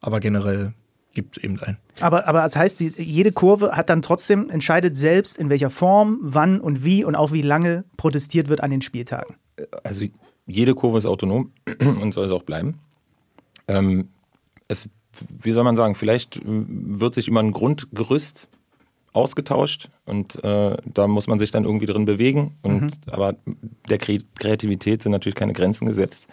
Aber 0.00 0.20
generell 0.20 0.74
gibt 1.14 1.36
es 1.36 1.44
eben 1.44 1.60
einen. 1.60 1.76
Aber, 2.00 2.26
aber 2.26 2.42
das 2.42 2.56
heißt, 2.56 2.80
die, 2.80 2.88
jede 2.96 3.32
Kurve 3.32 3.72
hat 3.72 3.90
dann 3.90 4.02
trotzdem, 4.02 4.50
entscheidet 4.50 4.96
selbst, 4.96 5.38
in 5.38 5.50
welcher 5.50 5.70
Form, 5.70 6.18
wann 6.22 6.60
und 6.60 6.84
wie 6.84 7.04
und 7.04 7.14
auch 7.14 7.32
wie 7.32 7.42
lange 7.42 7.84
protestiert 7.96 8.48
wird 8.48 8.62
an 8.62 8.70
den 8.70 8.82
Spieltagen. 8.82 9.36
Also 9.84 10.06
jede 10.46 10.74
Kurve 10.74 10.98
ist 10.98 11.06
autonom 11.06 11.52
und 11.80 12.14
soll 12.14 12.26
es 12.26 12.32
auch 12.32 12.42
bleiben. 12.42 12.78
Ähm, 13.68 14.08
es, 14.68 14.88
wie 15.28 15.52
soll 15.52 15.64
man 15.64 15.76
sagen, 15.76 15.94
vielleicht 15.94 16.40
wird 16.44 17.14
sich 17.14 17.28
über 17.28 17.40
ein 17.40 17.52
Grundgerüst 17.52 18.48
ausgetauscht 19.12 19.90
und 20.06 20.42
äh, 20.42 20.76
da 20.84 21.06
muss 21.06 21.28
man 21.28 21.38
sich 21.38 21.50
dann 21.50 21.64
irgendwie 21.64 21.86
drin 21.86 22.04
bewegen. 22.04 22.56
Und, 22.62 22.82
mhm. 22.82 22.90
Aber 23.10 23.34
der 23.88 23.98
Kreativität 23.98 25.02
sind 25.02 25.12
natürlich 25.12 25.34
keine 25.34 25.52
Grenzen 25.52 25.86
gesetzt. 25.86 26.28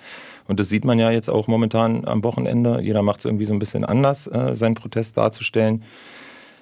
Und 0.48 0.60
das 0.60 0.70
sieht 0.70 0.86
man 0.86 0.98
ja 0.98 1.12
jetzt 1.12 1.30
auch 1.30 1.48
momentan 1.48 2.06
am 2.06 2.24
Wochenende. 2.24 2.82
Jeder 2.82 3.04
macht 3.04 3.20
es 3.20 3.26
irgendwie 3.26 3.46
so 3.46 3.54
ein 3.54 3.60
bisschen 3.60 3.84
anders, 3.84 4.28
äh, 4.28 4.56
seinen 4.56 4.76
Protest 4.76 5.18
darzustellen. 5.18 5.84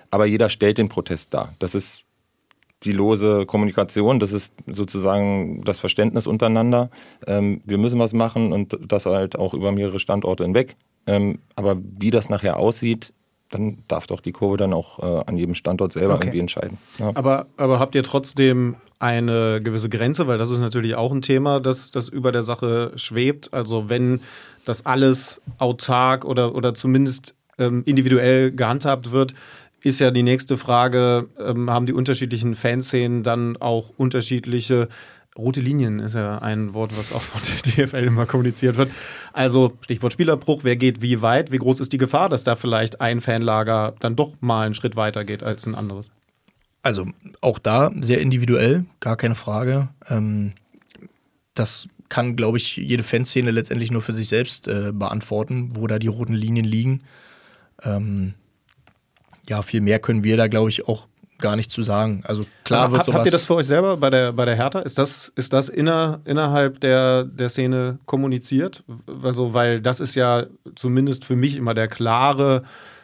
Aber 0.09 0.25
jeder 0.25 0.49
stellt 0.49 0.77
den 0.77 0.89
Protest 0.89 1.33
dar. 1.33 1.53
Das 1.59 1.75
ist 1.75 2.03
die 2.83 2.91
lose 2.91 3.45
Kommunikation, 3.45 4.19
das 4.19 4.31
ist 4.31 4.53
sozusagen 4.67 5.63
das 5.63 5.79
Verständnis 5.79 6.27
untereinander. 6.27 6.89
Ähm, 7.25 7.61
wir 7.65 7.77
müssen 7.77 7.99
was 7.99 8.13
machen 8.13 8.53
und 8.53 8.77
das 8.87 9.05
halt 9.05 9.37
auch 9.37 9.53
über 9.53 9.71
mehrere 9.71 9.99
Standorte 9.99 10.43
hinweg. 10.43 10.75
Ähm, 11.07 11.39
aber 11.55 11.77
wie 11.81 12.11
das 12.11 12.29
nachher 12.29 12.57
aussieht, 12.57 13.13
dann 13.49 13.77
darf 13.87 14.07
doch 14.07 14.21
die 14.21 14.31
Kurve 14.31 14.57
dann 14.57 14.73
auch 14.73 14.99
äh, 14.99 15.23
an 15.25 15.37
jedem 15.37 15.55
Standort 15.55 15.93
selber 15.93 16.15
okay. 16.15 16.25
irgendwie 16.25 16.39
entscheiden. 16.39 16.77
Ja. 16.99 17.11
Aber, 17.15 17.47
aber 17.57 17.79
habt 17.79 17.95
ihr 17.95 18.03
trotzdem 18.03 18.75
eine 18.99 19.61
gewisse 19.61 19.89
Grenze, 19.89 20.27
weil 20.27 20.37
das 20.37 20.49
ist 20.49 20.59
natürlich 20.59 20.95
auch 20.95 21.11
ein 21.11 21.21
Thema, 21.21 21.59
das, 21.59 21.91
das 21.91 22.09
über 22.09 22.31
der 22.31 22.43
Sache 22.43 22.91
schwebt. 22.95 23.53
Also 23.53 23.89
wenn 23.89 24.21
das 24.65 24.85
alles 24.85 25.41
autark 25.59 26.25
oder, 26.25 26.55
oder 26.55 26.73
zumindest 26.73 27.35
ähm, 27.57 27.83
individuell 27.85 28.51
gehandhabt 28.51 29.11
wird, 29.11 29.33
ist 29.81 29.99
ja 29.99 30.11
die 30.11 30.23
nächste 30.23 30.57
Frage, 30.57 31.29
ähm, 31.39 31.69
haben 31.69 31.85
die 31.85 31.93
unterschiedlichen 31.93 32.55
Fanszenen 32.55 33.23
dann 33.23 33.57
auch 33.57 33.91
unterschiedliche 33.97 34.89
Rote 35.37 35.61
Linien 35.61 35.99
ist 35.99 36.15
ja 36.15 36.39
ein 36.39 36.73
Wort, 36.73 36.97
was 36.97 37.13
auch 37.13 37.21
von 37.21 37.41
der 37.43 37.85
DFL 37.85 38.05
immer 38.05 38.25
kommuniziert 38.25 38.77
wird. 38.77 38.91
Also 39.33 39.77
Stichwort 39.81 40.13
Spielerbruch, 40.13 40.63
wer 40.63 40.75
geht 40.75 41.01
wie 41.01 41.21
weit, 41.21 41.51
wie 41.51 41.57
groß 41.57 41.79
ist 41.79 41.93
die 41.93 41.97
Gefahr, 41.97 42.29
dass 42.29 42.43
da 42.43 42.55
vielleicht 42.55 43.01
ein 43.01 43.21
Fanlager 43.21 43.93
dann 43.99 44.15
doch 44.15 44.33
mal 44.39 44.65
einen 44.65 44.75
Schritt 44.75 44.95
weiter 44.95 45.25
geht 45.25 45.43
als 45.43 45.65
ein 45.65 45.75
anderes? 45.75 46.09
Also 46.81 47.07
auch 47.41 47.59
da 47.59 47.91
sehr 48.01 48.21
individuell, 48.21 48.85
gar 48.99 49.17
keine 49.17 49.35
Frage. 49.35 49.89
Ähm, 50.09 50.53
das 51.53 51.87
kann, 52.09 52.35
glaube 52.35 52.57
ich, 52.57 52.77
jede 52.77 53.03
Fanszene 53.03 53.51
letztendlich 53.51 53.91
nur 53.91 54.01
für 54.01 54.13
sich 54.13 54.27
selbst 54.29 54.67
äh, 54.67 54.91
beantworten, 54.93 55.71
wo 55.75 55.87
da 55.87 55.99
die 55.99 56.07
roten 56.07 56.33
Linien 56.33 56.65
liegen. 56.65 57.03
Ähm, 57.83 58.33
ja, 59.49 59.61
viel 59.61 59.81
mehr 59.81 59.99
können 59.99 60.23
wir 60.23 60.37
da, 60.37 60.47
glaube 60.47 60.69
ich, 60.69 60.87
auch 60.87 61.07
gar 61.39 61.55
nicht 61.55 61.71
zu 61.71 61.83
sagen. 61.83 62.23
Also 62.25 62.45
klar 62.63 62.91
wird 62.91 63.07
Hab, 63.07 63.13
Habt 63.13 63.25
ihr 63.25 63.31
das 63.31 63.45
für 63.45 63.55
euch 63.55 63.65
selber 63.65 63.97
bei 63.97 64.09
der, 64.09 64.33
bei 64.33 64.45
der 64.45 64.55
Hertha? 64.55 64.79
Ist 64.79 64.97
das, 64.97 65.31
ist 65.35 65.53
das 65.53 65.69
inner, 65.69 66.21
innerhalb 66.25 66.79
der, 66.79 67.23
der 67.23 67.49
Szene 67.49 67.99
kommuniziert? 68.05 68.83
Also, 69.23 69.53
weil 69.53 69.81
das 69.81 69.99
ist 69.99 70.15
ja 70.15 70.45
zumindest 70.75 71.25
für 71.25 71.35
mich 71.35 71.55
immer 71.55 71.73
der 71.73 71.87
klare, 71.87 72.63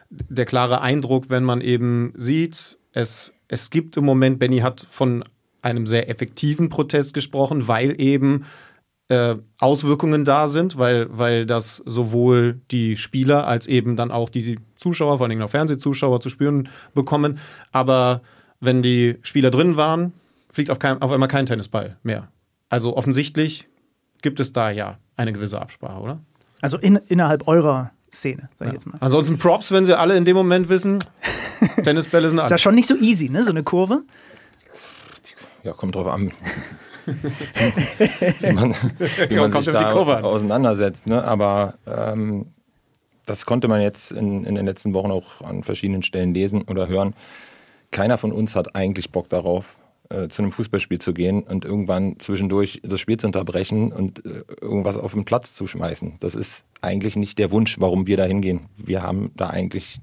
der 0.10 0.46
klare 0.46 0.82
Eindruck, 0.82 1.30
wenn 1.30 1.44
man 1.44 1.62
eben 1.62 2.14
sieht, 2.16 2.78
es, 2.92 3.34
es 3.48 3.70
gibt 3.70 3.98
im 3.98 4.06
Moment, 4.06 4.40
Benny 4.40 4.60
hat 4.60 4.86
von 4.88 5.24
einem 5.62 5.88
sehr 5.88 6.10
effektiven 6.10 6.70
Protest 6.70 7.14
gesprochen, 7.14 7.68
weil 7.68 8.00
eben 8.00 8.46
äh, 9.10 9.36
Auswirkungen 9.60 10.24
da 10.26 10.48
sind, 10.48 10.78
weil, 10.78 11.08
weil 11.10 11.46
das 11.46 11.78
sowohl 11.86 12.62
die 12.72 12.96
Spieler 12.98 13.46
als 13.48 13.68
eben 13.68 13.96
dann 13.96 14.12
auch 14.12 14.30
die 14.30 14.60
Zuschauer, 14.76 15.18
vor 15.18 15.28
allem 15.28 15.42
auch 15.42 15.50
Fernsehzuschauer 15.50 16.22
zu 16.22 16.30
spüren 16.30 16.70
bekommen. 16.94 17.40
Aber 17.72 18.22
wenn 18.60 18.82
die 18.82 19.18
Spieler 19.22 19.52
drin 19.52 19.76
waren, 19.78 20.14
fliegt 20.50 20.70
auf, 20.70 20.80
kein, 20.80 21.02
auf 21.02 21.12
einmal 21.12 21.28
kein 21.30 21.46
Tennisball 21.46 21.98
mehr. 22.04 22.30
Also 22.70 22.96
offensichtlich 22.96 23.68
gibt 24.22 24.40
es 24.40 24.54
da 24.54 24.70
ja 24.72 24.98
eine 25.18 25.34
gewisse 25.34 25.62
Absprache, 25.62 26.00
oder? 26.02 26.20
Also 26.62 26.78
in, 26.78 26.96
innerhalb 27.10 27.48
eurer 27.48 27.92
Szene, 28.12 28.50
sag 28.56 28.68
ich 28.68 28.72
Ja. 28.72 28.74
jetzt 28.74 28.86
mal. 28.88 28.98
Ansonsten 29.02 29.38
Props, 29.38 29.72
wenn 29.72 29.86
sie 29.86 29.98
alle 29.98 30.16
in 30.16 30.24
dem 30.26 30.36
Moment 30.38 30.70
wissen, 30.70 31.00
Tennisbälle 31.84 32.30
sind 32.30 32.38
Ist 32.40 32.44
ja 32.46 32.50
alle. 32.52 32.58
schon 32.58 32.76
nicht 32.76 32.88
so 32.88 32.96
easy, 32.96 33.30
ne? 33.30 33.44
So 33.44 33.52
eine 33.52 33.64
Kurve. 33.64 34.04
Ja, 35.64 35.74
kommt 35.74 35.96
drauf 35.96 36.08
an. 36.08 36.32
Wie 37.06 38.52
man, 38.52 38.74
wie 39.30 39.36
man 39.36 39.52
sich 39.52 39.66
da 39.66 39.92
auseinandersetzt. 39.92 41.08
Ne? 41.08 41.24
Aber 41.24 41.76
ähm, 41.86 42.48
das 43.26 43.46
konnte 43.46 43.68
man 43.68 43.82
jetzt 43.82 44.12
in, 44.12 44.46
in 44.46 44.56
den 44.56 44.66
letzten 44.66 44.94
Wochen 44.94 45.12
auch 45.12 45.42
an 45.42 45.64
verschiedenen 45.64 46.04
Stellen 46.04 46.34
lesen 46.34 46.64
oder 46.64 46.88
hören. 46.88 47.14
Keiner 47.92 48.18
von 48.18 48.32
uns 48.32 48.56
hat 48.56 48.76
eigentlich 48.76 49.12
Bock 49.12 49.30
darauf, 49.30 49.78
äh, 50.10 50.28
zu 50.28 50.42
einem 50.42 50.52
Fußballspiel 50.52 51.00
zu 51.00 51.14
gehen 51.14 51.44
und 51.44 51.64
irgendwann 51.64 52.20
zwischendurch 52.20 52.82
das 52.84 53.00
Spiel 53.00 53.18
zu 53.18 53.28
unterbrechen 53.28 53.94
und 53.94 54.26
äh, 54.26 54.44
irgendwas 54.62 54.98
auf 54.98 55.14
den 55.14 55.26
Platz 55.26 55.54
zu 55.54 55.68
schmeißen. 55.68 56.18
Das 56.20 56.36
ist 56.36 56.66
eigentlich 56.82 57.16
nicht 57.16 57.40
der 57.40 57.52
Wunsch, 57.52 57.80
warum 57.80 58.08
wir 58.08 58.18
da 58.18 58.26
hingehen. 58.26 58.62
Wir 58.78 59.04
haben 59.04 59.32
da 59.36 59.50
eigentlich 59.50 60.00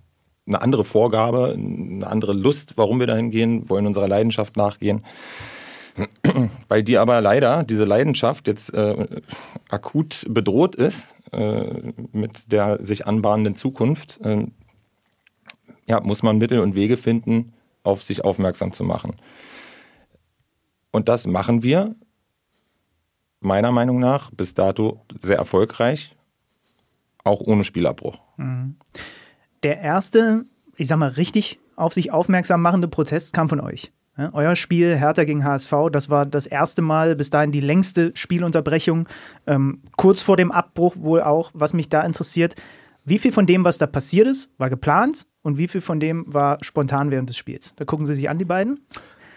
eine 0.46 0.62
andere 0.62 0.84
Vorgabe, 0.84 1.54
eine 1.54 2.06
andere 2.06 2.32
Lust, 2.32 2.72
warum 2.76 2.98
wir 2.98 3.06
da 3.06 3.14
hingehen, 3.14 3.68
wollen 3.68 3.86
unserer 3.86 4.08
Leidenschaft 4.08 4.56
nachgehen. 4.56 5.04
Weil 6.68 6.82
die 6.82 6.98
aber 6.98 7.20
leider, 7.20 7.64
diese 7.64 7.84
Leidenschaft 7.84 8.46
jetzt 8.46 8.72
äh, 8.74 9.06
akut 9.68 10.24
bedroht 10.28 10.74
ist 10.74 11.16
äh, 11.32 11.92
mit 12.12 12.52
der 12.52 12.84
sich 12.84 13.06
anbahnenden 13.06 13.54
Zukunft, 13.54 14.20
äh, 14.22 14.46
ja, 15.86 16.00
muss 16.00 16.22
man 16.22 16.38
Mittel 16.38 16.60
und 16.60 16.74
Wege 16.74 16.96
finden, 16.96 17.52
auf 17.82 18.02
sich 18.02 18.24
aufmerksam 18.24 18.72
zu 18.72 18.84
machen. 18.84 19.16
Und 20.92 21.08
das 21.08 21.26
machen 21.26 21.62
wir 21.62 21.94
meiner 23.40 23.72
Meinung 23.72 23.98
nach 23.98 24.30
bis 24.30 24.54
dato 24.54 25.04
sehr 25.18 25.36
erfolgreich, 25.36 26.16
auch 27.24 27.40
ohne 27.40 27.64
Spielabbruch. 27.64 28.20
Der 29.62 29.80
erste, 29.80 30.44
ich 30.76 30.88
sag 30.88 30.98
mal, 30.98 31.08
richtig 31.08 31.58
auf 31.76 31.94
sich 31.94 32.12
aufmerksam 32.12 32.60
machende 32.60 32.88
Protest 32.88 33.32
kam 33.32 33.48
von 33.48 33.60
euch. 33.60 33.92
Ja, 34.20 34.28
euer 34.34 34.54
Spiel 34.54 34.98
Hertha 34.98 35.24
gegen 35.24 35.46
HSV, 35.46 35.72
das 35.90 36.10
war 36.10 36.26
das 36.26 36.44
erste 36.44 36.82
Mal, 36.82 37.16
bis 37.16 37.30
dahin 37.30 37.52
die 37.52 37.60
längste 37.60 38.12
Spielunterbrechung, 38.14 39.08
ähm, 39.46 39.80
kurz 39.96 40.20
vor 40.20 40.36
dem 40.36 40.52
Abbruch 40.52 40.94
wohl 40.98 41.22
auch, 41.22 41.50
was 41.54 41.72
mich 41.72 41.88
da 41.88 42.02
interessiert. 42.02 42.54
Wie 43.06 43.18
viel 43.18 43.32
von 43.32 43.46
dem, 43.46 43.64
was 43.64 43.78
da 43.78 43.86
passiert 43.86 44.26
ist, 44.26 44.50
war 44.58 44.68
geplant 44.68 45.26
und 45.40 45.56
wie 45.56 45.68
viel 45.68 45.80
von 45.80 46.00
dem 46.00 46.26
war 46.26 46.58
spontan 46.60 47.10
während 47.10 47.30
des 47.30 47.38
Spiels? 47.38 47.74
Da 47.76 47.86
gucken 47.86 48.04
Sie 48.04 48.14
sich 48.14 48.28
an, 48.28 48.38
die 48.38 48.44
beiden. 48.44 48.80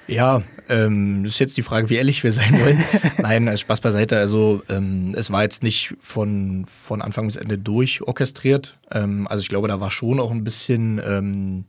Ja, 0.08 0.44
ähm, 0.68 1.24
das 1.24 1.36
ist 1.36 1.40
jetzt 1.40 1.56
die 1.56 1.62
Frage, 1.62 1.90
wie 1.90 1.96
ehrlich 1.96 2.22
wir 2.22 2.34
sein 2.34 2.60
wollen. 2.60 2.84
Nein, 3.20 3.48
also 3.48 3.62
Spaß 3.62 3.80
beiseite. 3.80 4.18
Also 4.18 4.64
ähm, 4.68 5.16
es 5.18 5.32
war 5.32 5.44
jetzt 5.44 5.64
nicht 5.64 5.96
von, 6.02 6.66
von 6.66 7.02
Anfang 7.02 7.28
bis 7.28 7.38
Ende 7.38 7.58
durchorchestriert. 7.58 8.78
Ähm, 8.92 9.30
also 9.30 9.40
ich 9.40 9.48
glaube, 9.48 9.70
da 9.70 9.80
war 9.80 9.92
schon 9.92 10.20
auch 10.20 10.32
ein 10.32 10.44
bisschen 10.44 11.00
ähm, 11.08 11.64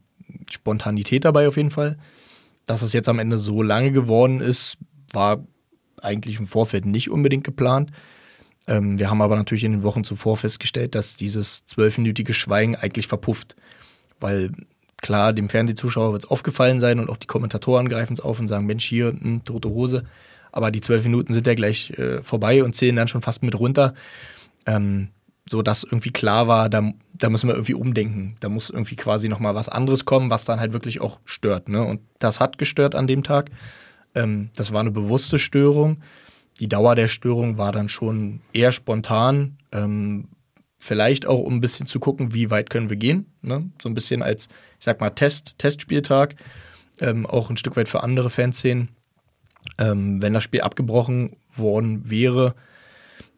Spontanität 0.51 1.25
dabei 1.25 1.47
auf 1.47 1.57
jeden 1.57 1.71
Fall. 1.71 1.97
Dass 2.67 2.83
es 2.83 2.93
jetzt 2.93 3.09
am 3.09 3.19
Ende 3.19 3.39
so 3.39 3.62
lange 3.62 3.93
geworden 3.93 4.41
ist, 4.41 4.79
war 5.12 5.45
eigentlich 6.03 6.39
im 6.39 6.47
Vorfeld 6.47 6.87
nicht 6.87 7.11
unbedingt 7.11 7.45
geplant. 7.45 7.91
Ähm, 8.67 8.99
wir 8.99 9.11
haben 9.11 9.23
aber 9.23 9.37
natürlich 9.37 9.65
in 9.65 9.73
den 9.73 9.83
Wochen 9.83 10.05
zuvor 10.05 10.37
festgestellt, 10.37 10.95
dass 10.95 11.17
dieses 11.17 11.67
zwölfminütige 11.67 12.33
Schweigen 12.33 12.77
eigentlich 12.77 13.07
verpufft. 13.07 13.57
Weil 14.21 14.53
klar, 14.99 15.33
dem 15.33 15.49
Fernsehzuschauer 15.49 16.12
wird 16.12 16.25
es 16.25 16.31
aufgefallen 16.31 16.81
sein 16.81 16.99
und 16.99 17.11
auch 17.11 17.19
die 17.19 17.27
Kommentatoren 17.27 17.89
greifen 17.89 18.15
es 18.15 18.21
auf 18.21 18.41
und 18.41 18.49
sagen, 18.49 18.67
Mensch, 18.67 18.85
hier, 18.85 19.09
hm, 19.09 19.45
tote 19.45 19.69
Hose. 19.69 20.05
Aber 20.53 20.71
die 20.71 20.81
zwölf 20.81 21.03
Minuten 21.03 21.35
sind 21.35 21.47
ja 21.47 21.55
gleich 21.55 21.91
äh, 21.99 22.23
vorbei 22.23 22.65
und 22.65 22.75
zählen 22.75 22.97
dann 22.97 23.09
schon 23.09 23.23
fast 23.23 23.43
mit 23.43 23.59
runter. 23.59 23.95
Ähm, 24.67 25.09
so 25.49 25.62
dass 25.62 25.84
irgendwie 25.84 26.11
klar 26.11 26.49
war, 26.49 26.68
da, 26.68 26.92
da 27.12 27.28
müssen 27.28 27.49
wir 27.49 27.55
irgendwie 27.55 27.74
umdenken. 27.74 28.36
Da 28.40 28.49
muss 28.49 28.70
irgendwie 28.70 28.97
quasi 28.97 29.28
nochmal 29.28 29.55
was 29.55 29.68
anderes 29.68 30.05
kommen, 30.05 30.30
was 30.30 30.45
dann 30.45 30.61
halt 30.61 30.72
wirklich 30.72 31.01
auch 31.01 31.20
stört. 31.24 31.68
Ne? 31.68 31.82
Und 31.82 32.01
das 32.18 32.40
hat 32.40 32.59
gestört 32.59 32.95
an 32.95 33.07
dem 33.07 33.22
Tag. 33.22 33.51
Ähm, 34.14 34.51
das 34.57 34.72
war 34.72 34.80
eine 34.80 34.90
bewusste 34.90 35.38
Störung. 35.38 36.03
Die 36.61 36.68
Dauer 36.68 36.95
der 36.95 37.09
Störung 37.09 37.59
war 37.59 37.72
dann 37.72 37.88
schon 37.88 38.40
eher 38.53 38.72
spontan. 38.72 39.59
Ähm, 39.72 40.28
vielleicht 40.78 41.26
auch, 41.26 41.40
um 41.40 41.55
ein 41.55 41.61
bisschen 41.61 41.86
zu 41.86 42.01
gucken, 42.01 42.32
wie 42.32 42.51
weit 42.51 42.70
können 42.70 42.88
wir 42.88 42.97
gehen. 42.97 43.26
Ne? 43.42 43.70
So 43.82 43.88
ein 43.88 43.95
bisschen 43.95 44.22
als, 44.22 44.49
ich 44.78 44.84
sag 44.84 45.01
mal, 45.01 45.11
Test, 45.11 45.59
Testspieltag. 45.59 46.36
Ähm, 47.01 47.26
auch 47.26 47.51
ein 47.51 47.57
Stück 47.57 47.76
weit 47.76 47.88
für 47.88 48.03
andere 48.03 48.30
Fanszenen. 48.30 48.90
Ähm, 49.78 50.22
wenn 50.22 50.32
das 50.32 50.45
Spiel 50.45 50.61
abgebrochen 50.61 51.36
worden 51.55 52.09
wäre, 52.09 52.55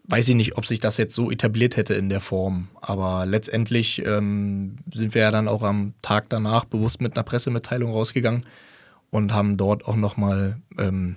weiß 0.09 0.29
ich 0.29 0.35
nicht, 0.35 0.57
ob 0.57 0.67
sich 0.67 0.81
das 0.81 0.97
jetzt 0.97 1.15
so 1.15 1.31
etabliert 1.31 1.77
hätte 1.77 1.95
in 1.95 2.09
der 2.09 2.21
Form. 2.21 2.69
Aber 2.81 3.27
letztendlich 3.27 4.05
ähm, 4.07 4.77
sind 4.93 5.15
wir 5.15 5.23
ja 5.23 5.31
dann 5.31 5.49
auch 5.49 5.63
am 5.63 5.95
Tag 6.03 6.27
danach 6.29 6.65
bewusst 6.65 7.01
mit 7.01 7.17
einer 7.17 7.25
Pressemitteilung 7.25 7.93
rausgegangen 7.93 8.47
und 9.11 9.33
haben 9.33 9.57
dort 9.57 9.87
auch 9.87 9.97
nochmal, 9.97 10.59
ähm, 10.79 11.17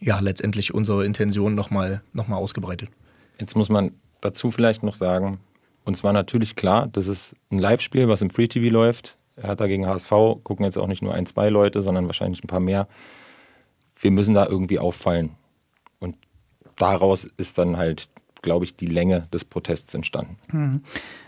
ja, 0.00 0.18
letztendlich 0.18 0.74
unsere 0.74 1.06
Intention 1.06 1.54
nochmal 1.54 2.02
noch 2.12 2.26
mal 2.26 2.36
ausgebreitet. 2.36 2.90
Jetzt 3.38 3.56
muss 3.56 3.68
man 3.68 3.92
dazu 4.20 4.50
vielleicht 4.50 4.82
noch 4.82 4.94
sagen, 4.94 5.38
uns 5.84 6.04
war 6.04 6.12
natürlich 6.12 6.54
klar, 6.56 6.88
das 6.92 7.06
ist 7.06 7.36
ein 7.50 7.58
Live-Spiel, 7.58 8.08
was 8.08 8.22
im 8.22 8.30
Free 8.30 8.48
TV 8.48 8.72
läuft. 8.72 9.16
Hertha 9.40 9.66
gegen 9.66 9.86
HSV 9.86 10.10
gucken 10.42 10.64
jetzt 10.64 10.78
auch 10.78 10.86
nicht 10.86 11.02
nur 11.02 11.14
ein, 11.14 11.26
zwei 11.26 11.48
Leute, 11.48 11.82
sondern 11.82 12.06
wahrscheinlich 12.06 12.42
ein 12.42 12.48
paar 12.48 12.60
mehr. 12.60 12.86
Wir 14.00 14.10
müssen 14.10 14.34
da 14.34 14.46
irgendwie 14.46 14.78
auffallen. 14.78 15.30
Daraus 16.82 17.28
ist 17.36 17.58
dann 17.58 17.76
halt, 17.76 18.08
glaube 18.42 18.64
ich, 18.64 18.74
die 18.74 18.86
Länge 18.86 19.28
des 19.32 19.44
Protests 19.44 19.94
entstanden. 19.94 20.82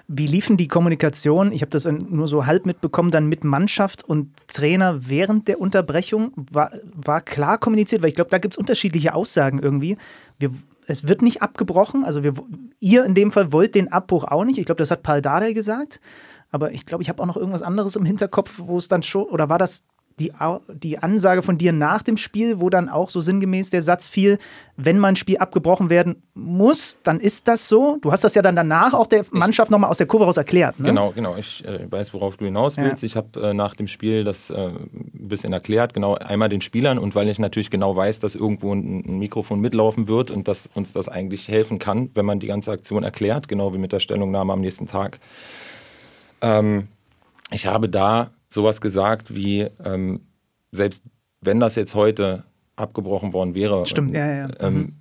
Wie 0.09 0.27
liefen 0.27 0.57
die 0.57 0.67
Kommunikation? 0.67 1.53
Ich 1.53 1.63
habe 1.63 1.71
das 1.71 1.87
nur 1.87 2.27
so 2.27 2.45
halb 2.45 2.67
mitbekommen, 2.67 3.13
dann 3.13 3.29
mit 3.29 3.45
Mannschaft 3.45 4.03
und 4.03 4.33
Trainer 4.49 5.09
während 5.09 5.47
der 5.47 5.61
Unterbrechung. 5.61 6.33
War, 6.51 6.73
war 6.93 7.21
klar 7.21 7.59
kommuniziert, 7.59 8.03
weil 8.03 8.09
ich 8.09 8.17
glaube, 8.17 8.31
da 8.31 8.39
gibt 8.39 8.55
es 8.55 8.59
unterschiedliche 8.59 9.15
Aussagen 9.15 9.61
irgendwie. 9.61 9.97
Wir, 10.41 10.51
es 10.89 11.07
wird 11.07 11.23
nicht 11.23 11.41
abgebrochen, 11.41 12.03
also 12.03 12.25
wir, 12.25 12.35
ihr 12.81 13.05
in 13.05 13.15
dem 13.15 13.31
Fall 13.31 13.53
wollt 13.53 13.77
den 13.77 13.93
Abbruch 13.93 14.25
auch 14.25 14.45
nicht. 14.45 14.59
Ich 14.59 14.67
glaube, 14.67 14.81
das 14.81 14.91
hat 14.91 15.05
Paul 15.05 15.23
Dardai 15.23 15.53
gesagt. 15.53 16.01
Aber 16.51 16.73
ich 16.73 16.85
glaube, 16.85 17.03
ich 17.03 17.09
habe 17.09 17.23
auch 17.23 17.27
noch 17.27 17.37
irgendwas 17.37 17.63
anderes 17.63 17.95
im 17.95 18.05
Hinterkopf, 18.05 18.61
wo 18.65 18.77
es 18.77 18.89
dann 18.89 19.05
schon, 19.05 19.25
oder 19.27 19.49
war 19.49 19.59
das 19.59 19.85
die, 20.21 20.33
die 20.69 20.99
Ansage 20.99 21.43
von 21.43 21.59
dir 21.59 21.73
nach 21.73 22.03
dem 22.03 22.17
Spiel, 22.17 22.61
wo 22.61 22.71
dann 22.71 22.89
auch 22.89 23.11
so 23.11 23.21
sinngemäß 23.21 23.71
der 23.71 23.83
Satz 23.83 24.09
fiel, 24.09 24.39
wenn 24.77 24.99
mein 24.99 25.17
Spiel 25.17 25.39
abgebrochen 25.39 25.91
werden 25.91 26.23
muss, 26.35 26.99
dann 27.03 27.19
ist 27.19 27.49
das 27.49 27.69
so. 27.69 27.99
Du 28.01 28.13
hast 28.13 28.23
das 28.23 28.35
ja 28.35 28.43
dann 28.43 28.55
danach 28.55 28.95
auch 28.95 29.07
der 29.07 29.25
Mannschaft 29.31 29.71
nochmal 29.71 29.91
aus 29.91 29.99
der 29.99 30.07
Kurve 30.07 30.25
raus 30.25 30.37
erklärt. 30.37 30.79
Ne? 30.79 30.87
Genau, 30.87 31.13
genau. 31.13 31.37
Ich 31.37 31.65
äh, 31.65 31.91
weiß, 31.91 32.15
worauf 32.15 32.37
du 32.37 32.45
hinaus 32.45 32.77
willst. 32.77 33.03
Ja. 33.03 33.07
Ich 33.07 33.17
habe 33.17 33.41
äh, 33.41 33.55
nach 33.55 33.75
dem 33.75 33.89
Spiel 33.89 34.25
das 34.25 34.51
äh, 34.51 34.69
ein 34.69 35.11
bisschen 35.13 35.53
erklärt, 35.53 35.95
genau 35.95 36.15
einmal 36.15 36.49
den 36.49 36.61
Spielern 36.61 36.99
und 36.99 37.15
weil 37.15 37.29
ich 37.29 37.39
natürlich 37.39 37.71
genau 37.71 37.97
weiß, 37.97 38.21
dass 38.21 38.35
irgendwo 38.37 38.73
ein, 38.73 39.05
ein 39.07 39.19
Mikrofon 39.19 39.61
mitlaufen 39.61 40.07
wird 40.07 40.31
und 40.31 40.47
dass 40.47 40.69
uns 40.75 40.93
das 40.93 41.09
eigentlich 41.09 41.49
helfen 41.49 41.79
kann, 41.79 42.11
wenn 42.15 42.25
man 42.25 42.39
die 42.39 42.47
ganze 42.47 42.71
Aktion 42.71 43.03
erklärt, 43.03 43.49
genau 43.49 43.75
wie 43.75 43.79
mit 43.79 43.93
der 43.93 44.01
Stellungnahme 44.01 44.53
am 44.53 44.61
nächsten 44.61 44.87
Tag. 44.87 45.19
Ähm, 46.41 46.89
ich 47.51 47.67
habe 47.67 47.89
da 47.89 48.31
sowas 48.55 48.81
gesagt 48.81 49.35
wie, 49.35 49.69
ähm, 49.85 50.21
selbst 50.73 51.03
wenn 51.41 51.61
das 51.61 51.75
jetzt 51.75 51.95
heute 51.95 52.45
abgebrochen 52.77 53.33
worden 53.33 53.55
wäre, 53.55 53.85
Stimmt, 53.87 54.15
ja, 54.15 54.33
ja. 54.33 54.49
ähm, 54.61 54.95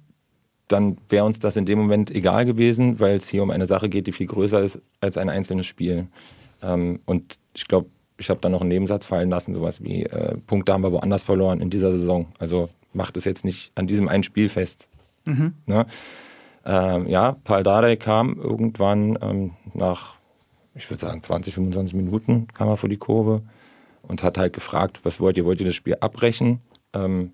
dann 0.68 0.98
wäre 1.10 1.26
uns 1.26 1.40
das 1.40 1.56
in 1.56 1.66
dem 1.66 1.80
Moment 1.80 2.12
egal 2.12 2.46
gewesen, 2.46 3.00
weil 3.00 3.18
es 3.18 3.30
hier 3.30 3.44
um 3.44 3.52
eine 3.52 3.66
Sache 3.66 3.90
geht, 3.90 4.08
die 4.08 4.12
viel 4.12 4.28
größer 4.28 4.62
ist 4.62 4.82
als 5.02 5.18
ein 5.18 5.30
einzelnes 5.30 5.66
Spiel. 5.66 6.08
Ähm, 6.62 7.00
und 7.06 7.40
ich 7.54 7.68
glaube, 7.68 7.88
ich 8.18 8.30
habe 8.30 8.40
da 8.42 8.50
noch 8.50 8.62
einen 8.62 8.70
Nebensatz 8.70 9.06
fallen 9.06 9.30
lassen, 9.30 9.54
sowas 9.54 9.84
wie 9.84 10.04
äh, 10.04 10.38
Punkte 10.48 10.74
haben 10.74 10.84
wir 10.84 10.92
woanders 10.92 11.24
verloren 11.24 11.62
in 11.62 11.70
dieser 11.70 11.92
Saison. 11.92 12.28
Also 12.40 12.70
macht 12.94 13.18
es 13.18 13.26
jetzt 13.26 13.46
nicht 13.46 13.72
an 13.76 13.88
diesem 13.88 14.08
einen 14.08 14.24
Spiel 14.24 14.50
fest. 14.50 14.88
Ne? 15.66 15.86
Ähm, 16.66 17.08
ja, 17.08 17.38
Paul 17.44 17.64
Dardai 17.64 17.96
kam 17.98 18.40
irgendwann 18.40 19.18
ähm, 19.22 19.52
nach, 19.74 20.16
ich 20.76 20.90
würde 20.90 21.02
sagen, 21.02 21.22
20, 21.22 21.54
25 21.54 21.94
Minuten 21.94 22.48
kam 22.48 22.68
er 22.68 22.78
vor 22.78 22.90
die 22.90 22.98
Kurve 22.98 23.42
und 24.02 24.24
hat 24.24 24.38
halt 24.38 24.54
gefragt, 24.54 25.02
was 25.04 25.20
wollt 25.20 25.38
ihr? 25.38 25.46
Wollt 25.46 25.60
ihr 25.60 25.68
das 25.68 25.76
Spiel 25.76 25.98
abbrechen? 26.00 26.62
Ähm, 26.94 27.34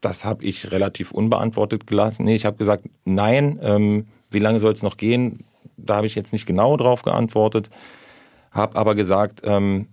das 0.00 0.24
habe 0.24 0.44
ich 0.44 0.70
relativ 0.70 1.10
unbeantwortet 1.12 1.86
gelassen. 1.86 2.24
Nee, 2.24 2.34
ich 2.34 2.46
habe 2.46 2.56
gesagt, 2.56 2.84
nein. 3.04 3.58
Ähm, 3.62 4.06
wie 4.30 4.38
lange 4.38 4.60
soll 4.60 4.72
es 4.72 4.82
noch 4.82 4.96
gehen? 4.96 5.44
Da 5.76 5.96
habe 5.96 6.06
ich 6.06 6.14
jetzt 6.14 6.32
nicht 6.32 6.46
genau 6.46 6.76
drauf 6.76 7.02
geantwortet. 7.02 7.70
Habe 8.50 8.76
aber 8.76 8.94
gesagt, 8.94 9.42
ähm, 9.44 9.88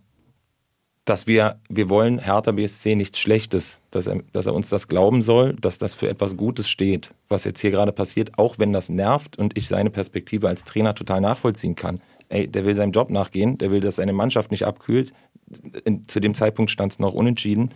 dass 1.06 1.28
wir, 1.28 1.60
wir 1.68 1.90
wollen 1.90 2.20
Hertha 2.20 2.52
BSC 2.52 2.96
nichts 2.96 3.20
Schlechtes, 3.20 3.82
dass 3.92 4.08
er, 4.08 4.22
dass 4.32 4.46
er 4.46 4.54
uns 4.54 4.70
das 4.70 4.88
glauben 4.88 5.22
soll, 5.22 5.54
dass 5.54 5.78
das 5.78 5.94
für 5.94 6.08
etwas 6.08 6.38
Gutes 6.38 6.70
steht, 6.70 7.14
was 7.28 7.44
jetzt 7.44 7.60
hier 7.60 7.72
gerade 7.72 7.92
passiert, 7.92 8.38
auch 8.38 8.58
wenn 8.58 8.72
das 8.72 8.90
nervt 8.90 9.38
und 9.38 9.58
ich 9.58 9.68
seine 9.68 9.90
Perspektive 9.90 10.48
als 10.48 10.64
Trainer 10.64 10.96
total 10.96 11.20
nachvollziehen 11.20 11.76
kann. 11.76 12.00
Ey, 12.34 12.48
der 12.48 12.66
will 12.66 12.74
seinem 12.74 12.92
Job 12.92 13.12
nachgehen, 13.12 13.60
der 13.60 13.70
will, 13.70 13.80
dass 13.80 13.98
seine 13.98 14.12
Mannschaft 14.12 14.50
nicht 14.50 14.66
abkühlt. 14.66 15.14
In, 15.86 16.08
zu 16.08 16.20
dem 16.20 16.34
Zeitpunkt 16.34 16.72
stand 16.72 16.92
es 16.92 16.98
noch 16.98 17.14
unentschieden. 17.14 17.70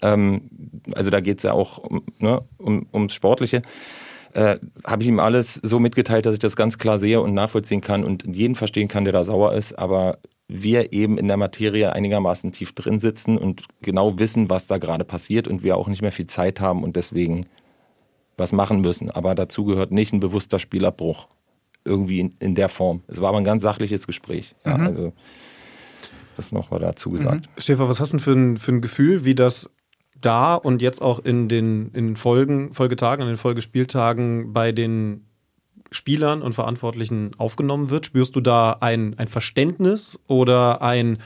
Ähm, 0.00 0.48
also 0.94 1.10
da 1.10 1.20
geht 1.20 1.38
es 1.38 1.42
ja 1.42 1.52
auch 1.52 1.76
um, 1.76 2.02
ne, 2.18 2.42
um, 2.56 2.86
ums 2.94 3.12
Sportliche. 3.12 3.60
Äh, 4.32 4.56
habe 4.86 5.02
ich 5.02 5.08
ihm 5.08 5.20
alles 5.20 5.60
so 5.62 5.78
mitgeteilt, 5.78 6.24
dass 6.24 6.32
ich 6.32 6.38
das 6.38 6.56
ganz 6.56 6.78
klar 6.78 6.98
sehe 6.98 7.20
und 7.20 7.34
nachvollziehen 7.34 7.82
kann 7.82 8.02
und 8.02 8.24
jeden 8.34 8.54
verstehen 8.54 8.88
kann, 8.88 9.04
der 9.04 9.12
da 9.12 9.24
sauer 9.24 9.52
ist. 9.52 9.78
Aber 9.78 10.16
wir 10.48 10.94
eben 10.94 11.18
in 11.18 11.28
der 11.28 11.36
Materie 11.36 11.92
einigermaßen 11.92 12.50
tief 12.52 12.72
drin 12.72 12.98
sitzen 12.98 13.36
und 13.36 13.64
genau 13.82 14.18
wissen, 14.18 14.48
was 14.48 14.68
da 14.68 14.78
gerade 14.78 15.04
passiert 15.04 15.48
und 15.48 15.62
wir 15.62 15.76
auch 15.76 15.88
nicht 15.88 16.00
mehr 16.00 16.12
viel 16.12 16.26
Zeit 16.26 16.60
haben 16.60 16.82
und 16.82 16.96
deswegen 16.96 17.44
was 18.38 18.52
machen 18.52 18.80
müssen. 18.80 19.10
Aber 19.10 19.34
dazu 19.34 19.64
gehört 19.64 19.92
nicht 19.92 20.14
ein 20.14 20.20
bewusster 20.20 20.58
Spielerbruch. 20.58 21.28
Irgendwie 21.84 22.20
in, 22.20 22.34
in 22.38 22.54
der 22.54 22.68
Form. 22.68 23.02
Es 23.08 23.20
war 23.20 23.30
aber 23.30 23.38
ein 23.38 23.44
ganz 23.44 23.62
sachliches 23.62 24.06
Gespräch. 24.06 24.54
Ja, 24.64 24.78
mhm. 24.78 24.86
Also 24.86 25.12
das 26.36 26.52
nochmal 26.52 26.80
dazu 26.80 27.10
gesagt. 27.10 27.46
Mhm. 27.46 27.60
Stefan, 27.60 27.88
was 27.88 28.00
hast 28.00 28.12
du 28.12 28.18
für 28.18 28.32
ein, 28.32 28.56
für 28.56 28.72
ein 28.72 28.80
Gefühl, 28.80 29.24
wie 29.24 29.34
das 29.34 29.68
da 30.20 30.54
und 30.54 30.80
jetzt 30.80 31.02
auch 31.02 31.18
in 31.18 31.48
den, 31.48 31.90
in 31.92 32.16
Folgen, 32.16 32.72
Folgetagen, 32.72 33.22
an 33.22 33.28
den 33.28 33.36
Folgespieltagen 33.36 34.52
bei 34.52 34.72
den 34.72 35.26
Spielern 35.90 36.42
und 36.42 36.54
Verantwortlichen 36.54 37.32
aufgenommen 37.38 37.90
wird? 37.90 38.06
Spürst 38.06 38.34
du 38.34 38.40
da 38.40 38.78
ein, 38.80 39.18
ein 39.18 39.28
Verständnis 39.28 40.18
oder 40.26 40.80
ein, 40.82 41.18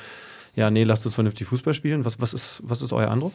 ja, 0.55 0.71
nee, 0.71 0.85
lasst 0.85 1.07
es 1.07 1.15
vernünftig 1.15 1.47
Fußball 1.47 1.75
spielen? 1.75 2.05
Was, 2.05 2.21
was, 2.21 2.35
ist, 2.35 2.63
was 2.65 2.83
ist 2.83 2.93
euer 2.93 3.11
Eindruck? 3.11 3.35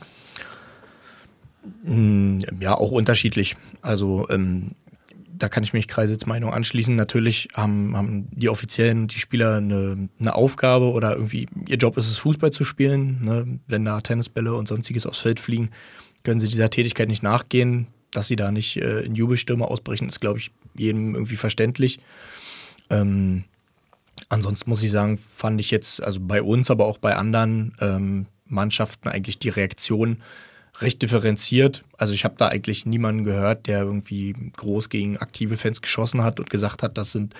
Hm, 1.86 2.40
ja, 2.60 2.74
auch 2.76 2.92
unterschiedlich. 2.92 3.56
Also 3.82 4.28
ähm, 4.30 4.72
da 5.42 5.50
kann 5.50 5.64
ich 5.64 5.74
mich 5.74 5.88
Kreisitz 5.88 6.28
Meinung 6.28 6.54
anschließen. 6.54 6.96
Natürlich 6.96 7.50
haben, 7.56 7.98
haben 7.98 8.28
die 8.32 8.50
Offiziellen, 8.50 9.08
die 9.08 9.18
Spieler 9.18 9.56
eine, 9.56 10.10
eine, 10.20 10.36
Aufgabe 10.36 10.92
oder 10.92 11.16
irgendwie 11.16 11.48
ihr 11.68 11.78
Job 11.78 11.98
ist 11.98 12.08
es, 12.08 12.20
Fußball 12.20 12.52
zu 12.52 12.64
spielen. 12.64 13.26
Ne? 13.26 13.60
Wenn 13.68 13.84
da 13.84 14.02
Tennisbälle 14.02 14.54
und 14.54 14.68
sonstiges 14.68 15.08
aufs 15.08 15.18
Feld 15.18 15.40
fliegen, 15.40 15.72
können 16.24 16.40
sie 16.40 16.48
dieser 16.48 16.70
Tätigkeit 16.70 17.08
nicht 17.08 17.24
nachgehen. 17.24 17.88
Dass 18.12 18.28
sie 18.28 18.36
da 18.36 18.52
nicht 18.52 18.78
äh, 18.78 19.00
in 19.00 19.16
Jubelstürme 19.16 19.66
ausbrechen, 19.66 20.10
ist, 20.10 20.22
glaube 20.22 20.38
ich, 20.38 20.52
jedem 20.76 21.16
irgendwie 21.16 21.38
verständlich. 21.38 22.00
Ähm, 22.92 23.46
ansonsten 24.30 24.70
muss 24.70 24.84
ich 24.84 24.92
sagen, 24.92 25.18
fand 25.18 25.60
ich 25.60 25.72
jetzt, 25.72 26.04
also 26.04 26.20
bei 26.22 26.44
uns, 26.44 26.70
aber 26.70 26.86
auch 26.86 27.00
bei 27.00 27.16
anderen 27.16 27.74
ähm, 27.80 28.28
Mannschaften 28.46 29.08
eigentlich 29.08 29.40
die 29.40 29.50
Reaktion 29.50 30.22
recht 30.82 31.02
differenziert. 31.02 31.84
Also 31.98 32.14
ich 32.14 32.24
habe 32.26 32.36
da 32.38 32.48
eigentlich 32.48 32.86
niemanden 32.86 33.24
gehört, 33.24 33.68
der 33.68 33.82
irgendwie 33.82 34.36
groß 34.58 34.90
gegen 34.90 35.18
aktive 35.18 35.58
Fans 35.58 35.82
geschossen 35.82 36.24
hat 36.24 36.40
und 36.40 36.50
gesagt 36.50 36.84
hat, 36.84 36.98
das 36.98 37.12
sind 37.12 37.34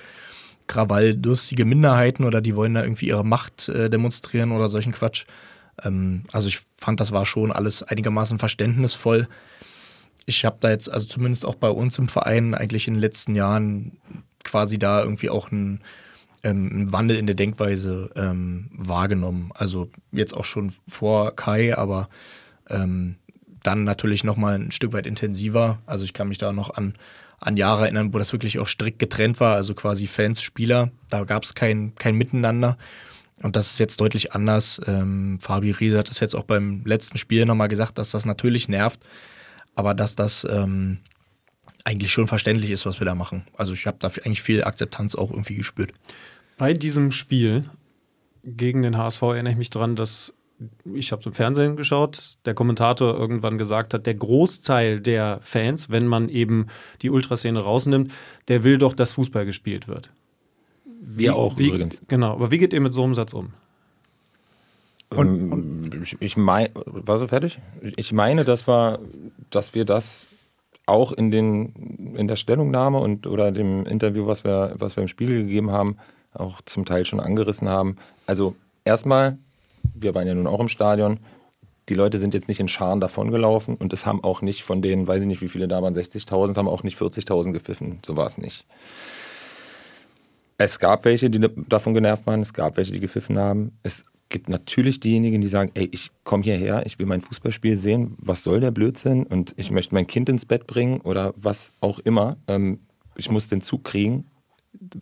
krawalldurstige 0.68 1.66
Minderheiten 1.66 2.24
oder 2.24 2.42
die 2.42 2.56
wollen 2.56 2.74
da 2.74 2.84
irgendwie 2.84 3.08
ihre 3.08 3.26
Macht 3.26 3.68
äh, 3.70 3.90
demonstrieren 3.90 4.52
oder 4.52 4.70
solchen 4.70 4.94
Quatsch. 4.94 5.26
Ähm, 5.84 6.24
also 6.32 6.48
ich 6.48 6.60
fand, 6.78 7.00
das 7.00 7.12
war 7.12 7.26
schon 7.26 7.52
alles 7.52 7.84
einigermaßen 7.84 8.40
verständnisvoll 8.40 9.28
ich 10.26 10.46
habe 10.46 10.58
da 10.60 10.70
jetzt, 10.70 10.92
also 10.92 11.06
zumindest 11.06 11.46
auch 11.46 11.56
bei 11.56 11.70
uns 11.70 11.98
im 11.98 12.08
Verein, 12.08 12.54
eigentlich 12.54 12.88
in 12.88 12.96
den 12.96 13.02
letzten 13.02 13.36
Jahren 13.36 13.98
quasi 14.44 14.80
da 14.80 15.02
irgendwie 15.02 15.30
auch 15.30 15.52
einen, 15.52 15.82
ähm, 16.44 16.92
Wandel 16.92 17.18
in 17.18 17.28
der 17.28 17.36
Denkweise 17.36 18.10
ähm, 18.16 18.70
wahrgenommen. 18.74 19.52
Also 19.54 19.90
jetzt 20.12 20.34
auch 20.34 20.46
schon 20.46 20.74
vor 20.88 21.36
Kai, 21.36 21.78
aber 21.78 22.10
ähm, 22.70 23.16
dann 23.64 23.84
natürlich 23.84 24.24
nochmal 24.24 24.56
ein 24.56 24.72
Stück 24.72 24.94
weit 24.94 25.08
intensiver. 25.08 25.80
Also 25.86 26.04
ich 26.04 26.14
kann 26.14 26.28
mich 26.28 26.38
da 26.38 26.52
noch 26.54 26.72
an, 26.72 26.96
an 27.40 27.58
Jahre 27.58 27.84
erinnern, 27.84 28.14
wo 28.14 28.18
das 28.18 28.32
wirklich 28.32 28.60
auch 28.60 28.68
strikt 28.68 29.00
getrennt 29.00 29.40
war, 29.40 29.56
also 29.56 29.74
quasi 29.74 30.08
Fans, 30.08 30.42
Spieler. 30.42 30.92
Da 31.10 31.24
gab 31.24 31.44
es 31.44 31.54
kein, 31.54 31.96
kein 31.96 32.16
Miteinander. 32.16 32.78
Und 33.42 33.56
das 33.56 33.72
ist 33.72 33.80
jetzt 33.80 34.00
deutlich 34.00 34.34
anders. 34.34 34.80
Ähm, 34.86 35.40
Fabi 35.42 35.72
Riese 35.72 35.98
hat 35.98 36.10
es 36.10 36.20
jetzt 36.20 36.36
auch 36.36 36.44
beim 36.44 36.84
letzten 36.86 37.18
Spiel 37.18 37.46
nochmal 37.46 37.68
gesagt, 37.68 37.98
dass 37.98 38.12
das 38.12 38.26
natürlich 38.26 38.68
nervt, 38.68 39.00
aber 39.76 39.94
dass 39.94 40.16
das 40.16 40.48
ähm, 40.50 41.00
eigentlich 41.84 42.12
schon 42.12 42.28
verständlich 42.28 42.70
ist, 42.70 42.86
was 42.86 43.00
wir 43.00 43.06
da 43.06 43.16
machen. 43.16 43.46
Also 43.58 43.74
ich 43.74 43.88
habe 43.88 43.98
da 44.00 44.10
eigentlich 44.10 44.44
viel 44.44 44.64
Akzeptanz 44.64 45.16
auch 45.16 45.32
irgendwie 45.32 45.56
gespürt. 45.56 45.92
Bei 46.58 46.74
diesem 46.74 47.12
Spiel 47.12 47.70
gegen 48.44 48.84
den 48.84 48.98
HSV 48.98 49.22
erinnere 49.24 49.54
ich 49.54 49.58
mich 49.58 49.70
daran, 49.70 49.96
dass 49.96 50.34
ich 50.94 51.12
habe 51.12 51.20
es 51.20 51.26
im 51.26 51.34
Fernsehen 51.34 51.76
geschaut, 51.76 52.36
der 52.46 52.54
Kommentator 52.54 53.18
irgendwann 53.18 53.58
gesagt 53.58 53.94
hat, 53.94 54.06
der 54.06 54.16
Großteil 54.16 55.00
der 55.00 55.40
Fans, 55.42 55.90
wenn 55.90 56.08
man 56.08 56.30
eben 56.30 56.68
die 57.02 57.10
Ultraszene 57.10 57.60
rausnimmt, 57.60 58.12
der 58.48 58.64
will 58.64 58.78
doch, 58.78 58.94
dass 58.94 59.12
Fußball 59.14 59.46
gespielt 59.46 59.88
wird. 59.88 60.10
Wir 61.02 61.36
auch 61.36 61.58
wie, 61.58 61.68
übrigens. 61.68 62.02
Genau, 62.08 62.34
aber 62.34 62.52
wie 62.52 62.58
geht 62.58 62.74
ihr 62.74 62.82
mit 62.82 62.94
so 62.94 63.04
einem 63.04 63.16
Satz 63.16 63.34
um? 63.34 63.54
Und, 65.10 65.52
und 65.52 65.96
ich, 66.02 66.16
ich 66.20 66.38
meine, 66.38 66.70
war 66.86 67.18
so 67.18 67.28
fertig? 67.28 67.60
Ich 67.98 68.14
meine, 68.14 68.46
das 68.46 68.68
war, 68.68 69.00
dass 69.50 69.74
wir 69.74 69.84
das 69.84 70.28
auch 70.86 71.12
in, 71.12 71.32
den, 71.32 72.16
in 72.16 72.28
der 72.28 72.36
Stellungnahme 72.38 73.00
und 73.00 73.28
oder 73.28 73.52
dem 73.52 73.86
Interview, 73.86 74.26
was 74.26 74.44
wir, 74.44 74.74
was 74.76 74.96
wir 74.96 75.02
im 75.02 75.08
Spiegel 75.08 75.44
gegeben 75.44 75.72
haben, 75.72 75.98
auch 76.34 76.62
zum 76.62 76.86
Teil 76.86 77.06
schon 77.06 77.20
angerissen 77.20 77.68
haben. 77.68 77.98
Also 78.26 78.56
erstmal, 78.86 79.38
wir 79.94 80.16
waren 80.16 80.28
ja 80.28 80.34
nun 80.34 80.48
auch 80.48 80.60
im 80.60 80.68
Stadion, 80.68 81.20
die 81.90 81.96
Leute 81.96 82.20
sind 82.20 82.34
jetzt 82.34 82.48
nicht 82.48 82.60
in 82.60 82.68
Scharen 82.68 83.02
davongelaufen 83.02 83.76
und 83.76 83.92
es 83.92 84.06
haben 84.06 84.24
auch 84.24 84.42
nicht 84.42 84.64
von 84.64 84.82
denen, 84.82 85.08
weiß 85.08 85.22
ich 85.22 85.28
nicht, 85.28 85.42
wie 85.42 85.48
viele 85.48 85.68
da 85.68 85.82
waren, 85.82 85.94
60.000, 85.94 86.56
haben 86.56 86.68
auch 86.68 86.84
nicht 86.84 86.98
40.000 86.98 87.52
gepfiffen. 87.52 88.00
So 88.06 88.16
war 88.16 88.28
es 88.28 88.38
nicht. 88.38 88.66
Es 90.58 90.80
gab 90.80 91.06
welche, 91.06 91.30
die 91.30 91.46
davon 91.68 91.94
genervt 91.94 92.28
waren, 92.28 92.42
es 92.42 92.54
gab 92.54 92.78
welche, 92.78 92.94
die 92.94 93.00
gepfiffen 93.00 93.38
haben. 93.40 93.78
Es 93.84 94.04
gibt 94.30 94.48
natürlich 94.48 95.00
diejenigen, 95.00 95.42
die 95.42 95.48
sagen, 95.48 95.72
ey, 95.74 95.90
ich 95.92 96.12
komme 96.24 96.44
hierher, 96.44 96.86
ich 96.86 96.98
will 97.00 97.08
mein 97.08 97.22
Fußballspiel 97.22 97.76
sehen, 97.76 98.16
was 98.20 98.44
soll 98.44 98.60
der 98.60 98.72
Blödsinn 98.72 99.26
und 99.26 99.54
ich 99.58 99.72
möchte 99.72 99.94
mein 99.94 100.08
Kind 100.08 100.30
ins 100.30 100.46
Bett 100.46 100.68
bringen 100.68 101.02
oder 101.02 101.34
was 101.36 101.74
auch 101.82 102.00
immer. 102.00 102.38
Ähm, 102.48 102.80
ich 103.18 103.30
muss 103.30 103.50
den 103.50 103.62
Zug 103.62 103.84
kriegen, 103.84 104.26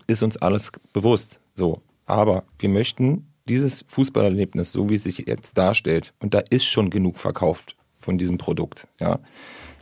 ist 0.08 0.24
uns 0.24 0.38
alles 0.38 0.72
bewusst. 0.94 1.40
So, 1.54 1.82
aber 2.06 2.44
wir 2.58 2.70
möchten 2.70 3.29
dieses 3.50 3.84
Fußballerlebnis, 3.88 4.72
so 4.72 4.90
wie 4.90 4.96
es 4.96 5.04
sich 5.04 5.20
jetzt 5.20 5.58
darstellt, 5.58 6.14
und 6.20 6.34
da 6.34 6.40
ist 6.50 6.66
schon 6.66 6.90
genug 6.90 7.18
verkauft 7.18 7.76
von 8.00 8.18
diesem 8.18 8.38
Produkt, 8.38 8.88
ja, 9.00 9.20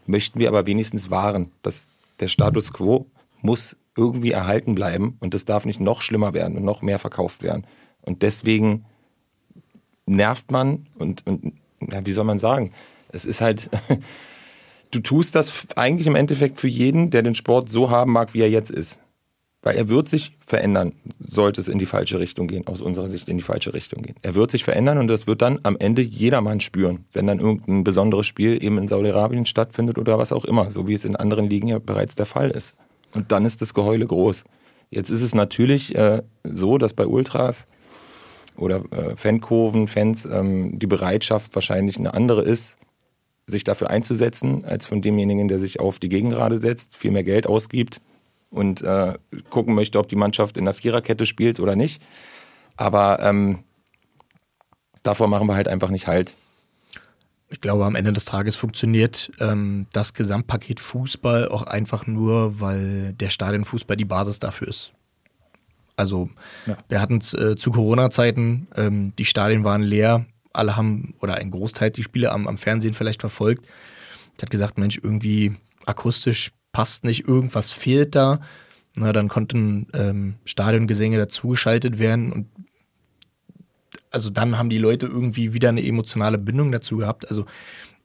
möchten 0.06 0.40
wir 0.40 0.48
aber 0.48 0.66
wenigstens 0.66 1.12
wahren, 1.12 1.52
dass 1.62 1.92
der 2.20 2.28
Status 2.28 2.74
quo 2.74 3.06
muss 3.42 3.78
irgendwie 3.96 4.32
erhalten 4.32 4.76
bleiben 4.76 5.18
und 5.20 5.34
das 5.34 5.46
darf 5.46 5.66
nicht 5.66 5.80
noch 5.80 6.02
schlimmer 6.02 6.34
werden 6.34 6.58
und 6.58 6.64
noch 6.64 6.82
mehr 6.82 7.00
verkauft 7.00 7.44
werden. 7.44 7.66
Und 8.02 8.22
deswegen 8.22 8.86
nervt 10.06 10.52
man 10.52 10.88
und, 10.98 11.26
und 11.28 11.54
ja, 11.82 12.06
wie 12.06 12.14
soll 12.14 12.24
man 12.24 12.40
sagen? 12.40 12.72
Es 13.10 13.26
ist 13.26 13.42
halt, 13.42 13.70
du 14.92 15.00
tust 15.00 15.36
das 15.36 15.68
eigentlich 15.76 16.08
im 16.08 16.16
Endeffekt 16.16 16.60
für 16.60 16.68
jeden, 16.68 17.10
der 17.10 17.24
den 17.24 17.36
Sport 17.36 17.70
so 17.70 17.90
haben 17.90 18.14
mag, 18.14 18.34
wie 18.34 18.42
er 18.42 18.50
jetzt 18.50 18.72
ist. 18.72 19.02
Weil 19.68 19.76
er 19.76 19.90
wird 19.90 20.08
sich 20.08 20.32
verändern, 20.40 20.94
sollte 21.20 21.60
es 21.60 21.68
in 21.68 21.78
die 21.78 21.86
falsche 21.86 22.20
Richtung 22.20 22.48
gehen, 22.48 22.66
aus 22.68 22.80
unserer 22.80 23.10
Sicht 23.10 23.28
in 23.28 23.36
die 23.36 23.44
falsche 23.44 23.74
Richtung 23.74 24.02
gehen. 24.02 24.16
Er 24.22 24.34
wird 24.34 24.50
sich 24.50 24.64
verändern 24.64 24.98
und 24.98 25.10
das 25.10 25.28
wird 25.28 25.42
dann 25.42 25.60
am 25.64 25.76
Ende 25.78 26.02
jedermann 26.02 26.62
spüren, 26.62 27.04
wenn 27.12 27.28
dann 27.28 27.40
irgendein 27.40 27.84
besonderes 27.84 28.26
Spiel 28.28 28.64
eben 28.64 28.78
in 28.78 28.88
Saudi-Arabien 28.88 29.46
stattfindet 29.46 29.98
oder 29.98 30.18
was 30.18 30.32
auch 30.32 30.46
immer, 30.46 30.72
so 30.72 30.88
wie 30.88 30.94
es 30.94 31.04
in 31.04 31.18
anderen 31.18 31.50
Ligen 31.50 31.68
ja 31.68 31.80
bereits 31.80 32.16
der 32.16 32.26
Fall 32.26 32.50
ist. 32.50 32.76
Und 33.14 33.34
dann 33.34 33.44
ist 33.44 33.62
das 33.62 33.74
Geheule 33.74 34.06
groß. 34.06 34.46
Jetzt 34.90 35.10
ist 35.10 35.22
es 35.22 35.36
natürlich 35.36 35.94
äh, 35.96 36.22
so, 36.46 36.78
dass 36.78 36.94
bei 36.94 37.06
Ultras 37.06 37.68
oder 38.56 38.86
äh, 38.92 39.18
Fankurven, 39.18 39.90
Fans, 39.90 40.24
ähm, 40.24 40.80
die 40.80 40.88
Bereitschaft 40.88 41.54
wahrscheinlich 41.56 41.98
eine 41.98 42.14
andere 42.14 42.42
ist, 42.42 42.78
sich 43.48 43.66
dafür 43.66 43.90
einzusetzen, 43.90 44.64
als 44.64 44.88
von 44.88 45.02
demjenigen, 45.02 45.50
der 45.50 45.60
sich 45.60 45.82
auf 45.82 46.00
die 46.00 46.08
Gegengrade 46.08 46.58
setzt, 46.58 46.96
viel 46.96 47.12
mehr 47.12 47.26
Geld 47.26 47.48
ausgibt 47.48 48.00
und 48.50 48.82
äh, 48.82 49.14
gucken 49.50 49.76
möchte, 49.76 50.00
ob 50.00 50.08
die 50.08 50.16
Mannschaft 50.16 50.58
in 50.58 50.66
der 50.66 50.74
Viererkette 50.74 51.26
spielt 51.26 51.60
oder 51.60 51.76
nicht. 51.76 52.02
Aber 52.76 53.20
ähm, 53.22 53.64
davor 55.04 55.28
machen 55.28 55.48
wir 55.48 55.56
halt 55.56 55.68
einfach 55.68 55.90
nicht 55.90 56.08
halt. 56.08 56.36
Ich 57.50 57.62
glaube, 57.62 57.86
am 57.86 57.96
Ende 57.96 58.12
des 58.12 58.26
Tages 58.26 58.58
funktioniert 58.58 59.32
ähm, 59.40 59.88
das 59.94 60.14
Gesamtpaket 60.14 60.80
Fußball 60.80 61.48
auch 61.48 61.64
einfach 61.64 62.06
nur, 62.06 62.60
weil 62.60 63.14
der 63.14 63.30
Stadionfußball 63.30 63.96
die 63.96 64.06
Basis 64.06 64.40
dafür 64.40 64.68
ist. 64.68 64.92
Also 65.96 66.30
ja. 66.66 66.78
wir 66.90 67.02
hatten 67.02 67.18
es 67.18 67.34
äh, 67.34 67.56
zu 67.56 67.72
Corona-Zeiten, 67.72 68.68
ähm, 68.76 69.14
die 69.18 69.26
Stadien 69.26 69.64
waren 69.64 69.82
leer, 69.82 70.26
alle 70.54 70.76
haben, 70.76 71.16
oder 71.22 71.36
ein 71.36 71.50
Großteil 71.50 71.92
die 71.92 72.04
Spiele 72.04 72.32
am, 72.32 72.48
am 72.48 72.58
Fernsehen 72.58 72.94
vielleicht 72.94 73.22
verfolgt. 73.22 73.66
Ich 74.36 74.44
hat 74.44 74.52
gesagt, 74.52 74.78
Mensch, 74.78 75.00
irgendwie 75.02 75.56
akustisch 75.86 76.52
passt 76.78 77.04
nicht, 77.04 77.28
irgendwas 77.28 77.72
fehlt 77.72 78.14
da. 78.14 78.40
Na, 78.94 79.12
dann 79.12 79.30
konnten 79.30 79.88
ähm, 79.94 80.36
Stadiongesänge 80.46 81.18
dazugeschaltet 81.18 81.98
werden 81.98 82.32
und 82.32 82.46
also 84.12 84.30
dann 84.30 84.60
haben 84.60 84.70
die 84.70 84.78
Leute 84.78 85.08
irgendwie 85.08 85.54
wieder 85.54 85.70
eine 85.70 85.84
emotionale 85.84 86.38
Bindung 86.38 86.72
dazu 86.72 86.98
gehabt. 86.98 87.30
Also 87.30 87.48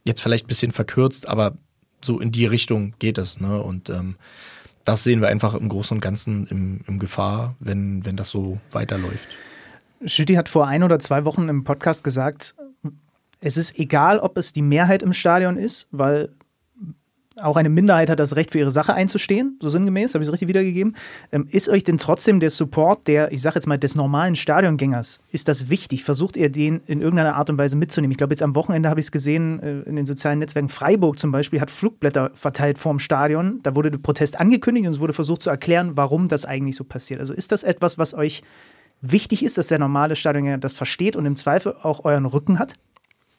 jetzt 0.04 0.22
vielleicht 0.22 0.46
ein 0.46 0.48
bisschen 0.48 0.72
verkürzt, 0.72 1.28
aber 1.28 1.58
so 2.02 2.18
in 2.18 2.32
die 2.32 2.46
Richtung 2.46 2.94
geht 2.98 3.18
es. 3.18 3.40
Ne? 3.40 3.62
Und 3.62 3.90
ähm, 3.90 4.16
das 4.84 5.04
sehen 5.04 5.20
wir 5.20 5.28
einfach 5.28 5.52
im 5.52 5.68
Großen 5.68 5.94
und 5.94 6.00
Ganzen 6.00 6.46
im, 6.46 6.80
im 6.86 6.98
Gefahr, 6.98 7.56
wenn, 7.60 8.06
wenn 8.06 8.16
das 8.16 8.30
so 8.30 8.58
weiterläuft. 8.70 9.28
Schütti 10.06 10.32
hat 10.32 10.48
vor 10.48 10.66
ein 10.66 10.82
oder 10.82 10.98
zwei 10.98 11.26
Wochen 11.26 11.50
im 11.50 11.64
Podcast 11.64 12.04
gesagt, 12.04 12.54
es 13.40 13.58
ist 13.58 13.78
egal, 13.78 14.18
ob 14.18 14.38
es 14.38 14.54
die 14.54 14.62
Mehrheit 14.62 15.02
im 15.02 15.12
Stadion 15.12 15.58
ist, 15.58 15.88
weil 15.90 16.30
auch 17.42 17.56
eine 17.56 17.68
Minderheit 17.68 18.10
hat 18.10 18.20
das 18.20 18.36
Recht, 18.36 18.50
für 18.50 18.58
ihre 18.58 18.70
Sache 18.70 18.94
einzustehen, 18.94 19.58
so 19.60 19.68
sinngemäß, 19.68 20.14
habe 20.14 20.22
ich 20.22 20.28
es 20.28 20.32
richtig 20.32 20.48
wiedergegeben. 20.48 20.94
Ähm, 21.30 21.46
ist 21.50 21.68
euch 21.68 21.84
denn 21.84 21.98
trotzdem 21.98 22.40
der 22.40 22.50
Support 22.50 23.06
der, 23.08 23.32
ich 23.32 23.42
sage 23.42 23.56
jetzt 23.56 23.66
mal, 23.66 23.78
des 23.78 23.94
normalen 23.94 24.36
Stadiongängers, 24.36 25.20
ist 25.30 25.48
das 25.48 25.68
wichtig? 25.68 26.04
Versucht 26.04 26.36
ihr 26.36 26.50
den 26.50 26.80
in 26.86 27.00
irgendeiner 27.00 27.36
Art 27.36 27.50
und 27.50 27.58
Weise 27.58 27.76
mitzunehmen? 27.76 28.12
Ich 28.12 28.18
glaube, 28.18 28.32
jetzt 28.32 28.42
am 28.42 28.54
Wochenende 28.54 28.88
habe 28.88 29.00
ich 29.00 29.06
es 29.06 29.12
gesehen, 29.12 29.60
äh, 29.60 29.80
in 29.82 29.96
den 29.96 30.06
sozialen 30.06 30.38
Netzwerken, 30.38 30.68
Freiburg 30.68 31.18
zum 31.18 31.32
Beispiel 31.32 31.60
hat 31.60 31.70
Flugblätter 31.70 32.30
verteilt 32.34 32.78
vorm 32.78 32.98
Stadion. 32.98 33.60
Da 33.62 33.74
wurde 33.74 33.90
der 33.90 33.98
Protest 33.98 34.38
angekündigt 34.38 34.86
und 34.86 34.92
es 34.92 35.00
wurde 35.00 35.12
versucht 35.12 35.42
zu 35.42 35.50
erklären, 35.50 35.92
warum 35.96 36.28
das 36.28 36.44
eigentlich 36.44 36.76
so 36.76 36.84
passiert. 36.84 37.20
Also 37.20 37.34
ist 37.34 37.52
das 37.52 37.62
etwas, 37.62 37.98
was 37.98 38.14
euch 38.14 38.42
wichtig 39.00 39.44
ist, 39.44 39.58
dass 39.58 39.68
der 39.68 39.78
normale 39.78 40.16
Stadiongänger 40.16 40.58
das 40.58 40.72
versteht 40.72 41.16
und 41.16 41.26
im 41.26 41.36
Zweifel 41.36 41.74
auch 41.82 42.04
euren 42.04 42.26
Rücken 42.26 42.58
hat? 42.58 42.74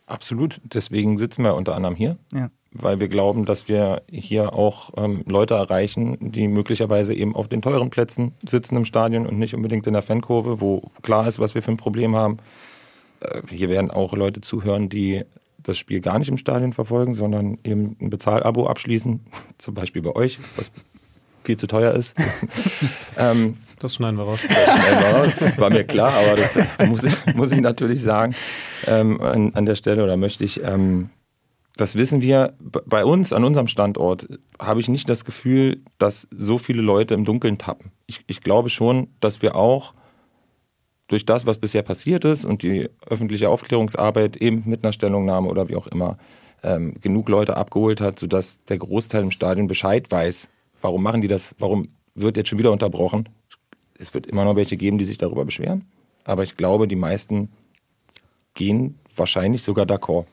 Absolut. 0.05 0.59
Deswegen 0.65 1.17
sitzen 1.17 1.43
wir 1.43 1.55
unter 1.55 1.75
anderem 1.75 1.95
hier. 1.95 2.17
Ja 2.33 2.49
weil 2.73 2.99
wir 2.99 3.07
glauben, 3.07 3.45
dass 3.45 3.67
wir 3.67 4.01
hier 4.09 4.53
auch 4.53 4.91
ähm, 4.97 5.23
Leute 5.27 5.53
erreichen, 5.53 6.17
die 6.19 6.47
möglicherweise 6.47 7.13
eben 7.13 7.35
auf 7.35 7.47
den 7.47 7.61
teuren 7.61 7.89
Plätzen 7.89 8.33
sitzen 8.45 8.75
im 8.75 8.85
Stadion 8.85 9.27
und 9.27 9.37
nicht 9.37 9.53
unbedingt 9.53 9.85
in 9.87 9.93
der 9.93 10.01
Fankurve, 10.01 10.59
wo 10.59 10.81
klar 11.01 11.27
ist, 11.27 11.39
was 11.39 11.55
wir 11.55 11.61
für 11.61 11.71
ein 11.71 11.77
Problem 11.77 12.15
haben. 12.15 12.37
Äh, 13.19 13.41
hier 13.49 13.69
werden 13.69 13.91
auch 13.91 14.13
Leute 14.13 14.41
zuhören, 14.41 14.89
die 14.89 15.23
das 15.61 15.77
Spiel 15.77 16.01
gar 16.01 16.19
nicht 16.19 16.29
im 16.29 16.37
Stadion 16.37 16.73
verfolgen, 16.73 17.13
sondern 17.13 17.57
eben 17.63 17.95
ein 18.01 18.09
Bezahlabo 18.09 18.67
abschließen, 18.67 19.21
zum 19.57 19.73
Beispiel 19.73 20.01
bei 20.01 20.15
euch, 20.15 20.39
was 20.57 20.71
viel 21.43 21.57
zu 21.57 21.67
teuer 21.67 21.93
ist. 21.93 22.15
ähm, 23.17 23.57
das 23.79 23.95
schneiden 23.95 24.17
wir 24.17 24.23
raus. 24.23 24.39
War 25.57 25.69
mir 25.69 25.83
klar, 25.83 26.13
aber 26.13 26.37
das 26.37 26.57
muss 26.87 27.03
ich, 27.03 27.35
muss 27.35 27.51
ich 27.51 27.59
natürlich 27.59 28.01
sagen 28.01 28.33
ähm, 28.87 29.19
an, 29.19 29.53
an, 29.53 29.65
der 29.65 29.75
Stelle 29.75 30.03
oder 30.03 30.15
möchte 30.15 30.45
ich. 30.45 30.63
Ähm, 30.63 31.09
das 31.75 31.95
wissen 31.95 32.21
wir. 32.21 32.53
Bei 32.59 33.03
uns, 33.03 33.33
an 33.33 33.43
unserem 33.43 33.67
Standort, 33.67 34.27
habe 34.59 34.79
ich 34.79 34.89
nicht 34.89 35.09
das 35.09 35.25
Gefühl, 35.25 35.81
dass 35.97 36.27
so 36.35 36.57
viele 36.57 36.81
Leute 36.81 37.13
im 37.13 37.25
Dunkeln 37.25 37.57
tappen. 37.57 37.91
Ich, 38.05 38.23
ich 38.27 38.41
glaube 38.41 38.69
schon, 38.69 39.07
dass 39.19 39.41
wir 39.41 39.55
auch 39.55 39.93
durch 41.07 41.25
das, 41.25 41.45
was 41.45 41.57
bisher 41.57 41.81
passiert 41.81 42.25
ist 42.25 42.45
und 42.45 42.63
die 42.63 42.89
öffentliche 43.07 43.49
Aufklärungsarbeit 43.49 44.37
eben 44.37 44.63
mit 44.65 44.83
einer 44.83 44.93
Stellungnahme 44.93 45.49
oder 45.49 45.69
wie 45.69 45.75
auch 45.75 45.87
immer 45.87 46.17
ähm, 46.63 46.93
genug 47.01 47.29
Leute 47.29 47.57
abgeholt 47.57 48.01
hat, 48.01 48.19
sodass 48.19 48.63
der 48.65 48.77
Großteil 48.77 49.23
im 49.23 49.31
Stadion 49.31 49.67
Bescheid 49.67 50.09
weiß, 50.09 50.49
warum 50.81 51.03
machen 51.03 51.21
die 51.21 51.27
das, 51.27 51.55
warum 51.59 51.89
wird 52.15 52.37
jetzt 52.37 52.49
schon 52.49 52.59
wieder 52.59 52.71
unterbrochen. 52.71 53.29
Es 53.97 54.13
wird 54.13 54.27
immer 54.27 54.45
noch 54.45 54.55
welche 54.55 54.77
geben, 54.77 54.97
die 54.97 55.05
sich 55.05 55.17
darüber 55.17 55.45
beschweren, 55.45 55.85
aber 56.23 56.43
ich 56.43 56.55
glaube, 56.55 56.87
die 56.87 56.95
meisten 56.95 57.49
gehen 58.53 58.97
wahrscheinlich 59.15 59.61
sogar 59.61 59.85
d'accord. 59.85 60.25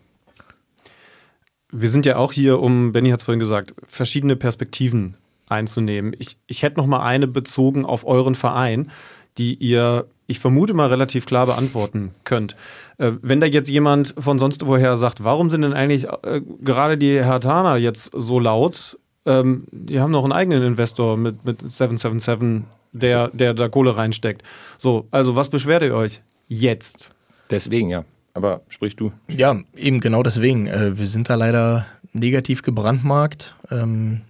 Wir 1.72 1.88
sind 1.88 2.06
ja 2.06 2.16
auch 2.16 2.32
hier, 2.32 2.60
um, 2.60 2.92
Benny 2.92 3.10
hat 3.10 3.20
es 3.20 3.24
vorhin 3.24 3.40
gesagt, 3.40 3.74
verschiedene 3.84 4.36
Perspektiven 4.36 5.16
einzunehmen. 5.48 6.14
Ich, 6.18 6.36
ich 6.46 6.62
hätte 6.62 6.76
noch 6.76 6.86
mal 6.86 7.02
eine 7.02 7.26
bezogen 7.26 7.84
auf 7.84 8.06
euren 8.06 8.34
Verein, 8.34 8.90
die 9.38 9.54
ihr, 9.54 10.06
ich 10.26 10.38
vermute 10.38 10.74
mal, 10.74 10.88
relativ 10.88 11.26
klar 11.26 11.46
beantworten 11.46 12.14
könnt. 12.24 12.56
Äh, 12.98 13.12
wenn 13.22 13.40
da 13.40 13.46
jetzt 13.46 13.68
jemand 13.68 14.14
von 14.18 14.38
sonst 14.38 14.66
woher 14.66 14.96
sagt, 14.96 15.24
warum 15.24 15.50
sind 15.50 15.62
denn 15.62 15.72
eigentlich 15.72 16.06
äh, 16.22 16.40
gerade 16.60 16.98
die 16.98 17.22
Hertaner 17.22 17.76
jetzt 17.76 18.10
so 18.14 18.38
laut? 18.38 18.98
Ähm, 19.26 19.64
die 19.70 20.00
haben 20.00 20.10
noch 20.10 20.24
einen 20.24 20.32
eigenen 20.32 20.62
Investor 20.62 21.16
mit, 21.16 21.44
mit 21.44 21.60
777, 21.60 22.64
der, 22.92 23.28
der 23.28 23.54
da 23.54 23.68
Kohle 23.68 23.96
reinsteckt. 23.96 24.42
So, 24.78 25.06
also 25.10 25.36
was 25.36 25.48
beschwert 25.48 25.82
ihr 25.82 25.94
euch 25.94 26.22
jetzt? 26.48 27.10
Deswegen, 27.50 27.88
ja. 27.88 28.04
Aber 28.34 28.62
sprich 28.68 28.96
du. 28.96 29.12
Ja, 29.28 29.58
eben 29.76 30.00
genau 30.00 30.22
deswegen. 30.22 30.66
Äh, 30.66 30.98
wir 30.98 31.06
sind 31.06 31.28
da 31.28 31.34
leider 31.34 31.86
negativ 32.12 32.62
gebrandmarkt. 32.62 33.56
Ähm, 33.70 34.22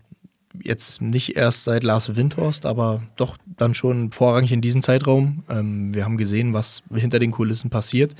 jetzt 0.63 1.01
nicht 1.01 1.37
erst 1.37 1.65
seit 1.65 1.83
Lars 1.83 2.17
Windhorst, 2.17 2.67
aber 2.67 3.03
doch 3.17 3.37
dann 3.47 3.75
schon 3.75 4.11
vorrangig 4.13 4.53
in 4.53 4.61
diesem 4.61 4.83
Zeitraum. 4.83 5.45
Ähm, 5.49 5.95
wir 5.95 6.05
haben 6.05 6.17
gesehen, 6.17 6.55
was 6.55 6.83
hinter 6.93 7.19
den 7.19 7.31
Kulissen 7.31 7.71
passiert. 7.71 8.15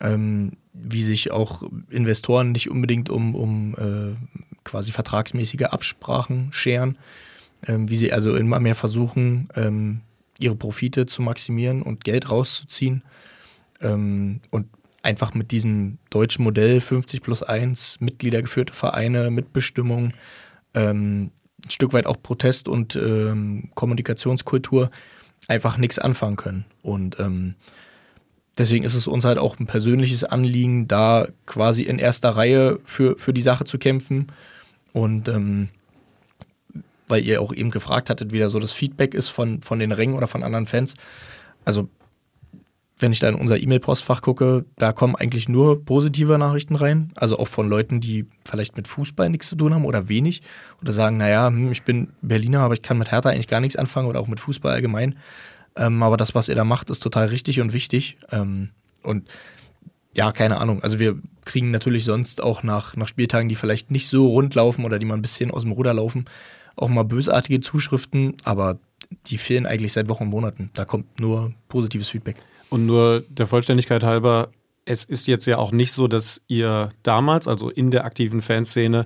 Ähm, 0.00 0.52
wie 0.72 1.02
sich 1.02 1.30
auch 1.30 1.62
Investoren 1.90 2.52
nicht 2.52 2.70
unbedingt 2.70 3.10
um, 3.10 3.34
um 3.34 3.74
äh, 3.74 4.16
quasi 4.64 4.90
vertragsmäßige 4.90 5.64
Absprachen 5.64 6.48
scheren, 6.52 6.96
wie 7.66 7.96
sie 7.96 8.12
also 8.12 8.34
immer 8.36 8.58
mehr 8.58 8.74
versuchen, 8.74 9.48
ihre 10.38 10.54
Profite 10.54 11.06
zu 11.06 11.20
maximieren 11.20 11.82
und 11.82 12.04
Geld 12.04 12.30
rauszuziehen. 12.30 13.02
Und 13.80 14.66
einfach 15.02 15.34
mit 15.34 15.50
diesem 15.50 15.98
deutschen 16.10 16.44
Modell 16.44 16.80
50 16.80 17.22
plus 17.22 17.42
1, 17.42 17.98
Mitgliedergeführte 18.00 18.72
Vereine, 18.72 19.30
Mitbestimmung, 19.30 20.12
ähm, 20.74 21.30
ein 21.64 21.70
Stück 21.70 21.92
weit 21.92 22.06
auch 22.06 22.20
Protest 22.22 22.68
und 22.68 22.96
ähm, 22.96 23.70
Kommunikationskultur 23.74 24.90
einfach 25.48 25.76
nichts 25.76 25.98
anfangen 25.98 26.36
können. 26.36 26.64
Und 26.82 27.18
ähm, 27.20 27.54
deswegen 28.58 28.84
ist 28.84 28.94
es 28.94 29.06
uns 29.06 29.24
halt 29.24 29.38
auch 29.38 29.58
ein 29.58 29.66
persönliches 29.66 30.24
Anliegen, 30.24 30.88
da 30.88 31.28
quasi 31.46 31.82
in 31.82 31.98
erster 31.98 32.30
Reihe 32.30 32.78
für, 32.84 33.18
für 33.18 33.32
die 33.32 33.42
Sache 33.42 33.64
zu 33.64 33.78
kämpfen. 33.78 34.32
Und 34.92 35.28
ähm, 35.28 35.68
weil 37.08 37.24
ihr 37.24 37.40
auch 37.42 37.52
eben 37.52 37.70
gefragt 37.70 38.08
hattet, 38.10 38.32
wie 38.32 38.38
da 38.38 38.48
so 38.48 38.58
das 38.58 38.72
Feedback 38.72 39.14
ist 39.14 39.28
von, 39.28 39.62
von 39.62 39.78
den 39.78 39.92
Rängen 39.92 40.14
oder 40.14 40.28
von 40.28 40.42
anderen 40.42 40.66
Fans. 40.66 40.94
Also 41.64 41.88
wenn 43.02 43.12
ich 43.12 43.18
da 43.18 43.28
in 43.28 43.34
unser 43.34 43.60
E-Mail-Postfach 43.60 44.22
gucke, 44.22 44.64
da 44.76 44.92
kommen 44.92 45.16
eigentlich 45.16 45.48
nur 45.48 45.84
positive 45.84 46.38
Nachrichten 46.38 46.76
rein. 46.76 47.12
Also 47.14 47.38
auch 47.38 47.48
von 47.48 47.68
Leuten, 47.68 48.00
die 48.00 48.26
vielleicht 48.44 48.76
mit 48.76 48.88
Fußball 48.88 49.28
nichts 49.28 49.48
zu 49.48 49.56
tun 49.56 49.74
haben 49.74 49.84
oder 49.84 50.08
wenig. 50.08 50.42
Oder 50.80 50.92
sagen, 50.92 51.18
naja, 51.18 51.48
hm, 51.48 51.72
ich 51.72 51.82
bin 51.82 52.08
Berliner, 52.22 52.60
aber 52.60 52.74
ich 52.74 52.82
kann 52.82 52.98
mit 52.98 53.10
Hertha 53.10 53.30
eigentlich 53.30 53.48
gar 53.48 53.60
nichts 53.60 53.76
anfangen 53.76 54.08
oder 54.08 54.20
auch 54.20 54.28
mit 54.28 54.40
Fußball 54.40 54.72
allgemein. 54.72 55.18
Ähm, 55.76 56.02
aber 56.02 56.16
das, 56.16 56.34
was 56.34 56.48
ihr 56.48 56.54
da 56.54 56.64
macht, 56.64 56.90
ist 56.90 57.00
total 57.00 57.26
richtig 57.26 57.60
und 57.60 57.72
wichtig. 57.72 58.16
Ähm, 58.30 58.70
und 59.02 59.28
ja, 60.14 60.32
keine 60.32 60.60
Ahnung. 60.60 60.82
Also 60.82 60.98
wir 60.98 61.18
kriegen 61.44 61.70
natürlich 61.70 62.04
sonst 62.04 62.42
auch 62.42 62.62
nach, 62.62 62.96
nach 62.96 63.08
Spieltagen, 63.08 63.48
die 63.48 63.56
vielleicht 63.56 63.90
nicht 63.90 64.08
so 64.08 64.28
rund 64.28 64.54
laufen 64.54 64.84
oder 64.84 64.98
die 64.98 65.06
mal 65.06 65.14
ein 65.14 65.22
bisschen 65.22 65.50
aus 65.50 65.62
dem 65.62 65.72
Ruder 65.72 65.94
laufen, 65.94 66.26
auch 66.76 66.88
mal 66.88 67.04
bösartige 67.04 67.60
Zuschriften, 67.60 68.36
aber 68.44 68.78
die 69.26 69.38
fehlen 69.38 69.66
eigentlich 69.66 69.92
seit 69.92 70.08
Wochen 70.08 70.24
und 70.24 70.30
Monaten. 70.30 70.70
Da 70.74 70.84
kommt 70.84 71.20
nur 71.20 71.52
positives 71.68 72.08
Feedback. 72.10 72.36
Und 72.72 72.86
nur 72.86 73.22
der 73.28 73.46
Vollständigkeit 73.46 74.02
halber, 74.02 74.48
es 74.86 75.04
ist 75.04 75.26
jetzt 75.26 75.44
ja 75.44 75.58
auch 75.58 75.72
nicht 75.72 75.92
so, 75.92 76.08
dass 76.08 76.40
ihr 76.48 76.88
damals, 77.02 77.46
also 77.46 77.68
in 77.68 77.90
der 77.90 78.06
aktiven 78.06 78.40
Fanszene, 78.40 79.04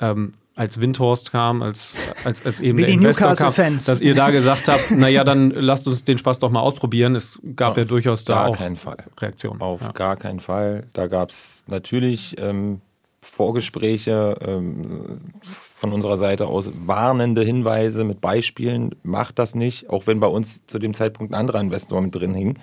ähm, 0.00 0.32
als 0.56 0.80
Windhorst 0.80 1.30
kam, 1.30 1.62
als, 1.62 1.94
als, 2.24 2.44
als 2.44 2.60
eben 2.60 2.78
Wie 2.78 2.82
der 2.82 2.90
die 2.90 2.94
Investor 2.94 3.32
kam, 3.34 3.52
Fans. 3.52 3.84
dass 3.84 4.00
ihr 4.00 4.16
da 4.16 4.30
gesagt 4.30 4.66
habt, 4.66 4.90
naja, 4.90 5.22
dann 5.22 5.50
lasst 5.50 5.86
uns 5.86 6.02
den 6.02 6.18
Spaß 6.18 6.40
doch 6.40 6.50
mal 6.50 6.58
ausprobieren. 6.58 7.14
Es 7.14 7.38
gab 7.54 7.72
Auf 7.72 7.76
ja 7.76 7.84
durchaus 7.84 8.24
da 8.24 8.46
auch 8.46 8.58
Reaktionen. 9.20 9.60
Auf 9.60 9.82
ja. 9.82 9.92
gar 9.92 10.16
keinen 10.16 10.40
Fall. 10.40 10.88
Da 10.92 11.06
gab 11.06 11.30
es 11.30 11.64
natürlich 11.68 12.34
ähm, 12.40 12.80
Vorgespräche 13.20 14.36
ähm, 14.44 15.20
von 15.42 15.92
unserer 15.92 16.18
Seite 16.18 16.48
aus, 16.48 16.68
warnende 16.74 17.42
Hinweise 17.42 18.02
mit 18.02 18.20
Beispielen, 18.20 18.96
macht 19.04 19.38
das 19.38 19.54
nicht, 19.54 19.88
auch 19.88 20.08
wenn 20.08 20.18
bei 20.18 20.26
uns 20.26 20.66
zu 20.66 20.80
dem 20.80 20.94
Zeitpunkt 20.94 21.32
ein 21.32 21.38
anderer 21.38 21.60
Investor 21.60 22.00
mit 22.00 22.12
drin 22.12 22.34
hing. 22.34 22.58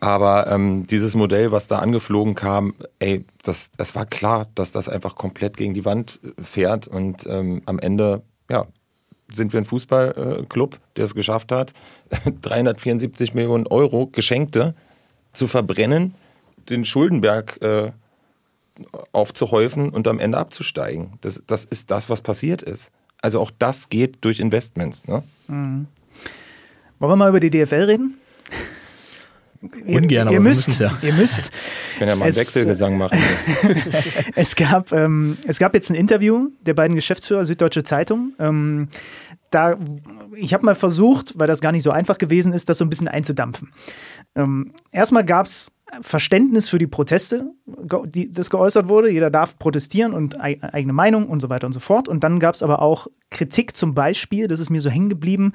Aber 0.00 0.46
ähm, 0.46 0.86
dieses 0.86 1.14
Modell, 1.14 1.52
was 1.52 1.68
da 1.68 1.78
angeflogen 1.78 2.34
kam, 2.34 2.74
ey, 2.98 3.24
das, 3.42 3.70
das 3.76 3.94
war 3.94 4.06
klar, 4.06 4.46
dass 4.54 4.72
das 4.72 4.88
einfach 4.88 5.14
komplett 5.14 5.58
gegen 5.58 5.74
die 5.74 5.84
Wand 5.84 6.20
äh, 6.24 6.42
fährt. 6.42 6.88
Und 6.88 7.26
ähm, 7.26 7.62
am 7.66 7.78
Ende, 7.78 8.22
ja, 8.50 8.66
sind 9.30 9.52
wir 9.52 9.60
ein 9.60 9.66
Fußballclub, 9.66 10.78
der 10.96 11.04
es 11.04 11.14
geschafft 11.14 11.52
hat, 11.52 11.72
374 12.42 13.34
Millionen 13.34 13.66
Euro 13.66 14.06
Geschenkte 14.06 14.74
zu 15.32 15.46
verbrennen, 15.46 16.14
den 16.68 16.84
Schuldenberg 16.84 17.62
äh, 17.62 17.92
aufzuhäufen 19.12 19.90
und 19.90 20.08
am 20.08 20.18
Ende 20.18 20.38
abzusteigen. 20.38 21.12
Das, 21.20 21.42
das 21.46 21.64
ist 21.64 21.90
das, 21.90 22.08
was 22.08 22.22
passiert 22.22 22.62
ist. 22.62 22.90
Also 23.20 23.40
auch 23.40 23.50
das 23.58 23.90
geht 23.90 24.18
durch 24.22 24.40
Investments. 24.40 25.06
Ne? 25.06 25.22
Mhm. 25.48 25.86
Wollen 26.98 27.12
wir 27.12 27.16
mal 27.16 27.28
über 27.28 27.40
die 27.40 27.50
DFL 27.50 27.84
reden? 27.84 28.19
Ungern, 29.86 30.28
aber 30.28 30.34
ihr 30.34 30.40
müsst, 30.40 30.78
ja. 30.80 30.96
Ihr 31.02 31.12
müsst. 31.12 31.50
Ich 31.92 31.98
kann 31.98 32.08
ja 32.08 32.16
mal 32.16 32.24
einen 32.24 32.30
Es- 32.30 32.38
Wechselgesang 32.38 32.96
machen. 32.96 33.18
Es 34.34 34.56
gab, 34.56 34.92
ähm, 34.92 35.36
es 35.46 35.58
gab 35.58 35.74
jetzt 35.74 35.90
ein 35.90 35.94
Interview 35.96 36.48
der 36.62 36.74
beiden 36.74 36.94
Geschäftsführer 36.94 37.44
Süddeutsche 37.44 37.82
Zeitung. 37.82 38.32
Ähm, 38.38 38.88
da, 39.50 39.76
ich 40.36 40.54
habe 40.54 40.64
mal 40.64 40.74
versucht, 40.74 41.38
weil 41.38 41.46
das 41.48 41.60
gar 41.60 41.72
nicht 41.72 41.82
so 41.82 41.90
einfach 41.90 42.18
gewesen 42.18 42.52
ist, 42.52 42.68
das 42.68 42.78
so 42.78 42.84
ein 42.84 42.88
bisschen 42.90 43.08
einzudampfen. 43.08 43.70
Ähm, 44.36 44.72
erstmal 44.92 45.24
gab 45.24 45.46
es 45.46 45.72
Verständnis 46.02 46.68
für 46.68 46.78
die 46.78 46.86
Proteste, 46.86 47.50
die, 48.06 48.32
das 48.32 48.48
geäußert 48.48 48.86
wurde. 48.88 49.10
Jeder 49.10 49.28
darf 49.28 49.58
protestieren 49.58 50.14
und 50.14 50.40
ei 50.40 50.58
eigene 50.62 50.92
Meinung 50.92 51.26
und 51.28 51.40
so 51.40 51.50
weiter 51.50 51.66
und 51.66 51.72
so 51.72 51.80
fort. 51.80 52.08
Und 52.08 52.22
dann 52.22 52.38
gab 52.38 52.54
es 52.54 52.62
aber 52.62 52.80
auch 52.80 53.08
Kritik 53.30 53.76
zum 53.76 53.92
Beispiel, 53.94 54.46
das 54.46 54.60
ist 54.60 54.70
mir 54.70 54.80
so 54.80 54.88
hängen 54.88 55.08
geblieben, 55.08 55.52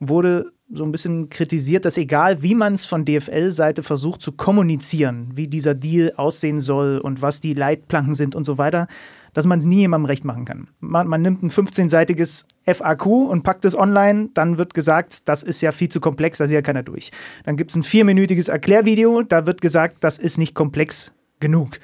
wurde 0.00 0.50
so 0.72 0.84
ein 0.84 0.92
bisschen 0.92 1.28
kritisiert, 1.28 1.84
dass 1.84 1.96
egal 1.96 2.42
wie 2.42 2.54
man 2.54 2.72
es 2.72 2.86
von 2.86 3.04
DFL-Seite 3.04 3.82
versucht 3.82 4.20
zu 4.20 4.32
kommunizieren, 4.32 5.30
wie 5.34 5.46
dieser 5.46 5.74
Deal 5.74 6.12
aussehen 6.16 6.60
soll 6.60 6.98
und 6.98 7.22
was 7.22 7.40
die 7.40 7.54
Leitplanken 7.54 8.14
sind 8.14 8.34
und 8.34 8.44
so 8.44 8.58
weiter, 8.58 8.88
dass 9.32 9.46
man 9.46 9.58
es 9.58 9.64
nie 9.64 9.80
jemandem 9.80 10.06
recht 10.06 10.24
machen 10.24 10.44
kann. 10.44 10.68
Man, 10.80 11.06
man 11.06 11.22
nimmt 11.22 11.42
ein 11.42 11.50
15-seitiges 11.50 12.46
FAQ 12.64 13.06
und 13.06 13.42
packt 13.42 13.64
es 13.64 13.76
online, 13.76 14.30
dann 14.34 14.58
wird 14.58 14.74
gesagt, 14.74 15.28
das 15.28 15.42
ist 15.42 15.60
ja 15.60 15.72
viel 15.72 15.88
zu 15.88 16.00
komplex, 16.00 16.38
da 16.38 16.46
sieht 16.46 16.54
ja 16.54 16.62
keiner 16.62 16.82
durch. 16.82 17.12
Dann 17.44 17.56
gibt 17.56 17.70
es 17.70 17.76
ein 17.76 17.82
vierminütiges 17.82 18.48
Erklärvideo, 18.48 19.22
da 19.22 19.46
wird 19.46 19.60
gesagt, 19.60 19.98
das 20.00 20.18
ist 20.18 20.38
nicht 20.38 20.54
komplex 20.54 21.12
genug. 21.38 21.78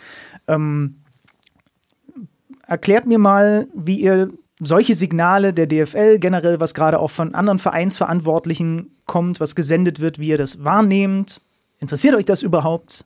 Ähm, 0.49 0.97
erklärt 2.67 3.07
mir 3.07 3.19
mal, 3.19 3.69
wie 3.75 4.01
ihr 4.01 4.31
solche 4.63 4.95
Signale 4.95 5.53
der 5.53 5.67
DFL, 5.67 6.19
generell 6.19 6.61
was 6.61 6.75
gerade 6.75 6.99
auch 6.99 7.11
von 7.11 7.35
anderen 7.35 7.59
Vereinsverantwortlichen 7.59 8.91
kommt, 9.07 9.41
was 9.41 9.55
gesendet 9.55 10.01
wird, 10.01 10.19
wie 10.19 10.29
ihr 10.29 10.39
das 10.39 10.65
wahrnehmt. 10.65 11.41
Interessiert 11.81 12.15
euch 12.15 12.25
das 12.25 12.43
überhaupt? 12.43 13.05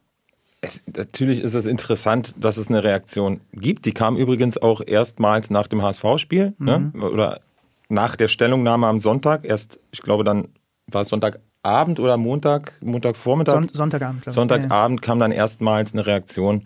Es, 0.60 0.82
natürlich 0.94 1.40
ist 1.40 1.54
es 1.54 1.66
interessant, 1.66 2.34
dass 2.38 2.56
es 2.56 2.68
eine 2.68 2.84
Reaktion 2.84 3.40
gibt. 3.52 3.86
Die 3.86 3.92
kam 3.92 4.16
übrigens 4.16 4.58
auch 4.58 4.80
erstmals 4.84 5.50
nach 5.50 5.66
dem 5.66 5.82
HSV-Spiel 5.82 6.54
ne? 6.58 6.92
oder 6.94 7.40
nach 7.88 8.16
der 8.16 8.28
Stellungnahme 8.28 8.86
am 8.86 8.98
Sonntag. 8.98 9.44
Erst, 9.44 9.80
ich 9.92 10.02
glaube, 10.02 10.24
dann 10.24 10.48
war 10.88 11.02
es 11.02 11.08
Sonntagabend 11.08 12.00
oder 12.00 12.16
Montag, 12.16 12.72
Montagvormittag. 12.82 13.54
Son 13.54 13.68
Sonntagabend. 13.68 14.24
Sonntagabend 14.30 15.02
kam 15.02 15.18
dann 15.18 15.32
erstmals 15.32 15.92
eine 15.92 16.06
Reaktion. 16.06 16.64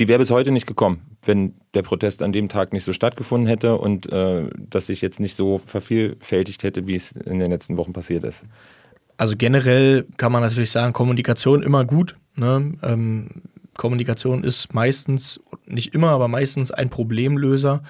Die 0.00 0.08
wäre 0.08 0.18
bis 0.18 0.30
heute 0.30 0.50
nicht 0.50 0.66
gekommen, 0.66 1.02
wenn 1.26 1.52
der 1.74 1.82
Protest 1.82 2.22
an 2.22 2.32
dem 2.32 2.48
Tag 2.48 2.72
nicht 2.72 2.84
so 2.84 2.94
stattgefunden 2.94 3.46
hätte 3.46 3.76
und 3.76 4.10
äh, 4.10 4.48
das 4.56 4.86
sich 4.86 5.02
jetzt 5.02 5.20
nicht 5.20 5.36
so 5.36 5.58
vervielfältigt 5.58 6.62
hätte, 6.62 6.86
wie 6.86 6.94
es 6.94 7.12
in 7.12 7.38
den 7.38 7.50
letzten 7.50 7.76
Wochen 7.76 7.92
passiert 7.92 8.24
ist. 8.24 8.46
Also 9.18 9.36
generell 9.36 10.06
kann 10.16 10.32
man 10.32 10.42
natürlich 10.42 10.70
sagen, 10.70 10.94
Kommunikation 10.94 11.62
immer 11.62 11.84
gut. 11.84 12.16
Ne? 12.34 12.72
Ähm, 12.82 13.28
Kommunikation 13.76 14.42
ist 14.42 14.72
meistens, 14.72 15.38
nicht 15.66 15.94
immer, 15.94 16.12
aber 16.12 16.28
meistens 16.28 16.70
ein 16.70 16.88
Problemlöser. 16.88 17.82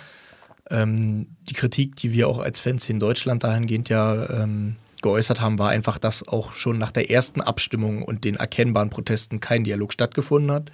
Ähm, 0.69 1.29
die 1.49 1.55
Kritik, 1.55 1.95
die 1.95 2.13
wir 2.13 2.27
auch 2.27 2.41
als 2.41 2.59
Fans 2.59 2.89
in 2.89 2.99
Deutschland 2.99 3.45
dahingehend 3.45 3.89
ja 3.89 4.43
ähm, 4.43 4.75
geäußert 5.01 5.41
haben, 5.41 5.61
war 5.61 5.69
einfach, 5.71 5.99
dass 5.99 6.27
auch 6.27 6.55
schon 6.55 6.77
nach 6.77 6.91
der 6.91 7.09
ersten 7.09 7.41
Abstimmung 7.41 8.03
und 8.03 8.25
den 8.25 8.35
erkennbaren 8.35 8.91
Protesten 8.91 9.39
kein 9.39 9.63
Dialog 9.63 9.93
stattgefunden 9.93 10.51
hat. 10.51 10.73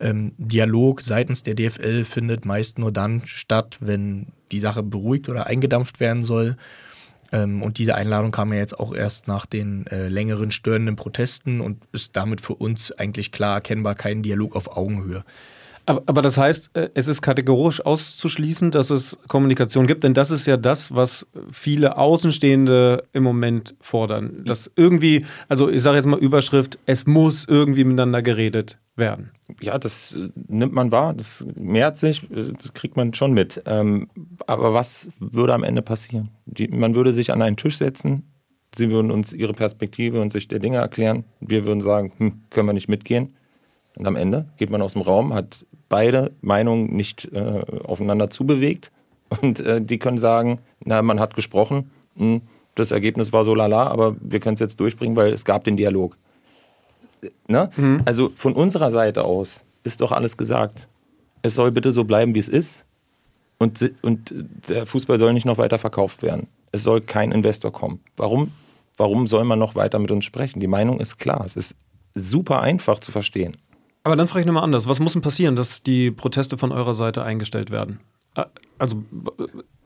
Ähm, 0.00 0.32
Dialog 0.38 1.02
seitens 1.02 1.42
der 1.42 1.54
DFL 1.54 2.04
findet 2.04 2.44
meist 2.44 2.78
nur 2.78 2.90
dann 2.90 3.22
statt, 3.26 3.76
wenn 3.80 4.28
die 4.50 4.60
Sache 4.60 4.82
beruhigt 4.82 5.28
oder 5.28 5.46
eingedampft 5.46 6.00
werden 6.00 6.24
soll. 6.24 6.56
Ähm, 7.32 7.62
und 7.62 7.78
diese 7.78 7.94
Einladung 7.94 8.30
kam 8.30 8.52
ja 8.52 8.58
jetzt 8.58 8.78
auch 8.80 8.94
erst 8.94 9.28
nach 9.28 9.46
den 9.46 9.86
äh, 9.86 10.08
längeren 10.08 10.50
störenden 10.50 10.96
Protesten 10.96 11.60
und 11.60 11.82
ist 11.92 12.16
damit 12.16 12.40
für 12.40 12.54
uns 12.54 12.92
eigentlich 12.92 13.30
klar 13.30 13.56
erkennbar 13.56 13.94
kein 13.94 14.22
Dialog 14.22 14.56
auf 14.56 14.76
Augenhöhe. 14.76 15.24
Aber, 15.86 16.02
aber 16.06 16.22
das 16.22 16.38
heißt, 16.38 16.70
äh, 16.74 16.90
es 16.94 17.08
ist 17.08 17.22
kategorisch 17.22 17.84
auszuschließen, 17.84 18.70
dass 18.70 18.90
es 18.90 19.18
Kommunikation 19.28 19.86
gibt, 19.86 20.04
denn 20.04 20.14
das 20.14 20.30
ist 20.30 20.46
ja 20.46 20.56
das, 20.56 20.94
was 20.94 21.26
viele 21.50 21.96
Außenstehende 21.96 23.04
im 23.12 23.22
Moment 23.22 23.74
fordern. 23.80 24.44
Dass 24.44 24.70
irgendwie, 24.76 25.24
also 25.48 25.68
ich 25.68 25.82
sage 25.82 25.96
jetzt 25.96 26.06
mal 26.06 26.18
Überschrift, 26.18 26.78
es 26.86 27.06
muss 27.06 27.44
irgendwie 27.48 27.84
miteinander 27.84 28.22
geredet 28.22 28.78
werden. 28.96 29.30
Ja, 29.60 29.78
das 29.78 30.14
äh, 30.14 30.28
nimmt 30.48 30.72
man 30.72 30.90
wahr, 30.90 31.14
das 31.14 31.44
mehrt 31.54 31.98
sich, 31.98 32.30
äh, 32.30 32.52
das 32.60 32.72
kriegt 32.72 32.96
man 32.96 33.14
schon 33.14 33.32
mit. 33.32 33.62
Ähm, 33.66 34.08
aber 34.46 34.74
was 34.74 35.10
würde 35.18 35.54
am 35.54 35.62
Ende 35.62 35.82
passieren? 35.82 36.30
Die, 36.46 36.68
man 36.68 36.94
würde 36.94 37.12
sich 37.12 37.32
an 37.32 37.42
einen 37.42 37.56
Tisch 37.56 37.78
setzen, 37.78 38.30
sie 38.74 38.90
würden 38.90 39.10
uns 39.10 39.32
ihre 39.32 39.52
Perspektive 39.52 40.20
und 40.20 40.32
Sicht 40.32 40.50
der 40.52 40.58
Dinge 40.58 40.78
erklären. 40.78 41.24
Wir 41.40 41.64
würden 41.64 41.80
sagen, 41.80 42.12
hm, 42.16 42.42
können 42.50 42.68
wir 42.68 42.72
nicht 42.72 42.88
mitgehen. 42.88 43.34
Und 43.96 44.06
am 44.06 44.16
Ende 44.16 44.48
geht 44.56 44.70
man 44.70 44.82
aus 44.82 44.94
dem 44.94 45.02
Raum, 45.02 45.34
hat 45.34 45.66
beide 45.88 46.32
Meinungen 46.40 46.94
nicht 46.94 47.30
äh, 47.32 47.62
aufeinander 47.84 48.30
zubewegt. 48.30 48.92
Und 49.42 49.60
äh, 49.60 49.82
die 49.82 49.98
können 49.98 50.18
sagen, 50.18 50.60
na, 50.84 51.02
man 51.02 51.20
hat 51.20 51.34
gesprochen, 51.34 51.90
hm, 52.16 52.42
das 52.74 52.92
Ergebnis 52.92 53.32
war 53.32 53.44
so 53.44 53.54
lala, 53.54 53.88
aber 53.88 54.16
wir 54.20 54.40
können 54.40 54.54
es 54.54 54.60
jetzt 54.60 54.80
durchbringen, 54.80 55.16
weil 55.16 55.32
es 55.32 55.44
gab 55.44 55.64
den 55.64 55.76
Dialog. 55.76 56.16
Ne? 57.48 57.70
Also 58.04 58.32
von 58.34 58.54
unserer 58.54 58.90
Seite 58.90 59.24
aus 59.24 59.64
ist 59.84 60.00
doch 60.00 60.12
alles 60.12 60.36
gesagt. 60.36 60.88
Es 61.42 61.54
soll 61.54 61.70
bitte 61.70 61.92
so 61.92 62.04
bleiben, 62.04 62.34
wie 62.34 62.38
es 62.38 62.48
ist. 62.48 62.84
Und, 63.58 63.92
und 64.02 64.34
der 64.68 64.86
Fußball 64.86 65.18
soll 65.18 65.32
nicht 65.34 65.44
noch 65.46 65.58
weiter 65.58 65.78
verkauft 65.78 66.22
werden. 66.22 66.48
Es 66.72 66.82
soll 66.82 67.00
kein 67.00 67.32
Investor 67.32 67.72
kommen. 67.72 68.00
Warum, 68.16 68.52
warum 68.96 69.26
soll 69.26 69.44
man 69.44 69.58
noch 69.58 69.74
weiter 69.74 69.98
mit 69.98 70.10
uns 70.10 70.24
sprechen? 70.24 70.60
Die 70.60 70.66
Meinung 70.66 70.98
ist 71.00 71.18
klar. 71.18 71.44
Es 71.44 71.56
ist 71.56 71.74
super 72.14 72.60
einfach 72.60 73.00
zu 73.00 73.12
verstehen. 73.12 73.56
Aber 74.02 74.16
dann 74.16 74.28
frage 74.28 74.40
ich 74.40 74.46
nochmal 74.46 74.62
anders. 74.64 74.88
Was 74.88 74.98
muss 75.00 75.12
denn 75.12 75.20
passieren, 75.22 75.56
dass 75.56 75.82
die 75.82 76.10
Proteste 76.10 76.56
von 76.56 76.72
eurer 76.72 76.94
Seite 76.94 77.22
eingestellt 77.22 77.70
werden? 77.70 78.00
Äh, 78.34 78.44
Also 78.78 78.96
b- 79.10 79.30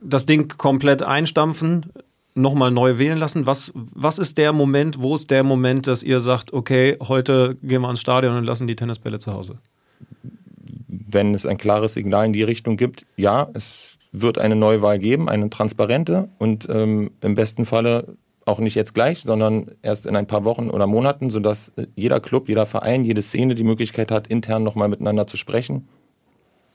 das 0.01 0.27
Ding 0.27 0.47
komplett 0.57 1.03
einstampfen, 1.03 1.87
nochmal 2.35 2.71
neu 2.71 2.99
wählen 2.99 3.17
lassen. 3.17 3.47
Was, 3.47 3.73
was 3.75 4.19
ist 4.19 4.39
der 4.39 4.53
Moment, 4.53 5.01
wo 5.01 5.15
ist 5.15 5.31
der 5.31 5.45
Moment, 5.45 5.87
dass 5.87 6.03
ihr 6.03 6.21
sagt, 6.21 6.53
okay, 6.53 6.97
heute 7.01 7.57
gehen 7.63 7.83
wir 7.83 7.89
ans 7.89 8.01
Stadion 8.01 8.37
und 8.37 8.45
lassen 8.45 8.67
die 8.67 8.77
Tennisbälle 8.77 9.19
zu 9.19 9.33
Hause? 9.33 9.59
Wenn 10.89 11.35
es 11.35 11.47
ein 11.47 11.59
klares 11.59 11.95
Signal 11.95 12.27
in 12.27 12.33
die 12.33 12.43
Richtung 12.43 12.77
gibt, 12.77 13.07
ja, 13.17 13.49
es 13.55 13.99
wird 14.13 14.39
eine 14.39 14.57
Neuwahl 14.57 14.99
geben, 14.99 15.29
eine 15.29 15.51
transparente 15.51 16.29
und 16.39 16.69
ähm, 16.69 17.11
im 17.21 17.35
besten 17.35 17.67
Falle 17.67 18.17
auch 18.47 18.59
nicht 18.59 18.75
jetzt 18.75 18.95
gleich, 18.95 19.23
sondern 19.23 19.71
erst 19.83 20.07
in 20.07 20.17
ein 20.17 20.27
paar 20.27 20.45
Wochen 20.45 20.71
oder 20.71 20.87
Monaten, 20.87 21.31
sodass 21.31 21.71
äh, 21.77 21.87
jeder 21.97 22.21
Club, 22.21 22.49
jeder 22.49 22.67
Verein, 22.67 23.05
jede 23.05 23.23
Szene 23.23 23.55
die 23.55 23.65
Möglichkeit 23.65 24.11
hat, 24.11 24.27
intern 24.27 24.63
nochmal 24.63 24.89
miteinander 24.89 25.27
zu 25.27 25.37
sprechen 25.37 25.89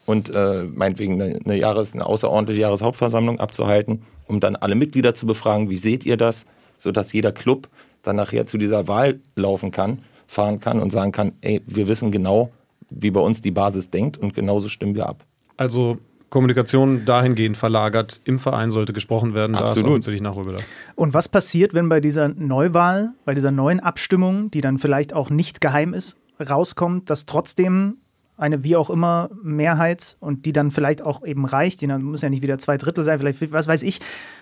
und 0.09 0.31
äh, 0.31 0.63
meinetwegen 0.63 1.21
eine, 1.21 1.39
eine, 1.45 1.55
Jahres-, 1.55 1.93
eine 1.93 2.07
außerordentliche 2.07 2.61
Jahreshauptversammlung 2.61 3.39
abzuhalten, 3.39 4.01
um 4.25 4.39
dann 4.39 4.55
alle 4.55 4.73
Mitglieder 4.73 5.13
zu 5.13 5.27
befragen, 5.27 5.69
wie 5.69 5.77
seht 5.77 6.03
ihr 6.03 6.17
das, 6.17 6.47
sodass 6.79 7.13
jeder 7.13 7.31
Club 7.31 7.67
dann 8.01 8.15
nachher 8.15 8.47
zu 8.47 8.57
dieser 8.57 8.87
Wahl 8.87 9.19
laufen 9.35 9.69
kann, 9.69 9.99
fahren 10.25 10.59
kann 10.59 10.79
und 10.79 10.91
sagen 10.91 11.11
kann, 11.11 11.33
ey, 11.41 11.61
wir 11.67 11.87
wissen 11.87 12.11
genau, 12.11 12.49
wie 12.89 13.11
bei 13.11 13.19
uns 13.19 13.41
die 13.41 13.51
Basis 13.51 13.91
denkt 13.91 14.17
und 14.17 14.33
genauso 14.33 14.67
stimmen 14.67 14.95
wir 14.95 15.07
ab. 15.07 15.23
Also 15.57 15.99
Kommunikation 16.31 17.05
dahingehend 17.05 17.55
verlagert, 17.55 18.19
im 18.23 18.39
Verein 18.39 18.71
sollte 18.71 18.93
gesprochen 18.93 19.35
werden, 19.35 19.53
da 19.53 19.59
ist 19.59 19.71
Absolut. 19.71 19.89
offensichtlich 19.89 20.23
Nachholbedarf. 20.23 20.63
Und 20.95 21.13
was 21.13 21.29
passiert, 21.29 21.75
wenn 21.75 21.87
bei 21.87 22.01
dieser 22.01 22.29
Neuwahl, 22.29 23.11
bei 23.25 23.35
dieser 23.35 23.51
neuen 23.51 23.79
Abstimmung, 23.79 24.49
die 24.49 24.61
dann 24.61 24.79
vielleicht 24.79 25.13
auch 25.13 25.29
nicht 25.29 25.61
geheim 25.61 25.93
ist, 25.93 26.17
rauskommt, 26.39 27.11
dass 27.11 27.27
trotzdem 27.27 27.97
eine 28.39 28.63
wie 28.63 28.75
auch 28.75 28.89
immer 28.89 29.29
Mehrheit 29.43 30.17
und 30.19 30.45
die 30.45 30.53
dann 30.53 30.71
vielleicht 30.71 31.01
auch 31.01 31.25
eben 31.25 31.45
reicht, 31.45 31.81
die 31.81 31.87
dann 31.87 32.03
muss 32.03 32.21
ja 32.21 32.29
nicht 32.29 32.41
wieder 32.41 32.57
zwei 32.57 32.77
Drittel 32.77 33.03
sein, 33.03 33.19
vielleicht 33.19 33.51
was 33.51 33.67
weiß 33.67 33.83
ich. 33.83 33.99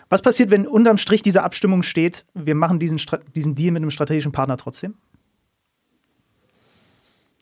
Was 0.09 0.21
passiert, 0.21 0.51
wenn 0.51 0.67
unterm 0.67 0.97
Strich 0.97 1.21
diese 1.21 1.43
Abstimmung 1.43 1.83
steht, 1.83 2.25
wir 2.33 2.55
machen 2.55 2.79
diesen, 2.79 2.99
diesen 3.35 3.55
Deal 3.55 3.71
mit 3.71 3.81
einem 3.81 3.89
strategischen 3.89 4.31
Partner 4.31 4.57
trotzdem? 4.57 4.95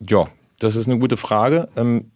Ja, 0.00 0.26
das 0.58 0.76
ist 0.76 0.88
eine 0.88 0.98
gute 0.98 1.16
Frage. 1.16 1.68
Ähm, 1.76 2.10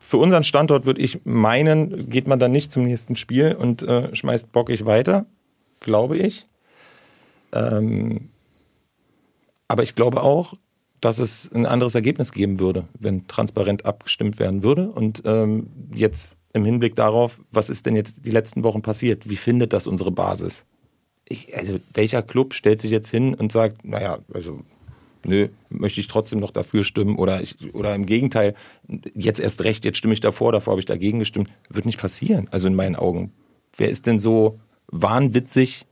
für 0.00 0.16
unseren 0.18 0.44
Standort 0.44 0.84
würde 0.84 1.00
ich 1.00 1.24
meinen, 1.24 2.08
geht 2.10 2.26
man 2.26 2.38
dann 2.38 2.52
nicht 2.52 2.72
zum 2.72 2.84
nächsten 2.84 3.16
Spiel 3.16 3.54
und 3.54 3.82
äh, 3.82 4.14
schmeißt 4.14 4.52
bockig 4.52 4.84
weiter, 4.84 5.26
glaube 5.80 6.18
ich. 6.18 6.46
Ähm, 7.52 8.28
aber 9.68 9.82
ich 9.82 9.94
glaube 9.94 10.22
auch, 10.22 10.54
dass 11.02 11.18
es 11.18 11.50
ein 11.52 11.66
anderes 11.66 11.96
Ergebnis 11.96 12.30
geben 12.30 12.60
würde, 12.60 12.86
wenn 12.98 13.26
transparent 13.26 13.84
abgestimmt 13.84 14.38
werden 14.38 14.62
würde. 14.62 14.88
Und 14.88 15.22
ähm, 15.26 15.66
jetzt 15.92 16.36
im 16.52 16.64
Hinblick 16.64 16.94
darauf, 16.94 17.40
was 17.50 17.68
ist 17.68 17.86
denn 17.86 17.96
jetzt 17.96 18.24
die 18.24 18.30
letzten 18.30 18.62
Wochen 18.62 18.82
passiert? 18.82 19.28
Wie 19.28 19.36
findet 19.36 19.72
das 19.72 19.88
unsere 19.88 20.12
Basis? 20.12 20.64
Ich, 21.28 21.56
also 21.58 21.80
welcher 21.92 22.22
Club 22.22 22.54
stellt 22.54 22.80
sich 22.80 22.92
jetzt 22.92 23.10
hin 23.10 23.34
und 23.34 23.50
sagt, 23.50 23.84
naja, 23.84 24.20
also 24.32 24.60
nö, 25.24 25.48
möchte 25.70 26.00
ich 26.00 26.06
trotzdem 26.06 26.38
noch 26.38 26.52
dafür 26.52 26.84
stimmen 26.84 27.16
oder, 27.16 27.42
ich, 27.42 27.74
oder 27.74 27.94
im 27.96 28.06
Gegenteil, 28.06 28.54
jetzt 29.12 29.40
erst 29.40 29.64
recht, 29.64 29.84
jetzt 29.84 29.98
stimme 29.98 30.14
ich 30.14 30.20
davor, 30.20 30.52
davor 30.52 30.72
habe 30.72 30.80
ich 30.80 30.86
dagegen 30.86 31.18
gestimmt. 31.18 31.50
Wird 31.68 31.84
nicht 31.84 31.98
passieren, 31.98 32.46
also 32.52 32.68
in 32.68 32.76
meinen 32.76 32.94
Augen. 32.94 33.32
Wer 33.76 33.88
ist 33.88 34.06
denn 34.06 34.20
so 34.20 34.60
wahnwitzig, 34.86 35.84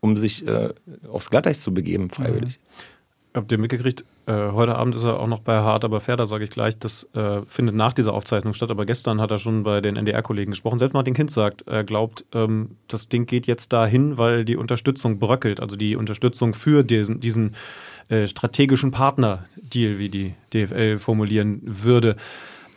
um 0.00 0.18
sich 0.18 0.46
äh, 0.46 0.74
aufs 1.08 1.30
Glatteis 1.30 1.62
zu 1.62 1.72
begeben, 1.72 2.10
freiwillig. 2.10 2.58
Mhm. 2.58 2.97
Habt 3.34 3.52
ihr 3.52 3.58
mitgekriegt, 3.58 4.04
äh, 4.26 4.52
heute 4.52 4.76
Abend 4.76 4.94
ist 4.94 5.04
er 5.04 5.20
auch 5.20 5.26
noch 5.26 5.40
bei 5.40 5.58
Hart, 5.58 5.84
aber 5.84 6.00
fair, 6.00 6.16
da 6.16 6.24
sage 6.24 6.44
ich 6.44 6.50
gleich, 6.50 6.78
das 6.78 7.04
äh, 7.14 7.42
findet 7.46 7.74
nach 7.74 7.92
dieser 7.92 8.14
Aufzeichnung 8.14 8.54
statt. 8.54 8.70
Aber 8.70 8.86
gestern 8.86 9.20
hat 9.20 9.30
er 9.30 9.38
schon 9.38 9.64
bei 9.64 9.80
den 9.80 9.96
NDR-Kollegen 9.96 10.50
gesprochen. 10.50 10.78
Selbst 10.78 10.94
Martin 10.94 11.14
Kind 11.14 11.30
sagt, 11.30 11.62
er 11.68 11.84
glaubt, 11.84 12.24
ähm, 12.32 12.76
das 12.88 13.08
Ding 13.08 13.26
geht 13.26 13.46
jetzt 13.46 13.72
dahin, 13.72 14.16
weil 14.16 14.44
die 14.44 14.56
Unterstützung 14.56 15.18
bröckelt. 15.18 15.60
Also 15.60 15.76
die 15.76 15.94
Unterstützung 15.94 16.54
für 16.54 16.82
diesen, 16.82 17.20
diesen 17.20 17.54
äh, 18.08 18.26
strategischen 18.26 18.90
Partner-Deal, 18.90 19.98
wie 19.98 20.08
die 20.08 20.34
DFL 20.54 20.98
formulieren 20.98 21.60
würde. 21.64 22.16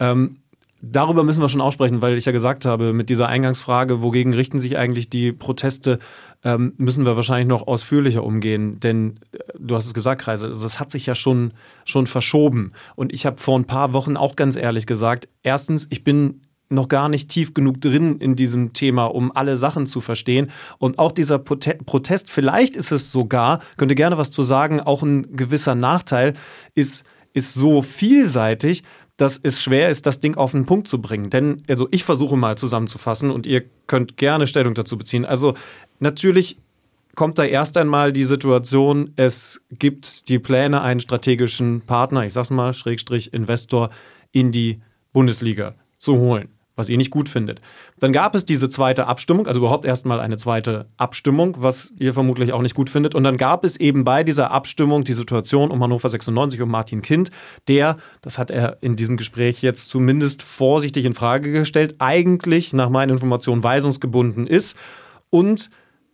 Ähm, 0.02 0.38
darüber 0.82 1.24
müssen 1.24 1.42
wir 1.42 1.50
schon 1.50 1.62
aussprechen, 1.62 2.02
weil 2.02 2.18
ich 2.18 2.26
ja 2.26 2.32
gesagt 2.32 2.66
habe, 2.66 2.94
mit 2.94 3.10
dieser 3.10 3.28
Eingangsfrage, 3.28 4.02
wogegen 4.02 4.34
richten 4.34 4.60
sich 4.60 4.78
eigentlich 4.78 5.10
die 5.10 5.32
Proteste, 5.32 6.00
ähm, 6.44 6.74
müssen 6.78 7.06
wir 7.06 7.16
wahrscheinlich 7.16 7.48
noch 7.48 7.68
ausführlicher 7.68 8.24
umgehen. 8.24 8.80
Denn 8.80 9.20
äh, 9.32 9.40
du 9.60 9.76
hast 9.76 9.86
es 9.86 9.94
gesagt, 9.94 10.22
Kreise, 10.22 10.50
das 10.50 10.80
hat 10.80 10.92
sich 10.92 11.06
ja 11.06 11.16
schon, 11.16 11.54
schon 11.86 12.08
verschoben. 12.08 12.72
Und 12.96 13.14
ich 13.14 13.26
habe 13.26 13.42
vor 13.42 13.58
ein 13.58 13.66
paar 13.66 13.94
Wochen 13.94 14.18
auch 14.18 14.36
ganz 14.36 14.56
ehrlich 14.56 14.88
gesagt, 14.88 15.28
erstens, 15.44 15.88
ich 15.90 16.04
bin 16.04 16.42
noch 16.72 16.88
gar 16.88 17.10
nicht 17.10 17.30
tief 17.30 17.54
genug 17.54 17.82
drin 17.82 18.18
in 18.18 18.36
diesem 18.36 18.74
Thema, 18.74 19.06
um 19.06 19.36
alle 19.36 19.58
Sachen 19.58 19.86
zu 19.86 20.02
verstehen. 20.02 20.52
Und 20.78 21.00
auch 21.00 21.12
dieser 21.12 21.38
Protest, 21.38 22.32
vielleicht 22.32 22.76
ist 22.76 22.92
es 22.92 23.12
sogar, 23.12 23.60
könnt 23.78 23.92
ihr 23.92 23.96
gerne 23.96 24.18
was 24.18 24.32
zu 24.32 24.42
sagen, 24.42 24.80
auch 24.80 25.04
ein 25.04 25.36
gewisser 25.36 25.76
Nachteil, 25.76 26.34
ist, 26.74 27.04
ist 27.34 27.54
so 27.54 27.82
vielseitig, 27.82 28.84
dass 29.18 29.40
es 29.42 29.62
schwer 29.62 29.90
ist, 29.90 30.06
das 30.06 30.20
Ding 30.20 30.36
auf 30.36 30.52
den 30.52 30.66
Punkt 30.66 30.88
zu 30.88 31.02
bringen. 31.02 31.30
Denn, 31.30 31.64
also 31.68 31.88
ich 31.92 32.04
versuche 32.04 32.38
mal 32.38 32.58
zusammenzufassen 32.58 33.30
und 33.32 33.46
ihr 33.46 33.64
könnt 33.88 34.18
gerne 34.18 34.48
Stellung 34.48 34.74
dazu 34.74 34.98
beziehen. 34.98 35.26
Also 35.26 35.54
natürlich 36.00 36.58
kommt 37.16 37.38
da 37.38 37.44
erst 37.44 37.78
einmal 37.78 38.14
die 38.14 38.24
Situation, 38.24 39.12
es 39.18 39.62
gibt 39.70 40.30
die 40.30 40.40
Pläne, 40.40 40.82
einen 40.82 41.00
strategischen 41.00 41.82
Partner, 41.82 42.26
ich 42.26 42.34
sag's 42.34 42.50
mal, 42.50 42.74
Schrägstrich 42.74 43.34
Investor, 43.34 43.90
in 44.32 44.52
die 44.52 44.82
Bundesliga 45.12 45.76
zu 45.98 46.18
holen 46.18 46.50
was 46.76 46.90
ihr 46.90 46.98
nicht 46.98 47.12
gut 47.12 47.30
findet. 47.30 47.62
Dann 48.00 48.14
gab 48.14 48.34
es 48.36 48.46
diese 48.46 48.70
zweite 48.70 49.08
Abstimmung, 49.08 49.48
also 49.48 49.60
überhaupt 49.60 49.86
erstmal 49.86 50.20
eine 50.20 50.38
zweite 50.38 50.88
Abstimmung, 50.98 51.56
was 51.60 51.92
ihr 51.98 52.14
vermutlich 52.14 52.54
auch 52.54 52.62
nicht 52.62 52.76
gut 52.76 52.90
findet. 52.90 53.14
Und 53.14 53.24
dann 53.24 53.38
gab 53.38 53.64
es 53.66 53.78
eben 53.78 54.04
bei 54.04 54.24
dieser 54.24 54.52
Abstimmung 54.52 55.04
die 55.04 55.14
Situation 55.14 55.72
um 55.72 55.84
Hannover 55.84 56.10
96 56.10 56.62
und 56.62 56.70
Martin 56.70 57.02
Kind, 57.02 57.32
der, 57.68 57.98
das 58.22 58.38
hat 58.38 58.52
er 58.52 58.78
in 58.82 58.96
diesem 58.96 59.18
Gespräch 59.18 59.62
jetzt 59.62 59.90
zumindest 59.90 60.44
vorsichtig 60.44 61.06
in 61.06 61.14
Frage 61.14 61.52
gestellt, 61.52 61.96
eigentlich 62.00 62.74
nach 62.74 62.90
meinen 62.90 63.12
Informationen 63.12 63.64
weisungsgebunden 63.64 64.48
ist 64.48 64.78
und 65.30 65.70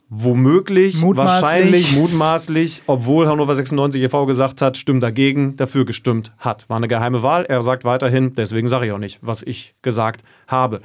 womöglich, 0.09 1.01
mutmaßlich. 1.01 1.41
wahrscheinlich, 1.41 1.91
mutmaßlich, 1.95 2.83
obwohl 2.87 3.27
Hannover 3.27 3.55
96 3.55 4.01
e.V. 4.01 4.25
gesagt 4.25 4.61
hat, 4.61 4.77
stimmt 4.77 5.03
dagegen, 5.03 5.57
dafür 5.57 5.85
gestimmt 5.85 6.31
hat. 6.37 6.69
War 6.69 6.77
eine 6.77 6.87
geheime 6.87 7.23
Wahl. 7.23 7.45
Er 7.45 7.61
sagt 7.61 7.83
weiterhin, 7.83 8.33
deswegen 8.33 8.67
sage 8.67 8.85
ich 8.85 8.91
auch 8.91 8.99
nicht, 8.99 9.19
was 9.21 9.43
ich 9.43 9.75
gesagt 9.81 10.23
habe. 10.47 10.81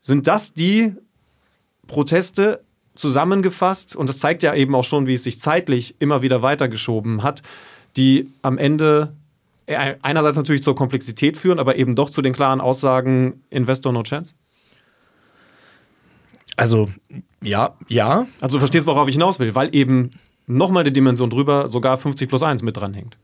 Sind 0.00 0.26
das 0.26 0.52
die 0.52 0.94
Proteste 1.86 2.60
zusammengefasst? 2.94 3.94
Und 3.94 4.08
das 4.08 4.18
zeigt 4.18 4.42
ja 4.42 4.54
eben 4.54 4.74
auch 4.74 4.84
schon, 4.84 5.06
wie 5.06 5.14
es 5.14 5.22
sich 5.22 5.38
zeitlich 5.38 5.94
immer 6.00 6.22
wieder 6.22 6.42
weitergeschoben 6.42 7.22
hat, 7.22 7.42
die 7.96 8.28
am 8.42 8.58
Ende 8.58 9.12
einerseits 10.02 10.36
natürlich 10.36 10.62
zur 10.62 10.76
Komplexität 10.76 11.36
führen, 11.36 11.58
aber 11.58 11.76
eben 11.76 11.94
doch 11.94 12.10
zu 12.10 12.22
den 12.22 12.32
klaren 12.32 12.60
Aussagen 12.60 13.42
Investor 13.50 13.92
no 13.92 14.02
chance? 14.02 14.34
Also, 16.56 16.88
ja, 17.42 17.74
ja. 17.88 18.26
Also 18.40 18.56
du 18.56 18.60
verstehst, 18.60 18.86
worauf 18.86 19.08
ich 19.08 19.14
hinaus 19.14 19.38
will, 19.38 19.54
weil 19.54 19.74
eben 19.74 20.10
nochmal 20.46 20.84
die 20.84 20.92
Dimension 20.92 21.30
drüber 21.30 21.70
sogar 21.70 21.96
50 21.98 22.28
plus 22.28 22.42
1 22.42 22.62
mit 22.62 22.76
dranhängt. 22.76 23.18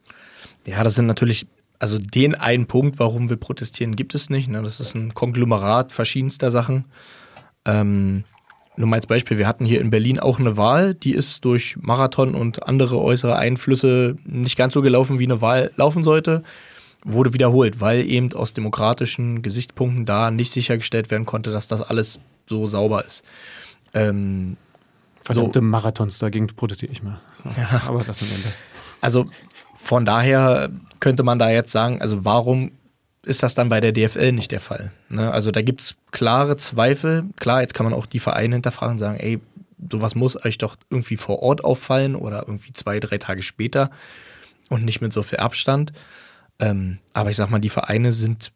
Ja, 0.66 0.84
das 0.84 0.94
sind 0.94 1.06
natürlich, 1.06 1.46
also 1.78 1.98
den 1.98 2.34
einen 2.34 2.66
Punkt, 2.66 2.98
warum 2.98 3.28
wir 3.28 3.36
protestieren, 3.36 3.96
gibt 3.96 4.14
es 4.14 4.30
nicht. 4.30 4.48
Ne? 4.48 4.62
Das 4.62 4.80
ist 4.80 4.94
ein 4.94 5.14
Konglomerat 5.14 5.92
verschiedenster 5.92 6.50
Sachen. 6.50 6.84
Ähm, 7.64 8.24
nur 8.76 8.88
mal 8.88 8.96
als 8.96 9.06
Beispiel, 9.06 9.38
wir 9.38 9.46
hatten 9.46 9.64
hier 9.64 9.80
in 9.80 9.90
Berlin 9.90 10.18
auch 10.18 10.38
eine 10.38 10.56
Wahl, 10.56 10.94
die 10.94 11.12
ist 11.12 11.44
durch 11.44 11.76
Marathon 11.78 12.34
und 12.34 12.66
andere 12.66 12.98
äußere 12.98 13.36
Einflüsse 13.36 14.16
nicht 14.24 14.56
ganz 14.56 14.72
so 14.72 14.82
gelaufen, 14.82 15.18
wie 15.18 15.24
eine 15.24 15.40
Wahl 15.40 15.70
laufen 15.76 16.02
sollte. 16.02 16.42
Wurde 17.04 17.34
wiederholt, 17.34 17.80
weil 17.80 18.08
eben 18.08 18.32
aus 18.32 18.54
demokratischen 18.54 19.42
Gesichtspunkten 19.42 20.06
da 20.06 20.30
nicht 20.30 20.52
sichergestellt 20.52 21.10
werden 21.10 21.26
konnte, 21.26 21.50
dass 21.50 21.66
das 21.66 21.82
alles 21.82 22.20
so 22.52 22.68
sauber 22.68 23.04
ist. 23.04 23.24
Ähm, 23.94 24.56
Verdammte 25.22 25.60
so. 25.60 25.64
Marathons, 25.64 26.18
dagegen 26.18 26.48
protestiere 26.48 26.92
ich 26.92 27.02
mal. 27.02 27.20
Ja. 27.56 27.82
Aber 27.86 28.04
das 28.04 28.20
mit 28.20 28.30
Ende. 28.32 28.48
Also 29.00 29.26
von 29.78 30.04
daher 30.04 30.70
könnte 31.00 31.22
man 31.22 31.38
da 31.38 31.50
jetzt 31.50 31.72
sagen, 31.72 32.00
also 32.00 32.24
warum 32.24 32.72
ist 33.24 33.42
das 33.42 33.54
dann 33.54 33.68
bei 33.68 33.80
der 33.80 33.92
DFL 33.92 34.32
nicht 34.32 34.50
der 34.50 34.60
Fall? 34.60 34.92
Ne? 35.08 35.30
Also 35.32 35.50
da 35.50 35.62
gibt 35.62 35.80
es 35.80 35.96
klare 36.10 36.56
Zweifel. 36.56 37.24
Klar, 37.36 37.62
jetzt 37.62 37.74
kann 37.74 37.84
man 37.84 37.94
auch 37.94 38.06
die 38.06 38.18
Vereine 38.18 38.56
hinterfragen 38.56 38.92
und 38.92 38.98
sagen, 38.98 39.18
ey, 39.18 39.40
sowas 39.90 40.14
muss 40.14 40.44
euch 40.44 40.58
doch 40.58 40.76
irgendwie 40.90 41.16
vor 41.16 41.42
Ort 41.42 41.64
auffallen 41.64 42.14
oder 42.14 42.44
irgendwie 42.46 42.72
zwei, 42.72 43.00
drei 43.00 43.18
Tage 43.18 43.42
später 43.42 43.90
und 44.68 44.84
nicht 44.84 45.00
mit 45.00 45.12
so 45.12 45.22
viel 45.22 45.38
Abstand. 45.38 45.92
Ähm, 46.58 46.98
aber 47.12 47.30
ich 47.30 47.36
sag 47.36 47.50
mal, 47.50 47.60
die 47.60 47.68
Vereine 47.68 48.12
sind 48.12 48.52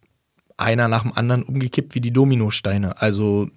einer 0.56 0.88
nach 0.88 1.02
dem 1.02 1.12
anderen 1.12 1.42
umgekippt 1.42 1.94
wie 1.94 2.00
die 2.00 2.12
Dominosteine. 2.12 3.00
Also 3.00 3.48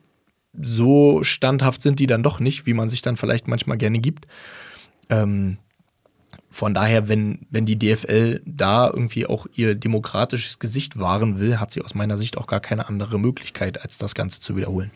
so 0.54 1.24
standhaft 1.24 1.82
sind 1.82 2.00
die 2.00 2.08
dann 2.08 2.24
doch 2.24 2.40
nicht, 2.40 2.66
wie 2.66 2.74
man 2.74 2.90
sich 2.90 3.02
dann 3.02 3.18
vielleicht 3.18 3.48
manchmal 3.48 3.78
gerne 3.78 4.00
gibt. 4.00 4.28
Ähm, 5.10 5.58
von 6.50 6.74
daher, 6.74 7.08
wenn, 7.08 7.46
wenn 7.50 7.66
die 7.66 7.78
DFL 7.78 8.42
da 8.46 8.88
irgendwie 8.88 9.26
auch 9.28 9.46
ihr 9.54 9.76
demokratisches 9.76 10.60
Gesicht 10.60 11.00
wahren 11.00 11.40
will, 11.40 11.60
hat 11.60 11.72
sie 11.72 11.82
aus 11.82 11.94
meiner 11.94 12.18
Sicht 12.18 12.38
auch 12.38 12.48
gar 12.48 12.60
keine 12.60 12.88
andere 12.88 13.20
Möglichkeit, 13.20 13.82
als 13.82 13.98
das 13.98 14.16
Ganze 14.16 14.40
zu 14.40 14.56
wiederholen. 14.56 14.92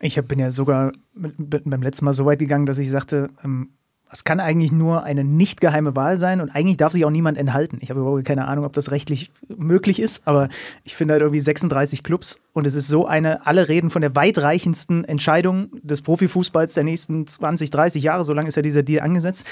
Ich 0.00 0.20
bin 0.22 0.40
ja 0.40 0.50
sogar 0.50 0.90
beim 1.14 1.82
letzten 1.82 2.04
Mal 2.04 2.12
so 2.12 2.26
weit 2.26 2.40
gegangen, 2.40 2.66
dass 2.66 2.78
ich 2.78 2.90
sagte, 2.90 3.30
ähm, 3.44 3.70
es 4.12 4.24
kann 4.24 4.40
eigentlich 4.40 4.72
nur 4.72 5.04
eine 5.04 5.24
nicht 5.24 5.62
geheime 5.62 5.96
Wahl 5.96 6.18
sein 6.18 6.42
und 6.42 6.50
eigentlich 6.50 6.76
darf 6.76 6.92
sich 6.92 7.06
auch 7.06 7.10
niemand 7.10 7.38
enthalten. 7.38 7.78
Ich 7.80 7.88
habe 7.88 8.00
überhaupt 8.00 8.26
keine 8.26 8.46
Ahnung, 8.46 8.66
ob 8.66 8.74
das 8.74 8.90
rechtlich 8.90 9.30
möglich 9.48 9.98
ist, 10.00 10.22
aber 10.26 10.50
ich 10.84 10.94
finde 10.94 11.12
halt 11.12 11.22
irgendwie 11.22 11.40
36 11.40 12.02
Clubs 12.02 12.38
und 12.52 12.66
es 12.66 12.74
ist 12.74 12.88
so 12.88 13.06
eine, 13.06 13.46
alle 13.46 13.70
reden 13.70 13.88
von 13.88 14.02
der 14.02 14.14
weitreichendsten 14.14 15.04
Entscheidung 15.04 15.70
des 15.82 16.02
Profifußballs 16.02 16.74
der 16.74 16.84
nächsten 16.84 17.26
20, 17.26 17.70
30 17.70 18.02
Jahre, 18.02 18.24
so 18.24 18.34
lange 18.34 18.48
ist 18.48 18.56
ja 18.56 18.62
dieser 18.62 18.82
Deal 18.82 19.02
angesetzt. 19.02 19.46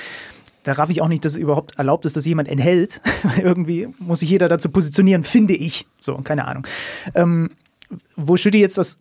Da 0.62 0.72
raff 0.72 0.90
ich 0.90 1.00
auch 1.00 1.08
nicht, 1.08 1.24
dass 1.24 1.32
es 1.32 1.38
überhaupt 1.38 1.78
erlaubt 1.78 2.04
ist, 2.04 2.16
dass 2.18 2.26
jemand 2.26 2.46
enthält. 2.46 3.00
irgendwie 3.42 3.88
muss 3.98 4.20
sich 4.20 4.28
jeder 4.28 4.46
dazu 4.48 4.68
positionieren, 4.68 5.24
finde 5.24 5.54
ich. 5.54 5.86
So, 6.00 6.18
keine 6.18 6.46
Ahnung. 6.46 6.66
Ähm, 7.14 7.48
wo 8.14 8.36
Schütti 8.36 8.60
jetzt 8.60 8.76
das 8.76 8.98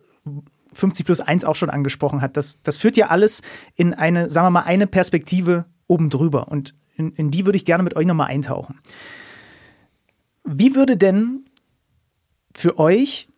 50 0.80 1.06
plus 1.06 1.20
1 1.20 1.44
auch 1.44 1.56
schon 1.56 1.70
angesprochen 1.70 2.20
hat. 2.20 2.36
Das, 2.36 2.60
das 2.62 2.76
führt 2.76 2.96
ja 2.96 3.08
alles 3.08 3.42
in 3.76 3.94
eine, 3.94 4.28
sagen 4.30 4.46
wir 4.46 4.50
mal, 4.50 4.62
eine 4.62 4.86
Perspektive 4.86 5.66
oben 5.86 6.10
drüber. 6.10 6.48
Und 6.48 6.74
in, 6.96 7.12
in 7.12 7.30
die 7.30 7.46
würde 7.46 7.56
ich 7.56 7.64
gerne 7.64 7.82
mit 7.82 7.96
euch 7.96 8.06
nochmal 8.06 8.28
eintauchen. 8.28 8.80
Wie 10.44 10.74
würde 10.74 10.96
denn 10.96 11.44
für 12.54 12.78
euch 12.78 13.28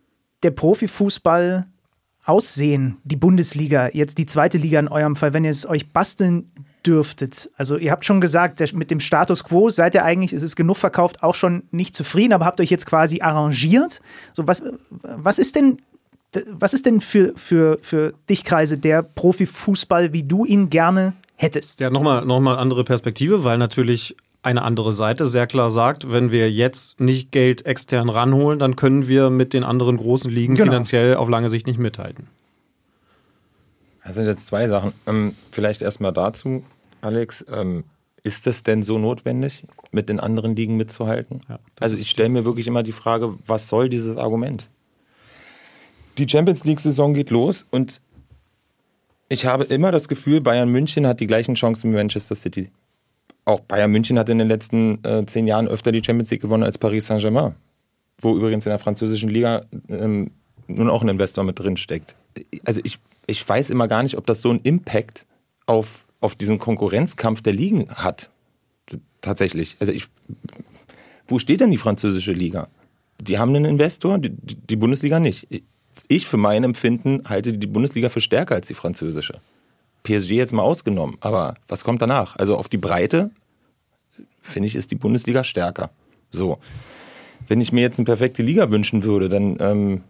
der 0.41 0.51
Profifußball 0.51 1.67
aussehen, 2.25 2.97
die 3.03 3.15
Bundesliga, 3.15 3.89
jetzt 3.91 4.17
die 4.17 4.25
zweite 4.25 4.57
Liga 4.57 4.79
in 4.79 4.87
eurem 4.87 5.15
Fall, 5.15 5.33
wenn 5.33 5.43
ihr 5.43 5.49
es 5.49 5.67
euch 5.67 5.91
basteln 5.91 6.51
dürftet? 6.85 7.51
Also 7.57 7.77
ihr 7.77 7.91
habt 7.91 8.05
schon 8.05 8.21
gesagt, 8.21 8.73
mit 8.73 8.91
dem 8.91 8.99
Status 8.99 9.43
quo 9.43 9.69
seid 9.69 9.95
ihr 9.95 10.05
eigentlich, 10.05 10.33
es 10.33 10.43
ist 10.43 10.55
genug 10.55 10.77
verkauft, 10.77 11.21
auch 11.23 11.35
schon 11.35 11.63
nicht 11.71 11.95
zufrieden, 11.95 12.33
aber 12.33 12.45
habt 12.45 12.61
euch 12.61 12.69
jetzt 12.69 12.85
quasi 12.85 13.21
arrangiert. 13.21 14.01
So, 14.33 14.47
was, 14.47 14.63
was 14.89 15.39
ist 15.39 15.55
denn 15.55 15.79
was 16.47 16.73
ist 16.73 16.85
denn 16.85 17.01
für, 17.01 17.33
für, 17.35 17.79
für 17.81 18.13
dich, 18.29 18.43
Kreise, 18.43 18.77
der 18.77 19.03
Profifußball, 19.03 20.13
wie 20.13 20.23
du 20.23 20.45
ihn 20.45 20.69
gerne 20.69 21.13
hättest? 21.35 21.79
Ja, 21.79 21.89
nochmal 21.89 22.25
noch 22.25 22.39
mal 22.39 22.57
andere 22.57 22.83
Perspektive, 22.83 23.43
weil 23.43 23.57
natürlich 23.57 24.15
eine 24.41 24.61
andere 24.61 24.91
Seite 24.91 25.25
sehr 25.25 25.47
klar 25.47 25.69
sagt, 25.69 26.11
wenn 26.11 26.31
wir 26.31 26.51
jetzt 26.51 26.99
nicht 26.99 27.31
Geld 27.31 27.65
extern 27.65 28.09
ranholen, 28.09 28.59
dann 28.59 28.75
können 28.75 29.07
wir 29.07 29.29
mit 29.29 29.53
den 29.53 29.63
anderen 29.63 29.97
großen 29.97 30.29
Ligen 30.29 30.55
genau. 30.55 30.71
finanziell 30.71 31.15
auf 31.15 31.29
lange 31.29 31.49
Sicht 31.49 31.65
nicht 31.65 31.79
mithalten. 31.79 32.27
Das 34.03 34.15
sind 34.15 34.25
jetzt 34.25 34.45
zwei 34.47 34.67
Sachen. 34.67 34.91
Ähm, 35.07 35.35
vielleicht 35.51 35.81
erstmal 35.81 36.11
dazu, 36.11 36.63
Alex. 37.01 37.45
Ähm, 37.51 37.85
ist 38.23 38.47
es 38.47 38.63
denn 38.63 38.83
so 38.83 38.97
notwendig, 38.97 39.65
mit 39.91 40.07
den 40.07 40.21
anderen 40.21 40.55
Ligen 40.55 40.77
mitzuhalten? 40.77 41.41
Ja, 41.49 41.59
also 41.81 41.97
ich 41.97 42.09
stelle 42.09 42.29
mir 42.29 42.45
wirklich 42.45 42.67
immer 42.67 42.81
die 42.81 42.93
Frage, 42.93 43.35
was 43.45 43.67
soll 43.67 43.89
dieses 43.89 44.15
Argument? 44.15 44.69
Die 46.17 46.27
Champions 46.27 46.63
League-Saison 46.63 47.13
geht 47.13 47.29
los 47.29 47.65
und 47.71 48.01
ich 49.29 49.45
habe 49.45 49.63
immer 49.63 49.91
das 49.91 50.07
Gefühl, 50.07 50.41
Bayern 50.41 50.69
München 50.69 51.07
hat 51.07 51.19
die 51.19 51.27
gleichen 51.27 51.55
Chancen 51.55 51.91
wie 51.91 51.95
Manchester 51.95 52.35
City. 52.35 52.69
Auch 53.45 53.61
Bayern 53.61 53.91
München 53.91 54.19
hat 54.19 54.29
in 54.29 54.37
den 54.37 54.47
letzten 54.47 55.03
äh, 55.03 55.25
zehn 55.25 55.47
Jahren 55.47 55.67
öfter 55.67 55.91
die 55.91 56.03
Champions 56.03 56.29
League 56.29 56.41
gewonnen 56.41 56.63
als 56.63 56.77
Paris 56.77 57.07
Saint-Germain, 57.07 57.55
wo 58.21 58.35
übrigens 58.35 58.65
in 58.65 58.69
der 58.69 58.79
französischen 58.79 59.29
Liga 59.29 59.65
ähm, 59.89 60.31
nun 60.67 60.89
auch 60.89 61.01
ein 61.01 61.09
Investor 61.09 61.43
mit 61.43 61.59
drin 61.59 61.77
steckt. 61.77 62.15
Also 62.63 62.81
ich, 62.83 62.99
ich 63.25 63.47
weiß 63.47 63.69
immer 63.69 63.87
gar 63.87 64.03
nicht, 64.03 64.17
ob 64.17 64.25
das 64.27 64.41
so 64.41 64.49
einen 64.49 64.59
Impact 64.61 65.25
auf, 65.65 66.05
auf 66.21 66.35
diesen 66.35 66.59
Konkurrenzkampf 66.59 67.41
der 67.41 67.53
Ligen 67.53 67.89
hat. 67.89 68.29
Tatsächlich. 69.21 69.77
Also 69.79 69.93
ich, 69.93 70.07
wo 71.27 71.39
steht 71.39 71.61
denn 71.61 71.71
die 71.71 71.77
französische 71.77 72.33
Liga? 72.33 72.67
Die 73.19 73.39
haben 73.39 73.55
einen 73.55 73.65
Investor, 73.65 74.19
die, 74.19 74.29
die 74.29 74.75
Bundesliga 74.75 75.19
nicht. 75.19 75.47
Ich 76.07 76.27
für 76.27 76.37
mein 76.37 76.63
Empfinden 76.63 77.23
halte 77.27 77.53
die 77.53 77.67
Bundesliga 77.67 78.09
für 78.09 78.21
stärker 78.21 78.55
als 78.55 78.67
die 78.67 78.73
französische. 78.73 79.39
PSG 80.03 80.31
jetzt 80.31 80.53
mal 80.53 80.63
ausgenommen, 80.63 81.17
aber 81.21 81.55
was 81.67 81.83
kommt 81.83 82.01
danach? 82.01 82.35
Also 82.35 82.57
auf 82.57 82.67
die 82.67 82.77
Breite, 82.77 83.31
finde 84.39 84.67
ich, 84.67 84.75
ist 84.75 84.91
die 84.91 84.95
Bundesliga 84.95 85.43
stärker. 85.43 85.91
So. 86.31 86.59
Wenn 87.47 87.61
ich 87.61 87.71
mir 87.71 87.81
jetzt 87.81 87.99
eine 87.99 88.05
perfekte 88.05 88.41
Liga 88.41 88.69
wünschen 88.69 89.03
würde, 89.03 89.29
dann 89.29 89.57
ähm, 89.59 90.01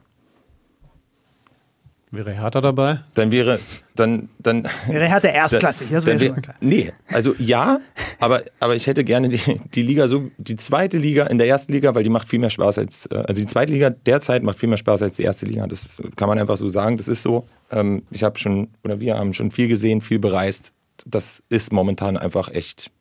Wäre 2.14 2.32
Hertha 2.32 2.62
dabei? 2.62 3.00
Dann 3.16 3.32
wäre, 3.32 3.60
dann, 3.96 4.30
dann. 4.38 4.68
Wäre 4.86 5.08
Hertha 5.08 5.30
erstklassig, 5.30 5.88
das 5.90 6.06
wäre 6.06 6.20
schon 6.20 6.36
mal 6.36 6.42
klar. 6.42 6.56
Nee, 6.62 6.94
also 7.08 7.34
ja, 7.40 7.80
aber, 8.20 8.44
aber 8.60 8.76
ich 8.76 8.86
hätte 8.86 9.04
gerne 9.04 9.30
die, 9.30 9.60
die 9.74 9.82
Liga 9.82 10.08
so, 10.08 10.30
die 10.38 10.56
zweite 10.56 11.00
Liga 11.00 11.26
in 11.26 11.40
der 11.40 11.48
ersten 11.48 11.74
Liga, 11.74 11.96
weil 11.96 12.04
die 12.04 12.12
macht 12.12 12.28
viel 12.28 12.38
mehr 12.38 12.52
Spaß 12.52 12.78
als, 12.78 13.08
äh, 13.08 13.16
also 13.16 13.42
die 13.42 13.48
zweite 13.48 13.74
Liga 13.74 13.90
derzeit 13.90 14.44
macht 14.44 14.60
viel 14.60 14.70
mehr 14.70 14.78
Spaß 14.78 15.02
als 15.02 15.16
die 15.16 15.24
erste 15.24 15.48
Liga. 15.48 15.66
Das 15.66 16.00
kann 16.16 16.30
man 16.30 16.38
einfach 16.38 16.56
so 16.56 16.70
sagen, 16.70 16.98
das 16.98 17.08
ist 17.08 17.24
so. 17.24 17.48
Ähm, 17.72 18.04
ich 18.12 18.24
habe 18.24 18.38
schon, 18.38 18.68
oder 18.84 19.00
wir 19.00 19.18
haben 19.18 19.34
schon 19.34 19.50
viel 19.50 19.68
gesehen, 19.68 20.00
viel 20.00 20.20
bereist. 20.20 20.72
Das 21.08 21.42
ist 21.50 21.74
momentan 21.74 22.16
einfach 22.16 22.54
echt 22.54 22.92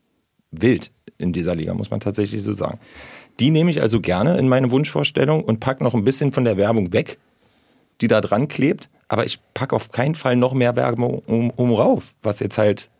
wild 0.53 0.91
in 1.19 1.35
dieser 1.35 1.55
Liga, 1.55 1.75
muss 1.75 1.91
man 1.91 2.01
tatsächlich 2.01 2.43
so 2.43 2.55
sagen. 2.55 2.79
Die 3.41 3.51
nehme 3.51 3.71
ich 3.71 3.83
also 3.83 4.01
gerne 4.01 4.39
in 4.39 4.49
meine 4.49 4.71
Wunschvorstellung 4.71 5.45
und 5.45 5.61
packe 5.61 5.85
noch 5.85 5.93
ein 5.93 6.03
bisschen 6.03 6.33
von 6.33 6.45
der 6.45 6.57
Werbung 6.57 6.95
weg, 6.95 7.19
die 8.01 8.09
da 8.09 8.23
dran 8.23 8.49
klebt 8.49 8.89
aber 9.13 9.27
ich 9.27 9.41
packe 9.53 9.77
auf 9.77 9.91
keinen 9.91 10.15
Fall 10.15 10.37
noch 10.37 10.55
mehr 10.55 10.75
Werbung 10.75 11.19
um, 11.27 11.51
um 11.51 11.75
rauf, 11.75 12.15
was 12.23 12.41
jetzt 12.41 12.57
halt 12.57 12.91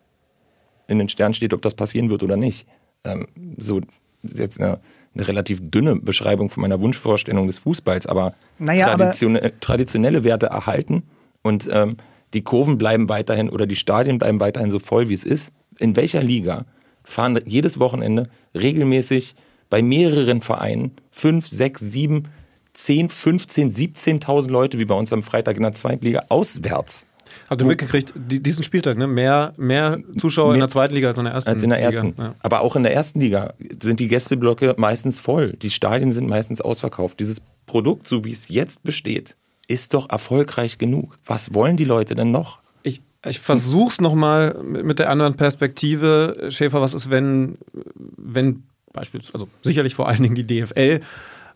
in 0.87 0.99
den 0.99 1.09
Sternen 1.09 1.33
steht, 1.33 1.55
ob 1.55 1.63
das 1.63 1.73
passieren 1.73 2.11
wird 2.11 2.21
oder 2.21 2.37
nicht. 2.37 2.67
Ähm, 3.03 3.25
so 3.57 3.81
jetzt 4.21 4.61
eine, 4.61 4.79
eine, 5.15 5.27
relativ 5.27 5.71
dünne 5.71 5.95
Beschreibung 5.95 6.51
von 6.51 6.61
meiner 6.61 6.79
Wunschvorstellung 6.81 7.47
des 7.47 7.57
Fußballs, 7.57 8.05
aber, 8.05 8.35
naja, 8.59 8.95
traditione 8.95 9.39
aber 9.39 9.59
traditionelle 9.59 10.23
Werte 10.23 10.45
erhalten 10.45 11.01
und 11.41 11.67
ähm, 11.71 11.97
die 12.35 12.43
Kurven 12.43 12.77
bleiben 12.77 13.09
weiterhin 13.09 13.49
oder 13.49 13.65
die 13.65 13.75
Stadien 13.75 14.19
bleiben 14.19 14.39
weiterhin 14.39 14.69
so 14.69 14.77
voll, 14.77 15.09
wie 15.09 15.15
es 15.15 15.23
ist. 15.23 15.51
In 15.79 15.95
welcher 15.95 16.21
Liga 16.21 16.65
fahren 17.03 17.39
jedes 17.47 17.79
Wochenende 17.79 18.29
regelmäßig 18.53 19.33
bei 19.71 19.81
mehreren 19.81 20.43
Vereinen 20.43 20.91
fünf, 21.09 21.47
sechs, 21.47 21.81
sieben 21.81 22.25
10, 22.73 23.09
15, 23.09 23.71
17.000 23.71 24.49
Leute 24.49 24.79
wie 24.79 24.85
bei 24.85 24.95
uns 24.95 25.13
am 25.13 25.23
Freitag 25.23 25.57
in 25.57 25.63
der 25.63 25.73
zweiten 25.73 26.05
Liga 26.05 26.25
auswärts. 26.29 27.05
Habt 27.49 27.61
ihr 27.61 27.67
mitgekriegt, 27.67 28.13
diesen 28.15 28.63
Spieltag, 28.63 28.97
ne? 28.97 29.07
Mehr, 29.07 29.53
mehr 29.57 29.99
Zuschauer 30.17 30.47
mehr 30.47 30.55
in 30.55 30.59
der 30.61 30.69
zweiten 30.69 30.93
Liga 30.93 31.09
als 31.09 31.17
in 31.17 31.25
der 31.25 31.33
ersten 31.33 31.49
Als 31.49 31.63
in 31.63 31.69
der 31.69 31.79
ersten. 31.79 32.13
Ja. 32.17 32.35
Aber 32.39 32.61
auch 32.61 32.75
in 32.75 32.83
der 32.83 32.93
ersten 32.93 33.19
Liga 33.19 33.53
sind 33.79 33.99
die 33.99 34.07
Gästeblöcke 34.07 34.75
meistens 34.77 35.19
voll. 35.19 35.53
Die 35.53 35.69
Stadien 35.69 36.11
sind 36.11 36.27
meistens 36.27 36.61
ausverkauft. 36.61 37.19
Dieses 37.19 37.41
Produkt, 37.65 38.07
so 38.07 38.23
wie 38.23 38.31
es 38.31 38.49
jetzt 38.49 38.83
besteht, 38.83 39.35
ist 39.67 39.93
doch 39.93 40.09
erfolgreich 40.09 40.77
genug. 40.77 41.17
Was 41.25 41.53
wollen 41.53 41.77
die 41.77 41.85
Leute 41.85 42.15
denn 42.15 42.31
noch? 42.31 42.59
Ich, 42.83 43.01
ich 43.25 43.39
versuch's 43.39 44.01
nochmal 44.01 44.61
mit 44.63 44.99
der 44.99 45.09
anderen 45.09 45.35
Perspektive. 45.35 46.49
Schäfer, 46.49 46.81
was 46.81 46.93
ist, 46.93 47.09
wenn, 47.09 47.57
wenn 47.93 48.63
beispielsweise, 48.91 49.33
also 49.33 49.47
sicherlich 49.61 49.95
vor 49.95 50.07
allen 50.07 50.21
Dingen 50.21 50.35
die 50.35 50.45
DFL 50.45 50.99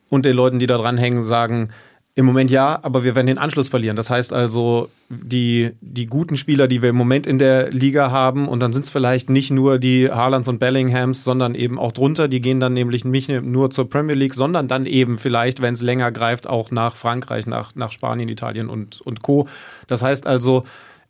und 0.09 0.25
den 0.25 0.35
Leuten, 0.35 0.59
die 0.59 0.67
da 0.67 0.77
dranhängen, 0.77 1.23
sagen, 1.23 1.69
im 2.17 2.25
Moment 2.25 2.49
ja, 2.49 2.79
aber 2.81 3.03
wir 3.03 3.13
werden 3.13 3.27
den 3.27 3.37
Anschluss 3.37 3.69
verlieren. 3.69 3.95
Das 3.95 4.09
heißt 4.09 4.33
also, 4.33 4.89
die, 5.07 5.73
die 5.81 6.07
guten 6.07 6.35
Spieler, 6.35 6.67
die 6.67 6.81
wir 6.81 6.89
im 6.89 6.95
Moment 6.95 7.27
in 7.27 7.37
der 7.37 7.69
Liga 7.69 8.09
haben, 8.09 8.47
und 8.47 8.59
dann 8.59 8.73
sind 8.73 8.85
es 8.85 8.89
vielleicht 8.89 9.29
nicht 9.29 9.51
nur 9.51 9.77
die 9.77 10.09
Haalands 10.09 10.47
und 10.47 10.57
Bellinghams, 10.57 11.23
sondern 11.23 11.53
eben 11.53 11.77
auch 11.77 11.91
drunter, 11.91 12.27
die 12.27 12.41
gehen 12.41 12.59
dann 12.59 12.73
nämlich 12.73 13.05
nicht 13.05 13.29
nur 13.29 13.69
zur 13.69 13.87
Premier 13.87 14.15
League, 14.15 14.33
sondern 14.33 14.67
dann 14.67 14.87
eben 14.87 15.19
vielleicht, 15.19 15.61
wenn 15.61 15.75
es 15.75 15.83
länger 15.83 16.11
greift, 16.11 16.49
auch 16.49 16.71
nach 16.71 16.95
Frankreich, 16.95 17.45
nach, 17.45 17.75
nach 17.75 17.91
Spanien, 17.91 18.29
Italien 18.29 18.67
und, 18.67 18.99
und 19.01 19.21
Co. 19.21 19.47
Das 19.85 20.01
heißt 20.01 20.25
also, 20.25 20.63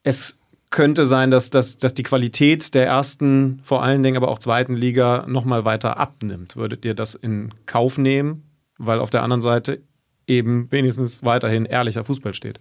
es 0.03 0.37
könnte 0.71 1.05
sein, 1.05 1.31
dass, 1.31 1.49
dass, 1.49 1.77
dass 1.77 1.93
die 1.93 2.03
Qualität 2.03 2.73
der 2.73 2.85
ersten, 2.85 3.61
vor 3.63 3.81
allen 3.81 4.03
Dingen 4.03 4.17
aber 4.17 4.27
auch 4.27 4.39
zweiten 4.39 4.75
Liga 4.75 5.23
nochmal 5.25 5.63
weiter 5.63 5.97
abnimmt. 5.97 6.57
Würdet 6.57 6.83
ihr 6.83 6.95
das 6.95 7.15
in 7.15 7.53
Kauf 7.65 7.97
nehmen? 7.97 8.43
Weil 8.77 8.99
auf 8.99 9.09
der 9.09 9.23
anderen 9.23 9.41
Seite 9.41 9.81
eben 10.27 10.71
wenigstens 10.71 11.23
weiterhin 11.23 11.65
ehrlicher 11.65 12.03
Fußball 12.03 12.33
steht. 12.33 12.59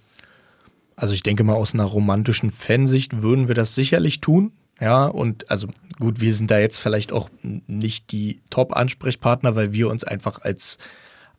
Also 0.94 1.12
ich 1.12 1.22
denke 1.22 1.44
mal, 1.44 1.54
aus 1.54 1.74
einer 1.74 1.84
romantischen 1.84 2.50
Fansicht 2.50 3.22
würden 3.22 3.48
wir 3.48 3.54
das 3.54 3.74
sicherlich 3.74 4.20
tun. 4.20 4.52
Ja, 4.80 5.06
und 5.06 5.50
also 5.50 5.68
gut, 5.98 6.20
wir 6.20 6.34
sind 6.34 6.50
da 6.50 6.58
jetzt 6.58 6.78
vielleicht 6.78 7.12
auch 7.12 7.30
nicht 7.42 8.12
die 8.12 8.40
Top-Ansprechpartner, 8.50 9.56
weil 9.56 9.72
wir 9.72 9.88
uns 9.88 10.04
einfach 10.04 10.42
als 10.42 10.78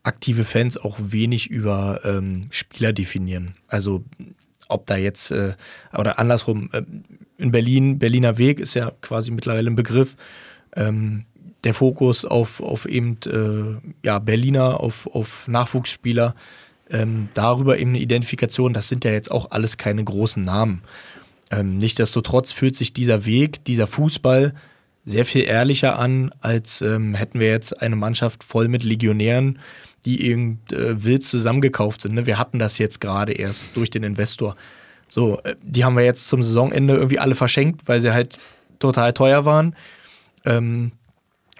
aktive 0.04 0.46
Fans 0.46 0.78
auch 0.78 0.98
wenig 1.00 1.50
über 1.50 2.02
ähm, 2.04 2.48
Spieler 2.50 2.94
definieren. 2.94 3.56
Also 3.68 4.04
ob 4.70 4.88
da 4.88 4.98
jetzt, 4.98 5.32
äh, 5.32 5.54
oder 5.98 6.20
andersrum, 6.20 6.70
äh, 6.74 6.84
in 7.38 7.52
Berlin, 7.52 8.00
Berliner 8.00 8.38
Weg 8.38 8.60
ist 8.60 8.74
ja 8.74 8.92
quasi 9.02 9.32
mittlerweile 9.32 9.70
ein 9.70 9.76
Begriff. 9.76 10.16
Ähm, 10.76 11.26
der 11.68 11.74
Fokus 11.74 12.24
auf, 12.24 12.62
auf 12.62 12.86
eben 12.86 13.18
äh, 13.26 13.92
ja, 14.06 14.20
Berliner, 14.20 14.80
auf, 14.80 15.06
auf 15.08 15.50
Nachwuchsspieler, 15.50 16.34
ähm, 16.90 17.28
darüber 17.34 17.78
eben 17.78 17.90
eine 17.92 18.00
Identifikation, 18.00 18.74
das 18.74 18.88
sind 18.88 19.04
ja 19.04 19.12
jetzt 19.12 19.30
auch 19.30 19.52
alles 19.52 19.76
keine 19.76 20.02
großen 20.02 20.44
Namen. 20.44 20.82
Ähm, 21.52 21.76
Nichtsdestotrotz 21.76 22.54
fühlt 22.54 22.78
sich 22.78 22.94
dieser 22.94 23.26
Weg, 23.26 23.66
dieser 23.66 23.86
Fußball 23.86 24.54
sehr 25.04 25.26
viel 25.26 25.44
ehrlicher 25.44 26.00
an, 26.00 26.32
als 26.40 26.82
ähm, 26.82 27.16
hätten 27.16 27.42
wir 27.42 27.50
jetzt 27.50 27.82
eine 27.82 27.98
Mannschaft 27.98 28.46
voll 28.46 28.70
mit 28.70 28.84
Legionären, 28.84 29.60
die 30.06 30.26
irgend 30.26 30.72
äh, 30.72 31.04
wild 31.04 31.26
zusammengekauft 31.26 32.02
sind. 32.02 32.16
Ne? 32.16 32.26
Wir 32.26 32.38
hatten 32.38 32.60
das 32.60 32.78
jetzt 32.78 33.02
gerade 33.02 33.34
erst 33.34 33.76
durch 33.76 33.90
den 33.90 34.04
Investor. 34.04 34.56
So, 35.10 35.42
äh, 35.44 35.56
die 35.62 35.84
haben 35.84 35.98
wir 35.98 36.06
jetzt 36.06 36.30
zum 36.30 36.44
Saisonende 36.44 36.94
irgendwie 36.94 37.20
alle 37.20 37.36
verschenkt, 37.36 37.82
weil 37.88 38.00
sie 38.00 38.14
halt 38.14 38.40
total 38.80 39.12
teuer 39.12 39.44
waren. 39.44 39.76
Ähm, 40.46 40.94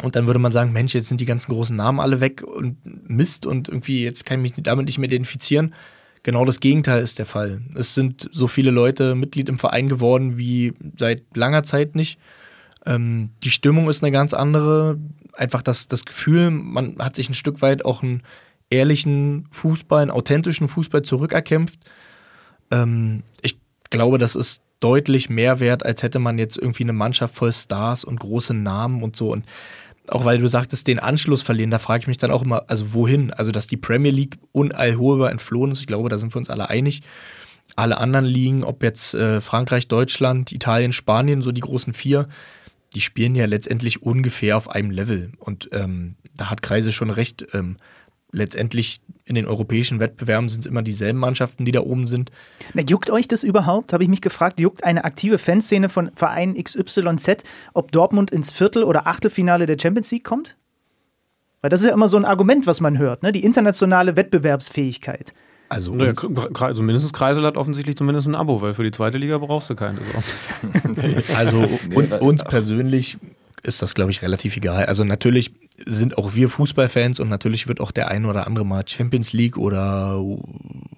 und 0.02 0.16
dann 0.16 0.28
würde 0.28 0.40
man 0.40 0.52
sagen, 0.52 0.74
Mensch, 0.74 0.94
jetzt 0.94 1.08
sind 1.08 1.22
die 1.22 1.26
ganzen 1.26 1.52
großen 1.52 1.76
Namen 1.76 2.00
alle 2.00 2.22
weg 2.22 2.44
und 2.44 2.78
Mist 3.10 3.46
und 3.46 3.68
irgendwie 3.68 4.04
jetzt 4.04 4.26
kann 4.26 4.44
ich 4.44 4.56
mich 4.56 4.64
damit 4.64 4.86
nicht 4.86 4.98
mehr 4.98 5.10
identifizieren. 5.10 5.74
Genau 6.24 6.46
das 6.46 6.60
Gegenteil 6.60 7.02
ist 7.02 7.20
der 7.20 7.26
Fall. 7.26 7.62
Es 7.76 7.94
sind 7.94 8.30
so 8.32 8.48
viele 8.48 8.72
Leute 8.72 9.16
Mitglied 9.16 9.50
im 9.50 9.60
Verein 9.60 9.90
geworden 9.90 10.38
wie 10.38 10.74
seit 10.98 11.24
langer 11.36 11.64
Zeit 11.64 11.96
nicht. 11.96 12.20
Ähm, 12.86 13.32
die 13.44 13.52
Stimmung 13.52 13.90
ist 13.90 14.04
eine 14.04 14.12
ganz 14.12 14.34
andere. 14.34 14.98
Einfach 15.34 15.62
das, 15.62 15.88
das 15.88 16.06
Gefühl, 16.06 16.50
man 16.50 16.98
hat 17.00 17.16
sich 17.16 17.30
ein 17.30 17.36
Stück 17.36 17.62
weit 17.62 17.86
auch 17.86 18.04
einen 18.04 18.24
ehrlichen 18.70 19.48
Fußball, 19.52 20.02
einen 20.02 20.12
authentischen 20.12 20.68
Fußball 20.68 21.04
zurückerkämpft. 21.04 21.80
Ähm, 22.72 23.24
ich 23.42 23.58
glaube, 23.90 24.18
das 24.18 24.36
ist 24.36 24.62
deutlich 24.80 25.30
mehr 25.30 25.60
wert, 25.60 25.86
als 25.86 26.04
hätte 26.04 26.20
man 26.20 26.38
jetzt 26.38 26.58
irgendwie 26.58 26.84
eine 26.84 26.94
Mannschaft 26.94 27.36
voll 27.36 27.54
Stars 27.54 28.04
und 28.04 28.20
große 28.20 28.54
Namen 28.54 29.02
und 29.02 29.16
so. 29.16 29.32
Und 29.32 29.46
auch 30.10 30.26
weil 30.26 30.40
du 30.40 30.48
sagtest, 30.48 30.88
den 30.88 31.00
Anschluss 31.00 31.42
verlieren, 31.42 31.72
da 31.72 31.80
frage 31.80 32.02
ich 32.02 32.08
mich 32.08 32.18
dann 32.18 32.32
auch 32.32 32.44
immer, 32.44 32.64
also 32.68 32.94
wohin? 32.94 33.32
Also, 33.34 33.52
dass 33.52 33.68
die 33.68 33.78
Premier 33.78 34.12
League 34.12 34.38
unallholbar 34.52 35.32
entflohen 35.32 35.72
ist, 35.72 35.82
ich 35.82 35.88
glaube, 35.88 36.10
da 36.10 36.18
sind 36.18 36.34
wir 36.34 36.40
uns 36.40 36.50
alle 36.50 36.70
einig. 36.70 37.02
Alle 37.76 37.98
anderen 37.98 38.26
Ligen, 38.26 38.64
ob 38.64 38.82
jetzt 38.82 39.14
äh, 39.14 39.42
Frankreich, 39.42 39.88
Deutschland, 39.88 40.52
Italien, 40.52 40.94
Spanien, 40.94 41.42
so 41.42 41.52
die 41.52 41.62
großen 41.62 41.94
vier, 41.94 42.28
die 42.96 43.02
spielen 43.02 43.36
ja 43.36 43.46
letztendlich 43.46 44.02
ungefähr 44.02 44.58
auf 44.58 44.70
einem 44.70 44.90
Level. 44.90 45.32
Und 45.38 45.70
ähm, 45.74 46.16
da 46.34 46.50
hat 46.50 46.62
Kreise 46.62 46.92
schon 46.92 47.10
recht. 47.10 47.46
Ähm, 47.54 47.78
letztendlich 48.32 49.02
in 49.26 49.36
den 49.36 49.46
europäischen 49.46 50.00
Wettbewerben 50.00 50.50
sind 50.50 50.62
es 50.62 50.66
immer 50.66 50.82
dieselben 50.82 51.20
Mannschaften, 51.20 51.66
die 51.66 51.72
da 51.72 51.82
oben 51.82 52.06
sind. 52.06 52.32
Na, 52.74 52.82
juckt 52.82 53.10
euch 53.10 53.28
das 53.28 53.44
überhaupt? 53.44 53.94
Habe 53.94 54.04
ich 54.04 54.10
mich 54.10 54.22
gefragt. 54.22 54.60
Juckt 54.60 54.84
eine 54.84 55.04
aktive 55.06 55.38
Fanszene 55.38 55.90
von 55.90 56.12
Verein 56.16 56.62
XYZ, 56.62 57.44
ob 57.74 57.92
Dortmund 57.92 58.32
ins 58.32 58.54
Viertel- 58.54 58.84
oder 58.84 59.08
Achtelfinale 59.08 59.66
der 59.66 59.78
Champions 59.80 60.12
League 60.12 60.24
kommt? 60.24 60.58
Weil 61.62 61.70
das 61.70 61.82
ist 61.82 61.88
ja 61.88 61.94
immer 61.94 62.08
so 62.08 62.18
ein 62.18 62.26
Argument, 62.26 62.68
was 62.68 62.80
man 62.82 62.98
hört, 62.98 63.24
ne? 63.24 63.32
die 63.32 63.44
internationale 63.44 64.16
Wettbewerbsfähigkeit. 64.16 65.34
Also, 65.70 65.94
naja, 65.94 66.14
also 66.62 66.82
mindestens 66.82 67.12
Kreisel 67.12 67.44
hat 67.44 67.58
offensichtlich 67.58 67.98
zumindest 67.98 68.28
ein 68.28 68.36
Abo, 68.36 68.62
weil 68.62 68.74
für 68.74 68.84
die 68.84 68.92
zweite 68.92 69.18
Liga 69.18 69.38
brauchst 69.38 69.70
du 69.70 69.76
keine. 69.76 70.00
So. 70.02 70.12
also 71.36 71.68
und, 71.94 72.14
uns 72.22 72.44
persönlich 72.46 73.18
ist 73.64 73.82
das, 73.82 73.96
glaube 73.96 74.12
ich, 74.12 74.22
relativ 74.22 74.56
egal. 74.58 74.86
Also 74.86 75.04
natürlich 75.04 75.52
sind 75.86 76.18
auch 76.18 76.36
wir 76.36 76.50
Fußballfans 76.50 77.20
und 77.20 77.30
natürlich 77.30 77.68
wird 77.68 77.80
auch 77.80 77.92
der 77.92 78.10
eine 78.10 78.28
oder 78.28 78.48
andere 78.48 78.66
mal 78.66 78.88
Champions 78.88 79.34
League 79.34 79.58
oder 79.58 80.24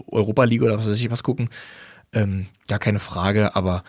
Europa 0.08 0.44
League 0.44 0.62
oder 0.62 0.78
was 0.78 0.88
weiß 0.88 1.00
ich 1.00 1.12
was 1.12 1.24
gucken. 1.24 1.50
Ähm, 2.14 2.48
gar 2.68 2.80
keine 2.80 3.00
Frage, 3.00 3.56
aber 3.56 3.84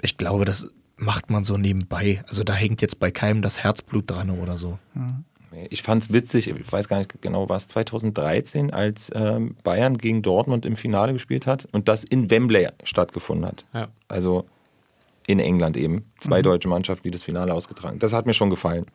ich 0.00 0.16
glaube, 0.16 0.44
das 0.44 0.68
macht 0.96 1.30
man 1.30 1.44
so 1.44 1.56
nebenbei. 1.56 2.22
Also 2.28 2.44
da 2.44 2.54
hängt 2.54 2.82
jetzt 2.82 2.98
bei 2.98 3.10
keinem 3.10 3.42
das 3.42 3.62
Herzblut 3.62 4.10
dran 4.10 4.30
oder 4.30 4.58
so. 4.58 4.78
Ich 5.70 5.82
fand 5.82 6.02
es 6.02 6.12
witzig, 6.12 6.48
ich 6.48 6.72
weiß 6.72 6.88
gar 6.88 6.98
nicht 6.98 7.22
genau, 7.22 7.48
war 7.48 7.56
es 7.56 7.68
2013, 7.68 8.72
als 8.72 9.10
ähm, 9.14 9.56
Bayern 9.64 9.96
gegen 9.96 10.22
Dortmund 10.22 10.66
im 10.66 10.76
Finale 10.76 11.12
gespielt 11.12 11.46
hat 11.46 11.66
und 11.72 11.88
das 11.88 12.04
in 12.04 12.30
Wembley 12.30 12.68
stattgefunden 12.82 13.46
hat. 13.46 13.64
Ja. 13.72 13.88
Also 14.08 14.44
in 15.28 15.40
England 15.40 15.76
eben. 15.76 16.10
Zwei 16.18 16.38
mhm. 16.38 16.44
deutsche 16.44 16.68
Mannschaften, 16.68 17.04
die 17.04 17.10
das 17.10 17.22
Finale 17.22 17.52
ausgetragen. 17.52 17.98
Das 17.98 18.12
hat 18.12 18.26
mir 18.26 18.34
schon 18.34 18.50
gefallen. 18.50 18.86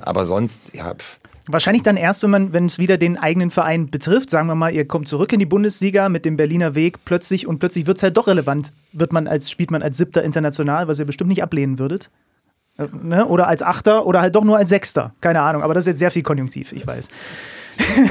Aber 0.00 0.24
sonst, 0.24 0.74
ja. 0.74 0.94
Pff. 0.94 1.20
Wahrscheinlich 1.48 1.82
dann 1.82 1.96
erst, 1.96 2.22
wenn 2.22 2.30
man, 2.30 2.52
wenn 2.52 2.66
es 2.66 2.78
wieder 2.78 2.96
den 2.96 3.18
eigenen 3.18 3.50
Verein 3.50 3.90
betrifft. 3.90 4.30
Sagen 4.30 4.46
wir 4.46 4.54
mal, 4.54 4.72
ihr 4.72 4.86
kommt 4.86 5.08
zurück 5.08 5.32
in 5.32 5.38
die 5.38 5.46
Bundesliga 5.46 6.08
mit 6.08 6.24
dem 6.24 6.36
Berliner 6.36 6.74
Weg 6.74 7.04
plötzlich 7.04 7.46
und 7.46 7.58
plötzlich 7.58 7.86
wird 7.86 7.98
es 7.98 8.02
halt 8.02 8.16
doch 8.16 8.26
relevant. 8.26 8.72
Wird 8.92 9.12
man 9.12 9.26
als, 9.26 9.50
spielt 9.50 9.70
man 9.70 9.82
als 9.82 9.98
siebter 9.98 10.22
international, 10.22 10.88
was 10.88 10.98
ihr 10.98 11.04
bestimmt 11.04 11.28
nicht 11.28 11.42
ablehnen 11.42 11.78
würdet. 11.78 12.10
Äh, 12.78 12.86
ne? 13.02 13.26
Oder 13.26 13.48
als 13.48 13.60
Achter 13.60 14.06
oder 14.06 14.22
halt 14.22 14.34
doch 14.34 14.44
nur 14.44 14.56
als 14.56 14.70
Sechster. 14.70 15.14
Keine 15.20 15.42
Ahnung, 15.42 15.62
aber 15.62 15.74
das 15.74 15.82
ist 15.82 15.88
jetzt 15.88 15.98
sehr 15.98 16.10
viel 16.10 16.22
Konjunktiv, 16.22 16.72
ich 16.72 16.86
weiß. 16.86 17.08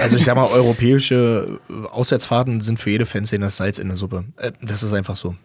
Also 0.01 0.17
ich 0.17 0.25
sag 0.25 0.35
mal, 0.35 0.47
europäische 0.47 1.59
Auswärtsfahrten 1.91 2.61
sind 2.61 2.79
für 2.79 2.89
jede 2.89 3.05
Fanszene 3.05 3.45
das 3.45 3.57
Salz 3.57 3.77
in 3.77 3.87
der 3.87 3.95
Suppe. 3.95 4.25
Äh, 4.37 4.51
das 4.61 4.83
ist 4.83 4.91
einfach 4.91 5.15
so. 5.15 5.35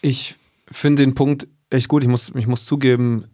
Ich 0.00 0.36
finde 0.70 1.02
den 1.02 1.14
Punkt 1.14 1.48
echt 1.70 1.88
gut. 1.88 2.02
Ich 2.02 2.08
muss, 2.08 2.32
ich 2.34 2.46
muss 2.46 2.64
zugeben, 2.64 3.24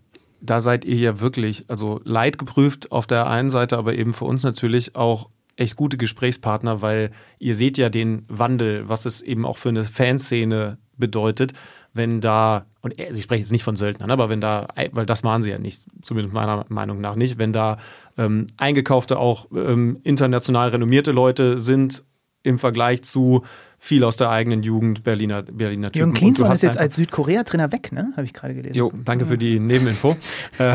da 0.40 0.60
seid 0.60 0.84
ihr 0.84 0.96
ja 0.96 1.20
wirklich, 1.20 1.64
also 1.68 2.00
leidgeprüft 2.04 2.92
auf 2.92 3.06
der 3.06 3.26
einen 3.26 3.50
Seite, 3.50 3.78
aber 3.78 3.94
eben 3.94 4.12
für 4.12 4.24
uns 4.24 4.42
natürlich 4.42 4.96
auch 4.96 5.30
echt 5.56 5.76
gute 5.76 5.96
Gesprächspartner, 5.96 6.82
weil 6.82 7.10
ihr 7.38 7.54
seht 7.54 7.78
ja 7.78 7.88
den 7.88 8.24
Wandel, 8.28 8.88
was 8.88 9.06
es 9.06 9.22
eben 9.22 9.46
auch 9.46 9.56
für 9.56 9.68
eine 9.68 9.84
Fanszene 9.84 10.78
bedeutet, 10.96 11.52
wenn 11.92 12.20
da, 12.20 12.66
und 12.80 13.00
also 13.00 13.16
ich 13.16 13.24
spreche 13.24 13.40
jetzt 13.40 13.52
nicht 13.52 13.62
von 13.62 13.76
Söldnern, 13.76 14.10
aber 14.10 14.28
wenn 14.28 14.40
da, 14.40 14.66
weil 14.92 15.06
das 15.06 15.22
waren 15.22 15.42
sie 15.42 15.50
ja 15.50 15.58
nicht, 15.58 15.86
zumindest 16.02 16.34
meiner 16.34 16.66
Meinung 16.68 17.00
nach 17.00 17.14
nicht, 17.14 17.38
wenn 17.38 17.52
da 17.52 17.78
ähm, 18.18 18.48
eingekaufte, 18.56 19.18
auch 19.18 19.46
ähm, 19.54 20.00
international 20.02 20.70
renommierte 20.70 21.12
Leute 21.12 21.58
sind 21.58 22.04
im 22.42 22.58
Vergleich 22.58 23.02
zu 23.02 23.44
viel 23.84 24.02
aus 24.02 24.16
der 24.16 24.30
eigenen 24.30 24.62
Jugend 24.62 25.04
Berliner, 25.04 25.42
Berliner 25.42 25.92
Typen. 25.92 25.98
Jürgen 25.98 26.14
Klinsmann 26.14 26.52
ist 26.52 26.62
jetzt 26.62 26.78
als 26.78 26.96
Südkorea-Trainer 26.96 27.70
weg, 27.70 27.92
ne? 27.92 28.14
Habe 28.16 28.24
ich 28.24 28.32
gerade 28.32 28.54
gelesen. 28.54 28.78
Jo, 28.78 28.90
danke 29.04 29.26
für 29.26 29.36
die 29.36 29.60
Nebeninfo. 29.60 30.16
äh, 30.58 30.74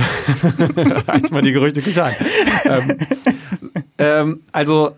eins 1.07 1.31
mal 1.31 1.41
die 1.41 1.52
Gerüchte 1.52 1.81
Küche 1.81 2.06
ähm, 2.65 2.98
ähm, 3.98 4.41
also 4.52 4.91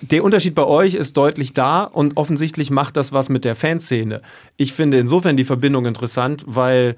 der 0.00 0.24
Unterschied 0.24 0.56
bei 0.56 0.64
euch 0.64 0.94
ist 0.94 1.16
deutlich 1.16 1.52
da 1.52 1.84
und 1.84 2.16
offensichtlich 2.16 2.72
macht 2.72 2.96
das 2.96 3.12
was 3.12 3.28
mit 3.28 3.44
der 3.44 3.54
Fanszene. 3.54 4.20
Ich 4.56 4.72
finde 4.72 4.98
insofern 4.98 5.36
die 5.36 5.44
Verbindung 5.44 5.86
interessant, 5.86 6.42
weil 6.48 6.96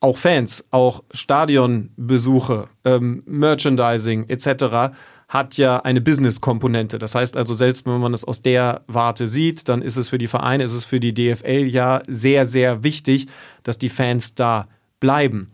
auch 0.00 0.18
Fans, 0.18 0.66
auch 0.70 1.02
Stadionbesuche, 1.10 2.68
ähm, 2.84 3.22
Merchandising 3.24 4.28
etc 4.28 4.92
hat 5.28 5.58
ja 5.58 5.80
eine 5.80 6.00
Business-Komponente. 6.00 6.98
Das 6.98 7.14
heißt 7.14 7.36
also, 7.36 7.52
selbst 7.52 7.84
wenn 7.84 8.00
man 8.00 8.14
es 8.14 8.24
aus 8.24 8.40
der 8.40 8.82
Warte 8.86 9.26
sieht, 9.26 9.68
dann 9.68 9.82
ist 9.82 9.96
es 9.96 10.08
für 10.08 10.16
die 10.16 10.26
Vereine, 10.26 10.64
ist 10.64 10.72
es 10.72 10.86
für 10.86 11.00
die 11.00 11.12
DFL 11.12 11.66
ja 11.66 12.02
sehr, 12.06 12.46
sehr 12.46 12.82
wichtig, 12.82 13.26
dass 13.62 13.76
die 13.76 13.90
Fans 13.90 14.34
da 14.34 14.68
bleiben. 15.00 15.50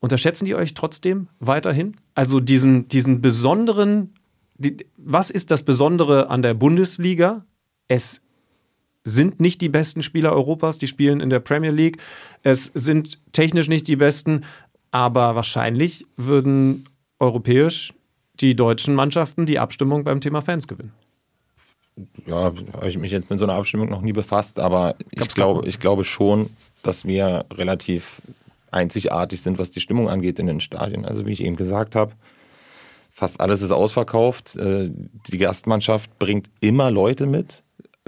Unterschätzen 0.00 0.44
die 0.44 0.54
euch 0.54 0.74
trotzdem 0.74 1.28
weiterhin? 1.40 1.96
Also 2.14 2.40
diesen, 2.40 2.86
diesen 2.88 3.22
besonderen, 3.22 4.12
die, 4.58 4.76
was 4.98 5.30
ist 5.30 5.50
das 5.50 5.62
Besondere 5.62 6.28
an 6.28 6.42
der 6.42 6.52
Bundesliga? 6.52 7.46
Es 7.88 8.20
sind 9.02 9.40
nicht 9.40 9.62
die 9.62 9.70
besten 9.70 10.02
Spieler 10.02 10.32
Europas, 10.32 10.76
die 10.76 10.88
spielen 10.88 11.20
in 11.20 11.30
der 11.30 11.40
Premier 11.40 11.70
League. 11.70 11.96
Es 12.42 12.66
sind 12.74 13.18
technisch 13.32 13.68
nicht 13.68 13.88
die 13.88 13.96
besten, 13.96 14.42
aber 14.90 15.34
wahrscheinlich 15.34 16.06
würden 16.18 16.84
europäisch 17.18 17.94
die 18.40 18.56
deutschen 18.56 18.94
Mannschaften 18.94 19.46
die 19.46 19.58
Abstimmung 19.58 20.04
beim 20.04 20.20
Thema 20.20 20.40
Fans 20.40 20.68
gewinnen. 20.68 20.92
Ja, 22.26 22.52
habe 22.72 22.88
ich 22.88 22.98
mich 22.98 23.12
jetzt 23.12 23.30
mit 23.30 23.38
so 23.38 23.44
einer 23.44 23.54
Abstimmung 23.54 23.88
noch 23.88 24.00
nie 24.00 24.12
befasst, 24.12 24.58
aber 24.58 24.96
ich 25.12 25.28
glaube, 25.28 25.68
ich 25.68 25.78
glaube 25.78 26.04
schon, 26.04 26.50
dass 26.82 27.04
wir 27.04 27.44
relativ 27.52 28.20
einzigartig 28.72 29.40
sind, 29.40 29.58
was 29.58 29.70
die 29.70 29.80
Stimmung 29.80 30.08
angeht 30.08 30.38
in 30.40 30.46
den 30.46 30.60
Stadien. 30.60 31.04
Also 31.04 31.26
wie 31.26 31.32
ich 31.32 31.44
eben 31.44 31.54
gesagt 31.54 31.94
habe, 31.94 32.12
fast 33.12 33.40
alles 33.40 33.62
ist 33.62 33.70
ausverkauft. 33.70 34.56
Äh, 34.56 34.90
die 35.28 35.38
Gastmannschaft 35.38 36.18
bringt 36.18 36.50
immer 36.60 36.90
Leute 36.90 37.26
mit, 37.26 37.62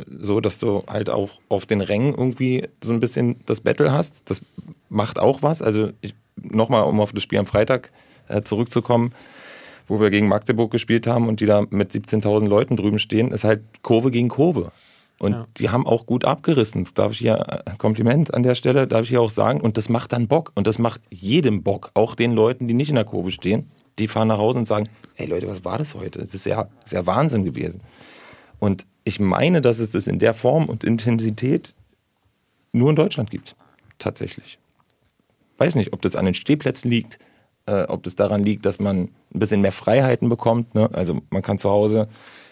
so 0.07 0.41
dass 0.41 0.59
du 0.59 0.83
halt 0.89 1.09
auch 1.09 1.31
auf 1.49 1.67
den 1.67 1.81
Rängen 1.81 2.13
irgendwie 2.13 2.69
so 2.83 2.93
ein 2.93 2.99
bisschen 2.99 3.37
das 3.47 3.61
Battle 3.61 3.93
hast. 3.93 4.29
Das 4.29 4.43
macht 4.89 5.21
auch 5.21 5.43
was. 5.43 5.63
Also 5.63 5.91
nochmal, 6.35 6.83
um 6.85 6.99
auf 6.99 7.13
das 7.13 7.23
Spiel 7.23 7.39
am 7.39 7.47
Freitag 7.47 7.93
äh, 8.27 8.43
zurückzukommen 8.43 9.13
wo 9.87 10.01
wir 10.01 10.11
gegen 10.11 10.29
Magdeburg 10.29 10.71
gespielt 10.71 11.07
haben 11.07 11.29
und 11.29 11.41
die 11.41 11.47
da 11.47 11.65
mit 11.71 11.93
17.000 11.93 12.49
Leuten 12.49 12.77
drüben 12.77 12.99
stehen, 12.99 13.33
ist 13.33 13.45
halt 13.45 13.63
Kurve 13.83 14.11
gegen 14.11 14.29
Kurve. 14.29 14.73
Und 15.19 15.33
ja. 15.33 15.47
die 15.57 15.71
haben 15.71 15.87
auch 15.87 16.05
gut 16.05 16.25
abgerissen. 16.25 16.85
Das 16.85 16.93
darf 16.93 17.13
ich 17.13 17.21
ja, 17.21 17.37
äh, 17.37 17.77
Kompliment 17.79 18.35
an 18.35 18.43
der 18.43 18.55
Stelle, 18.55 18.87
darf 18.87 19.03
ich 19.03 19.11
ja 19.11 19.21
auch 19.21 19.31
sagen. 19.31 19.61
Und 19.61 19.79
das 19.79 19.89
macht 19.89 20.13
dann 20.13 20.29
Bock. 20.29 20.53
Und 20.55 20.67
das 20.67 20.79
macht 20.79 21.01
jedem 21.11 21.63
Bock. 21.63 21.91
Auch 21.95 22.15
den 22.15 22.33
Leuten, 22.33 22.69
die 22.69 22.75
nicht 22.75 22.91
in 22.91 22.97
der 22.97 23.05
Kurve 23.05 23.31
stehen. 23.31 23.71
Die 23.99 24.09
fahren 24.09 24.29
nach 24.29 24.39
Hause 24.39 24.59
und 24.59 24.67
sagen, 24.67 24.89
ey 25.17 25.27
Leute, 25.27 25.49
was 25.49 25.65
war 25.65 25.79
das 25.79 25.95
heute? 25.95 26.19
Das 26.19 26.35
ist 26.35 26.45
ja, 26.45 26.65
das 26.65 26.87
ist 26.87 26.93
ja 26.93 27.07
Wahnsinn 27.07 27.45
gewesen. 27.45 27.81
Und 28.59 28.87
ich 29.05 29.19
meine, 29.19 29.63
dass 29.63 29.79
es 29.79 29.91
das 29.93 30.07
in 30.07 30.19
der 30.19 30.35
Form 30.35 30.67
und 30.67 30.85
Intensität 30.85 31.75
nur 32.73 32.91
in 32.91 32.97
Deutschland 32.97 33.31
gibt. 33.31 33.57
Tatsächlich. 33.99 34.59
Weiß 35.57 35.77
nicht, 35.77 35.95
ob 35.95 36.03
das 36.03 36.17
an 36.17 36.27
den 36.27 36.35
Stehplätzen 36.35 36.91
liegt, 36.91 37.19
äh, 37.67 37.83
ob 37.83 38.03
das 38.03 38.17
daran 38.17 38.45
liegt, 38.45 38.67
dass 38.67 38.79
man 38.79 38.97
ein 39.35 39.39
bisschen 39.39 39.61
mehr 39.61 39.73
Freiheiten 39.73 40.29
bekommt. 40.29 40.75
Ne? 40.75 40.89
Also 40.93 41.21
man 41.31 41.43
kann 41.43 41.59
zu 41.59 41.71
Hause 41.71 42.09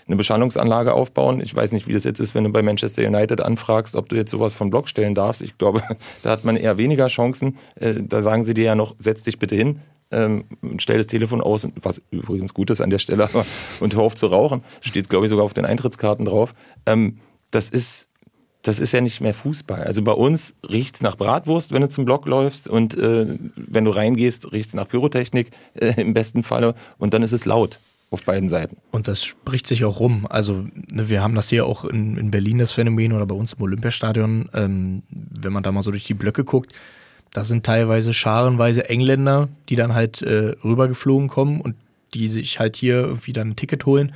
eine 0.06 0.16
Beschallungsanlage 0.16 0.92
aufbauen. 0.92 1.40
Ich 1.40 1.54
weiß 1.54 1.72
nicht, 1.72 1.86
wie 1.88 1.92
das 1.92 2.04
jetzt 2.04 2.20
ist, 2.20 2.34
wenn 2.34 2.44
du 2.44 2.50
bei 2.50 2.62
Manchester 2.62 3.06
United 3.06 3.40
anfragst, 3.40 3.96
ob 3.96 4.08
du 4.08 4.16
jetzt 4.16 4.30
sowas 4.30 4.52
vom 4.52 4.70
Block 4.70 4.88
stellen 4.88 5.14
darfst. 5.14 5.40
Ich 5.40 5.56
glaube, 5.56 5.82
da 6.22 6.30
hat 6.30 6.44
man 6.44 6.56
eher 6.56 6.76
weniger 6.78 7.06
Chancen. 7.06 7.56
Äh, 7.76 7.94
da 8.02 8.22
sagen 8.22 8.44
sie 8.44 8.54
dir 8.54 8.64
ja 8.64 8.74
noch, 8.74 8.94
setz 8.98 9.22
dich 9.22 9.38
bitte 9.38 9.56
hin, 9.56 9.80
ähm, 10.10 10.44
stell 10.78 10.98
das 10.98 11.06
Telefon 11.06 11.40
aus, 11.40 11.66
was 11.76 12.02
übrigens 12.10 12.54
gut 12.54 12.70
ist 12.70 12.80
an 12.80 12.90
der 12.90 12.98
Stelle, 12.98 13.28
und 13.80 13.94
hör 13.94 14.02
auf 14.02 14.14
zu 14.14 14.26
rauchen. 14.26 14.62
Steht, 14.80 15.08
glaube 15.08 15.26
ich, 15.26 15.30
sogar 15.30 15.44
auf 15.44 15.54
den 15.54 15.64
Eintrittskarten 15.64 16.24
drauf. 16.24 16.54
Ähm, 16.86 17.18
das 17.50 17.70
ist 17.70 18.08
das 18.64 18.80
ist 18.80 18.92
ja 18.92 19.00
nicht 19.00 19.20
mehr 19.20 19.34
Fußball. 19.34 19.84
Also 19.84 20.02
bei 20.02 20.12
uns 20.12 20.54
riecht's 20.68 21.02
nach 21.02 21.16
Bratwurst, 21.16 21.70
wenn 21.70 21.82
du 21.82 21.88
zum 21.88 22.06
Block 22.06 22.26
läufst 22.26 22.66
und 22.66 22.96
äh, 22.96 23.38
wenn 23.56 23.84
du 23.84 23.90
reingehst, 23.90 24.52
riecht's 24.52 24.74
nach 24.74 24.88
Pyrotechnik 24.88 25.50
äh, 25.74 26.00
im 26.00 26.14
besten 26.14 26.42
Falle 26.42 26.74
und 26.98 27.14
dann 27.14 27.22
ist 27.22 27.32
es 27.32 27.44
laut 27.44 27.78
auf 28.10 28.24
beiden 28.24 28.48
Seiten. 28.48 28.78
Und 28.90 29.06
das 29.06 29.24
spricht 29.24 29.66
sich 29.66 29.84
auch 29.84 30.00
rum. 30.00 30.26
Also 30.28 30.66
ne, 30.90 31.08
wir 31.08 31.22
haben 31.22 31.34
das 31.34 31.50
hier 31.50 31.66
auch 31.66 31.84
in, 31.84 32.16
in, 32.16 32.30
Berlin, 32.30 32.58
das 32.58 32.72
Phänomen 32.72 33.12
oder 33.12 33.26
bei 33.26 33.34
uns 33.34 33.52
im 33.52 33.62
Olympiastadion, 33.62 34.48
ähm, 34.54 35.02
wenn 35.10 35.52
man 35.52 35.62
da 35.62 35.70
mal 35.70 35.82
so 35.82 35.90
durch 35.90 36.04
die 36.04 36.14
Blöcke 36.14 36.44
guckt, 36.44 36.72
da 37.32 37.44
sind 37.44 37.66
teilweise 37.66 38.14
scharenweise 38.14 38.88
Engländer, 38.88 39.48
die 39.68 39.76
dann 39.76 39.94
halt 39.94 40.22
äh, 40.22 40.54
rübergeflogen 40.64 41.28
kommen 41.28 41.60
und 41.60 41.74
die 42.14 42.28
sich 42.28 42.60
halt 42.60 42.76
hier 42.76 42.94
irgendwie 43.00 43.32
dann 43.32 43.50
ein 43.50 43.56
Ticket 43.56 43.84
holen 43.84 44.12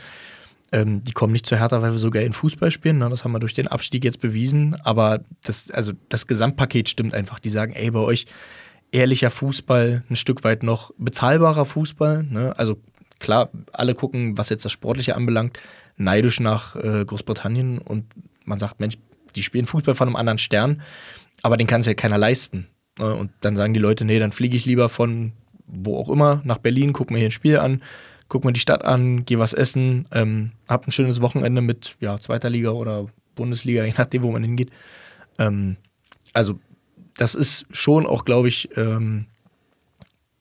ähm, 0.73 1.03
die 1.05 1.13
kommen 1.13 1.33
nicht 1.33 1.47
zu 1.47 1.57
Hertha, 1.57 1.81
weil 1.83 1.93
wir 1.93 1.99
so 1.99 2.11
geil 2.11 2.27
in 2.27 2.33
Fußball 2.33 2.71
spielen. 2.71 2.99
Ne? 2.99 3.09
Das 3.09 3.25
haben 3.25 3.33
wir 3.33 3.41
durch 3.41 3.55
den 3.55 3.69
Abstieg 3.69 4.05
jetzt 4.05 4.21
bewiesen. 4.21 4.77
Aber 4.85 5.21
das, 5.45 5.71
also 5.71 5.93
das 6.09 6.27
Gesamtpaket 6.27 6.89
stimmt 6.89 7.15
einfach. 7.15 7.39
Die 7.39 7.51
sagen, 7.51 7.73
ey, 7.73 7.91
bei 7.91 8.01
euch 8.01 8.27
ehrlicher 8.93 9.31
Fußball, 9.31 10.05
ein 10.09 10.17
Stück 10.17 10.45
weit 10.45 10.63
noch 10.63 10.93
bezahlbarer 10.99 11.65
Fußball. 11.65 12.25
Ne? 12.25 12.55
Also 12.59 12.79
klar, 13.19 13.51
alle 13.73 13.95
gucken, 13.95 14.37
was 14.37 14.49
jetzt 14.51 14.65
das 14.65 14.73
Sportliche 14.73 15.17
anbelangt, 15.17 15.59
neidisch 15.97 16.41
nach 16.41 16.77
äh, 16.77 17.05
Großbritannien 17.05 17.79
und 17.79 18.05
man 18.45 18.59
sagt, 18.59 18.81
Mensch, 18.81 18.97
die 19.37 19.43
spielen 19.43 19.67
Fußball 19.67 19.95
von 19.95 20.09
einem 20.09 20.17
anderen 20.17 20.39
Stern, 20.39 20.83
aber 21.43 21.57
den 21.57 21.67
kann 21.67 21.81
es 21.81 21.87
ja 21.87 21.95
keiner 21.95 22.19
leisten. 22.19 22.69
Ne? 22.99 23.15
Und 23.15 23.31
dann 23.41 23.57
sagen 23.57 23.75
die 23.75 23.81
Leute, 23.81 24.05
nee, 24.05 24.19
dann 24.19 24.33
fliege 24.33 24.57
ich 24.57 24.65
lieber 24.65 24.89
von 24.89 25.33
wo 25.67 25.99
auch 25.99 26.09
immer 26.09 26.41
nach 26.45 26.59
Berlin, 26.59 26.93
guck 26.93 27.11
mir 27.11 27.19
hier 27.19 27.29
ein 27.29 27.33
Spiel 27.33 27.59
an, 27.59 27.83
guck 28.29 28.45
mir 28.45 28.53
die 28.53 28.61
Stadt 28.61 28.85
an, 28.85 29.25
geh 29.25 29.39
was 29.39 29.53
essen, 29.53 30.07
ähm, 30.13 30.53
hab 30.69 30.87
ein 30.87 30.93
schönes 30.93 31.21
Wochenende 31.21 31.63
mit 31.63 31.97
ja, 32.01 32.19
zweiter 32.19 32.51
Liga 32.51 32.71
oder 32.71 33.07
Bundesliga, 33.35 33.85
je 33.87 33.95
nachdem, 33.97 34.23
wo 34.23 34.31
man 34.31 34.43
hingeht. 34.43 34.71
Ähm, 35.39 35.77
also 36.33 36.59
das 37.17 37.35
ist 37.35 37.67
schon 37.71 38.07
auch, 38.07 38.25
glaube 38.25 38.49
ich, 38.49 38.69
ähm, 38.77 39.27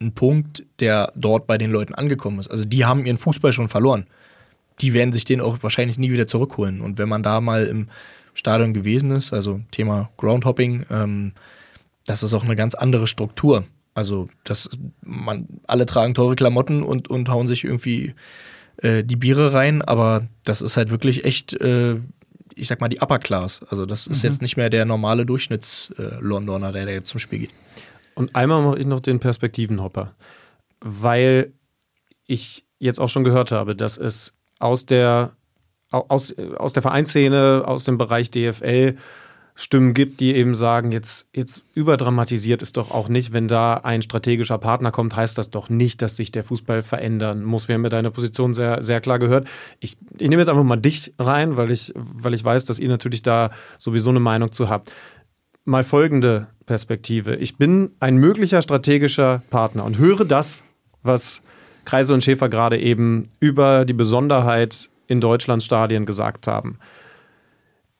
ein 0.00 0.12
Punkt, 0.12 0.64
der 0.78 1.12
dort 1.16 1.46
bei 1.46 1.58
den 1.58 1.70
Leuten 1.70 1.94
angekommen 1.94 2.38
ist. 2.38 2.48
Also 2.48 2.64
die 2.64 2.84
haben 2.84 3.04
ihren 3.04 3.18
Fußball 3.18 3.52
schon 3.52 3.68
verloren. 3.68 4.06
Die 4.80 4.94
werden 4.94 5.12
sich 5.12 5.24
den 5.24 5.40
auch 5.40 5.60
wahrscheinlich 5.62 5.98
nie 5.98 6.12
wieder 6.12 6.28
zurückholen. 6.28 6.80
Und 6.80 6.98
wenn 6.98 7.08
man 7.08 7.24
da 7.24 7.40
mal 7.40 7.66
im 7.66 7.88
Stadion 8.32 8.74
gewesen 8.74 9.10
ist, 9.10 9.32
also 9.32 9.60
Thema 9.72 10.10
Groundhopping, 10.18 10.86
ähm, 10.90 11.32
das 12.06 12.22
ist 12.22 12.32
auch 12.32 12.44
eine 12.44 12.54
ganz 12.54 12.74
andere 12.74 13.08
Struktur. 13.08 13.64
Also, 13.98 14.28
das, 14.44 14.70
man, 15.02 15.48
alle 15.66 15.84
tragen 15.84 16.14
teure 16.14 16.36
Klamotten 16.36 16.84
und, 16.84 17.08
und 17.08 17.28
hauen 17.28 17.48
sich 17.48 17.64
irgendwie 17.64 18.14
äh, 18.76 19.02
die 19.02 19.16
Biere 19.16 19.52
rein, 19.52 19.82
aber 19.82 20.28
das 20.44 20.62
ist 20.62 20.76
halt 20.76 20.90
wirklich 20.90 21.24
echt, 21.24 21.52
äh, 21.54 21.96
ich 22.54 22.68
sag 22.68 22.80
mal, 22.80 22.86
die 22.86 23.00
Upper 23.00 23.18
Class. 23.18 23.60
Also, 23.68 23.86
das 23.86 24.06
ist 24.06 24.22
mhm. 24.22 24.28
jetzt 24.28 24.40
nicht 24.40 24.56
mehr 24.56 24.70
der 24.70 24.84
normale 24.84 25.26
Durchschnitts-Londoner, 25.26 26.68
äh, 26.68 26.72
der, 26.72 26.84
der 26.84 26.94
jetzt 26.94 27.08
zum 27.08 27.18
Spiel 27.18 27.40
geht. 27.40 27.50
Und 28.14 28.36
einmal 28.36 28.62
mache 28.62 28.78
ich 28.78 28.86
noch 28.86 29.00
den 29.00 29.18
Perspektivenhopper, 29.18 30.14
weil 30.80 31.52
ich 32.28 32.64
jetzt 32.78 33.00
auch 33.00 33.08
schon 33.08 33.24
gehört 33.24 33.50
habe, 33.50 33.74
dass 33.74 33.96
es 33.96 34.32
aus 34.60 34.86
der, 34.86 35.32
aus, 35.90 36.38
aus 36.38 36.72
der 36.72 36.82
Vereinsszene, 36.82 37.64
aus 37.66 37.82
dem 37.82 37.98
Bereich 37.98 38.30
DFL 38.30 38.94
Stimmen 39.60 39.92
gibt, 39.92 40.20
die 40.20 40.36
eben 40.36 40.54
sagen, 40.54 40.92
jetzt, 40.92 41.26
jetzt 41.34 41.64
überdramatisiert 41.74 42.62
ist 42.62 42.76
doch 42.76 42.92
auch 42.92 43.08
nicht, 43.08 43.32
wenn 43.32 43.48
da 43.48 43.74
ein 43.74 44.02
strategischer 44.02 44.56
Partner 44.56 44.92
kommt, 44.92 45.16
heißt 45.16 45.36
das 45.36 45.50
doch 45.50 45.68
nicht, 45.68 46.00
dass 46.00 46.14
sich 46.14 46.30
der 46.30 46.44
Fußball 46.44 46.82
verändern 46.82 47.42
muss. 47.42 47.66
Wir 47.66 47.74
haben 47.74 47.82
ja 47.82 47.88
deine 47.88 48.12
Position 48.12 48.54
sehr, 48.54 48.84
sehr 48.84 49.00
klar 49.00 49.18
gehört. 49.18 49.48
Ich, 49.80 49.96
ich 50.16 50.28
nehme 50.28 50.42
jetzt 50.42 50.48
einfach 50.48 50.62
mal 50.62 50.76
dich 50.76 51.12
rein, 51.18 51.56
weil 51.56 51.72
ich, 51.72 51.92
weil 51.96 52.34
ich 52.34 52.44
weiß, 52.44 52.66
dass 52.66 52.78
ihr 52.78 52.88
natürlich 52.88 53.24
da 53.24 53.50
sowieso 53.78 54.10
eine 54.10 54.20
Meinung 54.20 54.52
zu 54.52 54.68
habt. 54.68 54.92
Mal 55.64 55.82
folgende 55.82 56.46
Perspektive. 56.64 57.34
Ich 57.34 57.56
bin 57.56 57.90
ein 57.98 58.16
möglicher 58.16 58.62
strategischer 58.62 59.42
Partner 59.50 59.84
und 59.84 59.98
höre 59.98 60.24
das, 60.24 60.62
was 61.02 61.42
Kreise 61.84 62.14
und 62.14 62.22
Schäfer 62.22 62.48
gerade 62.48 62.78
eben 62.78 63.28
über 63.40 63.84
die 63.84 63.92
Besonderheit 63.92 64.88
in 65.08 65.20
Deutschlands 65.20 65.64
Stadien 65.64 66.06
gesagt 66.06 66.46
haben. 66.46 66.78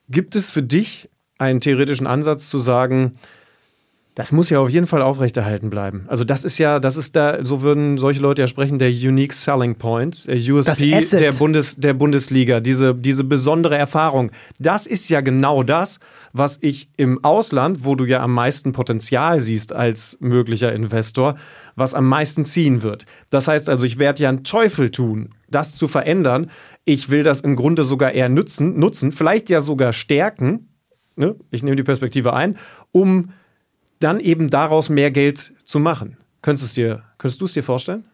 Gibt 0.08 0.36
es 0.36 0.50
für 0.50 0.62
dich 0.62 1.08
einen 1.38 1.60
theoretischen 1.60 2.06
Ansatz 2.06 2.48
zu 2.48 2.58
sagen, 2.58 3.18
das 4.18 4.32
muss 4.32 4.50
ja 4.50 4.58
auf 4.58 4.68
jeden 4.68 4.88
Fall 4.88 5.00
aufrechterhalten 5.00 5.70
bleiben. 5.70 6.04
Also 6.08 6.24
das 6.24 6.44
ist 6.44 6.58
ja, 6.58 6.80
das 6.80 6.96
ist 6.96 7.14
da, 7.14 7.46
so 7.46 7.62
würden 7.62 7.98
solche 7.98 8.20
Leute 8.20 8.42
ja 8.42 8.48
sprechen, 8.48 8.80
der 8.80 8.90
Unique 8.90 9.32
Selling 9.32 9.76
Point, 9.76 10.26
der 10.26 10.34
USP 10.34 10.90
der, 11.16 11.30
Bundes, 11.34 11.76
der 11.76 11.94
Bundesliga, 11.94 12.58
diese, 12.58 12.96
diese 12.96 13.22
besondere 13.22 13.78
Erfahrung. 13.78 14.32
Das 14.58 14.88
ist 14.88 15.08
ja 15.08 15.20
genau 15.20 15.62
das, 15.62 16.00
was 16.32 16.58
ich 16.60 16.90
im 16.96 17.22
Ausland, 17.22 17.84
wo 17.84 17.94
du 17.94 18.06
ja 18.06 18.20
am 18.20 18.34
meisten 18.34 18.72
Potenzial 18.72 19.40
siehst 19.40 19.72
als 19.72 20.16
möglicher 20.18 20.72
Investor, 20.72 21.36
was 21.76 21.94
am 21.94 22.08
meisten 22.08 22.44
ziehen 22.44 22.82
wird. 22.82 23.04
Das 23.30 23.46
heißt 23.46 23.68
also, 23.68 23.86
ich 23.86 24.00
werde 24.00 24.24
ja 24.24 24.30
einen 24.30 24.42
Teufel 24.42 24.90
tun, 24.90 25.28
das 25.48 25.76
zu 25.76 25.86
verändern. 25.86 26.50
Ich 26.84 27.08
will 27.08 27.22
das 27.22 27.40
im 27.40 27.54
Grunde 27.54 27.84
sogar 27.84 28.10
eher 28.10 28.28
nutzen, 28.28 28.80
nutzen 28.80 29.12
vielleicht 29.12 29.48
ja 29.48 29.60
sogar 29.60 29.92
stärken, 29.92 30.67
ne, 31.18 31.36
ich 31.50 31.62
nehme 31.62 31.76
die 31.76 31.82
Perspektive 31.82 32.32
ein, 32.32 32.56
um 32.92 33.32
dann 34.00 34.20
eben 34.20 34.48
daraus 34.48 34.88
mehr 34.88 35.10
Geld 35.10 35.52
zu 35.64 35.80
machen. 35.80 36.16
Könntest, 36.40 36.76
dir, 36.76 37.02
könntest 37.18 37.40
du 37.40 37.46
es 37.46 37.52
dir 37.52 37.64
vorstellen? 37.64 38.04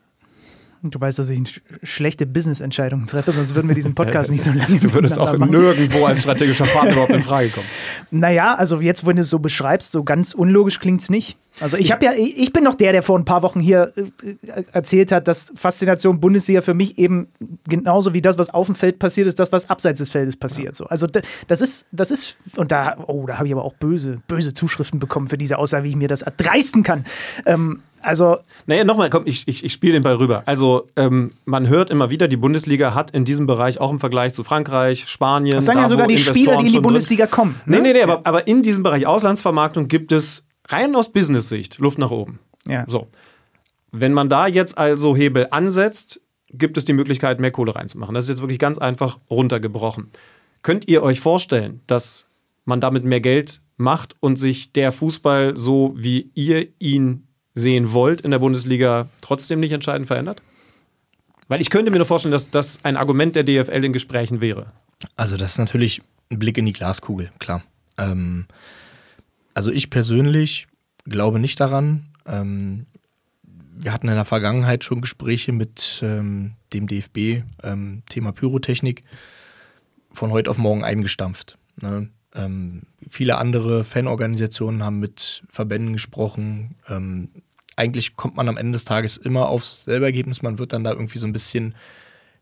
Du 0.91 1.01
weißt, 1.01 1.19
dass 1.19 1.31
ich 1.31 1.63
schlechte 1.83 2.27
Business-Entscheidungen 2.27 3.07
treffe, 3.07 3.33
sonst 3.33 3.55
würden 3.55 3.69
wir 3.69 3.75
diesen 3.75 3.95
Podcast 3.95 4.31
nicht 4.33 4.43
so 4.43 4.51
lange 4.51 4.79
Du 4.79 4.93
würdest 4.93 5.19
auch 5.19 5.37
machen. 5.39 5.51
nirgendwo 5.51 6.05
als 6.05 6.21
strategischer 6.21 6.67
Partner 6.67 6.93
überhaupt 6.93 7.11
in 7.11 7.23
Frage 7.23 7.49
kommen. 7.49 7.67
Naja, 8.11 8.55
also 8.55 8.81
jetzt, 8.81 9.07
wenn 9.07 9.17
du 9.17 9.23
es 9.23 9.31
so 9.31 9.39
beschreibst, 9.39 9.93
so 9.93 10.05
ganz 10.05 10.35
unlogisch 10.35 10.79
klingt 10.79 11.01
es 11.01 11.11
nicht. 11.11 11.39
Also 11.61 11.77
ich 11.77 11.93
habe 11.93 12.05
ja, 12.05 12.13
ich 12.17 12.53
bin 12.53 12.65
noch 12.65 12.75
der, 12.75 12.93
der 12.93 13.03
vor 13.03 13.17
ein 13.19 13.25
paar 13.25 13.43
Wochen 13.43 13.61
hier 13.61 13.93
äh, 13.97 14.65
erzählt 14.73 15.13
hat, 15.13 15.29
dass 15.29 15.53
Faszination 15.55 16.19
Bundesliga 16.21 16.63
für 16.63 16.75
mich 16.75 16.99
eben 16.99 17.29
genauso 17.69 18.13
wie 18.13 18.21
das, 18.21 18.39
was 18.39 18.51
auf 18.51 18.67
dem 18.67 18.75
Feld 18.75 18.99
passiert, 18.99 19.29
ist 19.29 19.39
das, 19.39 19.53
was 19.53 19.71
abseits 19.71 19.99
des 19.99 20.11
Feldes 20.11 20.37
passiert. 20.37 20.71
Ja. 20.71 20.75
So. 20.75 20.87
Also 20.87 21.07
das 21.47 21.61
ist, 21.61 21.87
das 21.93 22.11
ist, 22.11 22.37
und 22.57 22.73
da, 22.73 22.97
oh, 23.07 23.25
da 23.27 23.39
habe 23.39 23.47
ich 23.47 23.53
aber 23.53 23.65
auch 23.65 23.75
böse, 23.75 24.21
böse 24.27 24.53
Zuschriften 24.53 24.99
bekommen 24.99 25.29
für 25.29 25.39
diese 25.39 25.59
Aussage, 25.59 25.85
wie 25.85 25.91
ich 25.91 25.97
mir 25.97 26.09
das 26.09 26.23
erdreisten 26.23 26.83
kann. 26.83 27.05
Ähm, 27.47 27.81
also. 28.05 28.39
Naja, 28.67 28.85
nochmal, 28.85 29.11
komm, 29.11 29.23
ich, 29.27 29.49
ich, 29.49 29.65
ich 29.65 29.73
spiele 29.73 29.95
den 29.95 30.03
Ball 30.03 30.17
rüber. 30.17 30.43
Also, 30.47 30.87
ähm, 30.97 31.31
man 31.45 31.69
hört 31.69 31.91
immer 31.91 32.11
wieder, 32.11 32.29
die 32.29 32.37
Bundesliga 32.37 32.95
hat 32.95 33.11
in 33.11 33.25
diesem 33.25 33.47
Bereich 33.47 33.81
auch 33.81 33.91
im 33.91 33.99
Vergleich 33.99 34.33
zu 34.33 34.45
Frankreich, 34.45 35.09
Spanien. 35.09 35.57
Das 35.57 35.67
sagen 35.67 35.79
ja 35.79 35.89
sogar 35.89 36.07
die 36.07 36.19
Spieler, 36.19 36.59
die 36.59 36.67
in 36.67 36.73
die 36.73 36.81
Bundesliga 36.81 37.27
kommen. 37.27 37.61
Ne? 37.67 37.77
Nee, 37.77 37.83
nee, 37.83 37.93
nee, 37.95 38.03
aber, 38.03 38.21
aber 38.25 38.47
in 38.47 38.63
diesem 38.63 38.83
Bereich 38.83 39.07
Auslandsvermarktung 39.07 39.89
gibt 39.89 40.13
es 40.13 40.45
rein 40.69 40.95
aus 40.95 41.13
Business-Sicht 41.13 41.79
Luft 41.79 41.99
nach 41.99 42.11
oben. 42.11 42.39
Ja. 42.67 42.85
So. 42.89 43.09
Wenn 43.93 44.13
man 44.13 44.29
da 44.29 44.47
jetzt 44.47 44.77
also 44.77 45.17
Hebel 45.17 45.49
ansetzt, 45.51 46.21
gibt 46.53 46.79
es 46.79 46.85
die 46.85 46.93
Möglichkeit, 46.93 47.41
mehr 47.41 47.51
Kohle 47.51 47.75
reinzumachen. 47.75 48.15
Das 48.15 48.25
ist 48.25 48.29
jetzt 48.31 48.41
wirklich 48.41 48.59
ganz 48.59 48.79
einfach 48.79 49.19
runtergebrochen. 49.31 50.11
Könnt 50.63 50.89
ihr 50.89 51.03
euch 51.03 51.21
vorstellen, 51.21 51.81
dass 51.87 52.27
man 52.65 52.81
damit 52.81 53.05
mehr 53.05 53.21
Geld 53.21 53.61
macht 53.77 54.17
und 54.21 54.37
sich 54.37 54.73
der 54.73 54.93
Fußball, 54.93 55.57
so 55.57 55.93
wie 55.97 56.31
ihr 56.35 56.69
ihn 56.79 57.27
sehen 57.55 57.93
wollt, 57.93 58.21
in 58.21 58.31
der 58.31 58.39
Bundesliga 58.39 59.09
trotzdem 59.21 59.61
nicht 59.61 59.73
entscheidend 59.73 60.07
verändert? 60.07 60.43
Weil 61.49 61.61
ich 61.61 61.71
könnte 61.71 61.91
mir 61.91 61.99
nur 61.99 62.07
vorstellen, 62.07 62.33
dass 62.33 62.51
das 62.51 62.81
ein 62.85 62.97
Argument 62.97 63.37
der 63.37 63.45
DFL 63.45 63.85
in 63.85 63.93
Gesprächen 63.93 64.41
wäre. 64.41 64.73
Also 65.17 65.37
das 65.37 65.53
ist 65.53 65.59
natürlich 65.59 66.03
ein 66.31 66.39
Blick 66.39 66.59
in 66.59 66.67
die 66.67 66.73
Glaskugel, 66.73 67.31
klar. 67.39 67.63
Ähm, 67.99 68.47
also 69.53 69.71
ich 69.71 69.91
persönlich 69.91 70.67
glaube 71.05 71.39
nicht 71.39 71.61
daran. 71.61 72.07
Ähm, 72.27 72.87
wir 73.77 73.93
hatten 73.93 74.09
in 74.09 74.15
der 74.15 74.25
Vergangenheit 74.25 74.85
schon 74.85 75.01
Gespräche 75.01 75.53
mit 75.53 76.01
ähm, 76.03 76.53
dem 76.73 76.87
DFB, 76.87 77.45
ähm, 77.63 78.03
Thema 78.09 78.33
Pyrotechnik, 78.33 79.05
von 80.11 80.31
heute 80.31 80.51
auf 80.51 80.59
morgen 80.59 80.85
eingestampft. 80.85 81.59
Ne? 81.81 82.09
Ähm, 82.35 82.83
viele 83.09 83.37
andere 83.37 83.85
Fanorganisationen 83.85 84.83
haben 84.83 85.01
mit 85.01 85.43
Verbänden 85.49 85.93
gesprochen. 85.93 86.77
Ähm, 87.77 87.85
eigentlich 87.85 88.17
kommt 88.17 88.37
man 88.37 88.49
am 88.49 88.57
Ende 88.57 88.73
des 88.73 88.85
Tages 88.85 89.17
immer 89.17 89.49
aufs 89.49 89.85
selbe 89.85 90.07
Ergebnis. 90.07 90.43
Man 90.43 90.59
wird 90.59 90.73
dann 90.73 90.85
da 90.85 90.93
irgendwie 90.93 91.19
so 91.19 91.27
ein 91.27 91.33
bisschen 91.33 91.75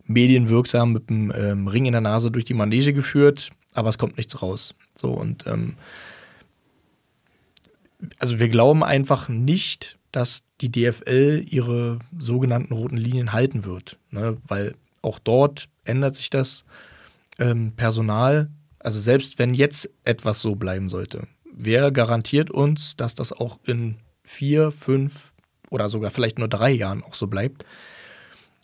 medienwirksam 0.05 0.93
mit 0.93 1.09
dem 1.09 1.33
ähm, 1.35 1.69
Ring 1.69 1.87
in 1.87 1.93
der 1.93 2.01
Nase 2.01 2.31
durch 2.31 2.45
die 2.45 2.55
Manege 2.55 2.93
geführt, 2.93 3.51
aber 3.75 3.89
es 3.89 3.99
kommt 3.99 4.17
nichts 4.17 4.43
raus. 4.43 4.75
So 4.95 5.11
und 5.11 5.47
also 8.19 8.39
wir 8.39 8.49
glauben 8.49 8.83
einfach 8.83 9.29
nicht, 9.29 9.99
dass 10.11 10.45
die 10.61 10.71
DFL 10.71 11.45
ihre 11.49 12.01
sogenannten 12.19 12.75
roten 12.75 12.97
Linien 12.97 13.33
halten 13.33 13.65
wird, 13.65 13.99
ne? 14.11 14.37
weil 14.47 14.75
auch 15.01 15.19
dort 15.19 15.69
ändert 15.85 16.17
sich 16.17 16.31
das 16.31 16.65
ähm, 17.39 17.73
Personal. 17.77 18.51
Also 18.79 19.01
selbst 19.01 19.39
wenn 19.39 19.55
jetzt 19.55 19.91
etwas 20.05 20.41
so 20.41 20.55
bleiben 20.55 20.89
sollte, 20.89 21.27
wer 21.53 21.91
garantiert 21.91 22.51
uns, 22.51 22.97
dass 22.97 23.15
das 23.15 23.33
auch 23.33 23.59
in 23.65 23.97
vier, 24.33 24.73
fünf 24.73 25.33
oder 25.71 25.89
sogar 25.89 26.11
vielleicht 26.11 26.39
nur 26.39 26.49
drei 26.49 26.71
Jahren 26.71 27.03
auch 27.03 27.15
so 27.15 27.27
bleibt? 27.27 27.65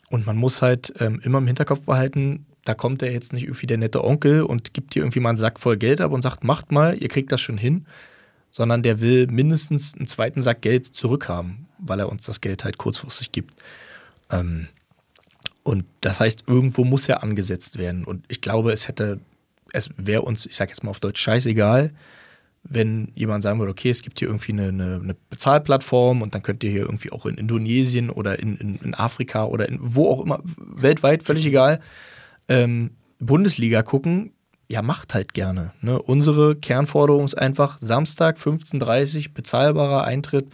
Und 0.09 0.25
man 0.25 0.37
muss 0.37 0.61
halt 0.61 0.93
ähm, 0.99 1.21
immer 1.23 1.37
im 1.37 1.47
Hinterkopf 1.47 1.81
behalten, 1.81 2.45
da 2.65 2.73
kommt 2.73 3.01
er 3.01 3.11
jetzt 3.11 3.31
nicht 3.33 3.43
irgendwie 3.43 3.67
der 3.67 3.77
nette 3.77 4.03
Onkel 4.03 4.41
und 4.41 4.73
gibt 4.73 4.95
dir 4.95 4.99
irgendwie 4.99 5.19
mal 5.19 5.29
einen 5.29 5.37
Sack 5.37 5.59
voll 5.59 5.77
Geld 5.77 6.01
ab 6.01 6.11
und 6.11 6.21
sagt, 6.21 6.43
macht 6.43 6.71
mal, 6.71 6.97
ihr 7.01 7.07
kriegt 7.07 7.31
das 7.31 7.41
schon 7.41 7.57
hin, 7.57 7.85
sondern 8.51 8.83
der 8.83 8.99
will 8.99 9.27
mindestens 9.27 9.95
einen 9.95 10.07
zweiten 10.07 10.41
Sack 10.41 10.61
Geld 10.61 10.87
zurückhaben, 10.87 11.67
weil 11.77 11.99
er 11.99 12.09
uns 12.09 12.25
das 12.25 12.41
Geld 12.41 12.63
halt 12.63 12.77
kurzfristig 12.77 13.31
gibt. 13.31 13.53
Ähm, 14.31 14.67
und 15.63 15.85
das 16.01 16.19
heißt, 16.19 16.45
irgendwo 16.47 16.83
muss 16.83 17.07
er 17.07 17.21
angesetzt 17.21 17.77
werden. 17.77 18.03
Und 18.03 18.25
ich 18.27 18.41
glaube, 18.41 18.71
es 18.71 18.87
hätte, 18.87 19.19
es 19.71 19.89
wäre 19.97 20.23
uns, 20.23 20.45
ich 20.45 20.55
sage 20.55 20.71
jetzt 20.71 20.83
mal 20.83 20.91
auf 20.91 20.99
Deutsch, 20.99 21.21
scheißegal, 21.21 21.91
wenn 22.63 23.11
jemand 23.15 23.43
sagen 23.43 23.59
würde, 23.59 23.71
okay, 23.71 23.89
es 23.89 24.01
gibt 24.01 24.19
hier 24.19 24.27
irgendwie 24.27 24.51
eine, 24.51 24.67
eine, 24.67 24.99
eine, 25.03 25.15
Bezahlplattform 25.29 26.21
und 26.21 26.35
dann 26.35 26.43
könnt 26.43 26.63
ihr 26.63 26.71
hier 26.71 26.81
irgendwie 26.81 27.11
auch 27.11 27.25
in 27.25 27.35
Indonesien 27.35 28.09
oder 28.09 28.39
in, 28.39 28.57
in, 28.57 28.75
in 28.83 28.93
Afrika 28.93 29.45
oder 29.45 29.67
in 29.67 29.77
wo 29.81 30.09
auch 30.09 30.21
immer, 30.21 30.41
weltweit, 30.43 31.23
völlig 31.23 31.45
egal, 31.45 31.79
ähm, 32.47 32.91
Bundesliga 33.19 33.81
gucken, 33.81 34.33
ja, 34.67 34.81
macht 34.81 35.13
halt 35.13 35.33
gerne. 35.33 35.73
Ne? 35.81 35.99
Unsere 35.99 36.55
Kernforderung 36.55 37.25
ist 37.25 37.37
einfach 37.37 37.79
Samstag 37.79 38.37
15.30 38.37 39.27
Uhr, 39.27 39.33
bezahlbarer 39.33 40.03
Eintritt, 40.03 40.47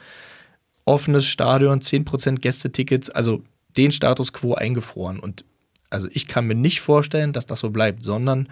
offenes 0.85 1.25
Stadion, 1.25 1.81
10% 1.81 2.39
Gästetickets, 2.39 3.09
also 3.09 3.43
den 3.75 3.91
Status 3.91 4.31
quo 4.31 4.53
eingefroren. 4.53 5.19
Und 5.19 5.43
also 5.89 6.07
ich 6.11 6.27
kann 6.27 6.47
mir 6.47 6.55
nicht 6.55 6.79
vorstellen, 6.79 7.33
dass 7.33 7.45
das 7.45 7.59
so 7.59 7.71
bleibt, 7.71 8.03
sondern 8.03 8.47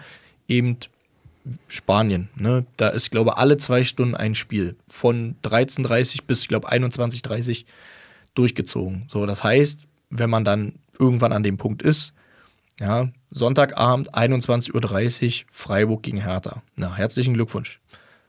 eben 0.48 0.76
Spanien. 1.68 2.28
Ne? 2.36 2.64
Da 2.76 2.88
ist, 2.88 3.10
glaube 3.10 3.30
ich, 3.30 3.36
alle 3.36 3.56
zwei 3.56 3.84
Stunden 3.84 4.14
ein 4.14 4.34
Spiel. 4.34 4.76
Von 4.88 5.36
13.30 5.42 6.20
bis, 6.26 6.42
ich 6.42 6.48
glaube, 6.48 6.70
21.30 6.70 7.64
durchgezogen. 8.34 9.08
So, 9.10 9.26
das 9.26 9.44
heißt, 9.44 9.80
wenn 10.10 10.30
man 10.30 10.44
dann 10.44 10.74
irgendwann 10.98 11.32
an 11.32 11.42
dem 11.42 11.56
Punkt 11.56 11.82
ist, 11.82 12.12
ja, 12.80 13.08
Sonntagabend 13.30 14.14
21.30 14.14 15.42
Uhr 15.42 15.46
Freiburg 15.52 16.02
gegen 16.02 16.20
Hertha. 16.20 16.62
Na, 16.76 16.94
herzlichen 16.94 17.34
Glückwunsch. 17.34 17.80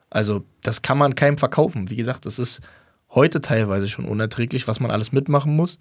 Also, 0.09 0.43
das 0.61 0.81
kann 0.81 0.97
man 0.97 1.15
keinem 1.15 1.37
verkaufen. 1.37 1.89
Wie 1.89 1.95
gesagt, 1.95 2.25
das 2.25 2.39
ist 2.39 2.61
heute 3.09 3.41
teilweise 3.41 3.87
schon 3.87 4.05
unerträglich, 4.05 4.67
was 4.67 4.79
man 4.79 4.91
alles 4.91 5.11
mitmachen 5.11 5.55
muss. 5.55 5.79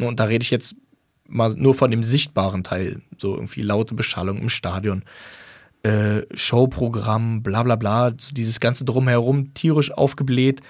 Und 0.00 0.20
da 0.20 0.24
rede 0.24 0.42
ich 0.42 0.50
jetzt 0.50 0.74
mal 1.28 1.54
nur 1.54 1.74
von 1.74 1.90
dem 1.90 2.02
sichtbaren 2.02 2.64
Teil. 2.64 3.00
So 3.16 3.34
irgendwie 3.34 3.62
laute 3.62 3.94
Beschallung 3.94 4.38
im 4.38 4.48
Stadion, 4.48 5.04
äh, 5.82 6.22
Showprogramm, 6.34 7.42
bla 7.42 7.62
bla 7.62 7.76
bla, 7.76 8.10
dieses 8.10 8.60
ganze 8.60 8.84
Drumherum 8.84 9.54
tierisch 9.54 9.92
aufgebläht. 9.92 10.60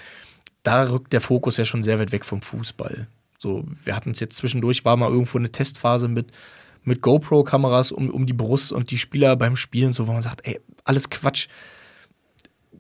Da 0.63 0.91
rückt 0.91 1.13
der 1.13 1.21
Fokus 1.21 1.57
ja 1.57 1.65
schon 1.65 1.83
sehr 1.83 1.99
weit 1.99 2.13
weg 2.13 2.25
vom 2.25 2.43
Fußball. 2.43 3.09
So, 3.39 3.65
wir 3.85 3.97
hatten 3.97 4.11
es 4.11 4.21
jetzt 4.21 4.37
zwischendurch, 4.37 4.85
war 4.85 4.97
mal 4.97 5.11
irgendwo 5.11 5.39
eine 5.39 5.51
Testphase 5.51 6.09
mit 6.09 6.33
mit 6.85 7.01
GoPro-Kameras 7.01 7.93
um, 7.93 8.11
um 8.11 8.27
die 8.27 8.33
Brust 8.33 8.73
und 8.73 8.91
die 8.91 8.99
Spieler 8.99 9.37
beim 9.37 9.57
Spielen, 9.57 9.93
so 9.93 10.07
wo 10.07 10.13
man 10.13 10.23
sagt, 10.23 10.47
ey, 10.47 10.61
alles 10.85 11.11
Quatsch. 11.11 11.49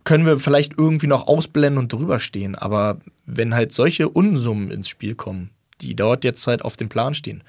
Können 0.05 0.27
wir 0.27 0.41
vielleicht 0.41 0.77
irgendwie 0.77 1.07
noch 1.07 1.29
ausblenden 1.29 1.79
und 1.79 1.93
drüber 1.93 2.19
stehen, 2.19 2.57
aber 2.57 2.99
wenn 3.25 3.55
halt 3.55 3.73
solche 3.73 4.09
Unsummen 4.09 4.73
ins 4.73 4.89
Spiel 4.89 5.15
kommen, 5.15 5.51
die 5.81 5.95
dort 5.95 6.25
jetzt 6.25 6.45
halt 6.49 6.65
auf 6.65 6.77
dem 6.77 6.89
Plan 6.89 7.15
stehen, 7.15 7.45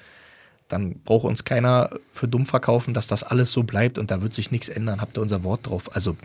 dann 0.74 1.00
braucht 1.04 1.24
uns 1.24 1.44
keiner 1.44 1.90
für 2.12 2.26
dumm 2.26 2.46
verkaufen, 2.46 2.94
dass 2.94 3.06
das 3.06 3.22
alles 3.22 3.52
so 3.52 3.62
bleibt 3.62 3.96
und 3.96 4.10
da 4.10 4.22
wird 4.22 4.34
sich 4.34 4.50
nichts 4.50 4.68
ändern. 4.68 5.00
Habt 5.00 5.16
ihr 5.16 5.22
unser 5.22 5.44
Wort 5.44 5.68
drauf? 5.68 5.94
Also, 5.94 6.16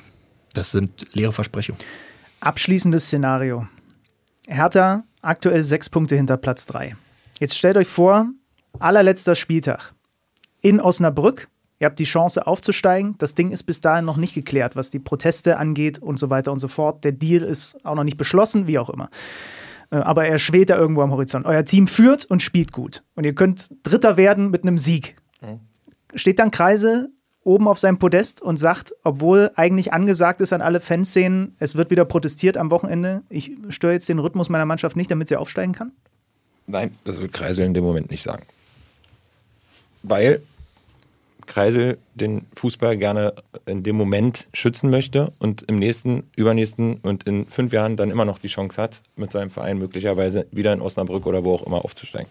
Das 0.54 0.72
sind 0.72 1.08
leere 1.14 1.32
Versprechungen. 1.32 1.80
Abschließendes 2.40 3.06
Szenario. 3.06 3.68
Hertha 4.48 5.04
aktuell 5.22 5.62
sechs 5.62 5.90
Punkte 5.90 6.16
hinter 6.16 6.38
Platz 6.38 6.66
drei. 6.66 6.96
Jetzt 7.40 7.56
stellt 7.56 7.78
euch 7.78 7.88
vor, 7.88 8.28
allerletzter 8.80 9.36
Spieltag 9.36 9.94
in 10.62 10.82
Osnabrück. 10.82 11.48
Ihr 11.78 11.86
habt 11.86 12.00
die 12.00 12.06
Chance 12.06 12.48
aufzusteigen. 12.48 13.16
Das 13.20 13.36
Ding 13.36 13.52
ist 13.52 13.64
bis 13.64 13.80
dahin 13.80 14.06
noch 14.06 14.18
nicht 14.18 14.34
geklärt, 14.34 14.76
was 14.76 14.90
die 14.90 15.00
Proteste 15.00 15.58
angeht 15.58 16.00
und 16.00 16.18
so 16.18 16.32
weiter 16.32 16.52
und 16.52 16.60
so 16.60 16.68
fort. 16.68 17.04
Der 17.04 17.12
Deal 17.12 17.44
ist 17.44 17.78
auch 17.86 17.96
noch 17.96 18.04
nicht 18.04 18.18
beschlossen, 18.18 18.66
wie 18.66 18.80
auch 18.80 18.90
immer. 18.90 19.10
Äh, 19.92 19.98
aber 19.98 20.26
er 20.26 20.40
schwebt 20.40 20.70
da 20.70 20.78
irgendwo 20.78 21.02
am 21.02 21.12
Horizont. 21.12 21.46
Euer 21.46 21.66
Team 21.66 21.88
führt 21.88 22.26
und 22.26 22.42
spielt 22.42 22.72
gut. 22.72 23.04
Und 23.16 23.26
ihr 23.26 23.34
könnt 23.34 23.70
Dritter 23.84 24.18
werden 24.18 24.52
mit 24.52 24.64
einem 24.64 24.78
Sieg. 24.78 25.16
Steht 26.16 26.40
dann 26.40 26.50
Kreise 26.50 27.12
oben 27.44 27.68
auf 27.68 27.80
seinem 27.80 28.00
Podest 28.00 28.42
und 28.42 28.58
sagt, 28.58 28.94
obwohl 29.04 29.52
eigentlich 29.56 29.94
angesagt 29.94 30.42
ist 30.42 30.54
an 30.54 30.62
alle 30.62 30.80
Fanszenen, 30.80 31.56
es 31.60 31.76
wird 31.76 31.90
wieder 31.90 32.06
protestiert 32.06 32.58
am 32.58 32.70
Wochenende, 32.72 33.24
ich 33.30 33.52
störe 33.70 33.94
jetzt 33.94 34.10
den 34.10 34.20
Rhythmus 34.20 34.50
meiner 34.50 34.66
Mannschaft 34.66 34.96
nicht, 34.96 35.10
damit 35.10 35.30
sie 35.30 35.36
aufsteigen 35.36 35.74
kann? 35.74 35.92
Nein, 36.68 36.92
das 37.06 37.22
wird 37.22 37.34
Kreisel 37.34 37.66
in 37.66 37.74
dem 37.74 37.84
Moment 37.84 38.12
nicht 38.12 38.22
sagen. 38.22 38.44
Weil 40.04 40.42
Kreisel 41.50 41.98
den 42.14 42.46
Fußball 42.54 42.96
gerne 42.96 43.34
in 43.66 43.84
dem 43.84 43.98
Moment 43.98 44.48
schützen 44.54 44.90
möchte 44.90 45.34
und 45.40 45.64
im 45.64 45.78
nächsten, 45.78 46.24
übernächsten 46.38 46.98
und 47.02 47.24
in 47.24 47.48
fünf 47.48 47.74
Jahren 47.74 47.98
dann 47.98 48.12
immer 48.12 48.24
noch 48.24 48.38
die 48.38 48.48
Chance 48.48 48.82
hat, 48.82 49.02
mit 49.18 49.32
seinem 49.32 49.50
Verein 49.50 49.78
möglicherweise 49.78 50.48
wieder 50.52 50.72
in 50.72 50.82
Osnabrück 50.82 51.26
oder 51.26 51.44
wo 51.44 51.56
auch 51.56 51.64
immer 51.64 51.84
aufzusteigen. 51.84 52.30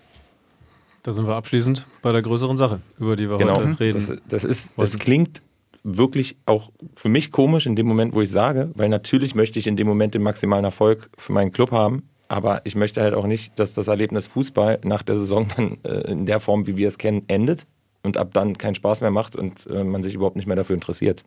Da 1.03 1.13
sind 1.13 1.27
wir 1.27 1.35
abschließend 1.35 1.87
bei 2.01 2.13
der 2.13 2.23
größeren 2.23 2.57
Sache, 2.57 2.81
über 2.99 3.17
die 3.17 3.29
wir 3.29 3.37
Genau, 3.37 3.57
heute 3.57 3.81
reden. 3.81 4.07
das, 4.09 4.17
das, 4.29 4.45
ist, 4.45 4.73
das 4.77 4.99
klingt 4.99 5.43
wirklich 5.83 6.37
auch 6.47 6.71
für 6.95 7.09
mich 7.09 7.31
komisch 7.31 7.67
in 7.67 7.77
dem 7.77 7.87
Moment, 7.87 8.15
wo 8.15 8.23
ich 8.23 8.31
sage, 8.31 8.71
weil 8.75 8.89
natürlich 8.89 9.35
möchte 9.35 9.59
ich 9.59 9.67
in 9.67 9.77
dem 9.77 9.87
Moment 9.87 10.15
den 10.15 10.23
maximalen 10.23 10.65
Erfolg 10.65 11.11
für 11.19 11.33
meinen 11.33 11.51
Club 11.51 11.73
haben, 11.73 12.09
aber 12.29 12.61
ich 12.65 12.77
möchte 12.77 13.01
halt 13.01 13.15
auch 13.15 13.27
nicht, 13.27 13.59
dass 13.59 13.75
das 13.75 13.89
Erlebnis 13.89 14.27
Fußball 14.27 14.81
nach 14.85 15.03
der 15.03 15.17
Saison 15.17 15.49
dann 15.57 15.79
äh, 15.85 16.11
in 16.11 16.27
der 16.27 16.41
Form, 16.41 16.67
wie 16.67 16.77
wir 16.77 16.89
es 16.89 16.99
kennen, 16.99 17.25
endet 17.27 17.67
und 18.09 18.17
ab 18.17 18.31
dann 18.33 18.57
keinen 18.57 18.75
Spaß 18.75 19.03
mehr 19.03 19.11
macht 19.11 19.37
und 19.37 19.67
äh, 19.67 19.85
man 19.85 20.03
sich 20.03 20.15
überhaupt 20.15 20.37
nicht 20.37 20.47
mehr 20.47 20.57
dafür 20.57 20.75
interessiert, 20.75 21.25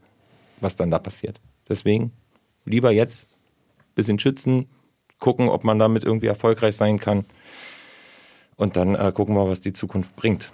was 0.59 0.75
dann 0.75 0.89
da 0.89 0.97
passiert. 0.97 1.39
Deswegen 1.69 2.11
lieber 2.65 2.91
jetzt 2.91 3.27
ein 3.79 3.93
bisschen 3.95 4.17
schützen, 4.19 4.67
gucken, 5.19 5.47
ob 5.47 5.63
man 5.63 5.77
damit 5.77 6.03
irgendwie 6.03 6.25
erfolgreich 6.25 6.75
sein 6.75 6.99
kann 6.99 7.25
und 8.55 8.75
dann 8.75 8.95
äh, 8.95 9.11
gucken 9.13 9.35
wir, 9.35 9.47
was 9.47 9.61
die 9.61 9.73
Zukunft 9.73 10.15
bringt. 10.15 10.51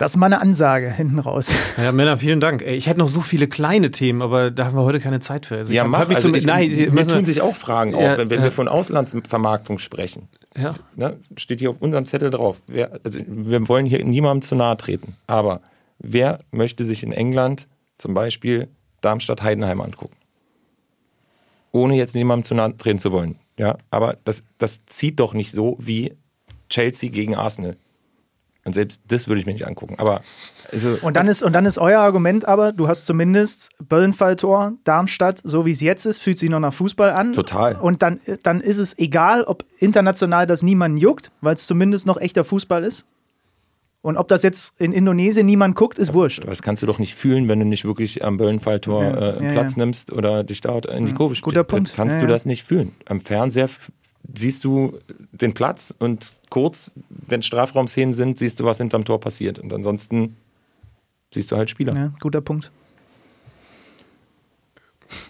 Das 0.00 0.12
ist 0.12 0.16
mal 0.16 0.26
eine 0.26 0.40
Ansage 0.40 0.90
hinten 0.90 1.18
raus. 1.18 1.52
Ja, 1.76 1.92
Männer, 1.92 2.16
vielen 2.16 2.40
Dank. 2.40 2.62
Ey, 2.62 2.74
Ich 2.74 2.86
hätte 2.86 2.98
noch 3.00 3.08
so 3.10 3.20
viele 3.20 3.46
kleine 3.48 3.90
Themen, 3.90 4.22
aber 4.22 4.50
da 4.50 4.64
haben 4.64 4.74
wir 4.74 4.82
heute 4.84 4.98
keine 4.98 5.20
Zeit 5.20 5.44
für. 5.44 5.56
Also 5.58 5.74
Ja, 5.74 5.84
mach. 5.84 6.08
mich 6.08 6.16
Also 6.16 6.28
zum- 6.28 6.34
ich, 6.36 6.46
nein, 6.46 6.70
mir 6.70 6.90
müssen 6.90 7.10
tun 7.10 7.24
sich 7.26 7.42
auch 7.42 7.54
Fragen 7.54 7.90
Ja, 7.92 8.12
auf, 8.12 8.18
wenn, 8.18 8.30
wenn 8.30 8.40
äh, 8.40 8.44
wir 8.44 8.50
von 8.52 8.66
Auslandsvermarktung 8.66 9.78
sprechen. 9.78 10.28
Ja. 10.56 10.70
Ne, 10.96 11.18
steht 11.36 11.60
hier 11.60 11.68
auf 11.68 11.76
unserem 11.80 12.06
Zettel 12.06 12.30
drauf. 12.30 12.62
Wer, 12.66 12.98
also 13.04 13.20
wir 13.26 13.68
wollen 13.68 13.84
hier 13.84 14.02
niemandem 14.02 14.40
zu 14.40 14.54
nahe 14.54 14.74
treten. 14.78 15.16
Aber 15.26 15.60
wer 15.98 16.38
möchte 16.50 16.86
sich 16.86 17.02
in 17.02 17.12
England 17.12 17.68
zum 17.98 18.14
Beispiel 18.14 18.68
Darmstadt-Heidenheim 19.02 19.82
angucken? 19.82 20.16
Ohne 21.72 21.96
jetzt 21.96 22.14
niemandem 22.14 22.44
zu 22.44 22.54
nahe 22.54 22.74
treten 22.74 22.98
zu 23.00 23.12
wollen. 23.12 23.36
Ja, 23.58 23.76
aber 23.90 24.16
das, 24.24 24.42
das 24.56 24.80
zieht 24.86 25.20
doch 25.20 25.34
nicht 25.34 25.52
so 25.52 25.76
wie 25.78 26.14
Chelsea 26.70 27.10
gegen 27.10 27.34
Arsenal. 27.34 27.76
Und 28.64 28.74
selbst 28.74 29.02
das 29.08 29.26
würde 29.26 29.40
ich 29.40 29.46
mir 29.46 29.52
nicht 29.52 29.66
angucken. 29.66 29.94
Aber 29.98 30.20
also, 30.72 30.98
Und 31.02 31.16
dann 31.16 31.26
ist, 31.26 31.42
und 31.42 31.52
dann 31.52 31.66
ist 31.66 31.78
euer 31.78 32.00
Argument 32.00 32.46
aber, 32.46 32.72
du 32.72 32.88
hast 32.88 33.06
zumindest 33.06 33.70
Böllenfalltor, 33.80 34.74
Darmstadt, 34.84 35.40
so 35.44 35.66
wie 35.66 35.70
es 35.70 35.80
jetzt 35.80 36.04
ist, 36.04 36.18
fühlt 36.20 36.38
sich 36.38 36.50
noch 36.50 36.60
nach 36.60 36.74
Fußball 36.74 37.10
an. 37.10 37.32
Total. 37.32 37.76
Und 37.76 38.02
dann, 38.02 38.20
dann 38.42 38.60
ist 38.60 38.78
es 38.78 38.96
egal, 38.98 39.44
ob 39.44 39.64
international 39.78 40.46
das 40.46 40.62
niemanden 40.62 40.98
juckt, 40.98 41.32
weil 41.40 41.54
es 41.54 41.66
zumindest 41.66 42.06
noch 42.06 42.18
echter 42.20 42.44
Fußball 42.44 42.84
ist. 42.84 43.06
Und 44.02 44.16
ob 44.16 44.28
das 44.28 44.42
jetzt 44.42 44.80
in 44.80 44.92
Indonesien 44.92 45.44
niemand 45.44 45.74
guckt, 45.76 45.98
ist 45.98 46.14
wurscht. 46.14 46.42
das 46.46 46.62
kannst 46.62 46.82
du 46.82 46.86
doch 46.86 46.98
nicht 46.98 47.14
fühlen, 47.14 47.48
wenn 47.48 47.58
du 47.58 47.66
nicht 47.66 47.84
wirklich 47.84 48.24
am 48.24 48.38
Böllenfalltor 48.38 49.04
Ja, 49.04 49.10
äh, 49.10 49.44
ja, 49.44 49.52
Platz 49.52 49.76
ja. 49.76 49.84
nimmst 49.84 50.12
oder 50.12 50.42
dich 50.42 50.62
da 50.62 50.78
in 50.78 51.04
die 51.04 51.12
Kurve 51.12 51.38
guter. 51.40 51.64
Punkt. 51.64 51.92
Kannst 51.94 52.22
du 52.22 52.26
das 52.26 52.46
nicht 52.46 52.64
fühlen. 52.64 52.94
Am 53.06 53.20
Fernseher 53.20 53.68
siehst 54.34 54.64
du 54.64 54.98
den 55.32 55.54
Platz 55.54 55.94
und 55.98 56.36
kurz, 56.50 56.90
wenn 57.08 57.42
Strafraumszenen 57.42 58.14
sind, 58.14 58.38
siehst 58.38 58.60
du, 58.60 58.64
was 58.64 58.78
hinterm 58.78 59.04
Tor 59.04 59.20
passiert. 59.20 59.58
Und 59.58 59.72
ansonsten 59.72 60.36
siehst 61.32 61.50
du 61.50 61.56
halt 61.56 61.70
Spieler. 61.70 61.94
Ja, 61.94 62.12
guter 62.20 62.40
Punkt. 62.40 62.70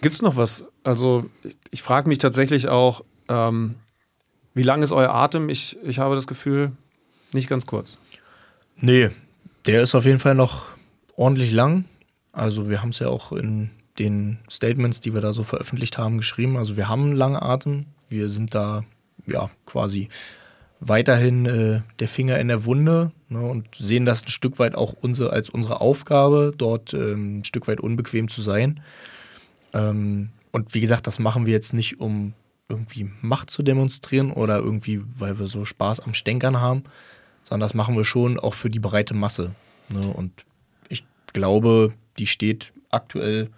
Gibt 0.01 0.15
es 0.15 0.21
noch 0.21 0.35
was? 0.35 0.65
Also, 0.83 1.29
ich, 1.43 1.57
ich 1.71 1.81
frage 1.81 2.07
mich 2.07 2.19
tatsächlich 2.19 2.69
auch, 2.69 3.03
ähm, 3.27 3.75
wie 4.53 4.63
lang 4.63 4.83
ist 4.83 4.91
euer 4.91 5.13
Atem? 5.13 5.49
Ich, 5.49 5.77
ich 5.83 5.99
habe 5.99 6.15
das 6.15 6.27
Gefühl, 6.27 6.71
nicht 7.33 7.47
ganz 7.47 7.65
kurz. 7.65 7.97
Nee, 8.77 9.11
der 9.65 9.81
ist 9.81 9.95
auf 9.95 10.05
jeden 10.05 10.19
Fall 10.19 10.35
noch 10.35 10.65
ordentlich 11.15 11.51
lang. 11.51 11.85
Also 12.31 12.69
wir 12.69 12.81
haben 12.81 12.89
es 12.89 12.99
ja 12.99 13.07
auch 13.07 13.31
in 13.31 13.69
den 13.99 14.39
Statements, 14.49 14.99
die 14.99 15.13
wir 15.13 15.21
da 15.21 15.33
so 15.33 15.43
veröffentlicht 15.43 15.97
haben, 15.97 16.17
geschrieben. 16.17 16.57
Also 16.57 16.77
wir 16.77 16.89
haben 16.89 17.03
einen 17.03 17.15
langen 17.15 17.41
Atem. 17.41 17.85
Wir 18.11 18.29
sind 18.29 18.53
da 18.53 18.83
ja 19.25 19.49
quasi 19.65 20.09
weiterhin 20.81 21.45
äh, 21.45 21.81
der 21.99 22.07
Finger 22.07 22.39
in 22.39 22.49
der 22.49 22.65
Wunde 22.65 23.11
ne, 23.29 23.41
und 23.41 23.67
sehen 23.75 24.05
das 24.05 24.25
ein 24.25 24.29
Stück 24.29 24.59
weit 24.59 24.75
auch 24.75 24.93
unsere, 24.93 25.31
als 25.31 25.49
unsere 25.49 25.79
Aufgabe, 25.79 26.53
dort 26.57 26.93
ähm, 26.93 27.39
ein 27.39 27.43
Stück 27.45 27.67
weit 27.67 27.79
unbequem 27.79 28.27
zu 28.27 28.41
sein. 28.41 28.81
Ähm, 29.73 30.29
und 30.51 30.73
wie 30.73 30.81
gesagt, 30.81 31.07
das 31.07 31.19
machen 31.19 31.45
wir 31.45 31.53
jetzt 31.53 31.73
nicht, 31.73 32.01
um 32.01 32.33
irgendwie 32.67 33.09
Macht 33.21 33.49
zu 33.49 33.63
demonstrieren 33.63 34.31
oder 34.31 34.57
irgendwie, 34.57 35.01
weil 35.17 35.39
wir 35.39 35.47
so 35.47 35.65
Spaß 35.65 36.01
am 36.01 36.13
Stänkern 36.13 36.59
haben, 36.59 36.83
sondern 37.43 37.67
das 37.67 37.73
machen 37.73 37.95
wir 37.95 38.05
schon 38.05 38.39
auch 38.39 38.55
für 38.55 38.69
die 38.69 38.79
breite 38.79 39.13
Masse. 39.13 39.51
Ne? 39.89 40.07
Und 40.07 40.45
ich 40.89 41.05
glaube, 41.31 41.93
die 42.17 42.27
steht 42.27 42.73
aktuell 42.89 43.49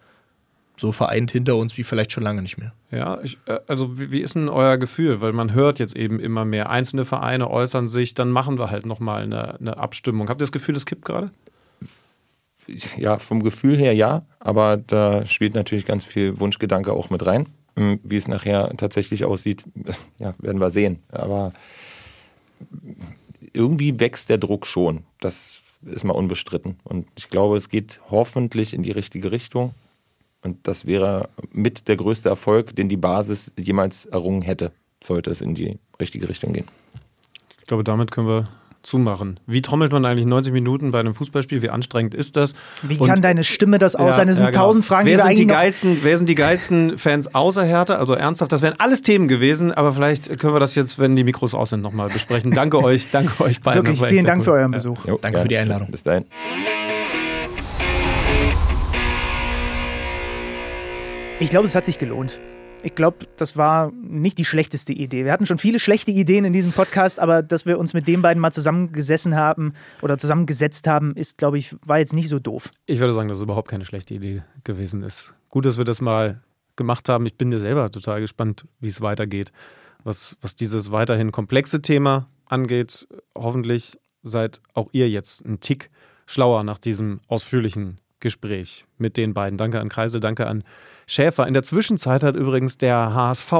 so 0.77 0.91
vereint 0.91 1.31
hinter 1.31 1.55
uns 1.55 1.77
wie 1.77 1.83
vielleicht 1.83 2.11
schon 2.11 2.23
lange 2.23 2.41
nicht 2.41 2.57
mehr. 2.57 2.73
Ja, 2.93 3.19
ich, 3.23 3.37
äh, 3.45 3.59
also 3.67 3.99
wie, 3.99 4.11
wie 4.11 4.21
ist 4.21 4.35
denn 4.35 4.49
euer 4.49 4.77
Gefühl? 4.77 5.21
Weil 5.21 5.33
man 5.33 5.53
hört 5.53 5.79
jetzt 5.79 5.95
eben 5.95 6.19
immer 6.19 6.45
mehr, 6.45 6.69
einzelne 6.69 7.05
Vereine 7.05 7.49
äußern 7.49 7.87
sich, 7.87 8.13
dann 8.13 8.29
machen 8.29 8.59
wir 8.59 8.69
halt 8.69 8.85
nochmal 8.85 9.23
eine, 9.23 9.59
eine 9.59 9.77
Abstimmung. 9.77 10.29
Habt 10.29 10.39
ihr 10.41 10.43
das 10.45 10.51
Gefühl, 10.51 10.75
es 10.75 10.85
kippt 10.85 11.05
gerade? 11.05 11.31
Ja, 12.97 13.19
vom 13.19 13.43
Gefühl 13.43 13.77
her 13.77 13.93
ja, 13.93 14.25
aber 14.39 14.77
da 14.77 15.25
spielt 15.25 15.53
natürlich 15.53 15.85
ganz 15.85 16.05
viel 16.05 16.39
Wunschgedanke 16.39 16.93
auch 16.93 17.09
mit 17.09 17.25
rein. 17.25 17.47
Hm, 17.75 17.99
Wie 18.03 18.15
es 18.15 18.27
nachher 18.27 18.71
tatsächlich 18.77 19.25
aussieht, 19.25 19.65
ja, 20.19 20.35
werden 20.37 20.61
wir 20.61 20.69
sehen. 20.69 21.01
Aber 21.11 21.51
irgendwie 23.53 23.99
wächst 23.99 24.29
der 24.29 24.37
Druck 24.37 24.67
schon. 24.67 25.03
Das 25.19 25.61
ist 25.83 26.03
mal 26.03 26.13
unbestritten. 26.13 26.77
Und 26.83 27.07
ich 27.17 27.29
glaube, 27.29 27.57
es 27.57 27.69
geht 27.69 27.99
hoffentlich 28.11 28.73
in 28.73 28.83
die 28.83 28.91
richtige 28.91 29.31
Richtung. 29.31 29.73
Und 30.43 30.67
das 30.67 30.85
wäre 30.85 31.29
mit 31.51 31.87
der 31.87 31.95
größte 31.95 32.29
Erfolg, 32.29 32.75
den 32.75 32.89
die 32.89 32.97
Basis 32.97 33.51
jemals 33.57 34.05
errungen 34.05 34.41
hätte, 34.41 34.71
sollte 35.01 35.29
es 35.31 35.41
in 35.41 35.55
die 35.55 35.79
richtige 35.99 36.27
Richtung 36.29 36.53
gehen. 36.53 36.65
Ich 37.61 37.67
glaube, 37.67 37.83
damit 37.83 38.11
können 38.11 38.27
wir 38.27 38.43
zumachen. 38.81 39.39
Wie 39.47 39.61
trommelt 39.61 39.93
man 39.93 40.03
eigentlich 40.03 40.25
90 40.25 40.51
Minuten 40.51 40.91
bei 40.91 40.99
einem 40.99 41.13
Fußballspiel? 41.13 41.61
Wie 41.61 41.69
anstrengend 41.69 42.13
ist 42.13 42.35
das? 42.35 42.53
Wie 42.81 42.97
Und- 42.97 43.07
kann 43.07 43.21
deine 43.21 43.45
Stimme 43.45 43.77
das 43.77 43.95
aus 43.95 44.17
sein? 44.17 44.27
Das 44.27 44.35
sind 44.35 44.43
ja, 44.47 44.51
genau. 44.51 44.65
tausend 44.65 44.83
Fragen, 44.83 45.05
wer 45.07 45.13
die 45.15 45.23
wir 45.23 45.27
sind 45.27 45.37
die 45.37 45.47
geilsten, 45.47 45.97
Wer 46.03 46.17
sind 46.17 46.27
die 46.27 46.35
geilsten 46.35 46.97
Fans 46.97 47.33
außer 47.33 47.63
Hertha? 47.63 47.95
Also 47.95 48.13
ernsthaft, 48.13 48.51
das 48.51 48.61
wären 48.61 48.77
alles 48.79 49.01
Themen 49.01 49.29
gewesen, 49.29 49.71
aber 49.71 49.93
vielleicht 49.93 50.37
können 50.37 50.53
wir 50.53 50.59
das 50.59 50.75
jetzt, 50.75 50.99
wenn 50.99 51.15
die 51.15 51.23
Mikros 51.23 51.53
aus 51.53 51.69
sind, 51.69 51.81
nochmal 51.81 52.09
besprechen. 52.09 52.51
Danke 52.51 52.83
euch, 52.83 53.07
danke 53.11 53.41
euch 53.41 53.61
beiden. 53.61 53.85
Wirklich, 53.85 54.05
vielen 54.05 54.25
Dank 54.25 54.39
cool. 54.39 54.43
für 54.45 54.51
euren 54.51 54.71
Ja. 54.73 54.77
Besuch. 54.77 55.05
Jo, 55.05 55.17
Danke 55.21 55.41
für 55.41 55.47
die 55.47 55.57
Einladung. 55.57 55.89
Bis 55.89 56.03
dahin. 56.03 56.25
Ich 61.39 61.49
glaube, 61.49 61.67
es 61.67 61.75
hat 61.75 61.83
sich 61.83 61.97
gelohnt. 61.97 62.39
Ich 62.83 62.95
glaube, 62.95 63.25
das 63.37 63.57
war 63.57 63.91
nicht 63.91 64.37
die 64.37 64.45
schlechteste 64.45 64.93
Idee. 64.93 65.25
Wir 65.25 65.31
hatten 65.31 65.45
schon 65.45 65.57
viele 65.57 65.79
schlechte 65.79 66.11
Ideen 66.11 66.45
in 66.45 66.53
diesem 66.53 66.73
Podcast, 66.73 67.19
aber 67.19 67.41
dass 67.41 67.65
wir 67.65 67.79
uns 67.79 67.93
mit 67.93 68.07
den 68.07 68.21
beiden 68.21 68.39
mal 68.39 68.51
zusammengesessen 68.51 69.35
haben 69.35 69.73
oder 70.01 70.17
zusammengesetzt 70.17 70.85
haben, 70.85 71.15
ist, 71.15 71.37
glaube 71.37 71.57
ich, 71.57 71.75
war 71.85 71.99
jetzt 71.99 72.13
nicht 72.13 72.29
so 72.29 72.39
doof. 72.39 72.69
Ich 72.85 72.99
würde 72.99 73.13
sagen, 73.13 73.29
dass 73.29 73.37
es 73.37 73.43
überhaupt 73.43 73.69
keine 73.69 73.85
schlechte 73.85 74.13
Idee 74.13 74.43
gewesen 74.63 75.01
ist. 75.01 75.33
Gut, 75.49 75.65
dass 75.65 75.77
wir 75.77 75.85
das 75.85 76.01
mal 76.01 76.41
gemacht 76.75 77.09
haben. 77.09 77.25
Ich 77.25 77.35
bin 77.35 77.51
dir 77.51 77.59
selber 77.59 77.89
total 77.89 78.21
gespannt, 78.21 78.65
wie 78.79 78.89
es 78.89 79.01
weitergeht. 79.01 79.51
Was, 80.03 80.37
was 80.41 80.55
dieses 80.55 80.91
weiterhin 80.91 81.31
komplexe 81.31 81.81
Thema 81.81 82.27
angeht. 82.45 83.07
Hoffentlich 83.33 83.97
seid 84.23 84.61
auch 84.73 84.89
ihr 84.91 85.09
jetzt 85.09 85.45
ein 85.45 85.61
Tick 85.61 85.89
schlauer 86.25 86.63
nach 86.63 86.79
diesem 86.79 87.21
ausführlichen 87.27 88.01
Gespräch 88.19 88.85
mit 88.97 89.15
den 89.15 89.33
beiden. 89.33 89.57
Danke 89.57 89.79
an 89.79 89.89
Kreisel, 89.89 90.19
danke 90.19 90.47
an 90.47 90.63
Schäfer. 91.07 91.47
In 91.47 91.53
der 91.53 91.63
Zwischenzeit 91.63 92.23
hat 92.23 92.35
übrigens 92.35 92.77
der 92.77 93.13
HSV 93.13 93.53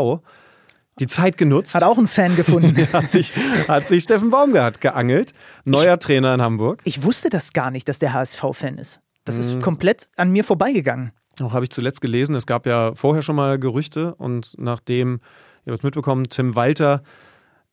die 1.00 1.08
Zeit 1.08 1.38
genutzt. 1.38 1.74
Hat 1.74 1.84
auch 1.84 1.98
einen 1.98 2.08
Fan 2.08 2.36
gefunden. 2.36 2.76
hat 2.94 3.10
sich, 3.10 3.34
hat 3.68 3.88
sich 3.88 4.04
Steffen 4.04 4.30
Baumgart 4.30 4.80
geangelt. 4.82 5.34
Neuer 5.66 5.98
Trainer 5.98 6.34
in 6.36 6.42
Hamburg. 6.42 6.82
Ich 6.84 7.04
wusste 7.04 7.30
das 7.30 7.54
gar 7.54 7.72
nicht, 7.72 7.90
dass 7.90 7.98
der 8.00 8.14
HSV-Fan 8.14 8.78
ist. 8.78 9.02
Das 9.26 9.38
Mhm. 9.38 9.42
ist 9.42 9.62
komplett 9.64 10.10
an 10.18 10.32
mir 10.32 10.44
vorbeigegangen. 10.44 11.12
Auch 11.42 11.54
habe 11.54 11.66
ich 11.66 11.72
zuletzt 11.72 12.02
gelesen, 12.02 12.36
es 12.36 12.46
gab 12.46 12.68
ja 12.68 12.94
vorher 12.94 13.24
schon 13.24 13.36
mal 13.36 13.58
Gerüchte 13.58 14.14
und 14.16 14.54
nachdem, 14.60 15.20
ihr 15.66 15.72
habt 15.72 15.80
es 15.80 15.84
mitbekommen, 15.84 16.26
Tim 16.30 16.56
Walter 16.56 17.02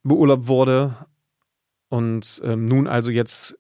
beurlaubt 0.02 0.48
wurde 0.48 0.94
und 1.90 2.40
ähm, 2.42 2.64
nun 2.64 2.86
also 2.86 3.10
jetzt, 3.10 3.58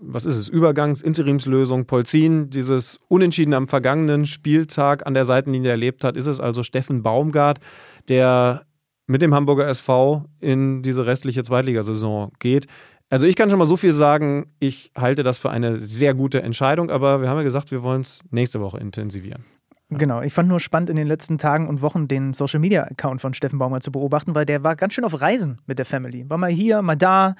was 0.00 0.24
ist 0.24 0.36
es, 0.36 0.50
Übergangs-, 0.50 1.02
Interimslösung, 1.02 1.86
Polzin, 1.86 2.50
dieses 2.50 2.98
Unentschieden 3.08 3.54
am 3.54 3.68
vergangenen 3.68 4.26
Spieltag 4.26 5.06
an 5.06 5.14
der 5.14 5.24
Seitenlinie 5.24 5.70
erlebt 5.70 6.04
hat, 6.04 6.16
ist 6.16 6.26
es 6.26 6.40
also 6.40 6.62
Steffen 6.62 7.02
Baumgart, 7.02 7.60
der 8.08 8.64
mit 9.06 9.22
dem 9.22 9.34
Hamburger 9.34 9.66
SV 9.68 10.24
in 10.40 10.82
diese 10.82 11.04
restliche 11.04 11.42
Zweitligasaison 11.42 12.32
geht. 12.38 12.66
Also 13.10 13.26
ich 13.26 13.34
kann 13.34 13.50
schon 13.50 13.58
mal 13.58 13.66
so 13.66 13.76
viel 13.76 13.92
sagen, 13.92 14.52
ich 14.60 14.92
halte 14.96 15.24
das 15.24 15.38
für 15.38 15.50
eine 15.50 15.80
sehr 15.80 16.14
gute 16.14 16.42
Entscheidung, 16.42 16.90
aber 16.90 17.20
wir 17.20 17.28
haben 17.28 17.38
ja 17.38 17.42
gesagt, 17.42 17.72
wir 17.72 17.82
wollen 17.82 18.02
es 18.02 18.20
nächste 18.30 18.60
Woche 18.60 18.78
intensivieren. 18.78 19.44
Genau, 19.92 20.22
ich 20.22 20.32
fand 20.32 20.48
nur 20.48 20.60
spannend 20.60 20.88
in 20.88 20.94
den 20.94 21.08
letzten 21.08 21.36
Tagen 21.36 21.68
und 21.68 21.82
Wochen 21.82 22.06
den 22.06 22.32
Social 22.32 22.60
Media 22.60 22.84
Account 22.84 23.20
von 23.20 23.34
Steffen 23.34 23.58
Baumer 23.58 23.80
zu 23.80 23.90
beobachten, 23.90 24.36
weil 24.36 24.46
der 24.46 24.62
war 24.62 24.76
ganz 24.76 24.94
schön 24.94 25.04
auf 25.04 25.20
Reisen 25.20 25.58
mit 25.66 25.80
der 25.80 25.84
Family. 25.84 26.30
War 26.30 26.38
mal 26.38 26.50
hier, 26.50 26.80
mal 26.80 26.94
da, 26.94 27.34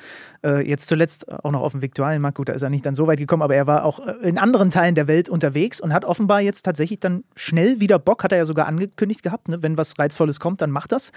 äh, 0.45 0.69
jetzt 0.69 0.89
zuletzt 0.89 1.31
auch 1.31 1.53
noch 1.53 1.61
auf 1.61 1.73
dem 1.73 1.83
Viktualienmarkt. 1.83 2.37
Gut, 2.37 2.49
da 2.49 2.53
ist 2.53 2.63
er 2.63 2.71
nicht 2.71 2.85
dann 2.85 2.97
so 2.97 3.07
weit 3.07 3.21
gekommen, 3.21 3.43
aber 3.43 3.55
er 3.55 3.69
war 3.69 3.85
auch 3.85 4.05
äh, 4.05 4.29
in 4.29 4.37
anderen 4.37 4.71
Teilen 4.71 4.97
der 4.97 5.07
Welt 5.07 5.29
unterwegs 5.29 5.81
und 5.81 5.95
hat 5.95 6.05
offenbar 6.05 6.41
jetzt 6.41 6.63
tatsächlich 6.63 6.99
dann 6.99 7.23
schnell 7.37 7.79
wieder 7.79 8.01
Bock, 8.01 8.25
hat 8.25 8.33
er 8.33 8.39
ja 8.39 8.47
sogar 8.47 8.67
angekündigt 8.67 9.23
gehabt, 9.23 9.49
ne? 9.49 9.63
wenn 9.63 9.79
was 9.79 9.97
Reizvolles 9.97 10.41
kommt, 10.41 10.61
dann 10.61 10.73
macht 10.73 10.91
das. 10.91 11.13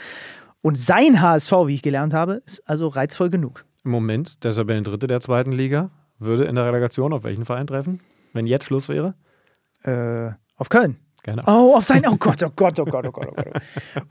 Und 0.61 0.77
sein 0.77 1.19
HSV, 1.19 1.51
wie 1.65 1.73
ich 1.73 1.81
gelernt 1.81 2.13
habe, 2.13 2.43
ist 2.45 2.61
also 2.69 2.87
reizvoll 2.89 3.31
genug. 3.31 3.65
Im 3.83 3.89
Moment 3.89 4.43
der 4.43 4.53
Tabellendritte 4.53 5.07
der 5.07 5.19
zweiten 5.19 5.51
Liga 5.51 5.89
würde 6.19 6.45
in 6.45 6.55
der 6.55 6.65
Relegation 6.65 7.11
auf 7.11 7.23
welchen 7.23 7.43
Verein 7.43 7.65
treffen, 7.65 8.01
wenn 8.33 8.45
jetzt 8.45 8.65
Schluss 8.65 8.87
wäre? 8.87 9.15
Äh, 9.83 10.31
auf 10.55 10.69
Köln. 10.69 10.97
Genau. 11.23 11.43
Oh, 11.47 11.75
auf 11.75 11.85
sein. 11.85 12.03
Oh 12.05 12.17
Gott, 12.17 12.43
oh 12.43 12.51
Gott, 12.53 12.79
oh 12.79 12.85
Gott, 12.85 13.07
oh 13.07 13.11
Gott, 13.11 13.27
oh 13.29 13.33
Gott. 13.33 13.61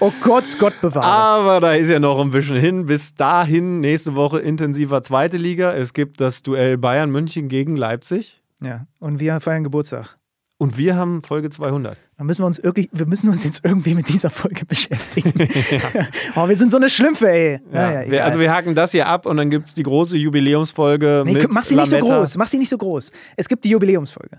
Oh 0.01 0.13
Gott, 0.23 0.59
Gott 0.59 0.81
bewahre. 0.81 1.05
Aber 1.05 1.61
da 1.61 1.75
ist 1.75 1.91
ja 1.91 2.01
noch 2.01 2.19
ein 2.19 2.31
bisschen 2.31 2.57
hin. 2.57 2.87
Bis 2.87 3.15
dahin 3.15 3.81
nächste 3.81 4.15
Woche 4.15 4.41
intensiver 4.41 5.03
zweite 5.03 5.37
Liga. 5.37 5.75
Es 5.75 5.93
gibt 5.93 6.21
das 6.23 6.43
Duell 6.43 6.79
Bayern 6.79 7.11
München 7.11 7.49
gegen 7.49 7.77
Leipzig. 7.77 8.43
Ja, 8.63 8.87
und 8.99 9.21
wir 9.21 9.41
feiern 9.41 9.63
Geburtstag. 9.63 10.17
Und 10.63 10.79
wir 10.79 10.95
haben 10.95 11.23
Folge 11.23 11.51
200. 11.51 11.99
Da 12.17 12.23
müssen 12.23 12.43
wir 12.43 12.47
uns 12.47 12.61
irgendwie, 12.61 12.89
wir 12.93 13.07
müssen 13.07 13.29
uns 13.29 13.43
jetzt 13.43 13.65
irgendwie 13.65 13.97
mit 13.97 14.09
dieser 14.09 14.31
Folge 14.31 14.65
beschäftigen. 14.69 15.33
ja. 15.37 16.07
oh, 16.37 16.49
wir 16.49 16.55
sind 16.55 16.71
so 16.71 16.77
eine 16.77 16.89
Schlümpfe, 16.89 17.29
ey. 17.29 17.61
Ja. 17.73 18.03
Ja, 18.03 18.23
also 18.23 18.39
wir 18.39 18.55
haken 18.55 18.77
das 18.77 18.93
hier 18.93 19.09
ab 19.09 19.27
und 19.27 19.39
dann 19.39 19.51
gibt 19.51 19.67
es 19.67 19.75
die 19.75 19.83
große 19.83 20.17
Jubiläumsfolge 20.17 21.25
nee, 21.27 21.33
mit 21.33 21.53
Mach 21.53 21.65
sie 21.65 21.75
Lametta. 21.75 21.97
nicht 21.97 22.07
so 22.07 22.15
groß, 22.15 22.37
mach 22.37 22.47
sie 22.47 22.59
nicht 22.59 22.69
so 22.69 22.79
groß. 22.79 23.11
Es 23.37 23.49
gibt 23.49 23.65
die 23.65 23.71
Jubiläumsfolge. 23.71 24.39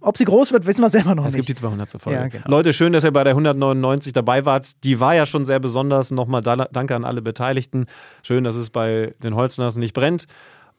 Ob 0.00 0.16
sie 0.16 0.24
groß 0.24 0.52
wird, 0.52 0.66
wissen 0.66 0.82
wir 0.82 0.88
selber 0.88 1.14
noch 1.14 1.26
es 1.26 1.36
nicht. 1.36 1.46
gibt 1.46 1.56
die 1.56 1.62
200. 1.62 1.90
Folge. 1.92 2.28
Genau. 2.30 2.44
Leute, 2.48 2.72
schön, 2.72 2.92
dass 2.92 3.04
ihr 3.04 3.12
bei 3.12 3.22
der 3.22 3.34
199 3.34 4.12
dabei 4.12 4.44
wart. 4.44 4.82
Die 4.82 4.98
war 4.98 5.14
ja 5.14 5.26
schon 5.26 5.44
sehr 5.44 5.60
besonders. 5.60 6.10
Nochmal 6.10 6.42
danke 6.42 6.96
an 6.96 7.04
alle 7.04 7.22
Beteiligten. 7.22 7.86
Schön, 8.24 8.42
dass 8.42 8.56
es 8.56 8.70
bei 8.70 9.14
den 9.22 9.36
Holzners 9.36 9.76
nicht 9.76 9.92
brennt. 9.92 10.26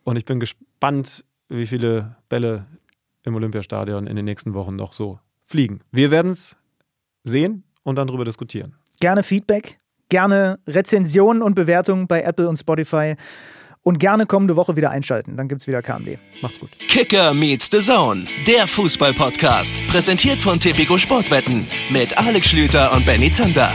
Und 0.04 0.18
ich 0.18 0.26
bin 0.26 0.42
gespannt, 0.42 1.24
wie 1.48 1.68
viele 1.68 2.18
Bälle 2.28 2.66
im 3.24 3.36
Olympiastadion 3.36 4.08
in 4.08 4.16
den 4.16 4.26
nächsten 4.26 4.54
Wochen 4.54 4.76
noch 4.76 4.94
so 4.94 5.20
fliegen. 5.46 5.82
Wir 5.92 6.12
werden 6.12 6.32
es 6.32 6.58
sehen 7.24 7.64
und 7.84 7.96
dann 7.96 8.08
darüber 8.08 8.26
diskutieren. 8.26 8.76
Gerne 9.00 9.24
Feedback, 9.24 9.78
gerne 10.10 10.60
Rezensionen 10.68 11.42
und 11.42 11.56
Bewertungen 11.56 12.08
bei 12.08 12.22
Apple 12.22 12.48
und 12.48 12.58
Spotify 12.58 13.16
und 13.82 14.00
gerne 14.00 14.26
kommende 14.26 14.56
Woche 14.56 14.76
wieder 14.76 14.92
einschalten. 14.92 15.36
Dann 15.38 15.48
gibt 15.48 15.62
es 15.62 15.68
wieder 15.68 15.82
KMD. 15.82 16.18
Macht's 16.42 16.60
gut. 16.60 16.70
Kicker 16.88 17.34
meets 17.34 17.70
the 17.72 17.80
Zone, 17.80 18.26
der 18.48 18.66
Fußball-Podcast. 18.68 19.88
Präsentiert 19.88 20.42
von 20.42 20.60
Tipico 20.60 20.98
Sportwetten 20.98 21.68
mit 21.90 22.18
Alex 22.18 22.50
Schlüter 22.50 22.94
und 22.94 23.06
Benny 23.06 23.30
Zander. 23.30 23.72